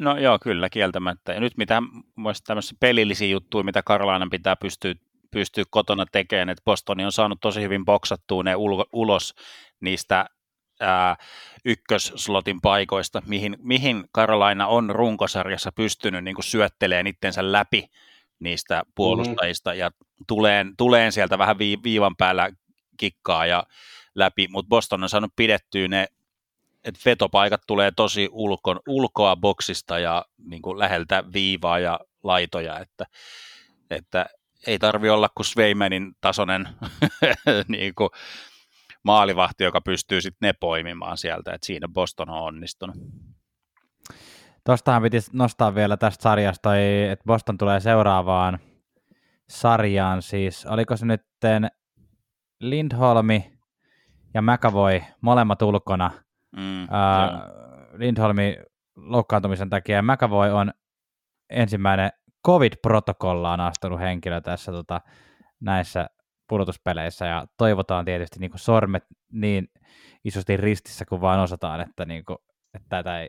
No 0.00 0.18
joo, 0.18 0.38
kyllä, 0.42 0.68
kieltämättä. 0.68 1.32
Ja 1.32 1.40
nyt 1.40 1.56
mitä 1.56 1.82
muista 2.16 2.46
tämmöisiä 2.46 2.76
pelillisiä 2.80 3.28
juttuja, 3.28 3.64
mitä 3.64 3.82
Karolainan 3.82 4.30
pitää 4.30 4.56
pystyä, 4.56 4.94
pystyä 5.30 5.64
kotona 5.70 6.06
tekemään, 6.12 6.48
että 6.48 6.64
Bostoni 6.64 7.04
on 7.04 7.12
saanut 7.12 7.40
tosi 7.40 7.62
hyvin 7.62 7.84
boksattua 7.84 8.42
ne 8.42 8.56
ulo, 8.56 8.86
ulos 8.92 9.34
niistä 9.80 10.26
ää, 10.80 11.16
ykkösslotin 11.64 12.60
paikoista, 12.60 13.22
mihin, 13.26 13.56
mihin 13.62 14.04
Karolaina 14.12 14.66
on 14.66 14.90
runkosarjassa 14.90 15.72
pystynyt 15.72 16.24
niin 16.24 16.36
syöttelemään 16.40 17.06
itsensä 17.06 17.52
läpi 17.52 17.90
niistä 18.38 18.82
puolustajista 18.94 19.74
ja 19.74 19.90
tuleen, 20.26 20.76
tuleen 20.76 21.12
sieltä 21.12 21.38
vähän 21.38 21.58
vii, 21.58 21.78
viivan 21.82 22.16
päällä 22.16 22.50
kikkaa 22.96 23.46
ja 23.46 23.64
läpi, 24.14 24.48
mutta 24.50 24.68
Boston 24.68 25.02
on 25.02 25.08
saanut 25.08 25.32
pidettyä 25.36 25.88
ne 25.88 26.06
että 26.84 27.00
vetopaikat 27.04 27.60
tulee 27.66 27.90
tosi 27.96 28.28
ulkon, 28.32 28.80
ulkoa 28.88 29.36
boksista 29.36 29.98
ja 29.98 30.24
niin 30.38 30.62
kuin 30.62 30.78
läheltä 30.78 31.24
viivaa 31.32 31.78
ja 31.78 32.00
laitoja, 32.22 32.78
että, 32.78 33.04
että 33.90 34.26
ei 34.66 34.78
tarvi 34.78 35.10
olla 35.10 35.28
kuin 35.28 35.46
Sveimenin 35.46 36.12
tasoinen 36.20 36.68
niin 37.68 37.94
kuin 37.94 38.10
maalivahti, 39.02 39.64
joka 39.64 39.80
pystyy 39.80 40.20
sitten 40.20 40.46
ne 40.46 40.52
poimimaan 40.52 41.16
sieltä, 41.16 41.52
että 41.52 41.66
siinä 41.66 41.88
Boston 41.88 42.30
on 42.30 42.42
onnistunut. 42.42 42.96
Tuostahan 44.64 45.02
piti 45.02 45.18
nostaa 45.32 45.74
vielä 45.74 45.96
tästä 45.96 46.22
sarjasta, 46.22 46.76
että 47.10 47.24
Boston 47.26 47.58
tulee 47.58 47.80
seuraavaan 47.80 48.58
sarjaan. 49.48 50.22
Siis 50.22 50.66
oliko 50.66 50.96
se 50.96 51.06
nyt 51.06 51.22
Lindholmi 52.60 53.52
ja 54.34 54.42
McAvoy 54.42 55.02
molemmat 55.20 55.62
ulkona 55.62 56.10
Mm, 56.56 56.86
ää, 56.90 57.30
joo. 57.30 57.98
Lindholmin 57.98 58.56
loukkaantumisen 58.96 59.70
takia. 59.70 60.02
McAvoy 60.02 60.50
on 60.50 60.72
ensimmäinen 61.50 62.10
COVID-protokollaan 62.46 63.60
astunut 63.60 64.00
henkilö 64.00 64.40
tässä 64.40 64.72
tota, 64.72 65.00
näissä 65.60 66.06
pudotuspeleissä 66.48 67.26
ja 67.26 67.46
toivotaan 67.56 68.04
tietysti 68.04 68.40
niin 68.40 68.50
sormet 68.56 69.04
niin 69.32 69.68
isosti 70.24 70.56
ristissä 70.56 71.04
kuin 71.04 71.20
vaan 71.20 71.40
osataan, 71.40 71.80
että, 71.80 72.04
niin 72.04 72.24
kuin, 72.24 72.38
että 72.74 72.86
tätä 72.88 73.20
ei, 73.20 73.28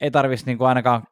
ei 0.00 0.10
tarvitsisi 0.10 0.50
niin 0.50 0.68
ainakaan 0.68 1.02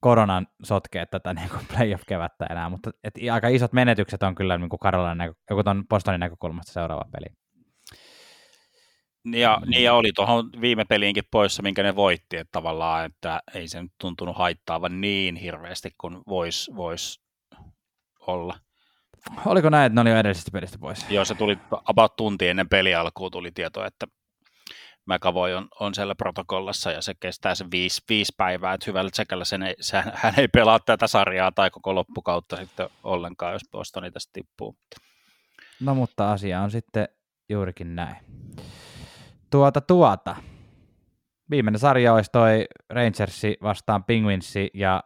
koronan 0.00 0.46
sotkea 0.62 1.06
tätä 1.06 1.34
niin 1.34 1.48
kuin 1.48 1.66
playoff-kevättä 1.76 2.46
enää, 2.50 2.68
mutta 2.68 2.90
et 3.04 3.14
aika 3.32 3.48
isot 3.48 3.72
menetykset 3.72 4.22
on 4.22 4.34
kyllä 4.34 4.58
niin 4.58 4.70
Karolainen 4.80 5.18
näkö, 5.18 5.34
joku 5.50 5.62
ton 5.62 5.84
Bostonin 5.88 6.20
näkökulmasta 6.20 6.72
seuraava 6.72 7.04
peli. 7.12 7.45
Ja, 9.32 9.58
niin 9.66 9.82
ja 9.82 9.94
oli 9.94 10.12
tuohon 10.14 10.50
viime 10.60 10.84
peliinkin 10.84 11.24
poissa, 11.30 11.62
minkä 11.62 11.82
ne 11.82 11.96
voitti, 11.96 12.36
että 12.36 12.52
tavallaan, 12.52 13.04
että 13.04 13.40
ei 13.54 13.68
se 13.68 13.82
nyt 13.82 13.92
tuntunut 14.00 14.36
haittaavan 14.36 15.00
niin 15.00 15.36
hirveästi 15.36 15.90
kuin 15.98 16.18
voisi 16.28 16.76
vois 16.76 17.20
olla. 18.26 18.58
Oliko 19.46 19.70
näin, 19.70 19.86
että 19.86 19.94
ne 19.94 20.00
oli 20.00 20.10
jo 20.10 20.18
edellisestä 20.18 20.50
pelistä 20.50 20.78
pois? 20.78 21.10
Joo, 21.10 21.24
se 21.24 21.34
tuli 21.34 21.58
about 21.84 22.16
tunti 22.16 22.48
ennen 22.48 22.68
peli 22.68 22.94
alkuun 22.94 23.30
tuli 23.30 23.52
tieto, 23.52 23.84
että 23.84 24.06
McAvoy 25.06 25.54
on, 25.54 25.68
on 25.80 25.94
siellä 25.94 26.14
protokollassa 26.14 26.92
ja 26.92 27.02
se 27.02 27.14
kestää 27.20 27.54
se 27.54 27.64
viisi, 27.70 28.02
viisi 28.08 28.32
päivää, 28.36 28.74
että 28.74 28.84
hyvällä 28.86 29.10
tsekällä 29.10 29.44
sen 29.44 29.62
ei, 29.62 29.74
se, 29.80 30.02
hän 30.14 30.34
ei 30.36 30.48
pelaa 30.48 30.80
tätä 30.80 31.06
sarjaa 31.06 31.52
tai 31.52 31.70
koko 31.70 31.94
loppukautta 31.94 32.56
sitten 32.56 32.88
ollenkaan, 33.02 33.52
jos 33.52 33.62
Bostoni 33.72 34.10
tästä 34.10 34.30
tippuu. 34.32 34.76
No 35.80 35.94
mutta 35.94 36.32
asia 36.32 36.60
on 36.60 36.70
sitten 36.70 37.08
juurikin 37.48 37.96
näin. 37.96 38.16
Tuota 39.50 39.80
tuota. 39.80 40.36
Viimeinen 41.50 41.78
sarja 41.78 42.14
olisi 42.14 42.30
toi 42.32 42.66
Rangersi 42.90 43.56
vastaan 43.62 44.04
Penguinsi 44.04 44.70
ja 44.74 45.02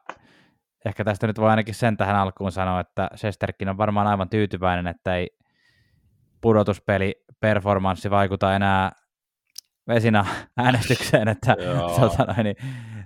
ehkä 0.84 1.04
tästä 1.04 1.26
nyt 1.26 1.38
voi 1.38 1.50
ainakin 1.50 1.74
sen 1.74 1.96
tähän 1.96 2.16
alkuun 2.16 2.52
sanoa, 2.52 2.80
että 2.80 3.08
Sesterkin 3.14 3.68
on 3.68 3.78
varmaan 3.78 4.06
aivan 4.06 4.28
tyytyväinen, 4.28 4.86
että 4.86 5.16
ei 5.16 5.28
pudotuspeli 6.40 7.24
performanssi 7.40 8.10
vaikuta 8.10 8.54
enää 8.54 8.90
vesina 9.88 10.26
äänestykseen, 10.56 11.28
että 11.28 11.56
tota 12.00 12.24
noin, 12.24 12.44
niin, 12.44 12.56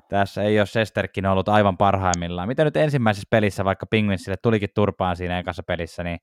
tässä 0.08 0.42
ei 0.42 0.60
ole 0.60 0.66
Sesterkin 0.66 1.26
ollut 1.26 1.48
aivan 1.48 1.76
parhaimmillaan. 1.76 2.48
Mitä 2.48 2.64
nyt 2.64 2.76
ensimmäisessä 2.76 3.26
pelissä, 3.30 3.64
vaikka 3.64 3.86
Penguinsille 3.86 4.36
tulikin 4.42 4.68
turpaan 4.74 5.16
siinä 5.16 5.38
ekassa 5.38 5.62
pelissä, 5.62 6.04
niin 6.04 6.18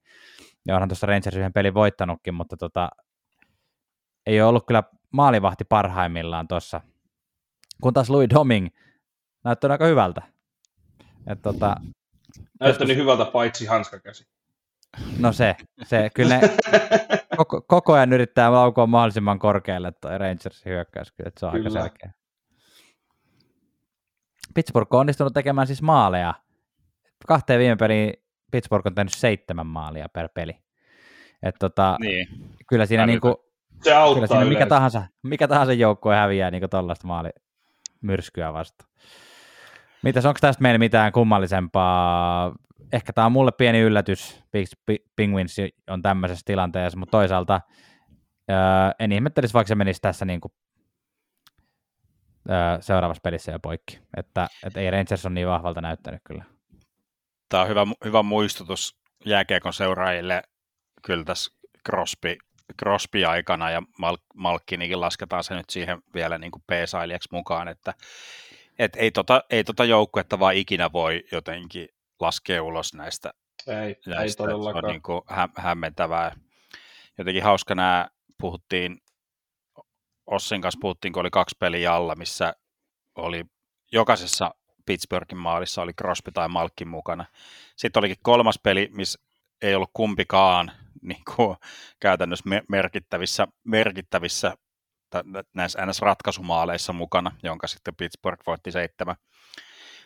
onhan 0.70 0.90
tuossa 0.90 1.08
Rangers 1.08 1.36
yhden 1.36 1.54
pelin 1.54 1.74
voittanutkin, 1.74 2.34
mutta 2.34 2.58
tota, 2.58 2.90
ei 4.26 4.42
ole 4.42 4.50
ollut 4.50 4.66
kyllä 4.68 4.84
maalivahti 5.12 5.64
parhaimmillaan 5.64 6.48
tuossa. 6.48 6.82
Kun 7.82 7.94
taas 7.94 8.10
Louis 8.10 8.30
Doming 8.30 8.68
näyttää 9.44 9.72
aika 9.72 9.86
hyvältä. 9.86 10.22
Et 11.28 11.42
tota, 11.42 11.76
Näyttää 12.60 12.88
niin 12.88 12.98
hyvältä 12.98 13.26
paitsi 13.26 13.66
hanskakäsi. 13.66 14.28
no 15.20 15.32
se, 15.32 15.56
se 15.84 16.10
kyllä 16.14 16.38
ne 16.38 16.50
koko, 17.38 17.62
koko 17.62 17.94
ajan 17.94 18.14
yrittää 18.14 18.52
laukua 18.52 18.88
mahdollisimman 18.88 19.40
korkealle 19.40 19.92
toi 19.92 20.18
Rangersin 20.18 20.72
hyökkäys, 20.72 21.12
kyllä, 21.12 21.28
että 21.28 21.40
se 21.40 21.46
on 21.46 21.52
kyllä. 21.52 21.66
aika 21.68 21.80
selkeä. 21.80 22.12
Pittsburgh 24.54 24.94
on 24.96 25.00
onnistunut 25.00 25.34
tekemään 25.34 25.68
siis 25.68 25.82
maaleja. 25.82 26.34
Kahteen 27.28 27.60
viime 27.60 27.76
peliin 27.76 28.14
Pittsburgh 28.52 28.88
on 28.88 28.96
tehnyt 28.96 29.14
seitsemän 29.14 29.68
maalia 29.68 30.10
per 30.10 30.30
peli. 30.34 30.58
Et 31.44 31.56
tota, 31.60 31.98
Niin. 32.00 32.28
kyllä 32.68 32.86
siinä 32.86 33.06
niinku, 33.06 33.51
Se 33.84 33.90
kyllä 33.90 34.02
auttaa 34.02 34.28
siinä 34.28 34.46
mikä 34.46 34.66
tahansa, 34.66 35.04
mikä 35.24 35.48
tahansa 35.48 35.74
joukkue 35.74 36.16
häviää 36.16 36.52
niin 36.52 36.70
tuollaista 36.70 37.08
maalimyrskyä 37.08 38.54
vasta. 38.54 38.86
Mitäs, 40.04 40.26
onko 40.26 40.38
tästä 40.42 40.62
meillä 40.62 40.78
mitään 40.78 41.12
kummallisempaa? 41.12 42.54
Ehkä 42.94 43.14
tämä 43.14 43.26
on 43.26 43.32
mulle 43.32 43.52
pieni 43.52 43.80
yllätys, 43.80 44.44
Penguins 45.16 45.56
on 45.90 46.02
tämmöisessä 46.02 46.44
tilanteessa, 46.46 47.00
mutta 47.00 47.12
toisaalta 47.12 47.62
öö, 48.50 48.58
en 49.00 49.12
ihmettelisi, 49.12 49.54
vaikka 49.54 49.68
se 49.68 49.76
menisi 49.76 50.02
tässä 50.02 50.26
niin 50.26 50.42
kuin, 50.42 50.52
öö, 52.50 52.82
seuraavassa 52.82 53.22
pelissä 53.24 53.52
jo 53.52 53.60
poikki. 53.60 54.00
Että, 54.18 54.48
että 54.66 54.80
ei 54.80 54.92
Rangers 54.92 55.26
on 55.26 55.34
niin 55.34 55.48
vahvalta 55.48 55.82
näyttänyt 55.82 56.22
kyllä. 56.24 56.44
Tämä 57.50 57.64
on 57.64 57.70
hyvä, 57.70 57.86
hyvä 58.06 58.24
muistutus 58.24 59.02
jääkiekon 59.26 59.74
seuraajille 59.74 60.44
kyllä 61.06 61.24
tässä 61.24 61.52
Crosby, 61.90 62.38
Crosby-aikana 62.80 63.72
ja 63.72 63.82
Mal- 63.98 64.18
Malkkinikin 64.36 65.02
lasketaan 65.02 65.44
se 65.44 65.56
nyt 65.56 65.70
siihen 65.70 66.02
vielä 66.14 66.38
niin 66.38 66.52
kuin 66.52 66.64
P-sailijaksi 66.68 67.30
mukaan, 67.32 67.68
että 67.68 67.94
et 68.80 68.92
ei 68.96 69.12
tota, 69.12 69.44
ei 69.50 69.64
tota 69.64 69.86
joukkuetta 69.86 70.40
vaan 70.40 70.56
ikinä 70.56 70.92
voi 70.94 71.24
jotenkin 71.32 71.90
laskea 72.20 72.64
ulos 72.64 72.94
näistä, 72.94 73.34
Ei, 73.68 73.76
ei 73.76 73.96
näistä. 74.08 74.38
se 74.38 74.44
on 74.44 74.50
todellakaan. 74.50 74.86
niin 74.92 75.02
kuin 75.02 75.22
hä- 75.28 75.50
hämmentävää. 75.56 76.36
Jotenkin 77.18 77.44
hauska 77.44 77.76
nämä, 77.76 78.08
puhuttiin, 78.38 79.02
Ossin 80.28 80.62
kanssa 80.62 80.80
puhuttiin, 80.82 81.14
kun 81.14 81.22
oli 81.22 81.30
kaksi 81.30 81.56
peliä 81.60 81.94
alla, 81.94 82.16
missä 82.16 82.54
oli 83.16 83.44
jokaisessa 83.92 84.52
Pittsburghin 84.86 85.38
maalissa 85.38 85.82
oli 85.82 85.94
Crosby 85.94 86.32
tai 86.32 86.48
Malkin 86.50 86.88
mukana. 86.88 87.26
Sitten 87.76 88.00
olikin 88.02 88.18
kolmas 88.22 88.60
peli, 88.64 88.90
missä 88.92 89.20
ei 89.62 89.76
ollut 89.76 89.90
kumpikaan 89.94 90.72
niin 91.10 91.24
kuin, 91.36 91.58
käytännössä 92.00 92.50
merkittävissä, 92.70 93.48
merkittävissä 93.64 94.54
näissä 95.54 95.80
NS-ratkaisumaaleissa 95.86 96.94
mukana, 96.94 97.32
jonka 97.44 97.68
sitten 97.68 97.96
Pittsburgh 97.96 98.44
voitti 98.48 98.72
7 98.72 99.16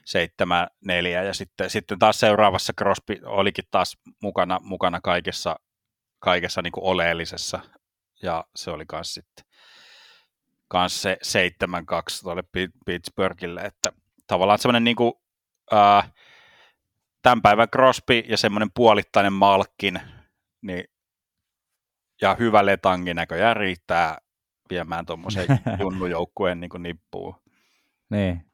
7 0.06 0.68
4 0.86 1.24
ja 1.24 1.34
sitten, 1.34 1.70
sitten 1.70 2.00
taas 2.00 2.20
seuraavassa 2.20 2.74
Crosby 2.74 3.20
olikin 3.24 3.64
taas 3.72 3.98
mukana, 4.22 4.60
mukana 4.64 5.02
kaikessa, 5.02 5.56
kaikessa 6.20 6.62
niin 6.62 6.74
oleellisessa. 6.78 7.60
Ja 8.22 8.46
se 8.56 8.72
oli 8.72 8.86
myös 8.92 9.14
sitten 9.14 9.46
kans 10.68 11.02
se 11.02 11.18
7-2 11.24 12.22
tuolle 12.24 12.44
Pittsburghille, 12.86 13.62
että 13.62 13.92
tavallaan 14.28 14.60
semmoinen 14.60 14.84
niin 14.84 14.96
kuin, 14.96 15.14
ää, 15.72 16.10
tämän 17.22 17.42
päivän 17.42 17.70
Crosby 17.70 18.20
ja 18.20 18.38
semmoinen 18.38 18.72
puolittainen 18.76 19.34
Malkin, 19.34 20.02
niin, 20.66 20.84
ja 22.22 22.36
hyvä 22.40 22.66
letangi 22.66 23.14
näköjään 23.14 23.58
riittää 23.58 24.18
viemään 24.70 25.06
tuommoisen 25.06 25.46
junnujoukkueen 25.80 26.60
niin 26.60 26.72
nippuun. 26.80 27.36
Niin. 28.10 28.46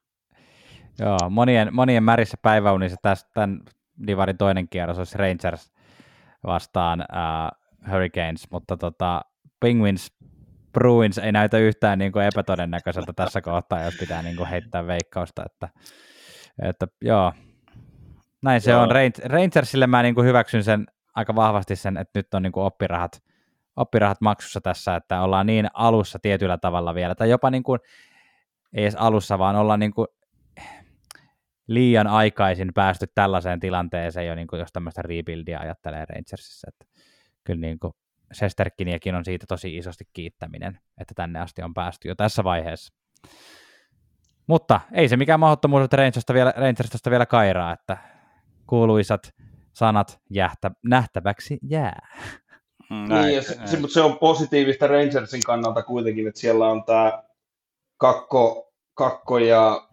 Joo, 0.99 1.29
monien, 1.29 1.75
monien 1.75 2.03
märissä 2.03 2.37
päiväunissa 2.41 2.97
tästä, 3.01 3.29
tämän 3.33 3.61
Divarin 4.07 4.37
toinen 4.37 4.69
kierros 4.69 4.97
olisi 4.97 5.17
Rangers 5.17 5.71
vastaan 6.43 6.99
uh, 7.01 7.91
Hurricanes, 7.91 8.51
mutta 8.51 8.77
tota, 8.77 9.21
Penguins 9.59 10.13
Bruins 10.73 11.17
ei 11.17 11.31
näytä 11.31 11.57
yhtään 11.57 11.99
niin 11.99 12.11
kuin 12.11 12.25
epätodennäköiseltä 12.25 13.13
tässä 13.13 13.41
kohtaa, 13.41 13.83
jos 13.83 13.97
pitää 13.99 14.21
niin 14.21 14.35
kuin 14.35 14.49
heittää 14.49 14.87
veikkausta, 14.87 15.43
että, 15.45 15.69
että 16.61 16.87
joo, 17.01 17.33
näin 18.41 18.61
se 18.61 18.71
joo. 18.71 18.81
on. 18.81 18.89
Rangersille 19.25 19.87
mä 19.87 20.03
niin 20.03 20.15
kuin 20.15 20.27
hyväksyn 20.27 20.63
sen 20.63 20.85
aika 21.15 21.35
vahvasti 21.35 21.75
sen, 21.75 21.97
että 21.97 22.19
nyt 22.19 22.33
on 22.33 22.43
niin 22.43 22.51
kuin 22.51 22.63
oppirahat, 22.63 23.23
oppirahat 23.75 24.21
maksussa 24.21 24.61
tässä, 24.61 24.95
että 24.95 25.21
ollaan 25.21 25.45
niin 25.45 25.67
alussa 25.73 26.19
tietyllä 26.21 26.57
tavalla 26.57 26.95
vielä, 26.95 27.15
tai 27.15 27.29
jopa 27.29 27.49
niin 27.51 27.63
kuin, 27.63 27.79
ei 28.73 28.83
edes 28.83 28.95
alussa, 28.95 29.39
vaan 29.39 29.55
ollaan 29.55 29.79
niin 29.79 29.93
kuin 29.93 30.07
liian 31.67 32.07
aikaisin 32.07 32.71
päästy 32.73 33.07
tällaiseen 33.15 33.59
tilanteeseen 33.59 34.27
jo, 34.27 34.35
niin 34.35 34.47
kuin 34.47 34.59
jos 34.59 34.71
tämmöistä 34.71 35.01
rebuildia 35.01 35.59
ajattelee 35.59 36.05
Rangersissa, 36.05 36.67
että 36.67 37.01
kyllä 37.43 37.61
niin 37.61 37.79
kuin 37.79 37.93
Sesterkiniäkin 38.31 39.15
on 39.15 39.25
siitä 39.25 39.45
tosi 39.47 39.77
isosti 39.77 40.03
kiittäminen, 40.13 40.79
että 40.97 41.13
tänne 41.15 41.39
asti 41.39 41.63
on 41.63 41.73
päästy 41.73 42.07
jo 42.07 42.15
tässä 42.15 42.43
vaiheessa. 42.43 42.93
Mutta 44.47 44.81
ei 44.93 45.09
se 45.09 45.17
mikään 45.17 45.39
mahdottomuus, 45.39 45.83
että 45.83 45.97
Rangersista 45.97 46.33
vielä, 46.33 46.53
Rangersista 46.57 47.11
vielä 47.11 47.25
kairaa, 47.25 47.73
että 47.73 47.97
kuuluisat 48.67 49.33
sanat 49.73 50.19
jähtä, 50.29 50.71
nähtäväksi 50.83 51.59
jää. 51.69 52.07
Mm, 52.89 53.09
niin, 53.09 53.35
ja 53.35 53.41
se, 53.41 53.57
se, 53.65 53.77
mutta 53.77 53.93
se 53.93 54.01
on 54.01 54.19
positiivista 54.19 54.87
Rangersin 54.87 55.41
kannalta 55.45 55.83
kuitenkin, 55.83 56.27
että 56.27 56.39
siellä 56.39 56.67
on 56.67 56.83
tämä 56.83 57.23
kakko, 57.97 58.73
kakko 58.93 59.37
ja 59.37 59.87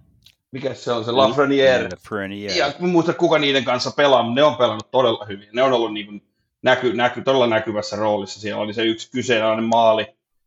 mikä 0.51 0.75
se 0.75 0.93
on, 0.93 1.05
se 1.05 1.11
Lafreniere. 1.13 1.89
Lafreniere. 1.93 2.55
Ja 2.55 2.73
mä 2.79 2.87
muista, 2.87 3.15
kuka 3.15 3.39
niiden 3.39 3.65
kanssa 3.65 3.91
pelaa, 3.91 4.23
mutta 4.23 4.41
ne 4.41 4.43
on 4.43 4.57
pelannut 4.57 4.91
todella 4.91 5.25
hyvin. 5.25 5.49
Ne 5.53 5.63
on 5.63 5.73
ollut 5.73 5.93
niin 5.93 6.07
kuin 6.07 6.23
näky, 6.63 6.93
näky, 6.93 7.23
todella 7.23 7.47
näkyvässä 7.47 7.97
roolissa. 7.97 8.41
Siellä 8.41 8.63
oli 8.63 8.75
se 8.75 8.83
yksi 8.83 9.11
kyseenalainen 9.11 9.65
maali, 9.65 10.07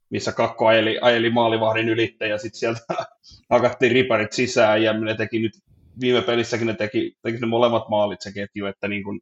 missä 0.09 0.31
kakko 0.31 0.67
ajeli, 0.67 0.99
ajeli 1.01 1.29
maalivahdin 1.29 1.89
ylittä 1.89 2.25
ja 2.25 2.37
sitten 2.37 2.59
sieltä 2.59 2.81
hakattiin 3.49 3.91
riparit 3.91 4.33
sisään 4.33 4.83
ja 4.83 4.93
ne 4.93 5.15
teki 5.15 5.39
nyt 5.39 5.53
viime 5.99 6.21
pelissäkin 6.21 6.67
ne 6.67 6.73
teki, 6.73 7.17
teki 7.21 7.37
ne 7.37 7.47
molemmat 7.47 7.89
maalit 7.89 8.21
se 8.21 8.31
ketju, 8.31 8.65
että 8.65 8.87
niin 8.87 9.03
kuin, 9.03 9.21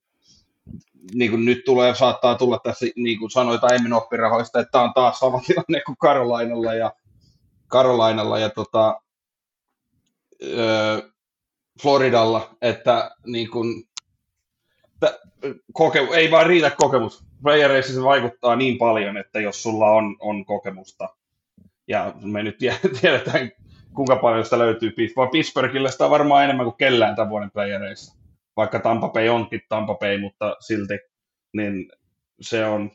niin 1.13 1.31
kuin 1.31 1.45
nyt 1.45 1.61
tulee, 1.65 1.95
saattaa 1.95 2.35
tulla 2.35 2.59
tässä, 2.63 2.85
niin 2.95 3.19
kuin 3.19 3.31
sanoit 3.31 3.63
aiemmin 3.63 3.93
oppirahoista, 3.93 4.59
että 4.59 4.71
tämä 4.71 4.83
on 4.83 4.93
taas 4.93 5.19
sama 5.19 5.41
tilanne 5.47 5.81
kuin 5.85 5.97
Karolainalla 5.97 6.73
ja, 6.73 6.93
Karolainalla 7.67 8.39
ja 8.39 8.49
tota, 8.49 9.01
öö, 10.43 11.01
Floridalla, 11.81 12.55
että 12.61 13.11
niin 13.25 13.49
kuin, 13.51 13.89
koke, 15.73 15.99
ei 15.99 16.31
vaan 16.31 16.45
riitä 16.45 16.71
kokemus. 16.71 17.23
Playereissa 17.43 17.93
se 17.93 18.03
vaikuttaa 18.03 18.55
niin 18.55 18.77
paljon, 18.77 19.17
että 19.17 19.39
jos 19.39 19.63
sulla 19.63 19.91
on, 19.91 20.15
on 20.19 20.45
kokemusta, 20.45 21.09
ja 21.87 22.13
me 22.21 22.43
nyt 22.43 22.57
tiedetään, 23.01 23.51
kuinka 23.93 24.15
paljon 24.15 24.43
sitä 24.43 24.59
löytyy, 24.59 24.93
vaan 25.15 25.29
Pittsburghille 25.29 25.91
sitä 25.91 26.05
on 26.05 26.11
varmaan 26.11 26.43
enemmän 26.43 26.65
kuin 26.65 26.77
kellään 26.77 27.15
tämän 27.15 27.29
vuoden 27.29 27.51
playereissa. 27.51 28.19
Vaikka 28.57 28.79
Tampa 28.79 29.09
Bay 29.09 29.29
onkin 29.29 29.61
Tampa 29.69 29.95
Bay, 29.95 30.17
mutta 30.17 30.55
silti, 30.59 30.99
niin 31.53 31.91
se 32.41 32.65
on, 32.65 32.91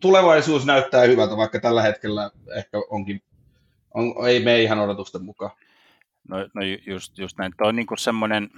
tulevaisuus 0.00 0.66
näyttää 0.66 1.04
hyvältä, 1.04 1.36
vaikka 1.36 1.60
tällä 1.60 1.82
hetkellä 1.82 2.30
ehkä 2.56 2.78
onkin, 2.90 3.22
on, 3.94 4.28
ei 4.28 4.44
mene 4.44 4.62
ihan 4.62 4.80
odotusten 4.80 5.24
mukaan. 5.24 5.50
No, 6.28 6.36
no 6.54 6.62
just, 6.86 7.18
just 7.18 7.38
näin. 7.38 7.52
Tuo 7.58 7.68
on 7.68 7.76
niin 7.76 7.86
semmoinen, 7.98 8.50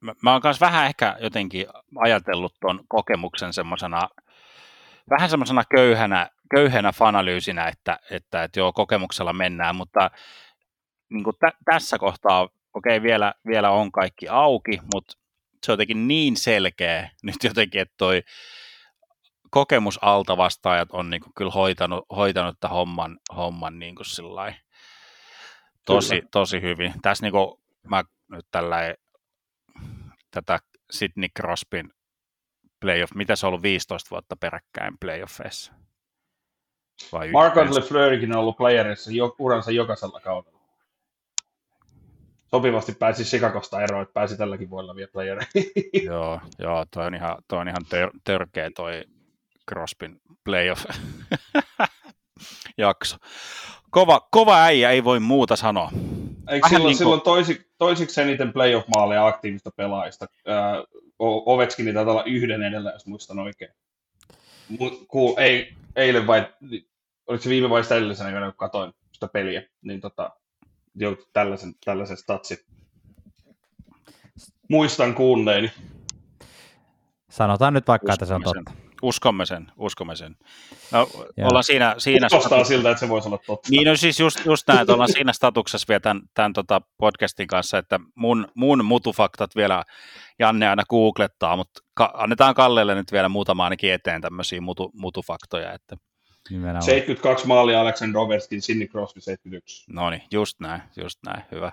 mä, 0.00 0.14
mä 0.22 0.32
oon 0.32 0.40
myös 0.44 0.60
vähän 0.60 0.86
ehkä 0.86 1.16
jotenkin 1.20 1.66
ajatellut 1.96 2.54
tuon 2.60 2.80
kokemuksen 2.88 3.52
semmoisena, 3.52 4.08
vähän 5.10 5.30
semmoisena 5.30 5.64
köyhänä, 5.64 6.30
köyhänä 6.50 6.92
fanalyysinä, 6.92 7.68
että, 7.68 7.98
että, 8.10 8.44
että 8.44 8.60
joo, 8.60 8.72
kokemuksella 8.72 9.32
mennään, 9.32 9.76
mutta 9.76 10.10
niin 11.10 11.24
kuin 11.24 11.36
tä, 11.40 11.52
tässä 11.64 11.98
kohtaa, 11.98 12.42
okei, 12.74 12.96
okay, 12.96 13.02
vielä, 13.02 13.34
vielä 13.46 13.70
on 13.70 13.92
kaikki 13.92 14.28
auki, 14.28 14.80
mutta 14.94 15.12
se 15.66 15.72
on 15.72 15.74
jotenkin 15.74 16.08
niin 16.08 16.36
selkeä 16.36 17.10
nyt 17.22 17.44
jotenkin, 17.44 17.80
että 17.80 17.94
toi 17.96 18.22
kokemusalta-vastaajat 19.50 20.88
on 20.92 21.10
niin 21.10 21.20
kuin 21.20 21.32
kyllä 21.36 21.50
hoitanut, 21.50 22.04
hoitanut 22.16 22.56
tämän 22.60 22.76
homman, 22.76 23.18
homman 23.36 23.78
niin 23.78 23.94
kuin 23.94 24.06
tosi, 25.86 26.22
tosi 26.32 26.60
hyvin. 26.60 26.94
Tässä 27.02 27.24
niin 27.24 27.32
kuin 27.32 27.60
mä 27.88 28.04
nyt 28.30 28.46
tällä 28.50 28.94
tätä 30.30 30.58
Sidney 30.90 31.28
Crosbyn 31.36 31.90
playoff, 32.80 33.14
mitä 33.14 33.36
se 33.36 33.46
on 33.46 33.48
ollut 33.48 33.62
15 33.62 34.10
vuotta 34.10 34.36
peräkkäin 34.36 34.98
playoffeissa? 35.00 35.72
Mark 37.32 37.54
Lefleurikin 37.56 38.32
on 38.32 38.38
ollut 38.38 38.56
playerissa 38.56 39.10
jo, 39.12 39.34
uransa 39.38 39.70
jokaisella 39.70 40.20
kaudella. 40.20 40.60
Sopivasti 42.50 42.92
pääsi 42.92 43.24
Chicagosta 43.24 43.82
eroon, 43.82 44.02
että 44.02 44.12
pääsi 44.12 44.36
tälläkin 44.36 44.70
vuonna 44.70 44.94
vielä 44.94 45.10
playereihin. 45.12 45.72
joo, 46.12 46.40
joo, 46.58 46.86
toi 46.90 47.06
on 47.06 47.14
ihan, 47.14 47.36
toi 47.48 47.58
on 47.58 47.68
ihan 47.68 47.84
tör, 47.88 48.10
törkeä 48.24 48.70
toi 48.76 49.04
Crosbyn 49.70 50.20
playoff 50.44 50.84
jakso. 52.78 53.16
Kova, 53.90 54.28
kova 54.30 54.62
äijä, 54.62 54.90
ei 54.90 55.04
voi 55.04 55.20
muuta 55.20 55.56
sanoa. 55.56 55.90
Eikö 56.48 56.68
silloin, 56.68 56.82
niin 56.82 56.82
kuin... 56.82 56.96
silloin 56.96 57.20
toisi, 57.20 57.70
toisiksi 57.78 58.20
eniten 58.20 58.52
playoff-maaleja 58.52 59.26
aktiivista 59.26 59.70
pelaajista? 59.76 60.26
Öö, 60.48 60.54
Ovechkin 61.18 61.94
taitaa 61.94 62.12
olla 62.12 62.24
yhden 62.24 62.62
edellä, 62.62 62.90
jos 62.90 63.06
muistan 63.06 63.38
oikein. 63.38 63.70
Ku, 65.08 65.36
ei, 65.38 65.74
eilen 65.96 66.26
vai, 66.26 66.46
oliko 67.30 67.42
se 67.42 67.50
viime 67.50 67.70
vai 67.70 67.82
sitä 67.82 67.96
edellisenä 67.96 68.42
kun 68.42 68.54
katsoin 68.56 68.92
sitä 69.12 69.28
peliä, 69.28 69.62
niin 69.82 70.00
tota, 70.00 70.30
joutui 70.94 71.26
tällaisen, 71.32 71.74
tällaisen 71.84 72.16
statsin. 72.16 72.58
Muistan 74.68 75.14
kuunneeni. 75.14 75.72
Sanotaan 77.30 77.74
nyt 77.74 77.88
vaikka, 77.88 78.12
että 78.12 78.26
se 78.26 78.34
on 78.34 78.42
totta. 78.42 78.72
Uskomme 79.02 79.46
sen, 79.46 79.72
uskomme 79.76 80.16
sen. 80.16 80.36
No, 80.92 81.08
ollaan 81.44 81.64
siinä, 81.64 81.94
siinä 81.98 82.28
Kuulostaa 82.30 82.64
siltä, 82.64 82.90
että 82.90 83.00
se 83.00 83.08
voisi 83.08 83.28
olla 83.28 83.38
totta. 83.46 83.68
Niin, 83.70 83.86
no 83.86 83.96
siis 83.96 84.20
just, 84.20 84.46
just 84.46 84.68
näin, 84.68 84.80
että 84.80 84.92
ollaan 84.92 85.12
siinä 85.12 85.32
statuksessa 85.32 85.86
vielä 85.88 86.00
tämän, 86.00 86.22
tämän 86.34 86.52
tota 86.52 86.82
podcastin 86.98 87.46
kanssa, 87.46 87.78
että 87.78 88.00
mun, 88.14 88.48
mun 88.54 88.84
mutufaktat 88.84 89.56
vielä 89.56 89.84
Janne 90.38 90.68
aina 90.68 90.82
googlettaa, 90.90 91.56
mutta 91.56 91.80
ka- 91.94 92.12
annetaan 92.14 92.54
Kallelle 92.54 92.94
nyt 92.94 93.12
vielä 93.12 93.28
muutama 93.28 93.64
ainakin 93.64 93.92
eteen 93.92 94.20
tämmöisiä 94.20 94.60
mutu, 94.60 94.90
mutufaktoja, 94.94 95.72
että 95.72 95.96
Nimenomaan. 96.50 96.82
72 96.82 97.46
maalia 97.46 97.80
Alexander 97.80 98.18
Ovechkin, 98.18 98.62
Sidney 98.62 98.88
Crosby 98.88 99.20
71. 99.20 99.92
No 99.92 100.10
niin, 100.10 100.22
just 100.30 100.60
näin, 100.60 100.82
just 100.96 101.18
näin, 101.26 101.42
hyvä. 101.52 101.72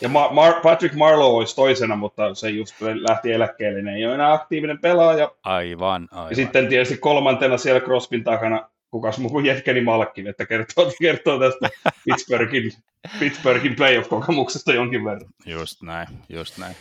Ja 0.00 0.08
Ma- 0.08 0.28
Mar- 0.28 0.60
Patrick 0.62 0.94
Marlowe 0.94 1.36
olisi 1.36 1.56
toisena, 1.56 1.96
mutta 1.96 2.34
se 2.34 2.50
just 2.50 2.74
lähti 2.80 3.32
eläkkeelle, 3.32 3.82
niin 3.82 3.96
ei 3.96 4.06
ole 4.06 4.14
enää 4.14 4.32
aktiivinen 4.32 4.78
pelaaja. 4.78 5.30
Aivan, 5.42 6.08
aivan. 6.10 6.30
Ja 6.30 6.36
sitten 6.36 6.68
tietysti 6.68 6.96
kolmantena 6.96 7.58
siellä 7.58 7.80
Crosbyn 7.80 8.24
takana, 8.24 8.68
kukas 8.90 9.18
muu 9.18 9.30
kuin 9.30 9.46
Jetkeni 9.46 9.80
Malkin, 9.80 10.26
että 10.26 10.46
kertoo, 10.46 10.92
kertoo 11.00 11.38
tästä 11.38 11.68
Pittsburghin, 12.04 12.72
Pittsburghin 13.20 13.76
playoff-kokemuksesta 13.76 14.72
jonkin 14.74 15.04
verran. 15.04 15.30
Just 15.46 15.82
näin, 15.82 16.08
just 16.28 16.58
näin. 16.58 16.76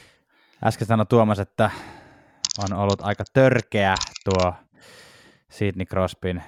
Äsken 0.65 0.87
sanoi 0.87 1.05
Tuomas, 1.05 1.39
että 1.39 1.71
on 2.57 2.77
ollut 2.79 3.01
aika 3.01 3.23
törkeä 3.33 3.95
tuo 4.25 4.53
Sidney 5.49 5.85
Crosbyn 5.85 6.43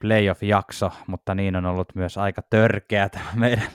playoff-jakso, 0.00 0.90
mutta 1.06 1.34
niin 1.34 1.56
on 1.56 1.66
ollut 1.66 1.94
myös 1.94 2.18
aika 2.18 2.42
törkeä 2.50 3.08
tämä 3.08 3.30
meidän 3.34 3.68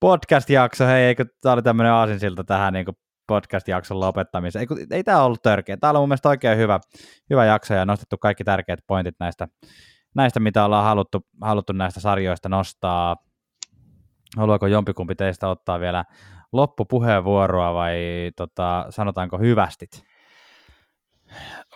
podcast-jakso. 0.00 0.86
Hei, 0.86 1.04
eikö 1.04 1.24
tämä 1.40 1.52
oli 1.52 1.62
tämmöinen 1.62 1.92
aasinsilta 1.92 2.44
tähän 2.44 2.72
niin 2.72 2.86
podcast-jakson 3.26 4.00
lopettamisen. 4.00 4.60
Ei, 4.60 4.66
ei 4.90 5.04
tämä 5.04 5.22
ollut 5.22 5.42
törkeä. 5.42 5.76
Tämä 5.76 5.90
on 5.90 5.96
mun 5.96 6.08
mielestä 6.08 6.28
oikein 6.28 6.58
hyvä, 6.58 6.80
hyvä 7.30 7.44
jakso 7.44 7.74
ja 7.74 7.86
nostettu 7.86 8.18
kaikki 8.18 8.44
tärkeät 8.44 8.80
pointit 8.86 9.14
näistä, 9.20 9.48
näistä 10.14 10.40
mitä 10.40 10.64
ollaan 10.64 10.84
haluttu, 10.84 11.20
haluttu 11.42 11.72
näistä 11.72 12.00
sarjoista 12.00 12.48
nostaa. 12.48 13.16
Haluaako 14.36 14.66
jompikumpi 14.66 15.14
teistä 15.14 15.48
ottaa 15.48 15.80
vielä 15.80 16.04
loppupuheenvuoroa 16.52 17.74
vai 17.74 17.96
tota, 18.36 18.86
sanotaanko 18.90 19.38
hyvästit? 19.38 20.11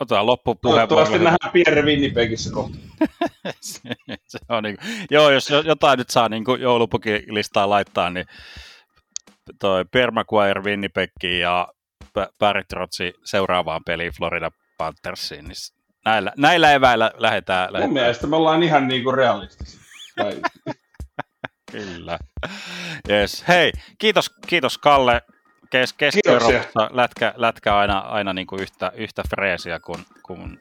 Otetaan 0.00 0.26
loppupuheenvuoro. 0.26 0.86
Toivottavasti 0.86 1.24
nähdään 1.24 1.52
Pierre 1.52 1.82
Winnipegissä 1.82 2.50
kohta. 2.52 2.76
se, 3.60 3.80
se 4.26 4.38
on 4.48 4.62
niin 4.62 4.76
kuin, 4.76 5.06
joo, 5.10 5.30
jos 5.30 5.50
jotain 5.64 5.98
nyt 5.98 6.10
saa 6.10 6.28
niin 6.28 6.44
joulupukilistaa 6.60 7.70
laittaa, 7.70 8.10
niin 8.10 8.26
toi 9.58 9.84
Permaquire 9.84 10.62
Winnipeg 10.62 11.10
ja 11.40 11.68
Barry 12.38 12.64
Trotsi 12.68 13.14
seuraavaan 13.24 13.80
peliin 13.86 14.12
Florida 14.16 14.50
Panthersiin, 14.78 15.44
niin 15.44 15.56
näillä, 16.04 16.32
näillä 16.36 16.72
eväillä 16.72 17.10
lähdetään, 17.14 17.72
lähdetään. 17.72 17.90
Mun 17.90 18.00
mielestä 18.00 18.26
me 18.26 18.36
ollaan 18.36 18.62
ihan 18.62 18.88
niin 18.88 19.04
kuin 19.04 19.14
realistisia. 19.14 19.80
Kyllä. 21.72 22.18
Yes. 23.10 23.44
Hei, 23.48 23.72
kiitos, 23.98 24.30
kiitos 24.46 24.78
Kalle. 24.78 25.22
Kes, 25.70 25.92
Keski-Euroopassa 25.92 26.90
lätkä, 26.92 27.34
lätkä 27.36 27.76
aina, 27.76 27.98
aina 27.98 28.32
niin 28.32 28.46
kuin 28.46 28.62
yhtä, 28.62 28.92
yhtä 28.94 29.22
freesiä 29.30 29.80
kuin, 29.80 29.98
kuin 30.22 30.60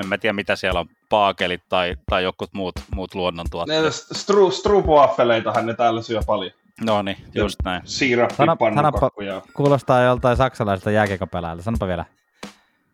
en 0.00 0.08
mä 0.08 0.18
tiedä 0.18 0.32
mitä 0.32 0.56
siellä 0.56 0.80
on, 0.80 0.88
paakelit 1.08 1.62
tai, 1.68 1.96
tai 2.10 2.22
jokut 2.22 2.50
muut, 2.52 2.74
muut 2.94 3.14
luonnontuotteet. 3.14 3.94
Stru, 3.94 4.50
strupuaffeleitahan 4.50 5.66
ne 5.66 5.74
täällä 5.74 6.02
syö 6.02 6.20
paljon. 6.26 6.52
No 6.84 7.02
niin, 7.02 7.16
just 7.34 7.56
näin. 7.64 7.82
Siirappi, 7.84 8.36
pannukakkuja. 8.58 9.42
Kuulostaa 9.54 10.02
joltain 10.02 10.36
saksalaiselta 10.36 10.90
jääkiekopelaajalta, 10.90 11.62
sanopa 11.62 11.86
vielä. 11.86 12.04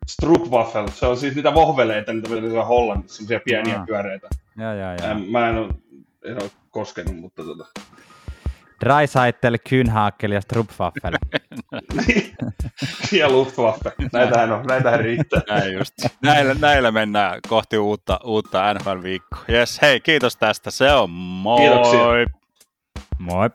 Strupwaffel, 0.07 0.87
se 0.87 1.05
on 1.05 1.17
siis 1.17 1.35
niitä 1.35 1.53
vohveleita, 1.53 2.13
niitä 2.13 2.29
on 2.59 2.67
Hollannissa, 2.67 3.17
semmoisia 3.17 3.39
pieniä 3.45 3.79
Aa. 3.79 3.85
pyöreitä. 3.85 4.27
Joo, 4.57 4.73
joo, 4.73 4.91
joo. 4.91 5.19
Mä 5.31 5.49
en 5.49 5.57
ole, 5.57 5.69
en 6.25 6.43
ole 6.43 6.51
koskenut, 6.71 7.15
mutta 7.15 7.43
tota... 7.43 7.65
Dreisaitel, 8.81 9.57
Kynhaakel 9.69 10.31
ja 10.31 10.41
Strupwaffel. 10.41 11.13
ja 13.19 13.29
Luftwaffe. 13.29 13.91
Näitähän 14.13 14.51
on, 14.51 14.65
näitähän 14.65 14.99
riittää. 14.99 15.41
Näin 15.49 15.73
just. 15.73 15.93
Näillä, 16.21 16.55
näillä 16.59 16.91
mennään 16.91 17.39
kohti 17.47 17.77
uutta, 17.77 18.19
uutta 18.23 18.73
NFL-viikkoa. 18.73 19.43
Yes, 19.49 19.81
hei, 19.81 19.99
kiitos 19.99 20.37
tästä. 20.37 20.71
Se 20.71 20.91
on 20.91 21.09
moi. 21.09 21.59
Kiitoksia. 21.59 22.01
Moi. 23.19 23.49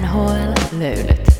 NHL 0.00 0.78
löydöt. 0.78 1.39